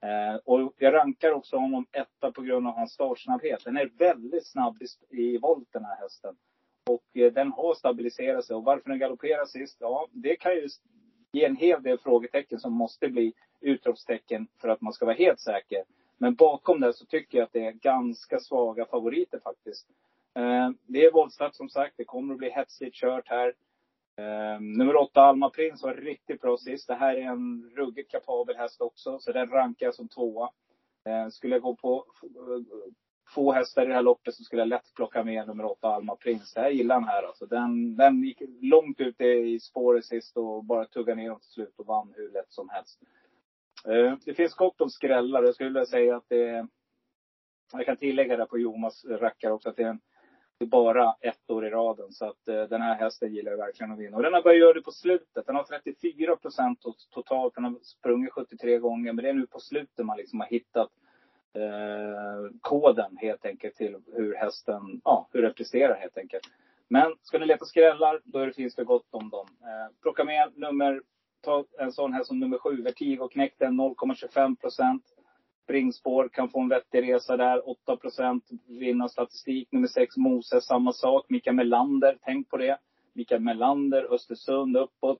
Eh, 0.03 0.41
och 0.45 0.75
jag 0.79 0.95
rankar 0.95 1.33
också 1.33 1.57
honom 1.57 1.87
etta 1.93 2.33
på 2.33 2.43
grund 2.43 2.67
av 2.67 2.75
hans 2.75 2.93
startsnabbhet. 2.93 3.65
Den 3.65 3.77
är 3.77 3.91
väldigt 3.99 4.47
snabb 4.47 4.77
i, 4.83 4.87
i 5.23 5.39
volt 5.39 5.69
den 5.73 5.85
här 5.85 5.97
hästen. 5.97 6.37
Och 6.87 7.17
eh, 7.17 7.33
den 7.33 7.53
har 7.53 7.75
stabiliserat 7.75 8.45
sig. 8.45 8.57
Och 8.57 8.65
varför 8.65 8.91
den 8.91 8.99
galopperar 8.99 9.45
sist? 9.45 9.77
Ja, 9.81 10.09
det 10.13 10.37
kan 10.37 10.53
ju 10.55 10.69
ge 11.33 11.45
en 11.45 11.57
hel 11.57 11.83
del 11.83 11.99
frågetecken 11.99 12.61
som 12.61 12.73
måste 12.73 13.09
bli 13.09 13.33
utropstecken 13.61 14.49
för 14.61 14.69
att 14.69 14.81
man 14.81 14.93
ska 14.93 15.05
vara 15.05 15.17
helt 15.17 15.41
säker. 15.41 15.85
Men 16.19 16.35
bakom 16.35 16.81
det 16.81 16.93
så 16.93 17.07
tycker 17.07 17.39
jag 17.39 17.45
att 17.45 17.53
det 17.53 17.67
är 17.67 17.73
ganska 17.73 18.41
svaga 18.41 18.85
favoriter 18.85 19.41
faktiskt. 19.45 19.89
Eh, 20.39 20.71
det 20.87 21.05
är 21.05 21.13
våldsamt 21.13 21.55
som 21.55 21.69
sagt. 21.69 21.95
Det 21.97 22.05
kommer 22.05 22.35
att 22.35 22.39
bli 22.39 22.51
hetsigt 22.51 22.97
kört 22.97 23.29
här. 23.29 23.55
Eh, 24.19 24.61
nummer 24.61 24.97
åtta, 24.97 25.21
Alma 25.21 25.51
Prins, 25.51 25.83
var 25.83 25.95
riktigt 25.95 26.41
bra 26.41 26.57
sist. 26.57 26.87
Det 26.87 26.95
här 26.95 27.17
är 27.17 27.23
en 27.23 27.71
ruggigt 27.77 28.11
kapabel 28.11 28.57
häst 28.57 28.81
också, 28.81 29.19
så 29.19 29.33
den 29.33 29.51
rankar 29.51 29.87
jag 29.87 29.95
som 29.95 30.09
tvåa. 30.09 30.51
Eh, 31.05 31.29
skulle 31.29 31.55
jag 31.55 31.63
gå 31.63 31.77
på 31.77 32.05
få 33.29 33.53
hästar 33.53 33.83
i 33.83 33.87
det 33.87 33.95
här 33.95 34.03
loppet 34.03 34.35
så 34.35 34.43
skulle 34.43 34.63
jag 34.63 34.69
lätt 34.69 34.95
plocka 34.95 35.25
med 35.25 35.47
nummer 35.47 35.65
åtta, 35.65 35.89
Alma 35.89 36.17
Prins. 36.17 36.57
här 36.57 36.71
gillar 36.71 36.95
han 36.95 37.05
här 37.05 37.23
alltså. 37.23 37.47
Den, 37.47 37.97
den 37.97 38.23
gick 38.23 38.43
långt 38.61 39.01
ut 39.01 39.21
i 39.21 39.61
spåret 39.61 40.05
sist 40.05 40.37
och 40.37 40.65
bara 40.65 40.85
tuggade 40.85 41.21
ner 41.21 41.29
dem 41.29 41.41
till 41.41 41.51
slut 41.51 41.79
och 41.79 41.87
vann 41.87 42.13
hur 42.17 42.31
lätt 42.31 42.53
som 42.53 42.69
helst. 42.69 43.01
Eh, 43.87 44.15
det 44.25 44.35
finns 44.35 44.55
gott 44.55 44.81
om 44.81 44.91
skrällar. 44.91 45.43
Jag 45.43 45.55
skulle 45.55 45.69
vilja 45.69 45.87
säga 45.87 46.17
att 46.17 46.29
det 46.29 46.49
är, 46.49 46.69
jag 47.73 47.87
kan 47.87 47.97
tillägga 47.97 48.37
där 48.37 48.47
på 48.47 48.59
Jomas 48.59 49.05
rackar 49.05 49.51
också, 49.51 49.69
att 49.69 49.77
det 49.77 49.83
är 49.83 49.89
en 49.89 50.01
bara 50.67 51.15
ett 51.21 51.51
år 51.51 51.67
i 51.67 51.71
raden. 51.71 52.13
Så 52.13 52.25
att 52.25 52.49
eh, 52.49 52.63
den 52.63 52.83
här 52.83 52.95
hästen 52.95 53.35
gillar 53.35 53.51
jag 53.51 53.59
verkligen 53.59 53.93
att 53.93 53.99
vinna. 53.99 54.17
Och 54.17 54.23
den 54.23 54.35
har 54.35 54.43
börjat 54.43 54.61
göra 54.61 54.73
det 54.73 54.83
på 54.83 54.91
slutet. 54.91 55.47
Den 55.47 55.57
har 55.57 55.63
34 55.63 56.37
procent 56.37 56.83
totalt. 57.11 57.55
Den 57.55 57.65
har 57.65 57.75
sprungit 57.83 58.33
73 58.33 58.79
gånger. 58.79 59.13
Men 59.13 59.23
det 59.23 59.31
är 59.31 59.35
nu 59.35 59.47
på 59.47 59.61
slutet 59.61 60.07
man 60.07 60.17
liksom 60.17 60.41
har 60.41 60.47
hittat 60.47 60.91
eh, 61.55 62.53
koden 62.61 63.17
helt 63.17 63.47
enkelt 63.47 63.77
till 63.77 63.97
hur 64.13 64.35
hästen, 64.35 65.01
ja, 65.05 65.29
hur 65.33 65.43
den 65.43 65.55
presterar 65.55 65.95
helt 65.95 66.19
enkelt. 66.19 66.45
Men 66.89 67.15
ska 67.23 67.39
ni 67.39 67.47
leta 67.47 67.65
skrällar, 67.65 68.21
då 68.25 68.47
det 68.47 68.53
finns 68.53 68.75
det 68.75 68.85
gott 68.85 69.07
om 69.11 69.31
dem. 69.31 69.47
Eh, 69.63 69.95
plocka 70.03 70.25
med 70.25 70.53
nummer, 70.57 71.03
ta 71.41 71.65
en 71.79 71.93
sån 71.93 72.13
här 72.13 72.25
som 72.25 72.41
nummer 72.41 72.59
sju, 72.59 72.83
Vertigo 72.83 73.29
knäckte 73.29 73.65
0,25 73.65 74.57
procent 74.57 75.05
springspår, 75.69 76.29
kan 76.29 76.49
få 76.49 76.61
en 76.61 76.69
vettig 76.69 77.03
resa 77.03 77.37
där. 77.37 77.69
8 77.69 77.97
procent 77.97 78.45
statistik. 79.11 79.73
Nummer 79.73 79.89
6 79.89 80.17
Moses, 80.17 80.65
samma 80.65 80.93
sak. 80.93 81.27
Mikael 81.29 81.57
Melander, 81.57 82.19
tänk 82.23 82.49
på 82.49 82.57
det. 82.57 82.79
Mikael 83.13 83.41
Melander, 83.41 84.15
Östersund 84.15 84.77
uppåt. 84.77 85.19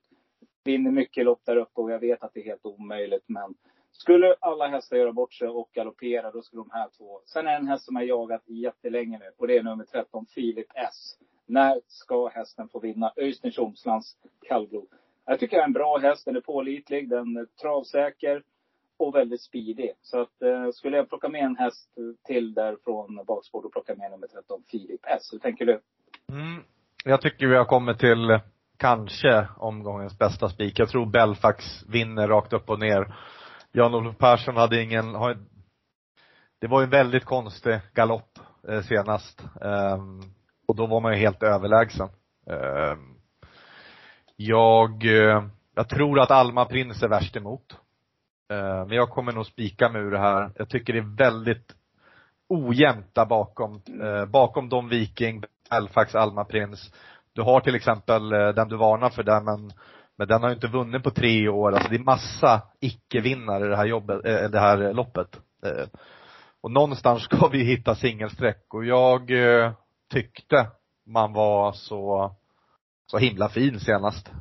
Vinner 0.63 0.91
mycket 0.91 1.25
lopp 1.25 1.41
där 1.45 1.55
uppe 1.55 1.81
och 1.81 1.91
jag 1.91 1.99
vet 1.99 2.23
att 2.23 2.33
det 2.33 2.39
är 2.39 2.45
helt 2.45 2.65
omöjligt. 2.65 3.23
Men 3.27 3.55
skulle 3.91 4.35
alla 4.39 4.67
hästar 4.67 4.97
göra 4.97 5.11
bort 5.11 5.33
sig 5.33 5.47
och 5.47 5.69
galoppera, 5.73 6.31
då 6.31 6.41
skulle 6.41 6.61
de 6.61 6.69
här 6.71 6.89
två. 6.97 7.21
Sen 7.25 7.47
är 7.47 7.55
en 7.55 7.67
häst 7.67 7.85
som 7.85 7.95
jag 7.95 8.05
jagat 8.05 8.43
jättelänge 8.45 9.19
nu 9.19 9.31
och 9.37 9.47
det 9.47 9.57
är 9.57 9.63
nummer 9.63 9.83
13, 9.83 10.25
Filip 10.25 10.67
S. 10.75 11.17
När 11.45 11.81
ska 11.87 12.27
hästen 12.27 12.69
få 12.69 12.79
vinna? 12.79 13.13
Öystein 13.15 13.51
Tjomslands 13.51 14.17
kallblod. 14.47 14.87
Jag 15.25 15.39
tycker 15.39 15.57
det 15.57 15.63
är 15.63 15.67
en 15.67 15.73
bra 15.73 15.97
häst. 15.97 16.25
Den 16.25 16.35
är 16.35 16.41
pålitlig, 16.41 17.09
den 17.09 17.37
är 17.37 17.45
travsäker 17.45 18.43
och 18.99 19.15
väldigt 19.15 19.41
speedig. 19.41 19.93
Så 20.01 20.21
att 20.21 20.41
eh, 20.41 20.71
skulle 20.73 20.97
jag 20.97 21.09
plocka 21.09 21.29
med 21.29 21.41
en 21.41 21.55
häst 21.55 21.89
till 22.27 22.53
där 22.53 22.77
från 22.83 23.25
bakspår, 23.27 23.61
då 23.63 23.69
plockar 23.69 23.93
jag 23.93 23.99
med 23.99 24.11
nummer 24.11 24.27
13, 24.27 24.63
Filip 24.71 25.01
S. 25.03 25.29
Hur 25.31 25.39
tänker 25.39 25.65
du? 25.65 25.81
Mm. 26.31 26.63
Jag 27.05 27.21
tycker 27.21 27.47
vi 27.47 27.55
har 27.55 27.65
kommit 27.65 27.99
till 27.99 28.39
kanske 28.77 29.47
omgångens 29.57 30.19
bästa 30.19 30.49
spik. 30.49 30.79
Jag 30.79 30.89
tror 30.89 31.05
Belfax 31.05 31.65
vinner 31.87 32.27
rakt 32.27 32.53
upp 32.53 32.69
och 32.69 32.79
ner. 32.79 33.15
Jan-Olof 33.71 34.17
Persson 34.17 34.57
hade 34.57 34.83
ingen, 34.83 35.15
har, 35.15 35.37
det 36.59 36.67
var 36.67 36.79
ju 36.79 36.83
en 36.83 36.89
väldigt 36.89 37.25
konstig 37.25 37.79
galopp 37.93 38.39
eh, 38.67 38.81
senast. 38.81 39.43
Um, 39.61 40.21
och 40.67 40.75
då 40.75 40.85
var 40.85 41.01
man 41.01 41.13
ju 41.13 41.19
helt 41.19 41.43
överlägsen. 41.43 42.09
Um, 42.45 43.15
jag, 44.35 45.05
eh, 45.05 45.43
jag 45.75 45.89
tror 45.89 46.19
att 46.19 46.31
Alma 46.31 46.65
Prins 46.65 47.03
är 47.03 47.07
värst 47.07 47.35
emot. 47.35 47.78
Eh, 48.51 48.85
men 48.87 48.91
jag 48.91 49.09
kommer 49.09 49.31
nog 49.31 49.45
spika 49.45 49.89
mig 49.89 50.01
ur 50.01 50.11
det 50.11 50.19
här. 50.19 50.51
Jag 50.55 50.69
tycker 50.69 50.93
det 50.93 50.99
är 50.99 51.17
väldigt 51.17 51.75
ojämnt 52.49 53.15
där 53.15 53.25
bakom. 53.25 53.81
Eh, 54.01 54.25
bakom 54.25 54.69
Don 54.69 54.89
Viking, 54.89 55.43
Belfax, 55.69 56.15
Alma 56.15 56.45
Prins. 56.45 56.93
Du 57.33 57.41
har 57.41 57.59
till 57.59 57.75
exempel 57.75 58.33
eh, 58.33 58.49
den 58.49 58.69
du 58.69 58.77
varnar 58.77 59.09
för 59.09 59.23
där 59.23 59.41
men, 59.41 59.71
men 60.17 60.27
den 60.27 60.41
har 60.41 60.49
ju 60.49 60.55
inte 60.55 60.67
vunnit 60.67 61.03
på 61.03 61.11
tre 61.11 61.49
år. 61.49 61.71
Alltså 61.71 61.89
det 61.89 61.95
är 61.95 61.99
massa 61.99 62.61
icke-vinnare 62.79 63.65
i 63.65 63.69
det 63.69 63.77
här 63.77 63.85
jobbet, 63.85 64.23
det 64.51 64.59
här 64.59 64.93
loppet. 64.93 65.39
Och 66.61 66.71
någonstans 66.71 67.23
ska 67.31 67.47
vi 67.47 67.63
hitta 67.63 67.95
singelsträck 67.95 68.73
och 68.73 68.85
jag 68.85 69.31
tyckte 70.13 70.67
man 71.05 71.33
var 71.33 71.71
så 71.71 72.35
så 73.11 73.17
himla 73.17 73.49
fin 73.49 73.79
senast. 73.79 74.31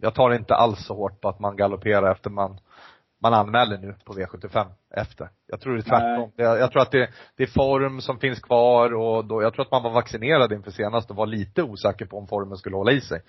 Jag 0.00 0.14
tar 0.14 0.34
inte 0.34 0.54
alls 0.54 0.86
så 0.86 0.94
hårt 0.94 1.20
på 1.20 1.28
att 1.28 1.40
man 1.40 1.56
galopperar 1.56 2.12
efter 2.12 2.30
man 2.30 2.58
man 3.22 3.34
anmäler 3.34 3.78
nu 3.78 3.94
på 4.04 4.12
V75 4.12 4.66
efter. 4.90 5.28
Jag 5.46 5.60
tror 5.60 5.74
det 5.74 5.80
är 5.80 5.82
tvärtom. 5.82 6.32
Jag, 6.36 6.58
jag, 6.58 6.72
tror 6.72 6.82
att 6.82 6.90
det, 6.90 7.10
det 7.36 7.42
är 7.42 7.46
form 7.46 8.00
som 8.00 8.18
finns 8.18 8.40
kvar 8.40 8.94
och 8.94 9.24
då, 9.24 9.42
jag 9.42 9.54
tror 9.54 9.64
att 9.64 9.70
man 9.70 9.82
var 9.82 9.90
vaccinerad 9.90 10.52
inför 10.52 10.70
senast 10.70 11.10
och 11.10 11.16
var 11.16 11.26
lite 11.26 11.62
osäker 11.62 12.06
på 12.06 12.18
om 12.18 12.26
formen 12.26 12.56
skulle 12.56 12.76
hålla 12.76 12.92
i 12.92 13.00
sig. 13.00 13.22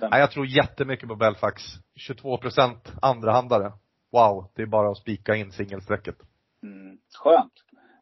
Nej, 0.00 0.20
jag 0.20 0.30
tror 0.30 0.46
jättemycket 0.46 1.08
på 1.08 1.14
Belfax. 1.14 1.62
22 1.96 2.38
procent 2.38 2.92
andrahandare. 3.02 3.72
Wow, 4.12 4.50
det 4.54 4.62
är 4.62 4.66
bara 4.66 4.90
att 4.90 4.98
spika 4.98 5.36
in 5.36 5.52
singelsträcket. 5.52 6.16
Mm. 6.62 6.98
Skönt. 7.18 7.52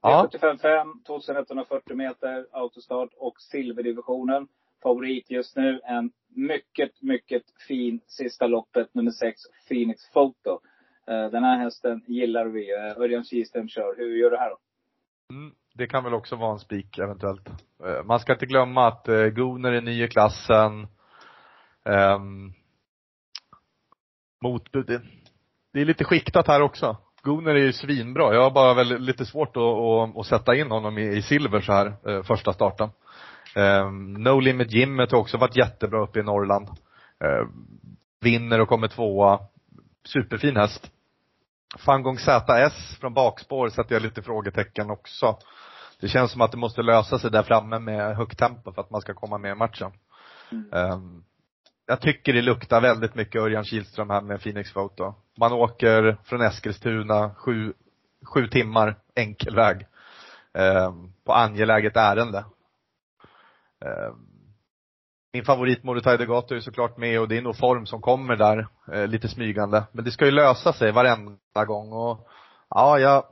Ja. 0.03 0.28
V75 0.32 1.05
2140 1.07 1.97
meter 1.97 2.47
autostart 2.53 3.11
och 3.16 3.41
silverdivisionen. 3.41 4.49
Favorit 4.82 5.30
just 5.30 5.57
nu, 5.57 5.80
en 5.84 6.11
mycket, 6.28 7.03
mycket 7.03 7.43
fin 7.68 8.01
sista 8.07 8.47
loppet, 8.47 8.95
nummer 8.95 9.11
6, 9.11 9.41
Phoenix 9.68 10.11
Photo. 10.12 10.61
Eh, 11.09 11.30
den 11.30 11.44
här 11.44 11.59
hästen 11.59 12.04
gillar 12.06 12.46
vi. 12.46 12.74
Eh, 12.74 13.02
Örjan 13.02 13.24
Kihlström 13.24 13.68
kör. 13.68 13.94
Hur 13.96 14.16
gör 14.16 14.30
du 14.30 14.36
här 14.36 14.50
då? 14.50 14.59
Mm, 15.34 15.52
det 15.74 15.86
kan 15.86 16.04
väl 16.04 16.14
också 16.14 16.36
vara 16.36 16.52
en 16.52 16.59
spik 16.59 16.98
eventuellt. 16.98 17.48
Eh, 17.84 18.04
man 18.04 18.20
ska 18.20 18.32
inte 18.32 18.46
glömma 18.46 18.88
att 18.88 19.06
Gunnar 19.06 19.72
är 19.72 19.80
ny 19.80 20.04
i 20.04 20.09
klassen. 20.09 20.86
Um, 21.84 22.52
motbud, 24.42 25.00
det 25.72 25.80
är 25.80 25.84
lite 25.84 26.04
skiktat 26.04 26.46
här 26.46 26.62
också. 26.62 26.96
Gunnar 27.22 27.54
är 27.54 27.64
ju 27.64 27.72
svinbra. 27.72 28.34
Jag 28.34 28.42
har 28.42 28.50
bara 28.50 28.74
väl 28.74 28.98
lite 28.98 29.26
svårt 29.26 29.56
att, 29.56 29.62
att, 29.62 30.16
att 30.16 30.26
sätta 30.26 30.54
in 30.54 30.70
honom 30.70 30.98
i, 30.98 31.16
i 31.16 31.22
silver 31.22 31.61
så 31.61 31.72
här, 31.72 32.22
första 32.22 32.52
starten. 32.52 32.90
Um, 33.56 34.14
no 34.14 34.40
Limit 34.40 34.72
Jimmet 34.72 35.12
har 35.12 35.18
också 35.18 35.36
varit 35.36 35.56
jättebra 35.56 36.02
uppe 36.02 36.20
i 36.20 36.22
Norrland. 36.22 36.68
Uh, 36.68 37.48
vinner 38.20 38.61
och 38.61 38.68
kommer 38.68 38.88
tvåa. 38.88 39.40
Superfin 40.04 40.56
häst. 40.56 40.92
Fangong 41.76 42.18
ZS 42.18 42.96
från 43.00 43.14
bakspår 43.14 43.68
sätter 43.68 43.94
jag 43.94 44.02
lite 44.02 44.22
frågetecken 44.22 44.90
också. 44.90 45.38
Det 46.00 46.08
känns 46.08 46.32
som 46.32 46.40
att 46.40 46.50
det 46.50 46.56
måste 46.56 46.82
lösa 46.82 47.18
sig 47.18 47.30
där 47.30 47.42
framme 47.42 47.78
med 47.78 48.16
högt 48.16 48.38
tempo 48.38 48.72
för 48.72 48.82
att 48.82 48.90
man 48.90 49.00
ska 49.00 49.14
komma 49.14 49.38
med 49.38 49.52
i 49.52 49.54
matchen. 49.54 49.92
Mm. 50.52 50.92
Um, 50.92 51.24
jag 51.86 52.00
tycker 52.00 52.32
det 52.32 52.42
luktar 52.42 52.80
väldigt 52.80 53.14
mycket 53.14 53.42
Örjan 53.42 53.64
Kihlström 53.64 54.10
här 54.10 54.20
med 54.20 54.42
Phoenix 54.42 54.72
Photo. 54.72 55.14
Man 55.38 55.52
åker 55.52 56.18
från 56.24 56.40
Eskilstuna 56.40 57.34
sju, 57.34 57.72
sju 58.24 58.48
timmar 58.48 58.96
enkel 59.14 59.54
väg. 59.54 59.86
Um, 60.52 61.12
på 61.24 61.32
angeläget 61.32 61.96
ärende. 61.96 62.44
Um, 63.84 64.38
min 65.33 65.45
favorit 65.45 65.85
Morotaj 65.85 66.18
Degato 66.18 66.55
är 66.55 66.61
såklart 66.61 66.97
med 66.97 67.20
och 67.20 67.29
det 67.29 67.39
är 67.39 67.43
nog 67.43 67.57
form 67.57 67.87
som 67.87 68.01
kommer 68.01 68.37
där, 68.37 68.66
eh, 68.93 69.07
lite 69.07 69.29
smygande. 69.29 69.85
Men 69.93 70.05
det 70.05 70.11
ska 70.11 70.24
ju 70.24 70.31
lösa 70.31 70.72
sig 70.72 70.93
varenda 70.93 71.64
gång 71.66 71.93
och 71.93 72.29
ja, 72.68 72.99
jag 72.99 73.24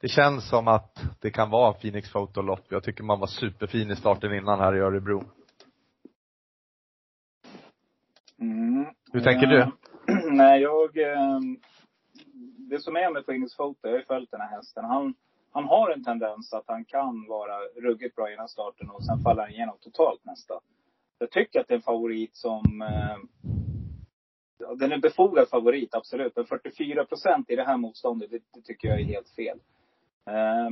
det 0.00 0.08
känns 0.08 0.48
som 0.48 0.68
att 0.68 1.00
det 1.20 1.30
kan 1.30 1.50
vara 1.50 1.72
Phoenix 1.72 2.12
Photolopp. 2.12 2.64
Jag 2.68 2.82
tycker 2.82 3.04
man 3.04 3.20
var 3.20 3.26
superfin 3.26 3.90
i 3.90 3.96
starten 3.96 4.34
innan 4.34 4.58
här 4.58 4.76
i 4.76 4.80
Örebro. 4.80 5.24
Mm. 8.40 8.86
Hur 9.12 9.20
tänker 9.20 9.46
du? 9.46 9.60
Eh, 9.60 9.68
Nej, 10.32 10.62
jag... 10.62 10.96
eh, 10.98 11.40
Det 12.70 12.80
som 12.80 12.96
är 12.96 13.12
med 13.12 13.26
Phoenix 13.26 13.56
Photo, 13.56 13.78
jag 13.82 13.90
har 13.90 13.98
ju 13.98 14.04
följt 14.04 14.30
den 14.30 14.40
här 14.40 14.56
hästen. 14.56 14.84
Han, 14.84 15.14
han 15.52 15.64
har 15.64 15.90
en 15.90 16.04
tendens 16.04 16.52
att 16.52 16.64
han 16.66 16.84
kan 16.84 17.26
vara 17.28 17.58
ruggigt 17.82 18.16
bra 18.16 18.32
innan 18.32 18.48
starten 18.48 18.90
och 18.90 19.04
sen 19.04 19.22
faller 19.22 19.42
han 19.42 19.50
igenom 19.50 19.76
totalt 19.80 20.24
nästa. 20.24 20.54
Jag 21.18 21.30
tycker 21.30 21.60
att 21.60 21.68
det 21.68 21.74
är 21.74 21.76
en 21.76 21.82
favorit 21.82 22.36
som... 22.36 22.82
eh, 22.82 23.16
Den 24.76 24.90
är 24.90 24.94
en 24.94 25.00
befogad 25.00 25.48
favorit, 25.48 25.94
absolut. 25.94 26.36
Men 26.36 26.46
44 26.46 27.04
procent 27.04 27.50
i 27.50 27.56
det 27.56 27.64
här 27.64 27.76
motståndet, 27.76 28.30
det, 28.30 28.38
det 28.54 28.60
tycker 28.62 28.88
jag 28.88 29.00
är 29.00 29.04
helt 29.04 29.28
fel. 29.28 29.58
Eh, 30.26 30.68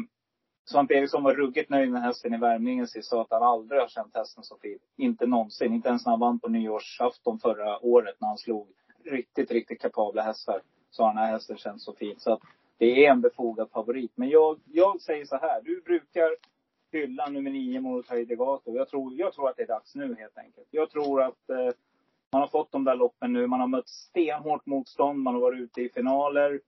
Svante 0.65 0.95
Eriksson 0.95 1.23
var 1.23 1.35
ruggigt 1.35 1.71
nöjd 1.71 1.91
med 1.91 2.03
hästen 2.03 2.35
i 2.35 2.39
värmningen 2.39 2.87
sist. 2.89 3.09
Sa 3.09 3.23
att 3.23 3.31
han 3.31 3.43
aldrig 3.43 3.81
har 3.81 3.89
känt 3.89 4.15
hästen 4.15 4.43
så 4.45 4.57
fin. 4.59 4.79
Inte 4.97 5.27
någonsin. 5.27 5.73
Inte 5.75 5.89
ens 5.89 6.07
när 6.07 6.11
han 6.13 6.21
vann 6.21 6.41
på 6.41 6.49
nyårsafton 6.49 7.39
förra 7.39 7.79
året 7.85 8.17
när 8.21 8.29
han 8.29 8.39
slog 8.39 8.69
riktigt, 9.05 9.51
riktigt 9.51 9.81
kapabla 9.81 10.23
hästar. 10.23 10.63
Så 10.91 11.03
har 11.03 11.11
den 11.11 11.19
här 11.23 11.33
hästen 11.33 11.57
känts 11.57 11.85
så 11.85 11.93
fin. 11.93 12.15
Så 12.19 12.33
att 12.33 12.41
det 12.79 13.07
är 13.07 13.11
en 13.11 13.21
befogad 13.21 13.71
favorit. 13.71 14.13
Men 14.15 14.29
jag, 14.29 14.61
jag 14.73 15.01
säger 15.01 15.25
så 15.25 15.37
här. 15.37 15.63
Du 15.63 15.81
brukar 15.81 16.31
hylla 16.97 17.27
nummer 17.27 17.51
nio 17.51 17.81
mot 17.81 18.09
Degato. 18.09 18.77
Jag 18.77 18.89
tror, 18.89 19.15
jag 19.15 19.33
tror 19.33 19.49
att 19.49 19.57
det 19.57 19.63
är 19.63 19.67
dags 19.67 19.95
nu 19.95 20.15
helt 20.19 20.39
enkelt. 20.39 20.67
Jag 20.71 20.91
tror 20.91 21.23
att 21.23 21.51
eh, 21.51 21.71
man 22.33 22.43
har 22.43 22.49
fått 22.49 22.73
de 22.73 22.85
där 22.85 22.97
loppen 22.97 23.33
nu. 23.33 23.47
Man 23.47 23.61
har 23.61 23.67
mött 23.67 23.89
stenhårt 23.89 24.67
motstånd. 24.67 25.23
Man 25.23 25.35
har 25.35 25.41
varit 25.41 25.61
ute 25.61 25.83
i 25.83 25.89
finaler. 25.89 26.61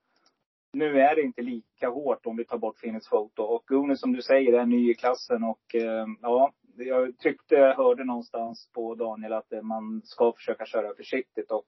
Nu 0.73 1.01
är 1.01 1.15
det 1.15 1.23
inte 1.23 1.43
lika 1.43 1.89
hårt 1.89 2.27
om 2.27 2.37
vi 2.37 2.45
tar 2.45 2.59
bort 2.59 2.81
Phoenix 2.81 3.09
Photo. 3.09 3.43
Och 3.43 3.65
Gune 3.67 3.97
som 3.97 4.13
du 4.13 4.23
säger 4.23 4.53
är 4.53 4.67
ny 4.67 4.91
i 4.91 4.95
klassen 4.95 5.45
och 5.45 5.75
eh, 5.75 6.07
ja, 6.23 6.53
jag 6.77 7.19
tyckte 7.19 7.55
jag 7.55 7.75
hörde 7.75 8.05
någonstans 8.05 8.69
på 8.75 8.95
Daniel 8.95 9.33
att 9.33 9.53
eh, 9.53 9.63
man 9.63 10.03
ska 10.05 10.33
försöka 10.33 10.67
köra 10.67 10.95
försiktigt. 10.95 11.51
Och 11.51 11.65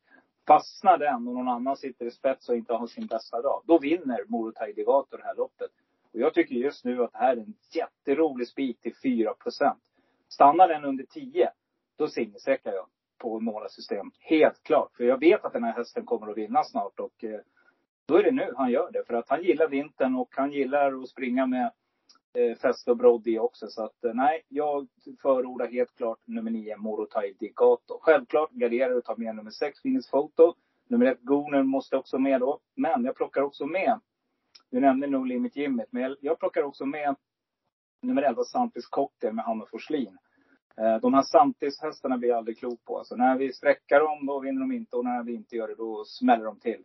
fastnar 0.47 0.99
den 0.99 1.29
och 1.29 1.35
någon 1.35 1.49
annan 1.49 1.77
sitter 1.77 2.07
i 2.07 2.11
spets 2.11 2.49
och 2.49 2.57
inte 2.57 2.75
har 2.75 2.87
sin 2.87 3.07
bästa 3.07 3.43
dag, 3.43 3.63
då 3.67 3.79
vinner 3.79 4.25
Morotaj 4.29 4.73
Degato 4.73 5.17
det 5.17 5.25
här 5.25 5.35
loppet. 5.35 5.71
Och 6.13 6.21
jag 6.21 6.35
tycker 6.35 6.55
just 6.55 6.85
nu 6.85 7.03
att 7.03 7.13
det 7.13 7.19
här 7.19 7.37
är 7.37 7.41
en 7.41 7.55
jätterolig 7.75 8.49
spik 8.49 8.81
till 8.81 8.95
4% 8.95 9.77
Stannar 10.33 10.69
den 10.69 10.85
under 10.85 11.05
10, 11.05 11.51
då 11.99 12.09
singelsträckar 12.09 12.73
jag 12.73 12.87
på 13.19 13.41
målarsystem. 13.41 14.11
Helt 14.19 14.63
klart. 14.63 14.97
För 14.97 15.05
jag 15.05 15.21
vet 15.21 15.45
att 15.45 15.53
den 15.53 15.65
här 15.65 15.73
hästen 15.73 16.05
kommer 16.07 16.31
att 16.31 16.37
vinna 16.37 16.65
snart 16.65 17.01
och 17.01 17.25
eh, 17.25 17.41
då 18.07 18.17
är 18.17 18.23
det 18.23 18.31
nu 18.31 18.53
han 18.57 18.71
gör 18.71 18.91
det. 18.93 19.05
För 19.07 19.15
att 19.15 19.29
han 19.29 19.43
gillar 19.43 19.69
vintern 19.69 20.15
och 20.15 20.29
han 20.37 20.53
gillar 20.53 21.03
att 21.03 21.09
springa 21.09 21.47
med 21.47 21.73
eh, 22.35 22.57
Fäste 22.57 22.91
och 22.91 22.97
Broddy 22.97 23.39
också. 23.39 23.67
Så 23.69 23.85
att 23.85 24.05
eh, 24.05 24.15
nej, 24.15 24.43
jag 24.49 24.89
förordar 25.23 25.67
helt 25.67 25.97
klart 25.97 26.19
nummer 26.25 26.51
9, 26.51 26.77
Morotaj 26.77 27.37
Digato. 27.41 27.99
Självklart 28.01 28.51
garderar 28.51 28.97
och 28.97 29.05
tar 29.05 29.17
med 29.17 29.37
nummer 29.37 29.51
6, 29.51 29.83
Phoenix 29.83 30.11
Photo. 30.11 30.55
Nummer 30.89 31.07
1, 31.07 31.19
Gooner 31.21 31.63
måste 31.63 31.97
också 31.97 32.19
med 32.19 32.41
då. 32.41 32.61
Men 32.77 33.05
jag 33.05 33.17
plockar 33.17 33.43
också 33.43 33.67
med, 33.67 34.01
du 34.71 34.81
nämnde 34.81 35.07
No 35.07 35.25
Limit 35.25 35.57
Gymmet, 35.57 35.89
men 35.91 36.03
jag, 36.03 36.17
jag 36.21 36.39
plockar 36.39 36.63
också 36.63 36.87
med 36.87 37.17
nummer 38.03 38.23
11, 38.23 38.45
Santis 38.45 38.87
Cocktail 38.87 39.35
med 39.35 39.45
Hanna 39.45 39.67
Forslin. 39.67 40.19
Eh, 40.77 40.97
de 40.97 41.15
här 41.15 41.23
Santis-hästarna 41.23 42.19
blir 42.19 42.29
jag 42.29 42.39
aldrig 42.39 42.59
klok 42.59 42.85
på. 42.85 42.99
Alltså, 42.99 43.17
när 43.17 43.39
vi 43.39 43.53
sträckar 43.53 44.01
dem, 44.01 44.27
då 44.27 44.41
vinner 44.41 44.61
de 44.61 44.73
inte. 44.73 44.97
Och 44.97 45.05
när 45.05 45.23
vi 45.23 45.35
inte 45.35 45.57
gör 45.57 45.69
det, 45.69 45.75
då 45.75 46.05
smäller 46.05 46.45
de 46.45 46.61
till. 46.61 46.85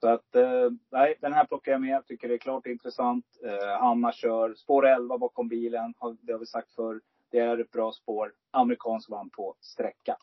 Så 0.00 0.08
att, 0.08 0.36
eh, 0.36 0.70
nej, 0.90 1.14
den 1.20 1.32
här 1.32 1.44
plockar 1.44 1.72
jag 1.72 1.80
med. 1.80 1.90
Jag 1.90 2.06
tycker 2.06 2.28
det 2.28 2.34
är 2.34 2.38
klart 2.38 2.66
intressant. 2.66 3.24
Eh, 3.44 3.78
Hanna 3.80 4.12
kör 4.12 4.54
spår 4.54 4.86
11 4.86 5.18
bakom 5.18 5.48
bilen. 5.48 5.94
Det 6.20 6.32
har 6.32 6.38
vi 6.38 6.46
sagt 6.46 6.74
för. 6.74 7.00
Det 7.30 7.38
är 7.38 7.58
ett 7.58 7.70
bra 7.70 7.92
spår. 7.92 8.32
Amerikansk 8.50 9.10
vann 9.10 9.30
på 9.30 9.54
sträcka. 9.60 10.16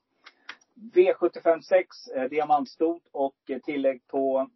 V756, 0.93 1.85
eh, 2.15 2.29
diamantstort 2.29 3.03
och 3.11 3.35
tillägg 3.63 4.07
på 4.07 4.49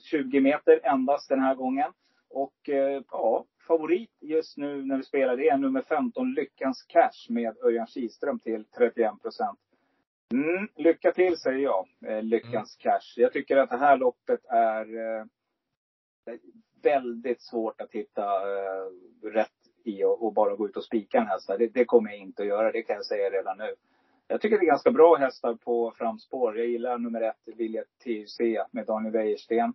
20 0.00 0.40
meter 0.40 0.80
endast 0.82 1.28
den 1.28 1.40
här 1.40 1.54
gången. 1.54 1.92
Och 2.30 2.68
eh, 2.68 3.02
ja, 3.10 3.44
favorit 3.66 4.10
just 4.20 4.56
nu 4.56 4.84
när 4.84 4.96
vi 4.96 5.02
spelar 5.02 5.36
det 5.36 5.48
är 5.48 5.56
nummer 5.56 5.82
15, 5.82 6.34
Lyckans 6.34 6.82
Cash 6.82 7.26
med 7.28 7.56
Örjan 7.64 7.86
Kihlström 7.86 8.38
till 8.38 8.64
31 8.64 9.22
procent. 9.22 9.58
Mm, 10.32 10.68
lycka 10.76 11.12
till 11.12 11.36
säger 11.36 11.58
jag, 11.58 11.86
eh, 12.06 12.22
Lyckans 12.22 12.76
Cash. 12.76 13.14
Jag 13.16 13.32
tycker 13.32 13.56
att 13.56 13.70
det 13.70 13.76
här 13.76 13.96
loppet 13.96 14.44
är 14.44 15.16
eh, 15.18 15.24
väldigt 16.82 17.42
svårt 17.42 17.80
att 17.80 17.92
hitta 17.92 18.24
eh, 18.24 18.86
rätt 19.22 19.50
i 19.84 20.04
och, 20.04 20.26
och 20.26 20.32
bara 20.32 20.54
gå 20.54 20.68
ut 20.68 20.76
och 20.76 20.84
spika 20.84 21.18
en 21.18 21.26
häst. 21.26 21.50
Det, 21.58 21.66
det 21.66 21.84
kommer 21.84 22.10
jag 22.10 22.18
inte 22.18 22.42
att 22.42 22.48
göra, 22.48 22.72
det 22.72 22.82
kan 22.82 22.96
jag 22.96 23.06
säga 23.06 23.30
redan 23.30 23.58
nu. 23.58 23.74
Jag 24.30 24.40
tycker 24.40 24.58
det 24.58 24.64
är 24.64 24.66
ganska 24.66 24.90
bra 24.90 25.16
hästar 25.16 25.54
på 25.54 25.92
framspår. 25.98 26.58
Jag 26.58 26.66
gillar 26.66 26.98
nummer 26.98 27.20
ett, 27.20 27.36
Vilja 27.56 27.84
TUC 28.04 28.38
med 28.70 28.86
Daniel 28.86 29.12
Wäjersten. 29.12 29.74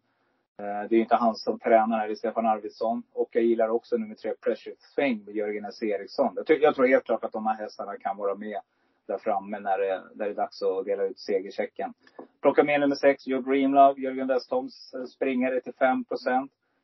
Eh, 0.57 0.65
det 0.65 0.95
är 0.95 0.95
ju 0.95 0.99
inte 0.99 1.15
han 1.15 1.35
som 1.35 1.59
tränar, 1.59 1.97
här, 1.99 2.07
det 2.07 2.13
är 2.13 2.15
Stefan 2.15 2.45
Arvidsson. 2.45 3.03
Och 3.13 3.29
jag 3.31 3.43
gillar 3.43 3.69
också 3.69 3.97
nummer 3.97 4.15
tre, 4.15 4.33
Pressure 4.41 4.75
Thing 4.95 5.23
med 5.25 5.35
Jörgen 5.35 5.65
S. 5.65 5.83
Eriksson. 5.83 6.33
Jag, 6.35 6.45
tycker, 6.45 6.63
jag 6.63 6.75
tror 6.75 6.87
helt 6.87 7.03
klart 7.03 7.23
att 7.23 7.31
de 7.31 7.45
här 7.45 7.55
hästarna 7.55 7.97
kan 7.97 8.17
vara 8.17 8.35
med 8.35 8.59
där 9.07 9.17
framme 9.17 9.59
när 9.59 9.77
det, 9.77 10.01
när 10.13 10.25
det 10.25 10.31
är 10.31 10.35
dags 10.35 10.61
att 10.61 10.85
dela 10.85 11.03
ut 11.03 11.19
segerchecken. 11.19 11.93
Plocka 12.41 12.63
med 12.63 12.79
nummer 12.79 12.95
sex, 12.95 13.27
Your 13.27 13.41
Dream 13.41 13.73
Love, 13.73 14.01
Jörgen 14.01 14.27
Westholms 14.27 14.93
eh, 14.93 15.05
springare 15.05 15.61
till 15.61 15.73
5 15.73 16.05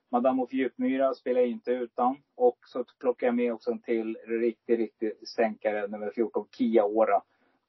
Madame 0.09 0.41
of 0.43 0.53
Djupmyra 0.53 1.13
spelar 1.13 1.41
jag 1.41 1.49
inte 1.49 1.72
utan. 1.72 2.17
Och 2.36 2.57
så 2.65 2.86
plockar 2.99 3.28
jag 3.28 3.36
med 3.36 3.53
också 3.53 3.72
en 3.72 3.80
till 3.80 4.17
riktig, 4.28 4.80
riktig 4.80 5.28
stänkare, 5.28 5.88
nummer 5.88 6.11
14, 6.15 6.45
Kia 6.51 6.86
Ora 6.86 7.22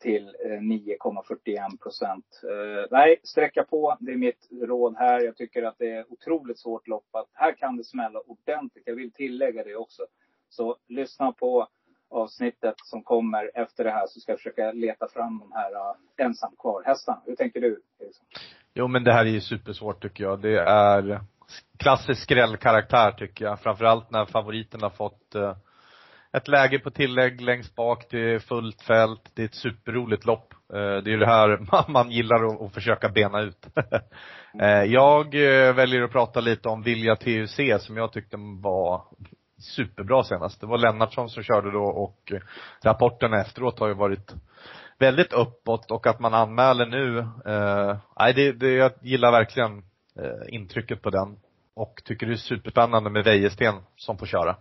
till 0.03 0.37
eh, 0.45 0.49
9,41 0.49 1.79
procent. 1.83 2.25
Eh, 2.43 2.87
nej, 2.91 3.21
sträcka 3.23 3.65
på. 3.65 3.97
Det 4.01 4.13
är 4.13 4.17
mitt 4.17 4.49
råd 4.63 4.97
här. 4.99 5.21
Jag 5.21 5.37
tycker 5.37 5.63
att 5.63 5.79
det 5.79 5.91
är 5.91 6.13
otroligt 6.13 6.59
svårt 6.59 6.89
lopp. 6.89 7.07
Att 7.11 7.29
här 7.33 7.53
kan 7.53 7.77
det 7.77 7.85
smälla 7.85 8.21
ordentligt. 8.21 8.85
Jag 8.87 8.95
vill 8.95 9.13
tillägga 9.13 9.65
det 9.65 9.77
också. 9.77 10.03
Så 10.49 10.77
lyssna 10.89 11.33
på 11.33 11.69
avsnittet 12.11 12.75
som 12.77 13.03
kommer 13.03 13.51
efter 13.55 13.85
det 13.85 13.91
här 13.91 14.07
så 14.07 14.21
ska 14.21 14.33
jag 14.33 14.39
försöka 14.39 14.73
leta 14.73 15.09
fram 15.09 15.39
de 15.39 15.53
här 15.53 15.73
uh, 15.73 16.27
ensam 16.27 16.57
kvar-hästarna. 16.59 17.23
Hur 17.27 17.37
tänker 17.37 17.61
du? 17.61 17.83
Eriksson? 18.01 18.27
Jo 18.75 18.89
men 18.89 19.05
det 19.05 19.13
här 19.13 19.25
är 19.25 19.31
ju 19.31 19.41
supersvårt 19.41 20.03
tycker 20.03 20.25
jag. 20.25 20.41
Det 20.41 20.59
är 20.61 21.21
klassisk 21.79 22.23
skrällkaraktär 22.23 23.13
tycker 23.13 23.45
jag. 23.45 23.61
Framförallt 23.61 24.11
när 24.11 24.25
favoriten 24.25 24.83
har 24.83 24.91
fått 24.91 25.35
uh 25.35 25.55
ett 26.33 26.49
läge 26.49 26.79
på 26.79 26.91
tillägg 26.91 27.41
längst 27.41 27.75
bak. 27.75 28.07
Det 28.11 28.35
är 28.35 28.39
fullt 28.39 28.83
fält. 28.83 29.31
Det 29.35 29.43
är 29.43 29.47
ett 29.47 29.55
superroligt 29.55 30.25
lopp. 30.25 30.55
Eh, 30.73 30.79
det 30.79 31.11
är 31.11 31.13
ju 31.13 31.19
det 31.19 31.27
här 31.27 31.89
man, 31.89 32.11
gillar 32.11 32.67
att, 32.67 32.75
försöka 32.75 33.09
bena 33.09 33.41
ut. 33.41 33.67
Eh, 34.61 34.83
jag 34.83 35.35
eh, 35.35 35.75
väljer 35.75 36.03
att 36.03 36.13
prata 36.13 36.41
lite 36.41 36.69
om 36.69 36.83
Vilja 36.83 37.17
TUC 37.17 37.61
som 37.81 37.97
jag 37.97 38.13
tyckte 38.13 38.37
var 38.63 39.03
superbra 39.59 40.23
senast. 40.23 40.61
Det 40.61 40.67
var 40.67 40.79
Lennartsson 40.79 41.29
som 41.29 41.43
körde 41.43 41.71
då 41.71 41.85
och 41.85 42.33
rapporterna 42.85 43.41
efteråt 43.41 43.79
har 43.79 43.89
ju 43.89 43.95
varit 43.95 44.35
väldigt 44.99 45.33
uppåt 45.33 45.91
och 45.91 46.07
att 46.07 46.21
man 46.21 46.35
anmäler 46.35 46.87
nu, 46.87 47.29
nej 48.19 48.35
det, 48.35 48.53
det, 48.53 48.71
jag 48.73 48.93
gillar 49.03 49.33
verkligen 49.33 49.83
intrycket 50.49 51.03
på 51.03 51.11
den. 51.11 51.37
Och 51.75 52.03
tycker 52.05 52.27
det 52.27 52.33
är 52.33 52.37
superspännande 52.37 53.11
med 53.11 53.25
Vejesten 53.25 53.75
som 53.97 54.19
får 54.19 54.27
köra. 54.27 54.57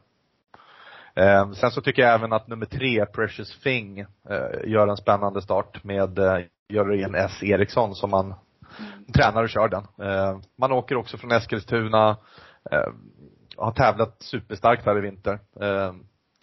Eh, 1.16 1.52
sen 1.52 1.72
så 1.72 1.82
tycker 1.82 2.02
jag 2.02 2.14
även 2.14 2.34
att 2.34 2.48
nummer 2.48 2.66
tre, 2.66 3.06
Precious 3.06 3.60
Thing, 3.60 4.00
eh, 4.00 4.08
gör 4.66 4.88
en 4.88 4.98
spännande 4.98 5.42
start 5.42 5.84
med 5.84 6.20
eh, 6.20 6.40
Jörgen 6.70 7.16
S 7.16 7.44
Eriksson 7.44 7.96
som 7.96 8.10
man 8.10 8.34
tränar 9.14 9.44
och 9.44 9.50
kör 9.50 9.68
den. 9.68 9.84
Eh, 10.08 10.40
man 10.58 10.72
åker 10.72 10.96
också 10.96 11.18
från 11.18 11.32
Eskilstuna, 11.32 12.18
eh, 12.72 12.94
har 13.58 13.72
tävlat 13.72 14.16
superstarkt 14.20 14.86
här 14.86 14.98
i 14.98 15.02
vinter. 15.02 15.40
Eh, 15.62 15.94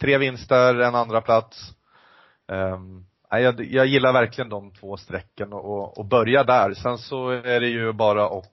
tre 0.01 0.17
vinster, 0.17 0.75
en 0.75 0.95
andra 0.95 1.21
plats. 1.21 1.75
Jag, 3.29 3.61
jag 3.61 3.85
gillar 3.85 4.13
verkligen 4.13 4.49
de 4.49 4.71
två 4.71 4.97
strecken 4.97 5.53
och, 5.53 5.97
och 5.97 6.05
börja 6.05 6.43
där. 6.43 6.73
Sen 6.73 6.97
så 6.97 7.29
är 7.29 7.59
det 7.59 7.67
ju 7.67 7.93
bara 7.93 8.25
att 8.25 8.45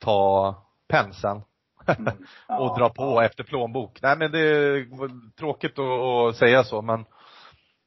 ta 0.00 0.54
penseln 0.88 1.42
Mm. 1.42 1.51
och 2.58 2.78
dra 2.78 2.88
på 2.88 3.20
efter 3.22 3.44
plånbok. 3.44 3.98
Nej 4.02 4.16
men 4.18 4.32
det 4.32 4.40
är 4.40 4.86
tråkigt 5.38 5.78
att, 5.78 6.36
säga 6.36 6.64
så 6.64 6.82
men 6.82 7.04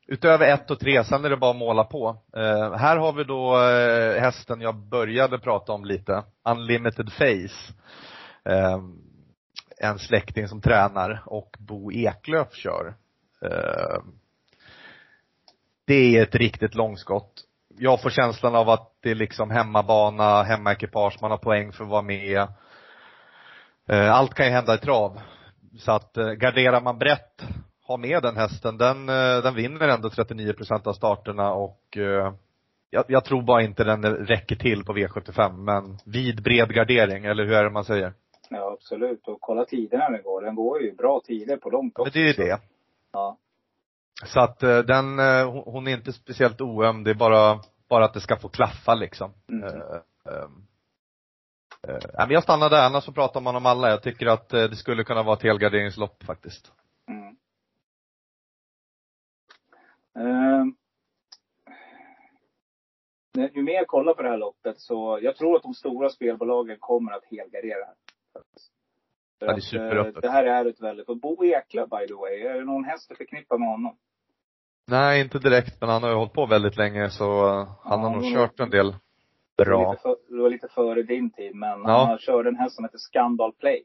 utöver 0.07 0.53
ett 0.53 0.72
och 0.72 0.80
tre, 0.80 1.03
sen 1.03 1.26
är 1.26 1.30
det 1.30 1.38
bara 1.38 1.51
att 1.51 1.57
måla 1.57 1.84
på. 1.84 2.17
Eh, 2.35 2.73
här 2.73 2.97
har 2.97 3.13
vi 3.13 3.23
då 3.23 3.61
eh, 3.61 4.22
hästen 4.22 4.61
jag 4.61 4.76
började 4.76 5.39
prata 5.39 5.72
om 5.72 5.85
lite, 5.85 6.23
Unlimited 6.49 7.13
Face. 7.13 7.73
Eh, 8.45 8.80
en 9.77 9.99
släkting 9.99 10.47
som 10.47 10.61
tränar 10.61 11.23
och 11.26 11.55
Bo 11.59 11.91
Eklöf 11.91 12.53
kör. 12.53 12.95
Eh, 13.41 14.03
det 15.88 16.17
är 16.17 16.23
ett 16.23 16.35
riktigt 16.35 16.76
långskott. 16.76 17.34
Jag 17.77 18.01
får 18.01 18.09
känslan 18.09 18.55
av 18.55 18.69
att 18.69 18.91
det 19.01 19.11
är 19.11 19.15
liksom 19.15 19.51
hemmabana, 19.51 20.43
hemmaekipage, 20.43 21.17
man 21.22 21.31
har 21.31 21.38
poäng 21.38 21.72
för 21.72 21.84
att 21.84 21.89
vara 21.89 22.01
med. 22.01 22.47
Eh, 23.89 24.13
Allt 24.15 24.33
kan 24.33 24.45
ju 24.45 24.51
hända 24.51 24.75
i 24.75 24.77
trav. 24.77 25.19
Så 25.79 25.91
att 25.91 26.17
eh, 26.17 26.31
garderar 26.31 26.81
man 26.81 26.97
brett, 26.99 27.41
ha 27.87 27.97
med 27.97 28.23
den 28.23 28.37
hästen, 28.37 28.77
den, 28.77 29.09
eh, 29.09 29.37
den 29.43 29.55
vinner 29.55 29.87
ändå 29.87 30.09
39 30.09 30.53
procent 30.53 30.87
av 30.87 30.93
starterna 30.93 31.53
och 31.53 31.79
jag, 32.89 33.05
jag 33.07 33.25
tror 33.25 33.41
bara 33.41 33.61
inte 33.61 33.83
den 33.83 34.03
räcker 34.05 34.55
till 34.55 34.83
på 34.85 34.93
V75 34.93 35.57
men 35.57 35.97
vid 36.05 36.43
bred 36.43 36.73
gardering, 36.73 37.25
eller 37.25 37.45
hur 37.45 37.53
är 37.53 37.63
det 37.63 37.69
man 37.69 37.85
säger? 37.85 38.13
Ja, 38.49 38.71
absolut. 38.73 39.27
Och 39.27 39.37
kolla 39.41 39.65
tiderna 39.65 40.09
den 40.09 40.23
går. 40.23 40.41
Den 40.41 40.55
går 40.55 40.81
ju 40.81 40.95
bra 40.95 41.21
tider 41.25 41.57
på 41.57 41.69
långt 41.69 41.97
Men 41.97 42.01
också. 42.01 42.13
det 42.13 42.19
är 42.19 42.27
ju 42.27 42.33
det. 42.33 42.59
Ja. 43.11 43.37
Så 44.25 44.39
att 44.39 44.59
den, 44.59 45.19
hon- 45.65 45.87
är 45.87 45.91
inte 45.91 46.13
speciellt 46.13 46.61
oöm, 46.61 47.03
det 47.03 47.09
är 47.09 47.15
bara, 47.15 47.59
bara 47.89 48.05
att 48.05 48.13
det 48.13 48.21
ska 48.21 48.37
få 48.37 48.49
klaffa 48.49 48.95
liksom. 48.95 49.31
Mm. 49.49 49.63
Eh, 49.63 49.71
ehm, 49.71 50.65
eh, 51.87 51.99
men 52.17 52.29
jag 52.29 52.43
stannar 52.43 52.69
där, 52.69 52.85
annars 52.85 53.03
så 53.03 53.11
pratar 53.11 53.41
man 53.41 53.55
om 53.55 53.65
alla. 53.65 53.89
Jag 53.89 54.03
tycker 54.03 54.25
att 54.25 54.53
eh, 54.53 54.63
det 54.63 54.75
skulle 54.75 55.03
kunna 55.03 55.23
vara 55.23 55.35
ett 55.37 55.43
helgarderingslopp 55.43 56.23
faktiskt. 56.23 56.71
Mm. 57.09 57.35
När- 63.33 63.49
Ju 63.55 63.63
mer 63.63 63.73
jag 63.73 63.87
kollar 63.87 64.13
på 64.13 64.21
det 64.21 64.29
här 64.29 64.37
loppet 64.37 64.79
så, 64.79 65.19
jag 65.21 65.35
tror 65.35 65.55
att 65.55 65.63
de 65.63 65.73
stora 65.73 66.09
spelbolagen 66.09 66.77
kommer 66.79 67.11
att 67.11 67.25
helgardera. 67.25 67.85
För 69.39 69.45
Ja, 69.45 69.45
det 69.47 69.51
är 69.51 69.57
att, 69.57 69.63
superöppet. 69.63 70.15
eh, 70.15 70.21
Det 70.21 70.29
här 70.29 70.43
är 70.45 70.65
ett 70.65 70.81
väldigt, 70.81 71.09
och 71.09 71.17
Bo 71.17 71.45
Eklöf 71.45 71.89
by 71.89 72.07
the 72.07 72.13
way, 72.13 72.41
är 72.41 72.53
det 72.53 72.65
någon 72.65 72.83
häst 72.83 73.11
att 73.11 73.17
förknippa 73.17 73.57
med 73.57 73.69
honom? 73.69 73.97
Nej, 74.87 75.21
inte 75.21 75.39
direkt, 75.39 75.81
men 75.81 75.89
han 75.89 76.03
har 76.03 76.09
ju 76.09 76.15
hållit 76.15 76.33
på 76.33 76.45
väldigt 76.45 76.77
länge 76.77 77.09
så 77.09 77.47
eh, 77.47 77.67
han 77.83 77.99
har 77.99 78.09
Ja, 78.09 78.13
nog 78.15 78.21
men- 78.23 78.33
kört 78.33 78.59
en 78.59 78.69
del 78.69 78.95
Det 79.56 79.69
var 79.69 79.77
bra. 79.84 79.95
för, 79.95 80.15
det 80.27 80.41
var 80.41 80.49
lite 80.49 80.68
före 80.68 81.03
din 81.03 81.30
tid, 81.30 81.56
men 81.56 81.82
Ja. 81.82 82.06
han 82.06 82.18
körde 82.18 82.49
en 82.49 82.56
häst 82.56 82.76
som 82.76 82.84
heter 82.86 82.98
Scandal 82.98 83.53
Play. 83.53 83.84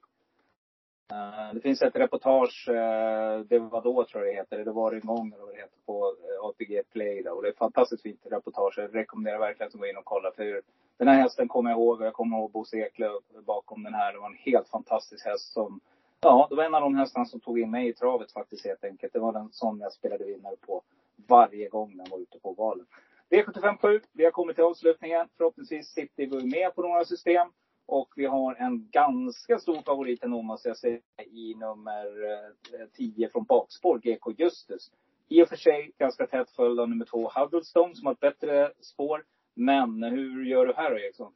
Eh, 1.13 1.55
det 1.55 1.61
finns 1.61 1.83
ett 1.83 1.97
reportage, 1.97 2.69
eh, 2.69 3.41
det 3.41 3.59
var 3.59 3.83
då 3.83 4.05
tror 4.05 4.25
jag 4.25 4.35
det 4.35 4.39
heter, 4.39 4.65
det 4.65 4.73
var 4.73 4.93
en 4.93 5.01
gång 5.01 5.33
eller 5.33 5.45
vad 5.45 5.55
det 5.55 5.61
heter 5.61 5.79
på 5.87 6.15
eh, 6.23 6.45
ATG 6.49 6.83
Play 6.93 7.23
då. 7.23 7.31
Och 7.31 7.43
det 7.43 7.49
är 7.49 7.53
ett 7.53 7.59
fantastiskt 7.59 8.03
fint 8.03 8.21
reportage. 8.25 8.75
Jag 8.79 8.95
rekommenderar 8.95 9.39
verkligen 9.39 9.69
att 9.69 9.81
gå 9.81 9.87
in 9.87 9.97
och 9.97 10.05
kolla. 10.05 10.31
För 10.37 10.63
den 10.97 11.09
här 11.09 11.15
hästen 11.23 11.49
kommer 11.49 11.71
jag 11.71 11.79
ihåg 11.79 12.01
och 12.01 12.07
jag 12.07 12.13
kommer 12.15 12.37
ihåg 12.39 12.51
Bosse 12.51 12.77
Eklöf 12.77 13.23
bakom 13.47 13.83
den 13.83 13.95
här. 13.95 14.13
Det 14.13 14.19
var 14.19 14.27
en 14.31 14.37
helt 14.41 14.69
fantastisk 14.69 15.27
häst 15.27 15.53
som, 15.53 15.81
ja, 16.21 16.47
det 16.51 16.57
var 16.57 16.65
en 16.65 16.75
av 16.75 16.81
de 16.83 16.95
hästarna 16.97 17.25
som 17.27 17.41
tog 17.41 17.61
in 17.61 17.71
mig 17.71 17.89
i 17.89 17.93
travet 17.93 18.33
faktiskt 18.33 18.67
helt 18.67 18.85
enkelt. 18.85 19.13
Det 19.13 19.19
var 19.19 19.33
den 19.33 19.49
som 19.53 19.81
jag 19.81 19.93
spelade 19.93 20.25
vinnare 20.25 20.57
på 20.67 20.83
varje 21.29 21.69
gång 21.69 21.97
den 21.97 22.07
var 22.11 22.19
ute 22.19 22.39
på 22.39 22.53
valen. 22.53 22.87
V757, 23.31 24.01
vi 24.13 24.25
har 24.25 24.31
kommit 24.31 24.57
till 24.57 24.65
avslutningen. 24.65 25.29
Förhoppningsvis 25.37 25.89
sitter 25.89 26.27
vi 26.27 26.45
med 26.45 26.75
på 26.75 26.83
några 26.83 27.05
system. 27.05 27.49
Och 27.87 28.13
vi 28.17 28.27
har 28.27 28.55
en 28.55 28.91
ganska 28.91 29.59
stor 29.59 29.83
favorit 29.83 30.25
ändå 30.25 30.43
måste 30.43 30.69
jag 30.69 30.77
säga 30.77 30.99
i 31.19 31.55
nummer 31.55 32.05
eh, 32.33 32.87
10 32.97 33.29
från 33.29 33.45
bakspår, 33.45 33.99
GK 33.99 34.41
Justus. 34.41 34.91
I 35.29 35.43
och 35.43 35.49
för 35.49 35.57
sig 35.57 35.93
ganska 35.99 36.27
tätt 36.27 36.51
följd 36.51 36.81
av 36.81 36.89
nummer 36.89 37.05
2, 37.05 37.31
Huddlestone 37.35 37.95
som 37.95 38.07
har 38.07 38.13
ett 38.13 38.21
bättre 38.21 38.73
spår. 38.81 39.25
Men 39.55 40.03
hur 40.03 40.45
gör 40.45 40.67
du 40.67 40.73
här 40.77 40.91
då 40.91 40.99
Eriksson? 40.99 41.33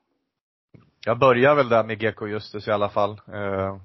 Jag 1.07 1.19
börjar 1.19 1.55
väl 1.55 1.69
där 1.69 1.85
med 1.85 1.99
GK 1.99 2.27
Justus 2.27 2.69
i 2.69 2.71
alla 2.71 2.89
fall. 2.89 3.21
Eh, 3.33 3.77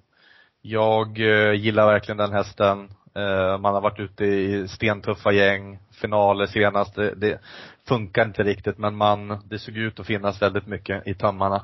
jag 0.62 1.20
eh, 1.20 1.54
gillar 1.54 1.86
verkligen 1.86 2.18
den 2.18 2.32
hästen. 2.32 2.90
Eh, 3.20 3.58
man 3.58 3.74
har 3.74 3.82
varit 3.82 4.00
ute 4.00 4.26
i 4.26 4.68
stentuffa 4.68 5.32
gäng, 5.32 5.80
finaler 6.02 6.46
senast. 6.46 6.96
Det, 6.96 7.16
det 7.16 7.40
funkar 7.88 8.26
inte 8.26 8.44
riktigt 8.44 8.78
men 8.78 8.96
man, 8.96 9.42
det 9.50 9.60
såg 9.60 9.78
ut 9.78 10.00
att 10.00 10.08
finnas 10.08 10.42
väldigt 10.42 10.68
mycket 10.68 11.08
i 11.08 11.14
tömmarna. 11.14 11.64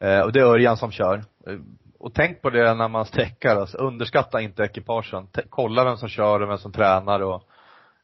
Eh, 0.00 0.20
och 0.20 0.32
det 0.32 0.40
är 0.40 0.44
Örjan 0.44 0.76
som 0.76 0.90
kör. 0.90 1.16
Eh, 1.46 1.54
och 1.98 2.14
tänk 2.14 2.42
på 2.42 2.50
det 2.50 2.74
när 2.74 2.88
man 2.88 3.04
sträckar, 3.04 3.56
alltså, 3.56 3.78
underskatta 3.78 4.40
inte 4.40 4.62
ekipagen. 4.62 5.26
T- 5.26 5.42
Kolla 5.50 5.84
vem 5.84 5.96
som 5.96 6.08
kör 6.08 6.40
och 6.40 6.48
vem 6.50 6.58
som 6.58 6.72
tränar 6.72 7.20
och 7.20 7.48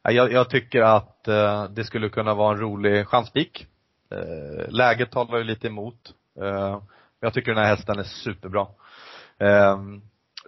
jag, 0.02 0.32
jag 0.32 0.50
tycker 0.50 0.82
att 0.82 1.28
eh, 1.28 1.64
det 1.64 1.84
skulle 1.84 2.08
kunna 2.08 2.34
vara 2.34 2.52
en 2.52 2.60
rolig 2.60 3.06
chanspik. 3.06 3.66
Eh, 4.12 4.68
läget 4.68 5.10
talar 5.10 5.38
ju 5.38 5.44
lite 5.44 5.66
emot. 5.66 6.14
Eh, 6.40 6.78
jag 7.20 7.34
tycker 7.34 7.54
den 7.54 7.64
här 7.64 7.76
hästen 7.76 7.98
är 7.98 8.02
superbra. 8.02 8.66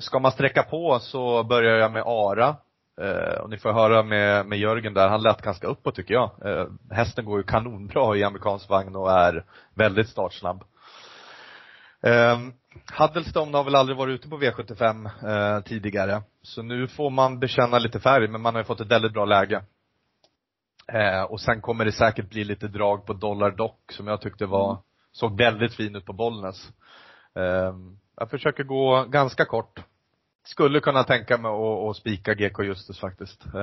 Eh, 0.01 0.03
ska 0.03 0.19
man 0.19 0.33
sträcka 0.33 0.63
på 0.63 0.99
så 1.01 1.45
börjar 1.45 1.79
jag 1.79 1.93
med 1.93 2.03
Ara. 2.07 2.57
Eh, 3.01 3.41
och 3.41 3.51
ni 3.51 3.59
får 3.59 3.73
höra 3.73 4.03
med, 4.03 4.47
med 4.47 4.59
Jörgen 4.59 4.95
där, 4.95 5.09
han 5.09 5.23
lät 5.23 5.43
ganska 5.43 5.67
uppåt 5.67 5.95
tycker 5.95 6.15
jag. 6.15 6.31
Eh, 6.45 6.67
hästen 6.91 7.25
går 7.25 7.39
ju 7.39 7.45
kanonbra 7.45 8.17
i 8.17 8.25
amerikansk 8.25 8.69
vagn 8.69 8.97
och 8.97 9.11
är 9.11 9.45
väldigt 9.75 10.09
startsnabb. 10.09 10.65
Um, 12.03 12.53
Huddlestone 12.99 13.57
har 13.57 13.65
väl 13.65 13.75
aldrig 13.75 13.99
varit 13.99 14.15
ute 14.15 14.29
på 14.29 14.39
V75 14.39 15.11
eh, 15.29 15.63
tidigare. 15.63 16.23
Så 16.43 16.63
nu 16.63 16.89
får 16.89 17.11
man 17.11 17.39
bekänna 17.39 17.79
lite 17.79 18.01
färg, 18.01 18.29
men 18.29 18.41
man 18.41 18.55
har 18.55 18.61
ju 18.61 18.65
fått 18.65 18.81
ett 18.81 18.91
väldigt 18.91 19.13
bra 19.13 19.25
läge. 19.25 19.63
Eh, 20.93 21.23
och 21.23 21.41
sen 21.41 21.61
kommer 21.61 21.85
det 21.85 21.93
säkert 21.93 22.31
bli 22.31 22.45
lite 22.45 22.69
drag 22.69 23.07
på 23.07 23.13
Dollar 23.13 23.51
Dock 23.51 23.93
som 23.93 24.07
jag 24.07 24.21
tyckte 24.21 24.47
var, 24.47 24.79
såg 25.13 25.39
väldigt 25.39 25.75
fin 25.75 25.97
ut 25.97 26.07
på 26.07 26.13
Bollnäs. 26.13 26.69
Eh, 27.35 27.75
jag 28.17 28.31
försöker 28.31 28.65
gå 28.65 29.05
ganska 29.09 29.45
kort. 29.45 29.81
Skulle 30.43 30.81
kunna 30.81 31.05
tänka 31.05 31.39
mig 31.39 31.51
att, 31.51 31.91
att 31.91 31.97
spika 31.97 32.35
GK 32.35 32.63
Justus 32.63 33.01
faktiskt. 33.01 33.45
Eh, 33.55 33.61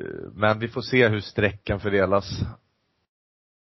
eh, 0.00 0.30
men 0.34 0.58
vi 0.58 0.68
får 0.68 0.80
se 0.82 1.08
hur 1.08 1.20
sträckan 1.20 1.80
fördelas. 1.80 2.24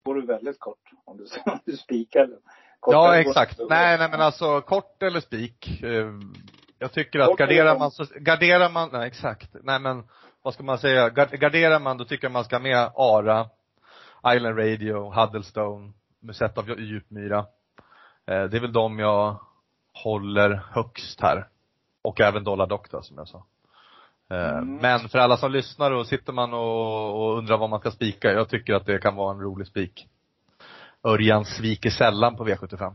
Går 0.05 0.15
du 0.15 0.25
väldigt 0.25 0.59
kort 0.59 0.89
om 1.05 1.17
du, 1.17 1.25
om 1.51 1.59
du 1.65 1.77
spikar 1.77 2.19
den? 2.27 2.39
Ja, 2.85 3.07
går- 3.07 3.13
exakt. 3.13 3.59
Nej, 3.69 3.97
nej 3.97 4.09
men 4.09 4.21
alltså 4.21 4.61
kort 4.61 5.03
eller 5.03 5.19
spik. 5.19 5.83
Eh, 5.83 6.11
Jag 6.79 6.91
tycker 6.91 7.19
att 7.19 7.27
Kort 7.27 7.39
garderar 7.39 7.79
man 7.79 7.91
så, 7.91 8.05
garderar 8.15 8.69
man, 8.69 8.89
nej 8.93 9.07
exakt. 9.07 9.49
Nej 9.63 9.79
men, 9.79 10.03
vad 10.41 10.53
ska 10.53 10.63
man 10.63 10.77
säga, 10.77 11.09
Gar- 11.09 11.37
garderar 11.37 11.79
man 11.79 11.97
då 11.97 12.05
tycker 12.05 12.25
jag 12.25 12.31
man 12.31 12.43
ska 12.43 12.55
ha 12.55 12.61
med 12.63 12.91
Ara, 12.95 13.49
Island 14.35 14.57
Radio, 14.59 15.09
Huddlestone, 15.11 15.93
Musett 16.19 16.57
av 16.57 16.79
Djupmyra. 16.79 17.39
Eh, 18.27 18.43
Det 18.43 18.57
är 18.57 18.61
väl 18.61 18.73
de 18.73 18.99
jag 18.99 19.39
håller 19.93 20.49
högst 20.71 21.21
här. 21.21 21.47
Och 22.01 22.21
även 22.21 22.43
Dollar 22.43 22.67
då, 22.67 23.01
som 23.01 23.17
jag 23.17 23.27
sa. 23.27 23.45
Eh, 24.29 24.57
Mm. 24.57 24.75
Men 24.75 24.99
för 24.99 25.19
alla 25.19 25.37
som 25.37 25.51
lyssnar 25.51 25.91
och 25.91 26.07
sitter 26.07 26.33
man 26.33 26.53
och, 26.53 27.21
och 27.21 27.37
undrar 27.37 27.57
vad 27.57 27.69
man 27.69 27.79
ska 27.79 27.91
spika, 27.91 28.31
jag 28.31 28.49
tycker 28.49 28.73
att 28.73 28.85
det 28.85 28.97
kan 28.97 29.15
vara 29.15 29.31
en 29.31 29.41
rolig 29.41 29.67
spik. 29.67 30.07
Örjan 31.03 31.45
sviker 31.45 31.89
sällan 31.89 32.35
på 32.35 32.45
V75. 32.47 32.93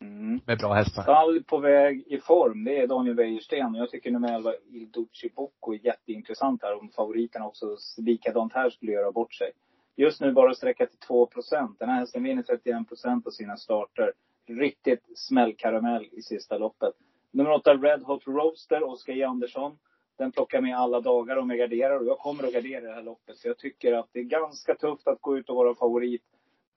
Mm. 0.00 0.40
Med 0.46 0.58
bra 0.58 0.72
hästar. 0.72 1.02
Stall 1.02 1.42
på 1.42 1.58
väg 1.58 2.04
i 2.06 2.18
form, 2.18 2.64
det 2.64 2.78
är 2.78 2.86
Daniel 2.86 3.16
Wäjersten. 3.16 3.74
Jag 3.74 3.90
tycker 3.90 4.10
nummer 4.10 4.34
11, 4.34 4.52
Il 4.70 4.90
Duce 4.90 5.28
Bocco, 5.36 5.74
är 5.74 5.84
jätteintressant 5.86 6.62
här. 6.62 6.78
Om 6.78 6.88
favoriterna 6.96 7.46
också 7.46 7.76
likadant 7.96 8.52
här 8.52 8.70
skulle 8.70 8.92
göra 8.92 9.12
bort 9.12 9.34
sig. 9.34 9.50
Just 9.96 10.20
nu 10.20 10.32
bara 10.32 10.54
sträcka 10.54 10.86
till 10.86 10.98
2% 11.08 11.74
Den 11.78 11.88
här 11.88 11.98
hästen 11.98 12.22
vinner 12.22 12.42
31% 12.42 13.26
av 13.26 13.30
sina 13.30 13.56
starter. 13.56 14.12
Riktigt 14.46 15.18
smällkaramell 15.18 16.08
i 16.12 16.22
sista 16.22 16.58
loppet. 16.58 16.94
Nummer 17.30 17.50
åtta, 17.50 17.74
Red 17.74 18.02
Hot 18.02 18.26
Roaster, 18.26 18.82
Oskar 18.82 19.12
J. 19.12 19.22
Andersson. 19.22 19.78
Den 20.18 20.32
plockar 20.32 20.56
jag 20.56 20.62
med 20.62 20.76
alla 20.76 21.00
dagar 21.00 21.36
om 21.36 21.50
jag 21.50 21.58
garderar. 21.58 22.00
Och 22.00 22.06
jag 22.06 22.18
kommer 22.18 22.44
att 22.44 22.52
gardera 22.52 22.80
det 22.80 22.94
här 22.94 23.02
loppet. 23.02 23.36
Så 23.36 23.48
jag 23.48 23.58
tycker 23.58 23.92
att 23.92 24.08
det 24.12 24.18
är 24.18 24.24
ganska 24.24 24.74
tufft 24.74 25.08
att 25.08 25.20
gå 25.20 25.38
ut 25.38 25.48
och 25.48 25.56
vara 25.56 25.74
favorit 25.74 26.22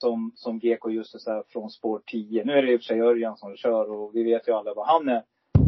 som, 0.01 0.31
som 0.35 0.59
GK 0.59 0.89
just 0.89 1.21
så 1.21 1.31
här 1.31 1.43
från 1.47 1.69
spår 1.69 2.01
10. 2.05 2.43
Nu 2.43 2.53
är 2.53 2.61
det 2.61 2.71
i 2.71 2.75
och 2.75 2.79
för 2.79 2.85
sig 2.85 3.01
Örjan 3.01 3.37
som 3.37 3.55
kör 3.57 3.91
och 3.91 4.15
vi 4.15 4.23
vet 4.23 4.47
ju 4.47 4.51
alla 4.51 4.73
vad 4.73 4.87
han 4.87 5.09
är 5.09 5.23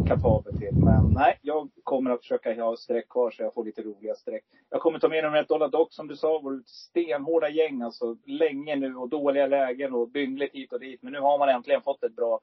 kapabel 0.08 0.58
till. 0.58 0.74
Men 0.84 1.12
nej, 1.14 1.38
jag 1.42 1.70
kommer 1.84 2.10
att 2.10 2.20
försöka 2.20 2.64
ha 2.64 2.76
streck 2.76 3.08
kvar 3.08 3.30
så 3.30 3.42
jag 3.42 3.54
får 3.54 3.64
lite 3.64 3.82
roliga 3.82 4.14
streck. 4.14 4.44
Jag 4.70 4.80
kommer 4.80 4.98
ta 4.98 5.08
med 5.08 5.24
nummer 5.24 5.40
ett 5.40 5.48
Dollar 5.48 5.68
Dock 5.68 5.92
som 5.92 6.08
du 6.08 6.16
sa. 6.16 6.38
Vårt 6.38 6.68
stenhårda 6.68 7.48
gäng 7.48 7.82
alltså. 7.82 8.16
Länge 8.26 8.76
nu 8.76 8.96
och 8.96 9.08
dåliga 9.08 9.46
lägen 9.46 9.94
och 9.94 10.08
byngligt 10.08 10.52
hit 10.52 10.72
och 10.72 10.80
dit. 10.80 11.02
Men 11.02 11.12
nu 11.12 11.20
har 11.20 11.38
man 11.38 11.48
äntligen 11.48 11.82
fått 11.82 12.04
ett 12.04 12.16
bra 12.16 12.40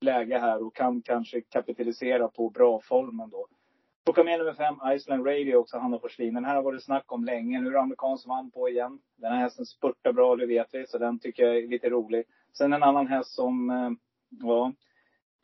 läge 0.00 0.38
här 0.38 0.66
och 0.66 0.74
kan 0.74 1.02
kanske 1.02 1.40
kapitalisera 1.40 2.28
på 2.28 2.50
bra 2.50 2.80
formen 2.80 3.30
då. 3.30 3.46
Plocka 4.04 4.24
med 4.24 4.38
nummer 4.38 4.54
fem, 4.54 4.74
Iceland 4.94 5.26
Radio 5.26 5.56
också, 5.56 5.78
Hanna 5.78 5.98
Forslin. 5.98 6.34
Den 6.34 6.44
här 6.44 6.54
har 6.54 6.62
varit 6.62 6.84
snack 6.84 7.12
om 7.12 7.24
länge. 7.24 7.60
Nu 7.60 7.68
är 7.68 7.72
det 7.72 7.80
amerikansk 7.80 8.26
vann 8.26 8.50
på 8.50 8.68
igen. 8.68 8.98
Den 9.16 9.32
här 9.32 9.38
hästen 9.38 9.66
spurtar 9.66 10.12
bra, 10.12 10.36
det 10.36 10.46
vet 10.46 10.68
vi. 10.72 10.86
Så 10.86 10.98
den 10.98 11.18
tycker 11.18 11.42
jag 11.42 11.56
är 11.56 11.68
lite 11.68 11.90
rolig. 11.90 12.24
Sen 12.52 12.72
en 12.72 12.82
annan 12.82 13.06
häst 13.06 13.34
som, 13.34 13.70
eh, 13.70 13.90
ja, 14.42 14.72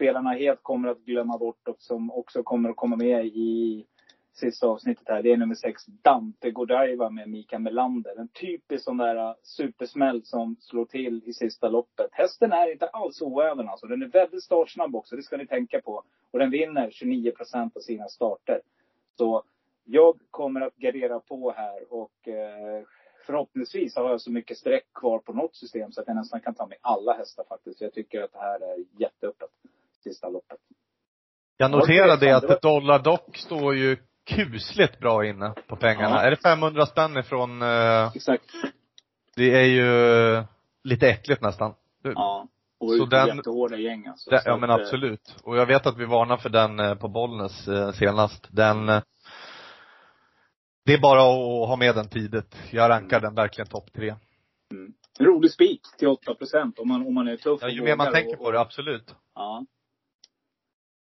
spelarna 0.01 0.31
helt 0.31 0.63
kommer 0.63 0.89
att 0.89 1.05
glömma 1.05 1.39
bort 1.39 1.69
och 1.69 1.77
som 1.79 2.11
också 2.11 2.43
kommer 2.43 2.71
att 2.71 2.77
komma 2.77 2.97
med 2.97 3.27
i 3.27 3.87
sista 4.33 4.67
avsnittet 4.67 5.09
här. 5.09 5.23
Det 5.23 5.33
är 5.33 5.37
nummer 5.37 5.55
sex, 5.55 5.87
Dante 5.87 6.51
Godiva 6.51 7.11
med 7.11 7.29
Mikael 7.29 7.63
Melander. 7.63 8.21
En 8.21 8.29
typisk 8.29 8.85
sån 8.85 8.97
där 8.97 9.17
äh, 9.17 9.35
supersmäll 9.43 10.25
som 10.25 10.57
slår 10.61 10.85
till 10.85 11.23
i 11.27 11.33
sista 11.33 11.69
loppet. 11.69 12.09
Hästen 12.13 12.53
är 12.53 12.73
inte 12.73 12.87
alls 12.87 13.23
oäven 13.23 13.69
alltså. 13.69 13.87
Den 13.87 14.03
är 14.03 14.07
väldigt 14.07 14.43
startsnabb 14.43 14.97
också, 14.97 15.17
det 15.17 15.23
ska 15.23 15.37
ni 15.37 15.47
tänka 15.47 15.81
på. 15.81 16.05
Och 16.31 16.39
den 16.39 16.51
vinner 16.51 16.91
29 16.91 17.33
procent 17.33 17.77
av 17.77 17.81
sina 17.81 18.09
starter. 18.09 18.61
Så 19.19 19.43
jag 19.85 20.19
kommer 20.31 20.61
att 20.61 20.77
gardera 20.77 21.21
på 21.21 21.53
här 21.57 21.93
och 21.93 22.29
eh, 22.29 22.85
förhoppningsvis 23.27 23.97
har 23.97 24.11
jag 24.11 24.21
så 24.21 24.31
mycket 24.31 24.59
streck 24.59 24.93
kvar 24.95 25.19
på 25.19 25.33
något 25.33 25.57
system 25.57 25.93
så 25.93 26.01
att 26.01 26.07
jag 26.07 26.17
nästan 26.17 26.41
kan 26.41 26.55
ta 26.55 26.67
med 26.67 26.79
alla 26.81 27.13
hästar 27.13 27.45
faktiskt. 27.49 27.81
Jag 27.81 27.93
tycker 27.93 28.23
att 28.23 28.33
det 28.33 28.39
här 28.39 28.61
är 28.61 28.85
jätteöppet, 28.99 29.51
sista 30.03 30.29
loppet. 30.29 30.59
Jag 31.57 31.71
noterade 31.71 32.37
att 32.37 32.63
Dollar 32.63 32.99
Dock 32.99 33.37
står 33.37 33.75
ju 33.77 33.97
kusligt 34.27 34.99
bra 34.99 35.27
inne 35.27 35.55
på 35.67 35.77
pengarna. 35.77 36.17
Ja. 36.17 36.23
Är 36.23 36.31
det 36.31 36.37
500 36.37 36.87
spänn 36.87 37.17
ifrån, 37.17 37.63
eh, 37.63 38.11
Exakt. 38.15 38.45
det 39.37 39.55
är 39.55 39.65
ju 39.67 40.45
lite 40.85 41.09
äckligt 41.09 41.43
nästan. 41.43 41.75
Ja. 42.03 42.49
Och 42.81 42.91
Så 42.91 43.05
den- 43.07 43.37
jättehårda 43.37 43.77
gäng 43.77 44.07
alltså. 44.07 44.31
Så 44.31 44.39
ja 44.45 44.57
men 44.57 44.71
eh, 44.71 44.77
absolut. 44.77 45.37
Och 45.43 45.57
jag 45.57 45.67
vet 45.67 45.87
att 45.87 45.97
vi 45.99 46.05
varnar 46.05 46.37
för 46.37 46.49
den 46.49 46.81
eh, 46.81 46.95
på 46.95 47.09
Bollnäs 47.09 47.69
eh, 47.69 47.93
senast. 47.93 48.47
Den 48.51 48.87
Det 50.85 50.95
är 50.95 50.99
bara 51.01 51.21
att 51.21 51.69
ha 51.69 51.77
med 51.77 51.95
den 51.95 52.09
tidigt. 52.09 52.57
Jag 52.71 52.89
rankar 52.91 53.21
den 53.21 53.35
verkligen 53.35 53.69
topp 53.69 53.93
tre. 53.93 54.15
En 55.19 55.27
rolig 55.27 55.51
spik 55.51 55.81
till 55.99 56.09
8 56.09 56.35
procent 56.35 56.79
om 56.79 56.89
man, 56.89 57.07
om 57.07 57.15
man 57.15 57.29
är 57.29 57.37
tuff 57.37 57.59
Ja, 57.63 57.67
och 57.67 57.73
ju 57.73 57.83
mer 57.83 57.97
man 57.97 58.07
vågar 58.07 58.21
tänker 58.21 58.39
och, 58.39 58.45
på 58.45 58.51
det, 58.53 58.61
absolut. 58.61 59.15
Ja. 59.35 59.65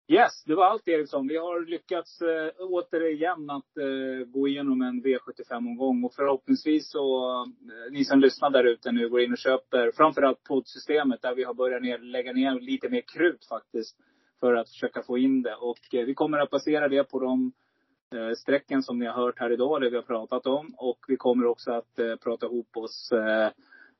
Yes, 0.09 0.45
det 0.45 0.55
var 0.55 0.65
allt 0.65 0.89
Eriksson. 0.89 1.29
Vi 1.29 1.37
har 1.37 1.61
lyckats 1.61 2.23
eh, 2.23 2.51
återigen 2.59 3.51
att 3.51 3.77
eh, 3.77 4.27
gå 4.27 4.49
igenom 4.49 4.83
en 4.83 5.03
V75-omgång. 5.03 6.05
Och 6.05 6.15
förhoppningsvis 6.15 6.91
så, 6.91 7.35
eh, 7.43 7.93
ni 7.93 8.05
som 8.05 8.21
lyssnar 8.21 8.51
där 8.51 8.65
ute 8.65 8.93
nu, 8.93 9.09
går 9.09 9.21
in 9.21 9.33
och 9.33 9.39
köper 9.39 9.91
framförallt 9.95 10.45
poddsystemet 10.45 11.23
där 11.23 11.35
vi 11.35 11.45
har 11.45 11.55
börjat 11.55 11.83
ner, 11.83 11.99
lägga 11.99 12.33
ner 12.33 12.61
lite 12.61 12.89
mer 12.89 13.03
krut 13.15 13.47
faktiskt. 13.49 13.97
För 14.41 14.55
att 14.55 14.69
försöka 14.69 15.03
få 15.03 15.19
in 15.19 15.43
det. 15.43 15.55
Och 15.55 15.95
eh, 15.95 16.07
vi 16.07 16.15
kommer 16.15 16.39
att 16.39 16.51
basera 16.51 16.89
det 16.89 17.05
på 17.05 17.21
de 17.21 17.53
eh, 18.15 18.35
strecken 18.35 18.83
som 18.83 18.99
ni 18.99 19.07
har 19.07 19.15
hört 19.15 19.39
här 19.39 19.53
idag, 19.53 19.81
det 19.81 19.91
vi 19.91 19.97
har 19.97 20.03
pratat 20.03 20.47
om. 20.47 20.75
Och 20.79 20.99
vi 21.09 21.17
kommer 21.17 21.47
också 21.47 21.73
att 21.73 21.99
eh, 21.99 22.17
prata 22.17 22.47
ihop 22.47 22.77
oss 22.77 23.13
eh, 23.13 23.51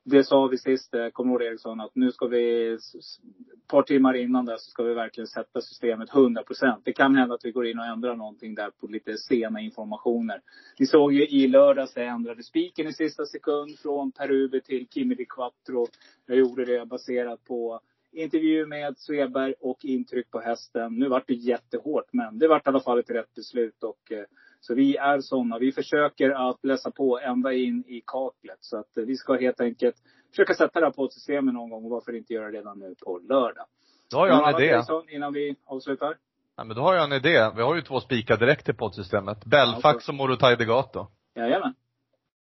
det 0.09 0.25
sa 0.25 0.47
vi 0.47 0.59
sist, 0.59 0.95
eh, 0.95 1.09
kommer 1.09 1.39
du 1.39 1.45
ihåg 1.45 1.53
Eriksson, 1.53 1.81
att 1.81 1.95
nu 1.95 2.13
ska 2.13 2.27
vi, 2.27 2.73
ett 2.73 3.69
par 3.69 3.83
timmar 3.83 4.15
innan 4.15 4.45
det 4.45 4.59
så 4.59 4.71
ska 4.71 4.83
vi 4.83 4.95
verkligen 4.95 5.27
sätta 5.27 5.61
systemet 5.61 6.15
100 6.15 6.43
procent. 6.43 6.85
Det 6.85 6.93
kan 6.93 7.17
hända 7.17 7.35
att 7.35 7.45
vi 7.45 7.51
går 7.51 7.67
in 7.67 7.79
och 7.79 7.85
ändrar 7.85 8.17
någonting 8.17 8.55
där 8.55 8.71
på 8.71 8.87
lite 8.87 9.19
sena 9.19 9.61
informationer. 9.61 10.41
Vi 10.79 10.87
såg 10.87 11.13
ju 11.13 11.27
i 11.27 11.49
lördags, 11.49 11.97
jag 11.97 12.07
ändrade 12.07 12.43
spiken 12.43 12.87
i 12.87 12.93
sista 12.93 13.27
sekund 13.27 13.79
från 13.79 14.13
Perube 14.13 14.61
till 14.61 14.89
Kimi 14.89 15.15
di 15.15 15.27
Quattro. 15.27 15.87
Jag 16.27 16.39
gjorde 16.39 16.65
det 16.65 16.87
baserat 16.87 17.45
på 17.45 17.81
intervju 18.13 18.67
med 18.67 18.99
Sveberg 18.99 19.55
och 19.61 19.85
intryck 19.85 20.31
på 20.31 20.41
hästen. 20.41 20.95
Nu 20.95 21.09
vart 21.09 21.27
det 21.27 21.35
jättehårt, 21.35 22.13
men 22.13 22.39
det 22.39 22.49
vart 22.49 22.67
i 22.67 22.69
alla 22.69 22.81
fall 22.81 22.99
ett 22.99 23.11
rätt 23.11 23.35
beslut. 23.35 23.83
Och, 23.83 24.13
eh, 24.13 24.25
så 24.67 24.75
vi 24.75 24.97
är 24.97 25.21
sådana. 25.21 25.59
Vi 25.59 25.73
försöker 25.73 26.31
att 26.31 26.65
läsa 26.65 26.91
på 26.91 27.19
ända 27.21 27.53
in 27.53 27.85
i 27.87 28.03
kaklet. 28.07 28.59
Så 28.61 28.79
att 28.79 28.91
vi 28.95 29.17
ska 29.17 29.35
helt 29.35 29.61
enkelt 29.61 29.97
försöka 30.31 30.55
sätta 30.55 30.81
det 30.81 30.87
här 30.87 30.93
på 30.93 31.09
systemet 31.09 31.55
någon 31.55 31.71
gång. 31.71 31.85
Och 31.85 31.91
varför 31.91 32.17
inte 32.17 32.33
göra 32.33 32.51
det 32.51 32.59
redan 32.59 32.79
nu 32.79 32.95
på 33.05 33.19
lördag? 33.19 33.67
Då 34.11 34.17
har 34.17 34.27
jag 34.27 34.49
en 34.49 34.63
idé. 34.63 34.83
Innan 35.09 35.33
vi 35.33 35.57
avslutar? 35.65 36.17
Ja, 36.57 36.65
men 36.65 36.77
då 36.77 36.83
har 36.83 36.95
jag 36.95 37.05
en 37.05 37.13
idé. 37.13 37.51
Vi 37.57 37.63
har 37.63 37.75
ju 37.75 37.83
två 37.83 38.01
spikar 38.01 38.37
direkt 38.37 38.65
till 38.65 38.75
poddsystemet. 38.75 39.45
Belfax 39.45 40.09
och 40.09 40.15
Morotai 40.15 40.57
Degato. 40.57 41.07
Jajamän. 41.35 41.75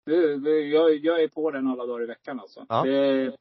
Du, 0.06 0.36
du, 0.36 0.68
jag, 0.68 0.96
jag 0.96 1.22
är 1.22 1.28
på 1.28 1.50
den 1.50 1.66
alla 1.66 1.86
dagar 1.86 2.04
i 2.04 2.06
veckan 2.06 2.40
alltså. 2.40 2.66
Ja. 2.68 2.82
Det, 2.82 3.32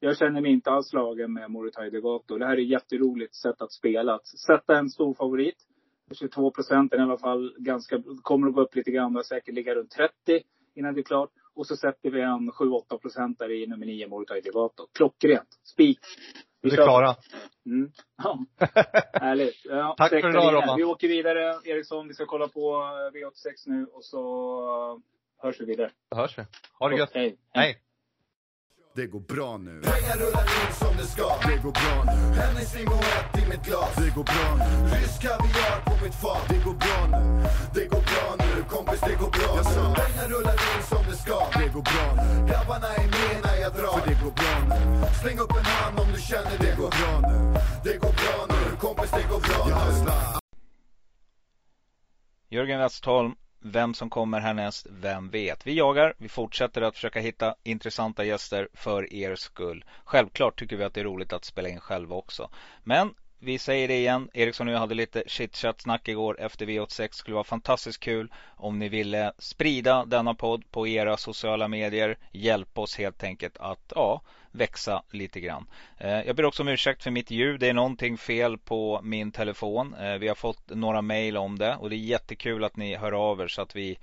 jag 0.00 0.16
känner 0.16 0.40
mig 0.40 0.52
inte 0.52 0.70
alls 0.70 0.88
slagen 0.88 1.32
med 1.32 1.50
Morotai 1.50 1.90
Degato. 1.90 2.38
Det 2.38 2.46
här 2.46 2.56
är 2.56 2.62
ett 2.62 2.68
jätteroligt 2.68 3.34
sätt 3.34 3.62
att 3.62 3.72
spela. 3.72 4.14
Att 4.14 4.26
sätta 4.26 4.78
en 4.78 4.88
stor 4.88 5.14
favorit. 5.14 5.56
22 6.14 6.50
procent 6.50 6.94
i 6.94 6.96
alla 6.96 7.18
fall 7.18 7.54
ganska, 7.58 8.02
kommer 8.22 8.48
att 8.48 8.54
gå 8.54 8.60
upp 8.60 8.74
lite 8.74 8.90
grann. 8.90 9.24
Säkert 9.24 9.54
ligga 9.54 9.74
runt 9.74 9.90
30 9.90 10.12
innan 10.74 10.94
det 10.94 11.00
är 11.00 11.02
klart. 11.02 11.30
Och 11.54 11.66
så 11.66 11.76
sätter 11.76 12.10
vi 12.10 12.20
en 12.20 12.50
7-8 12.50 12.98
procent 12.98 13.38
där 13.38 13.50
i 13.50 13.66
nummer 13.66 13.86
9 13.86 14.08
Morotai 14.08 14.40
Degato. 14.40 14.86
Klockrent. 14.94 15.48
Spik. 15.64 15.98
Vi 16.62 16.70
är 16.70 16.76
klara. 16.76 17.16
Mm. 17.66 17.90
Ja. 18.22 18.38
Härligt. 19.12 19.64
Ja, 19.64 19.94
Tack 19.98 20.10
för 20.10 20.28
idag. 20.28 20.54
Robban. 20.54 20.76
Vi 20.76 20.84
åker 20.84 21.08
vidare 21.08 21.58
Eriksson. 21.64 22.08
Vi 22.08 22.14
ska 22.14 22.26
kolla 22.26 22.48
på 22.48 22.74
eh, 22.74 23.16
V86 23.16 23.52
nu 23.66 23.86
och 23.86 24.04
så 24.04 24.22
eh, 24.92 24.98
hörs 25.42 25.60
vi 25.60 25.64
vidare. 25.64 25.90
Då 26.10 26.16
hörs 26.16 26.38
vi. 26.38 26.42
Ha 26.78 26.88
det 26.88 26.96
gött. 26.96 27.10
Hej. 27.14 27.36
Hej. 27.50 27.78
Det 28.94 29.06
går 29.06 29.20
bra 29.20 29.56
nu. 29.56 29.82
Pengar 29.82 30.16
rullar 30.16 30.46
in 30.60 30.72
som 30.82 30.96
det 30.96 31.06
ska. 31.06 31.28
Det 31.48 31.56
går 31.64 31.72
bra 31.80 31.96
nu. 32.06 32.40
Hennessy 32.40 32.84
Moët 32.84 33.38
i 33.42 33.48
mitt 33.50 33.64
glas. 33.66 33.94
Det 33.96 34.10
går 34.16 34.24
bra 34.24 34.48
nu. 34.60 34.70
Rysk 34.94 35.22
kaviar 35.22 35.76
på 35.84 36.04
mitt 36.04 36.14
fat. 36.14 36.44
Det 36.48 36.60
går 36.66 36.76
bra 36.84 36.98
nu. 37.14 37.22
Det 37.74 37.84
går 37.92 38.02
bra 38.10 38.26
nu. 38.42 38.50
Kompis, 38.74 39.00
det 39.00 39.16
går 39.22 39.30
bra 39.36 39.50
Jag 39.56 39.66
sa, 39.66 39.94
pengar 40.02 40.26
rullar 40.34 40.58
in 40.70 40.82
som 40.90 41.02
det 41.10 41.16
ska. 41.24 41.38
Det 41.60 41.68
går 41.76 41.84
bra 41.92 42.06
nu. 42.18 42.26
Grabbarna 42.48 42.88
är 43.02 43.08
med 43.16 43.36
när 43.46 43.56
jag 43.64 43.72
drar. 43.78 43.92
För 43.98 44.08
det 44.08 44.16
går 44.24 44.34
bra 44.40 44.54
nu. 44.70 44.78
Släng 45.22 45.38
upp 45.44 45.54
en 45.60 45.64
hand 45.64 46.00
om 46.02 46.08
du 46.14 46.20
känner 46.30 46.56
det 46.64 46.72
går 46.80 46.90
bra 46.98 47.12
nu. 47.30 47.36
Det 47.86 47.96
går 48.02 48.14
bra 48.22 48.36
nu. 48.52 48.60
Kompis, 48.84 49.10
det 49.10 49.26
går 49.32 49.40
bra 49.48 49.60
nu. 49.66 49.72
Jörgen 52.56 52.80
Westholm, 52.80 53.32
vem 53.60 53.94
som 53.94 54.10
kommer 54.10 54.40
härnäst, 54.40 54.86
vem 54.90 55.30
vet? 55.30 55.66
Vi 55.66 55.74
jagar, 55.74 56.14
vi 56.18 56.28
fortsätter 56.28 56.82
att 56.82 56.94
försöka 56.94 57.20
hitta 57.20 57.54
intressanta 57.62 58.24
gäster 58.24 58.68
för 58.74 59.12
er 59.12 59.34
skull. 59.36 59.84
Självklart 60.04 60.58
tycker 60.58 60.76
vi 60.76 60.84
att 60.84 60.94
det 60.94 61.00
är 61.00 61.04
roligt 61.04 61.32
att 61.32 61.44
spela 61.44 61.68
in 61.68 61.80
själva 61.80 62.16
också. 62.16 62.50
Men 62.84 63.14
vi 63.42 63.58
säger 63.58 63.88
det 63.88 63.96
igen, 63.98 64.28
Eriksson 64.34 64.68
och 64.68 64.74
jag 64.74 64.78
hade 64.78 64.94
lite 64.94 65.22
chitchat 65.26 65.80
snack 65.80 66.08
igår 66.08 66.40
efter 66.40 66.66
V86. 66.66 67.08
Det 67.08 67.14
skulle 67.14 67.34
vara 67.34 67.44
fantastiskt 67.44 68.00
kul 68.00 68.32
om 68.56 68.78
ni 68.78 68.88
ville 68.88 69.32
sprida 69.38 70.04
denna 70.04 70.34
podd 70.34 70.70
på 70.70 70.88
era 70.88 71.16
sociala 71.16 71.68
medier. 71.68 72.18
Hjälp 72.32 72.78
oss 72.78 72.98
helt 72.98 73.24
enkelt 73.24 73.56
att, 73.56 73.92
ja, 73.94 74.20
växa 74.50 75.02
lite 75.10 75.40
grann. 75.40 75.66
Eh, 75.98 76.20
jag 76.20 76.36
ber 76.36 76.44
också 76.44 76.62
om 76.62 76.68
ursäkt 76.68 77.02
för 77.02 77.10
mitt 77.10 77.30
ljud. 77.30 77.60
Det 77.60 77.68
är 77.68 77.74
någonting 77.74 78.18
fel 78.18 78.58
på 78.58 79.00
min 79.02 79.32
telefon. 79.32 79.94
Eh, 79.94 80.14
vi 80.14 80.28
har 80.28 80.34
fått 80.34 80.70
några 80.70 81.02
mejl 81.02 81.36
om 81.36 81.58
det 81.58 81.76
och 81.76 81.90
det 81.90 81.96
är 81.96 81.98
jättekul 81.98 82.64
att 82.64 82.76
ni 82.76 82.96
hör 82.96 83.12
av 83.12 83.40
er 83.40 83.48
så 83.48 83.62
att 83.62 83.76
vi 83.76 83.98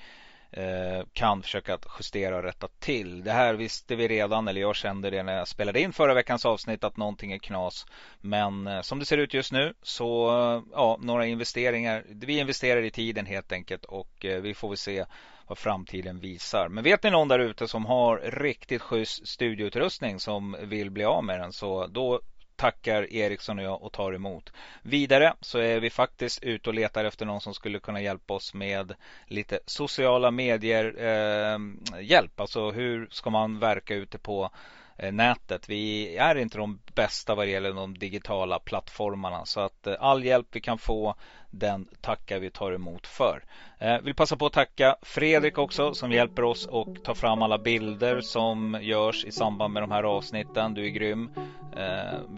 Eh, 0.52 1.06
kan 1.14 1.44
försöka 1.44 1.74
att 1.74 1.86
justera 2.00 2.38
och 2.38 2.44
rätta 2.44 2.68
till. 2.80 3.24
Det 3.24 3.32
här 3.32 3.54
visste 3.54 3.96
vi 3.96 4.08
redan, 4.08 4.48
eller 4.48 4.62
jag 4.62 4.76
kände 4.76 5.10
det 5.10 5.24
när 5.24 5.38
jag 5.38 5.48
spelade 5.48 5.82
in 5.82 5.94
förra 5.94 6.14
veckans 6.14 6.46
avsnitt 6.46 6.84
att 6.84 6.98
någonting 6.98 7.32
är 7.32 7.38
knas. 7.38 7.86
Men 8.22 8.68
eh, 8.68 8.82
som 8.82 9.00
det 9.00 9.06
ser 9.06 9.18
ut 9.18 9.34
just 9.34 9.52
nu 9.52 9.74
så, 9.82 10.28
ja, 10.72 10.98
några 11.02 11.26
investeringar. 11.26 12.04
Vi 12.08 12.40
investerar 12.40 12.82
i 12.82 12.92
tiden 12.92 13.26
helt 13.26 13.52
enkelt 13.52 13.86
och 13.86 14.26
eh, 14.26 14.42
vi 14.42 14.54
får 14.54 14.70
väl 14.70 14.78
se 14.78 15.06
vad 15.48 15.58
framtiden 15.58 16.20
visar. 16.20 16.70
Men 16.70 16.84
vet 16.84 17.04
ni 17.04 17.12
någon 17.12 17.28
där 17.28 17.40
ute 17.40 17.68
som 17.68 17.86
har 17.86 18.18
riktigt 18.18 18.82
schysst 18.82 19.28
studioutrustning 19.28 20.20
som 20.20 20.58
vill 20.62 20.92
bli 20.92 21.04
av 21.04 21.24
med 21.24 21.40
den 21.40 21.54
så 21.54 21.88
då 21.88 22.22
tackar 22.58 23.14
Eriksson 23.14 23.60
och 23.60 23.66
jag 23.66 23.84
och 23.84 23.92
tar 23.92 24.14
emot. 24.14 24.54
Vidare 24.82 25.34
så 25.42 25.60
är 25.60 25.80
vi 25.80 25.90
faktiskt 25.90 26.44
ute 26.44 26.70
och 26.70 26.74
letar 26.74 27.06
efter 27.06 27.26
någon 27.26 27.42
som 27.42 27.54
skulle 27.54 27.80
kunna 27.80 28.02
hjälpa 28.02 28.34
oss 28.34 28.54
med 28.54 28.94
lite 29.28 29.60
sociala 29.66 30.32
medier 30.32 30.96
eh, 30.98 31.60
hjälp. 32.02 32.40
Alltså 32.40 32.72
hur 32.72 33.08
ska 33.12 33.30
man 33.30 33.60
verka 33.60 33.96
ute 33.96 34.18
på 34.18 34.50
Eh, 35.00 35.12
nätet. 35.12 35.70
Vi 35.70 36.18
är 36.18 36.36
inte 36.36 36.58
de 36.58 36.80
bästa 36.96 37.36
vad 37.36 37.48
det 37.48 37.52
gäller 37.52 37.74
de 37.74 37.98
digitala 37.98 38.60
plattformarna 38.60 39.46
så 39.46 39.60
att 39.60 39.88
eh, 39.88 39.96
all 40.00 40.24
hjälp 40.24 40.48
vi 40.52 40.62
kan 40.62 40.78
få 40.78 41.16
den 41.52 41.88
tackar 42.02 42.40
vi 42.40 42.50
tar 42.50 42.72
emot 42.72 43.08
för. 43.08 43.44
Eh, 43.80 44.02
vill 44.02 44.16
passa 44.16 44.38
på 44.38 44.46
att 44.46 44.54
tacka 44.54 44.96
Fredrik 45.02 45.58
också 45.58 45.94
som 45.94 46.12
hjälper 46.12 46.44
oss 46.44 46.66
och 46.66 47.04
tar 47.04 47.14
fram 47.14 47.42
alla 47.42 47.58
bilder 47.58 48.22
som 48.22 48.80
görs 48.82 49.26
i 49.26 49.32
samband 49.32 49.74
med 49.74 49.84
de 49.84 49.92
här 49.92 50.04
avsnitten. 50.04 50.74
Du 50.74 50.86
är 50.86 50.90
grym. 50.90 51.30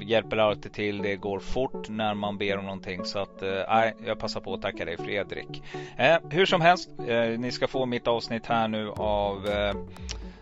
Hjälper 0.01 0.37
alltid 0.37 0.73
till. 0.73 1.01
Det 1.01 1.15
går 1.15 1.39
fort 1.39 1.89
när 1.89 2.13
man 2.13 2.37
ber 2.37 2.57
om 2.57 2.65
någonting 2.65 3.05
så 3.05 3.19
att 3.19 3.41
nej, 3.69 3.95
jag 4.05 4.19
passar 4.19 4.41
på 4.41 4.53
att 4.53 4.61
tacka 4.61 4.85
dig 4.85 4.97
Fredrik. 4.97 5.63
Hur 6.29 6.45
som 6.45 6.61
helst, 6.61 6.89
ni 7.37 7.51
ska 7.51 7.67
få 7.67 7.85
mitt 7.85 8.07
avsnitt 8.07 8.45
här 8.45 8.67
nu 8.67 8.89
av 8.89 9.47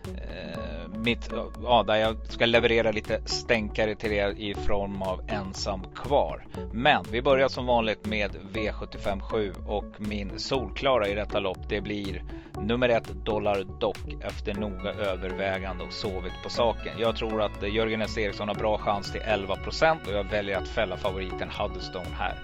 eh, 0.08 1.00
mitt, 1.00 1.30
ja, 1.64 1.84
där 1.88 1.96
jag 1.96 2.18
ska 2.30 2.46
leverera 2.46 2.92
lite 2.92 3.22
stänkare 3.26 3.96
till 3.96 4.12
er 4.12 4.30
i 4.30 4.54
form 4.54 5.02
av 5.02 5.22
ensam 5.28 5.84
kvar. 5.96 6.46
Men 6.74 7.06
vi 7.12 7.22
börjar 7.22 7.48
som 7.48 7.66
vanligt 7.66 8.06
med 8.06 8.32
V757 8.54 9.54
och 9.68 9.86
min 9.98 10.40
solklara 10.40 11.08
i 11.08 11.16
detta 11.16 11.40
lopp 11.40 11.70
det 11.70 11.82
blir 11.82 12.24
nummer 12.62 12.90
ett 12.90 13.08
Dollar 13.26 13.64
Dock 13.80 13.98
efter 14.22 14.54
noga 14.54 14.92
övervägande 14.92 15.84
och 15.84 15.94
sovit 15.94 16.34
på 16.44 16.50
saken. 16.50 16.94
Jag 17.00 17.16
tror 17.16 17.42
att 17.42 17.74
Jörgen 17.74 18.02
S. 18.02 18.18
Eriksson 18.18 18.48
har 18.48 18.56
bra 18.56 18.78
chans 18.78 19.12
till 19.12 19.22
11% 19.22 20.08
och 20.08 20.14
jag 20.14 20.24
väljer 20.24 20.58
att 20.58 20.68
fälla 20.68 20.98
favoriten 20.98 21.50
Huddestone 21.50 22.16
här. 22.20 22.36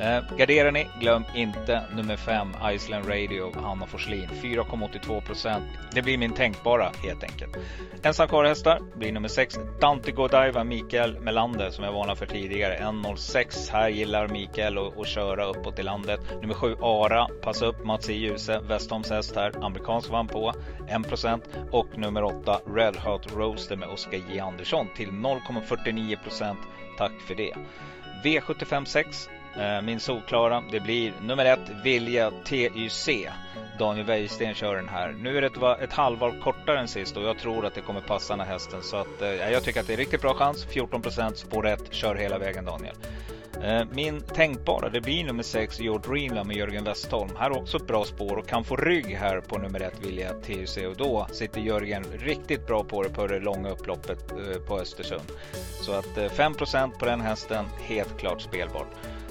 Eh, 0.00 0.36
garderar 0.36 0.72
ni, 0.72 0.86
glöm 1.00 1.24
inte 1.34 1.82
nummer 1.94 2.16
5 2.16 2.48
Iceland 2.72 3.08
Radio 3.08 3.52
Hanna 3.62 3.86
Forslin 3.86 4.28
4,82 4.42 5.20
procent. 5.20 5.64
Det 5.92 6.02
blir 6.02 6.18
min 6.18 6.32
tänkbara 6.32 6.90
helt 7.02 7.22
enkelt. 7.22 7.56
Ensam 8.02 8.28
kvar 8.28 8.96
blir 8.98 9.12
nummer 9.12 9.28
6 9.28 9.58
Dante 9.80 10.12
Godiva 10.12 10.64
Mikael 10.64 11.20
Melander 11.20 11.70
som 11.70 11.84
jag 11.84 11.92
varnade 11.92 12.16
för 12.16 12.26
tidigare. 12.26 12.78
1.06. 12.78 13.72
Här 13.72 13.88
gillar 13.88 14.28
Mikael 14.28 14.78
att 14.78 15.06
köra 15.06 15.44
uppåt 15.44 15.78
i 15.78 15.82
landet. 15.82 16.20
Nummer 16.40 16.54
7 16.54 16.76
Ara. 16.80 17.28
Passa 17.42 17.66
upp 17.66 17.84
Mats 17.84 18.10
i 18.10 18.14
Djuse 18.14 18.60
Westholms 18.60 19.10
häst 19.10 19.36
här. 19.36 19.64
Amerikansk 19.64 20.10
vann 20.10 20.28
på 20.28 20.52
1% 20.88 21.40
och 21.70 21.98
nummer 21.98 22.24
8 22.24 22.60
Red 22.66 22.96
Hot 22.96 23.32
Roaster 23.36 23.76
med 23.76 23.88
Oskar 23.88 24.18
J 24.30 24.40
Andersson 24.40 24.86
till 24.96 25.08
0,49% 25.10 26.56
Tack 26.98 27.12
för 27.26 27.34
det. 27.34 27.54
V75 28.24 28.84
6 28.84 29.28
Eh, 29.58 29.82
min 29.82 30.00
solklara, 30.00 30.62
det 30.70 30.80
blir 30.80 31.12
nummer 31.22 31.44
ett 31.44 31.70
Vilja 31.84 32.30
TYC. 32.44 33.08
Daniel 33.78 34.06
Wäjersten 34.06 34.54
kör 34.54 34.76
den 34.76 34.88
här. 34.88 35.12
Nu 35.12 35.36
är 35.36 35.42
det 35.42 35.84
ett, 35.84 35.92
halvår 35.92 36.40
kortare 36.42 36.78
än 36.78 36.88
sist 36.88 37.16
och 37.16 37.22
jag 37.22 37.38
tror 37.38 37.66
att 37.66 37.74
det 37.74 37.80
kommer 37.80 38.00
passa 38.00 38.36
den 38.36 38.46
här 38.46 38.52
hästen. 38.52 38.82
Så 38.82 38.96
att, 38.96 39.22
eh, 39.22 39.28
jag 39.28 39.62
tycker 39.62 39.80
att 39.80 39.86
det 39.86 39.92
är 39.92 39.96
riktigt 39.96 40.20
bra 40.20 40.34
chans. 40.34 40.66
14% 40.70 41.36
spår 41.36 41.66
1. 41.66 41.92
Kör 41.92 42.14
hela 42.14 42.38
vägen 42.38 42.64
Daniel. 42.64 42.94
Eh, 43.62 43.84
min 43.92 44.20
tänkbara, 44.20 44.88
det 44.88 45.00
blir 45.00 45.24
nummer 45.24 45.42
6 45.42 45.80
Your 45.80 45.98
Dreamland 45.98 46.48
med 46.48 46.56
Jörgen 46.56 46.84
Westholm. 46.84 47.30
Här 47.38 47.58
också 47.58 47.76
ett 47.76 47.86
bra 47.86 48.04
spår 48.04 48.36
och 48.36 48.48
kan 48.48 48.64
få 48.64 48.76
rygg 48.76 49.06
här 49.06 49.40
på 49.40 49.58
nummer 49.58 49.80
1 49.80 49.92
Vilja 50.00 50.32
TUC 50.32 50.76
och 50.76 50.96
då 50.96 51.26
sitter 51.32 51.60
Jörgen 51.60 52.04
riktigt 52.18 52.66
bra 52.66 52.84
på 52.84 53.02
det 53.02 53.08
på 53.08 53.26
det 53.26 53.38
långa 53.38 53.70
upploppet 53.70 54.32
eh, 54.32 54.60
på 54.68 54.78
Östersund. 54.78 55.32
Så 55.82 55.92
att 55.92 56.18
eh, 56.18 56.24
5% 56.24 56.98
på 56.98 57.04
den 57.04 57.20
hästen, 57.20 57.64
helt 57.80 58.18
klart 58.18 58.40
spelbart. 58.40 58.88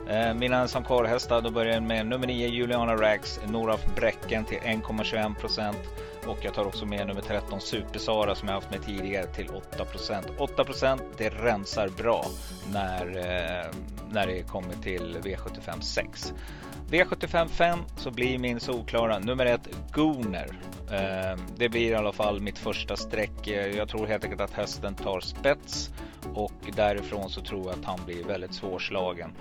Eh, 0.09 0.33
mina 0.33 0.67
som 0.67 0.83
hästar 1.05 1.41
då 1.41 1.51
börjar 1.51 1.73
jag 1.73 1.83
med 1.83 2.07
nummer 2.07 2.27
9 2.27 2.47
Juliana 2.47 2.95
Rags, 2.95 3.39
Noraf 3.47 3.85
Bräcken 3.95 4.45
till 4.45 4.57
1,21 4.57 5.75
och 6.27 6.37
jag 6.41 6.53
tar 6.53 6.65
också 6.65 6.85
med 6.85 7.07
nummer 7.07 7.21
13 7.21 7.61
Supersara 7.61 8.35
som 8.35 8.47
jag 8.47 8.55
haft 8.55 8.71
med 8.71 8.83
tidigare 8.83 9.27
till 9.27 9.47
8% 9.47 10.23
8 10.37 10.65
det 11.17 11.29
rensar 11.29 11.89
bra 11.89 12.25
när, 12.71 13.05
eh, 13.17 13.71
när 14.09 14.27
det 14.27 14.43
kommer 14.43 14.73
till 14.83 15.17
V75 15.23 15.81
6. 15.81 16.33
V75 16.89 17.47
5 17.47 17.79
så 17.97 18.11
blir 18.11 18.37
min 18.37 18.59
solklara 18.59 19.19
nummer 19.19 19.45
1 19.45 19.69
Gooner. 19.93 20.47
Ehm, 20.91 21.39
det 21.57 21.69
blir 21.69 21.91
i 21.91 21.95
alla 21.95 22.11
fall 22.11 22.41
mitt 22.41 22.57
första 22.57 22.95
streck. 22.95 23.47
Jag 23.47 23.89
tror 23.89 24.07
helt 24.07 24.23
enkelt 24.23 24.41
att 24.41 24.53
hästen 24.53 24.95
tar 24.95 25.19
spets 25.19 25.91
och 26.33 26.53
därifrån 26.75 27.29
så 27.29 27.41
tror 27.41 27.65
jag 27.65 27.79
att 27.79 27.85
han 27.85 27.99
blir 28.05 28.23
väldigt 28.23 28.53
svårslagen. 28.53 29.31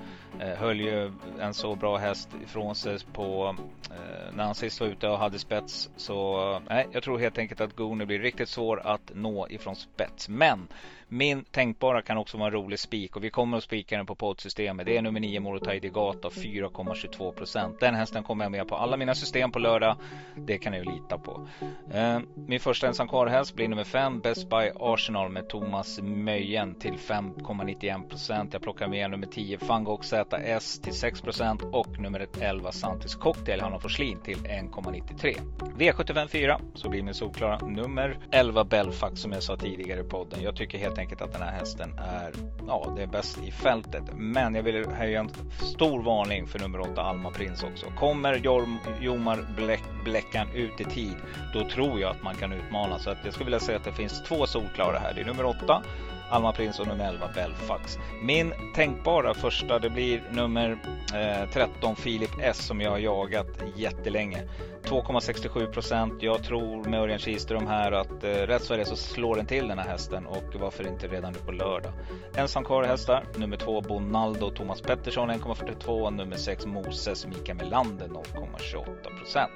Eh, 0.40 0.48
höll 0.48 0.80
ju 0.80 1.12
en 1.40 1.54
så 1.54 1.74
bra 1.74 1.96
häst 1.96 2.28
ifrån 2.44 2.74
sig 2.74 2.98
på 3.12 3.56
eh, 3.90 4.34
när 4.34 4.44
han 4.44 4.54
sist 4.54 4.80
var 4.80 4.86
ute 4.86 5.08
och 5.08 5.18
hade 5.18 5.38
spets. 5.38 5.90
Så 5.96 6.50
eh, 6.52 6.60
nej, 6.68 6.86
jag 6.92 7.02
tror 7.02 7.18
helt 7.18 7.38
enkelt 7.38 7.60
att 7.60 7.76
Gooner 7.76 8.06
blir 8.06 8.18
riktigt 8.18 8.48
svår 8.48 8.80
att 8.84 9.10
nå 9.14 9.48
ifrån 9.48 9.76
spets. 9.76 10.28
Men 10.28 10.68
min 11.14 11.44
tänkbara 11.44 12.02
kan 12.02 12.18
också 12.18 12.38
vara 12.38 12.46
en 12.46 12.52
rolig 12.52 12.78
spik 12.78 13.16
och 13.16 13.24
vi 13.24 13.30
kommer 13.30 13.56
att 13.56 13.64
spika 13.64 13.96
den 13.96 14.06
på 14.06 14.14
poddsystemet. 14.14 14.86
Det 14.86 14.96
är 14.96 15.02
nummer 15.02 15.20
9 15.20 15.40
Morotai 15.40 15.80
Degata 15.80 16.28
4,22% 16.28 17.76
Den 17.80 17.94
hästen 17.94 18.22
kommer 18.22 18.44
jag 18.44 18.52
med 18.52 18.68
på 18.68 18.76
alla 18.76 18.96
mina 18.96 19.14
system 19.14 19.52
på 19.52 19.58
lördag. 19.58 19.96
Det 20.36 20.58
kan 20.58 20.72
ni 20.72 20.78
ju 20.78 20.84
lita 20.84 21.18
på. 21.18 21.48
Eh, 21.92 22.18
min 22.34 22.60
första 22.60 22.86
ensam 22.86 23.08
kvar 23.08 23.54
blir 23.54 23.68
nummer 23.68 23.84
5 23.84 24.20
Best 24.20 24.50
Buy 24.50 24.70
Arsenal 24.80 25.30
med 25.30 25.48
Thomas 25.48 26.00
Möjen 26.02 26.74
till 26.74 26.94
5,91% 26.94 28.48
Jag 28.52 28.62
plockar 28.62 28.88
med 28.88 29.10
nummer 29.10 29.26
10 29.26 29.58
Fangok 29.58 30.04
ZS 30.04 30.80
till 30.80 30.92
6% 30.92 31.70
och 31.72 32.00
nummer 32.00 32.26
11 32.40 32.72
Santis 32.72 33.14
Cocktail 33.14 33.60
Hanna 33.60 33.78
Forslin 33.78 34.20
till 34.20 34.38
1,93. 34.38 35.36
V75 35.78 36.26
4 36.28 36.60
så 36.74 36.88
blir 36.88 37.02
min 37.02 37.14
solklara 37.14 37.58
nummer 37.66 38.18
11 38.30 38.64
Belfax 38.64 39.20
som 39.20 39.32
jag 39.32 39.42
sa 39.42 39.56
tidigare 39.56 40.00
i 40.00 40.04
podden. 40.04 40.42
Jag 40.42 40.56
tycker 40.56 40.78
helt 40.78 40.98
enkelt 40.98 41.03
att 41.12 41.32
den 41.32 41.42
här 41.42 41.52
hästen 41.52 41.98
är, 41.98 42.32
ja, 42.66 42.92
det 42.96 43.02
är 43.02 43.06
bäst 43.06 43.38
i 43.38 43.50
fältet. 43.50 44.02
Men 44.12 44.54
jag 44.54 44.62
vill 44.62 44.86
höja 44.88 45.20
en 45.20 45.30
stor 45.74 46.02
varning 46.02 46.46
för 46.46 46.58
nummer 46.58 46.80
8 46.80 47.02
Alma 47.02 47.30
Prins 47.30 47.62
också. 47.62 47.86
Kommer 47.86 48.34
Jorm, 48.34 48.78
Jomar 49.00 49.46
Bläck, 49.56 49.82
Bläckan 50.04 50.48
ut 50.54 50.80
i 50.80 50.84
tid, 50.84 51.16
då 51.52 51.68
tror 51.68 52.00
jag 52.00 52.10
att 52.10 52.22
man 52.22 52.34
kan 52.34 52.52
utmana. 52.52 52.98
Så 52.98 53.10
att 53.10 53.18
jag 53.24 53.32
skulle 53.32 53.44
vilja 53.44 53.60
säga 53.60 53.78
att 53.78 53.84
det 53.84 53.92
finns 53.92 54.22
två 54.22 54.46
solklara 54.46 54.98
här. 54.98 55.14
Det 55.14 55.20
är 55.20 55.24
nummer 55.24 55.44
8 55.44 55.82
Alma 56.30 56.52
Prins 56.52 56.80
och 56.80 56.86
nummer 56.86 57.08
11 57.08 57.28
Belfax. 57.34 57.98
Min 58.22 58.52
tänkbara 58.74 59.34
första 59.34 59.78
det 59.78 59.90
blir 59.90 60.22
nummer 60.30 60.78
eh, 61.14 61.50
13 61.50 61.96
Filip 61.96 62.30
S 62.40 62.66
som 62.66 62.80
jag 62.80 62.90
har 62.90 62.98
jagat 62.98 63.46
jättelänge. 63.76 64.42
2,67 64.84 65.72
procent. 65.72 66.22
Jag 66.22 66.44
tror 66.44 66.84
med 66.84 67.00
Örjan 67.00 67.18
Kihlström 67.18 67.66
här 67.66 67.92
att 67.92 68.24
eh, 68.24 68.30
rätt 68.30 68.62
så 68.62 68.74
är 68.74 68.78
det 68.78 68.84
så 68.84 68.96
slår 68.96 69.36
den 69.36 69.46
till 69.46 69.68
den 69.68 69.78
här 69.78 69.88
hästen 69.88 70.26
och 70.26 70.54
varför 70.60 70.88
inte 70.88 71.06
redan 71.06 71.32
nu 71.32 71.38
på 71.38 71.52
lördag. 71.52 71.92
Ensam 72.36 72.64
kvar 72.64 72.84
hästar. 72.84 73.24
Nummer 73.36 73.56
2 73.56 73.80
Bonaldo 73.80 74.50
Thomas 74.50 74.80
Pettersson 74.80 75.30
1,42. 75.30 76.10
Nummer 76.10 76.36
6 76.36 76.66
Moses 76.66 77.26
Mika 77.26 77.54
Melander 77.54 78.08
0,28 78.08 79.18
procent. 79.18 79.52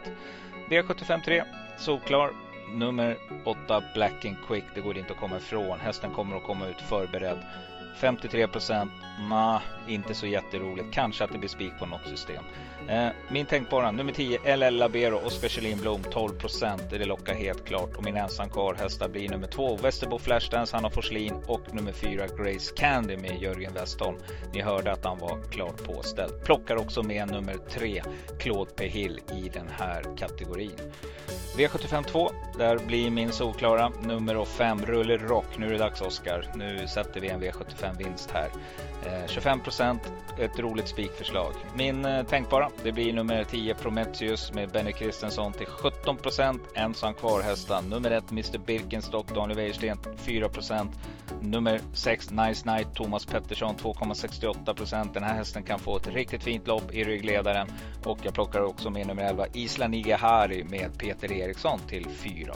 V75 0.71 1.25
3 1.25 1.45
solklar 1.79 2.31
nummer 2.75 3.17
8 3.45 3.83
Black 3.95 4.25
and 4.25 4.37
Quick, 4.47 4.65
det 4.75 4.81
går 4.81 4.99
inte 4.99 5.13
att 5.13 5.19
komma 5.19 5.37
ifrån. 5.37 5.81
Hästen 5.81 6.11
kommer 6.11 6.37
att 6.37 6.43
komma 6.43 6.67
ut 6.67 6.81
förberedd. 6.81 7.39
53 8.01 8.47
procent, 8.47 8.93
nah, 9.29 9.61
inte 9.89 10.15
så 10.15 10.27
jätteroligt. 10.27 10.93
Kanske 10.93 11.25
att 11.25 11.33
det 11.33 11.39
blir 11.39 11.49
spik 11.49 11.73
på 11.79 11.87
något 11.87 12.09
system. 12.09 12.45
Eh, 12.89 13.09
min 13.31 13.47
tänkbara, 13.47 13.91
nummer 13.91 14.13
10 14.13 14.57
LL 14.57 14.79
Labero, 14.79 15.17
Oskar 15.17 15.49
Kjellin 15.49 15.79
Blom 15.79 16.03
12 16.03 16.33
är 16.93 16.99
Det 16.99 17.05
lockar 17.05 17.35
helt 17.35 17.65
klart. 17.65 17.97
Och 17.97 18.05
min 18.05 18.17
ensam 18.17 18.51
kvar 18.51 18.75
hästar 18.75 19.09
blir 19.09 19.29
nummer 19.29 19.47
2 19.47 19.77
Västerbo 19.77 20.19
Flashdance, 20.19 20.77
Hanna 20.77 20.91
Forslin 20.91 21.35
och 21.47 21.75
nummer 21.75 21.93
4 21.93 22.27
Grace 22.27 22.75
Candy 22.77 23.17
med 23.17 23.43
Jörgen 23.43 23.75
Westholm. 23.75 24.19
Ni 24.53 24.63
hörde 24.63 24.93
att 24.93 25.05
han 25.05 25.19
var 25.19 25.43
klart 25.51 25.85
påställd. 25.85 26.45
Plockar 26.45 26.77
också 26.77 27.03
med 27.03 27.31
nummer 27.31 27.57
3 27.71 28.03
Claude 28.39 28.71
P 28.77 28.89
Hill 28.89 29.21
i 29.33 29.49
den 29.49 29.69
här 29.79 30.17
kategorin. 30.17 30.79
V75 31.57 32.05
2, 32.05 32.31
där 32.59 32.79
blir 32.79 33.11
min 33.11 33.33
solklara 33.33 33.89
nummer 33.89 34.45
5 34.45 34.87
Rulle 34.87 35.17
Rock. 35.17 35.59
Nu 35.59 35.67
är 35.67 35.71
det 35.71 35.79
dags 35.79 36.01
Oskar. 36.01 36.53
Nu 36.55 36.87
sätter 36.87 37.21
vi 37.21 37.29
en 37.29 37.43
V75 37.43 37.99
vinst 37.99 38.31
här. 38.31 38.49
25 39.29 39.61
eh, 39.81 39.97
ett 40.45 40.59
roligt 40.59 40.89
spikförslag. 40.89 41.53
Min 41.75 42.05
eh, 42.05 42.23
tänkbara, 42.23 42.71
det 42.83 42.93
blir 42.93 43.13
nummer 43.13 43.45
10 43.45 43.75
Prometheus 43.75 44.53
med 44.53 44.71
Benny 44.71 44.93
Kristensson 44.93 45.53
till 45.53 45.67
17% 45.67 46.59
Ensam 46.75 47.15
kvar 47.15 47.43
hästar. 47.43 47.83
Nummer 47.83 48.11
1 48.11 48.31
Mr 48.31 48.59
Birkenstock, 48.59 49.35
Daniel 49.35 49.57
Wäjersten 49.57 49.99
4% 50.17 50.89
Nummer 51.41 51.81
6 51.93 52.31
Nice 52.31 52.73
Night, 52.73 52.95
Thomas 52.95 53.27
Pettersson 53.27 53.77
2,68% 53.77 55.15
Den 55.15 55.23
här 55.23 55.35
hästen 55.35 55.63
kan 55.63 55.79
få 55.79 55.97
ett 55.97 56.07
riktigt 56.07 56.43
fint 56.43 56.67
lopp 56.67 56.95
i 56.95 57.05
ryggledaren. 57.05 57.69
Och 58.05 58.19
jag 58.23 58.35
plockar 58.35 58.63
också 58.63 58.91
med 58.91 59.07
nummer 59.07 59.23
11 59.23 59.47
Isla 59.53 59.89
Nigahari 59.89 60.65
med 60.65 60.99
Peter 60.99 61.33
Eriksson 61.33 61.81
till 61.89 62.07
4 62.09 62.55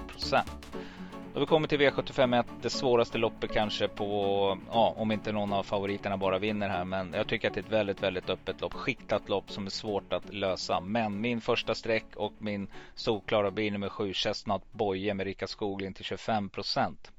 då 1.34 1.40
vi 1.40 1.46
kommer 1.46 1.68
till 1.68 1.80
V751, 1.80 2.44
det 2.62 2.70
svåraste 2.70 3.18
loppet 3.18 3.52
kanske 3.52 3.88
på, 3.88 4.59
ja 4.70 4.94
om 4.96 5.12
inte 5.12 5.32
någon 5.32 5.52
av 5.52 5.62
favoriterna 5.62 6.16
bara 6.16 6.38
vinner 6.38 6.68
här. 6.68 6.84
Men 6.84 7.12
jag 7.12 7.26
tycker 7.26 7.48
att 7.48 7.54
det 7.54 7.60
är 7.60 7.64
ett 7.64 7.72
väldigt, 7.72 8.02
väldigt 8.02 8.30
öppet 8.30 8.60
lopp. 8.60 8.72
Skiktat 8.72 9.28
lopp 9.28 9.50
som 9.50 9.66
är 9.66 9.70
svårt 9.70 10.12
att 10.12 10.34
lösa. 10.34 10.80
Men 10.80 11.20
min 11.20 11.40
första 11.40 11.74
streck 11.74 12.16
och 12.16 12.32
min 12.38 12.68
solklara 12.94 13.50
bil 13.50 13.72
nummer 13.72 13.88
7, 13.88 14.12
Chestnut 14.12 14.62
Boye 14.72 15.14
med 15.14 15.26
Rickard 15.26 15.48
Skoglin 15.48 15.94
till 15.94 16.04
25 16.04 16.48
procent. 16.48 17.12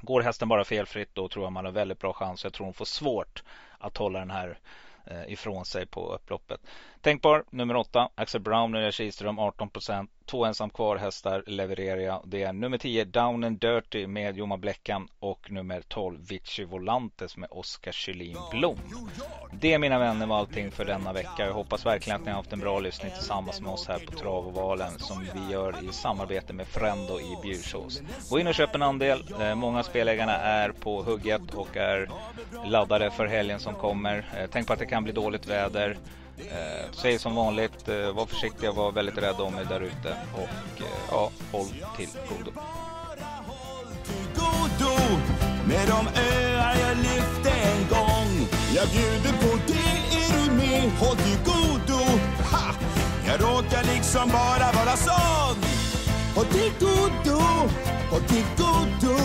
Går 0.00 0.22
hästen 0.22 0.48
bara 0.48 0.64
felfritt 0.64 1.14
då 1.14 1.28
tror 1.28 1.44
jag 1.44 1.52
man 1.52 1.64
har 1.64 1.72
väldigt 1.72 1.98
bra 1.98 2.12
chans. 2.12 2.44
Jag 2.44 2.52
tror 2.52 2.64
hon 2.64 2.74
får 2.74 2.84
svårt 2.84 3.42
att 3.78 3.96
hålla 3.96 4.18
den 4.18 4.30
här 4.30 4.58
eh, 5.06 5.32
ifrån 5.32 5.64
sig 5.64 5.86
på 5.86 6.14
upploppet. 6.14 6.60
Tänkbar 7.08 7.44
nummer 7.50 7.76
8 7.76 8.08
Axel 8.14 8.40
Brown 8.40 8.74
och 8.74 8.92
Kihlström 8.92 9.40
18% 9.40 10.08
Två 10.26 10.44
ensam 10.44 10.70
kvar 10.70 10.96
hästar 10.96 11.44
levererar 11.46 12.00
jag. 12.00 12.22
Det 12.26 12.42
är 12.42 12.52
nummer 12.52 12.78
10 12.78 13.04
Down 13.04 13.44
and 13.44 13.60
Dirty 13.60 14.06
med 14.06 14.36
Joma 14.36 14.56
Bleckan 14.56 15.08
och 15.18 15.50
nummer 15.50 15.82
12 15.88 16.26
Vici 16.28 16.64
Volantes 16.64 17.36
med 17.36 17.48
Oskar 17.50 17.92
Kylin 17.92 18.36
Blom. 18.50 18.78
Det 19.52 19.78
mina 19.78 19.98
vänner 19.98 20.26
var 20.26 20.38
allting 20.38 20.70
för 20.70 20.84
denna 20.84 21.12
vecka. 21.12 21.46
Jag 21.46 21.52
hoppas 21.52 21.86
verkligen 21.86 22.20
att 22.20 22.24
ni 22.24 22.30
har 22.30 22.36
haft 22.36 22.52
en 22.52 22.60
bra 22.60 22.80
lyssning 22.80 23.12
tillsammans 23.12 23.60
med 23.60 23.72
oss 23.72 23.88
här 23.88 23.98
på 23.98 24.12
Travovalen 24.12 24.98
som 24.98 25.26
vi 25.34 25.52
gör 25.52 25.84
i 25.90 25.92
samarbete 25.92 26.52
med 26.52 26.66
Frendo 26.66 27.20
i 27.20 27.36
Bjursås. 27.42 28.02
Gå 28.30 28.38
in 28.38 28.46
och 28.46 28.54
köp 28.54 28.74
en 28.74 28.82
andel. 28.82 29.24
Eh, 29.40 29.54
många 29.54 29.82
spelägarna 29.82 30.36
är 30.36 30.70
på 30.70 31.02
hugget 31.02 31.54
och 31.54 31.76
är 31.76 32.10
laddade 32.64 33.10
för 33.10 33.26
helgen 33.26 33.60
som 33.60 33.74
kommer. 33.74 34.16
Eh, 34.38 34.50
tänk 34.52 34.66
på 34.66 34.72
att 34.72 34.78
det 34.78 34.86
kan 34.86 35.04
bli 35.04 35.12
dåligt 35.12 35.46
väder. 35.46 35.96
Eh, 36.40 36.86
säg 36.92 37.18
som 37.18 37.34
vanligt, 37.34 37.88
eh, 37.88 38.12
var 38.12 38.26
försiktiga, 38.26 38.72
var 38.72 38.92
väldigt 38.92 39.18
rädda 39.18 39.42
om 39.42 39.54
er 39.58 39.64
där 39.64 39.80
ute 39.80 40.16
och 40.34 40.80
eh, 40.82 40.86
ja, 41.10 41.30
håll 41.52 41.66
till 41.96 42.08
godo. 42.28 42.50
godo 44.34 44.94
med 45.68 45.88
de 45.88 46.20
öar 46.20 46.76
jag 46.80 46.96
lyfte 46.96 47.50
en 47.50 47.88
gång. 47.90 48.48
Jag 48.76 48.88
bjuder 48.88 49.32
på 49.42 49.58
det, 49.66 50.16
är 50.16 50.32
du 50.32 50.52
med? 50.52 50.90
Håll 51.00 51.16
till 51.16 51.38
godo. 51.44 52.00
Ha! 52.52 52.74
Jag 53.26 53.40
råkar 53.40 53.94
liksom 53.94 54.28
bara 54.28 54.72
vara 54.72 54.96
sån. 54.96 55.56
Håll 56.34 56.46
till 56.46 56.72
godo, 56.80 57.40
håll 58.10 58.22
till 58.22 58.44
godo. 58.56 59.16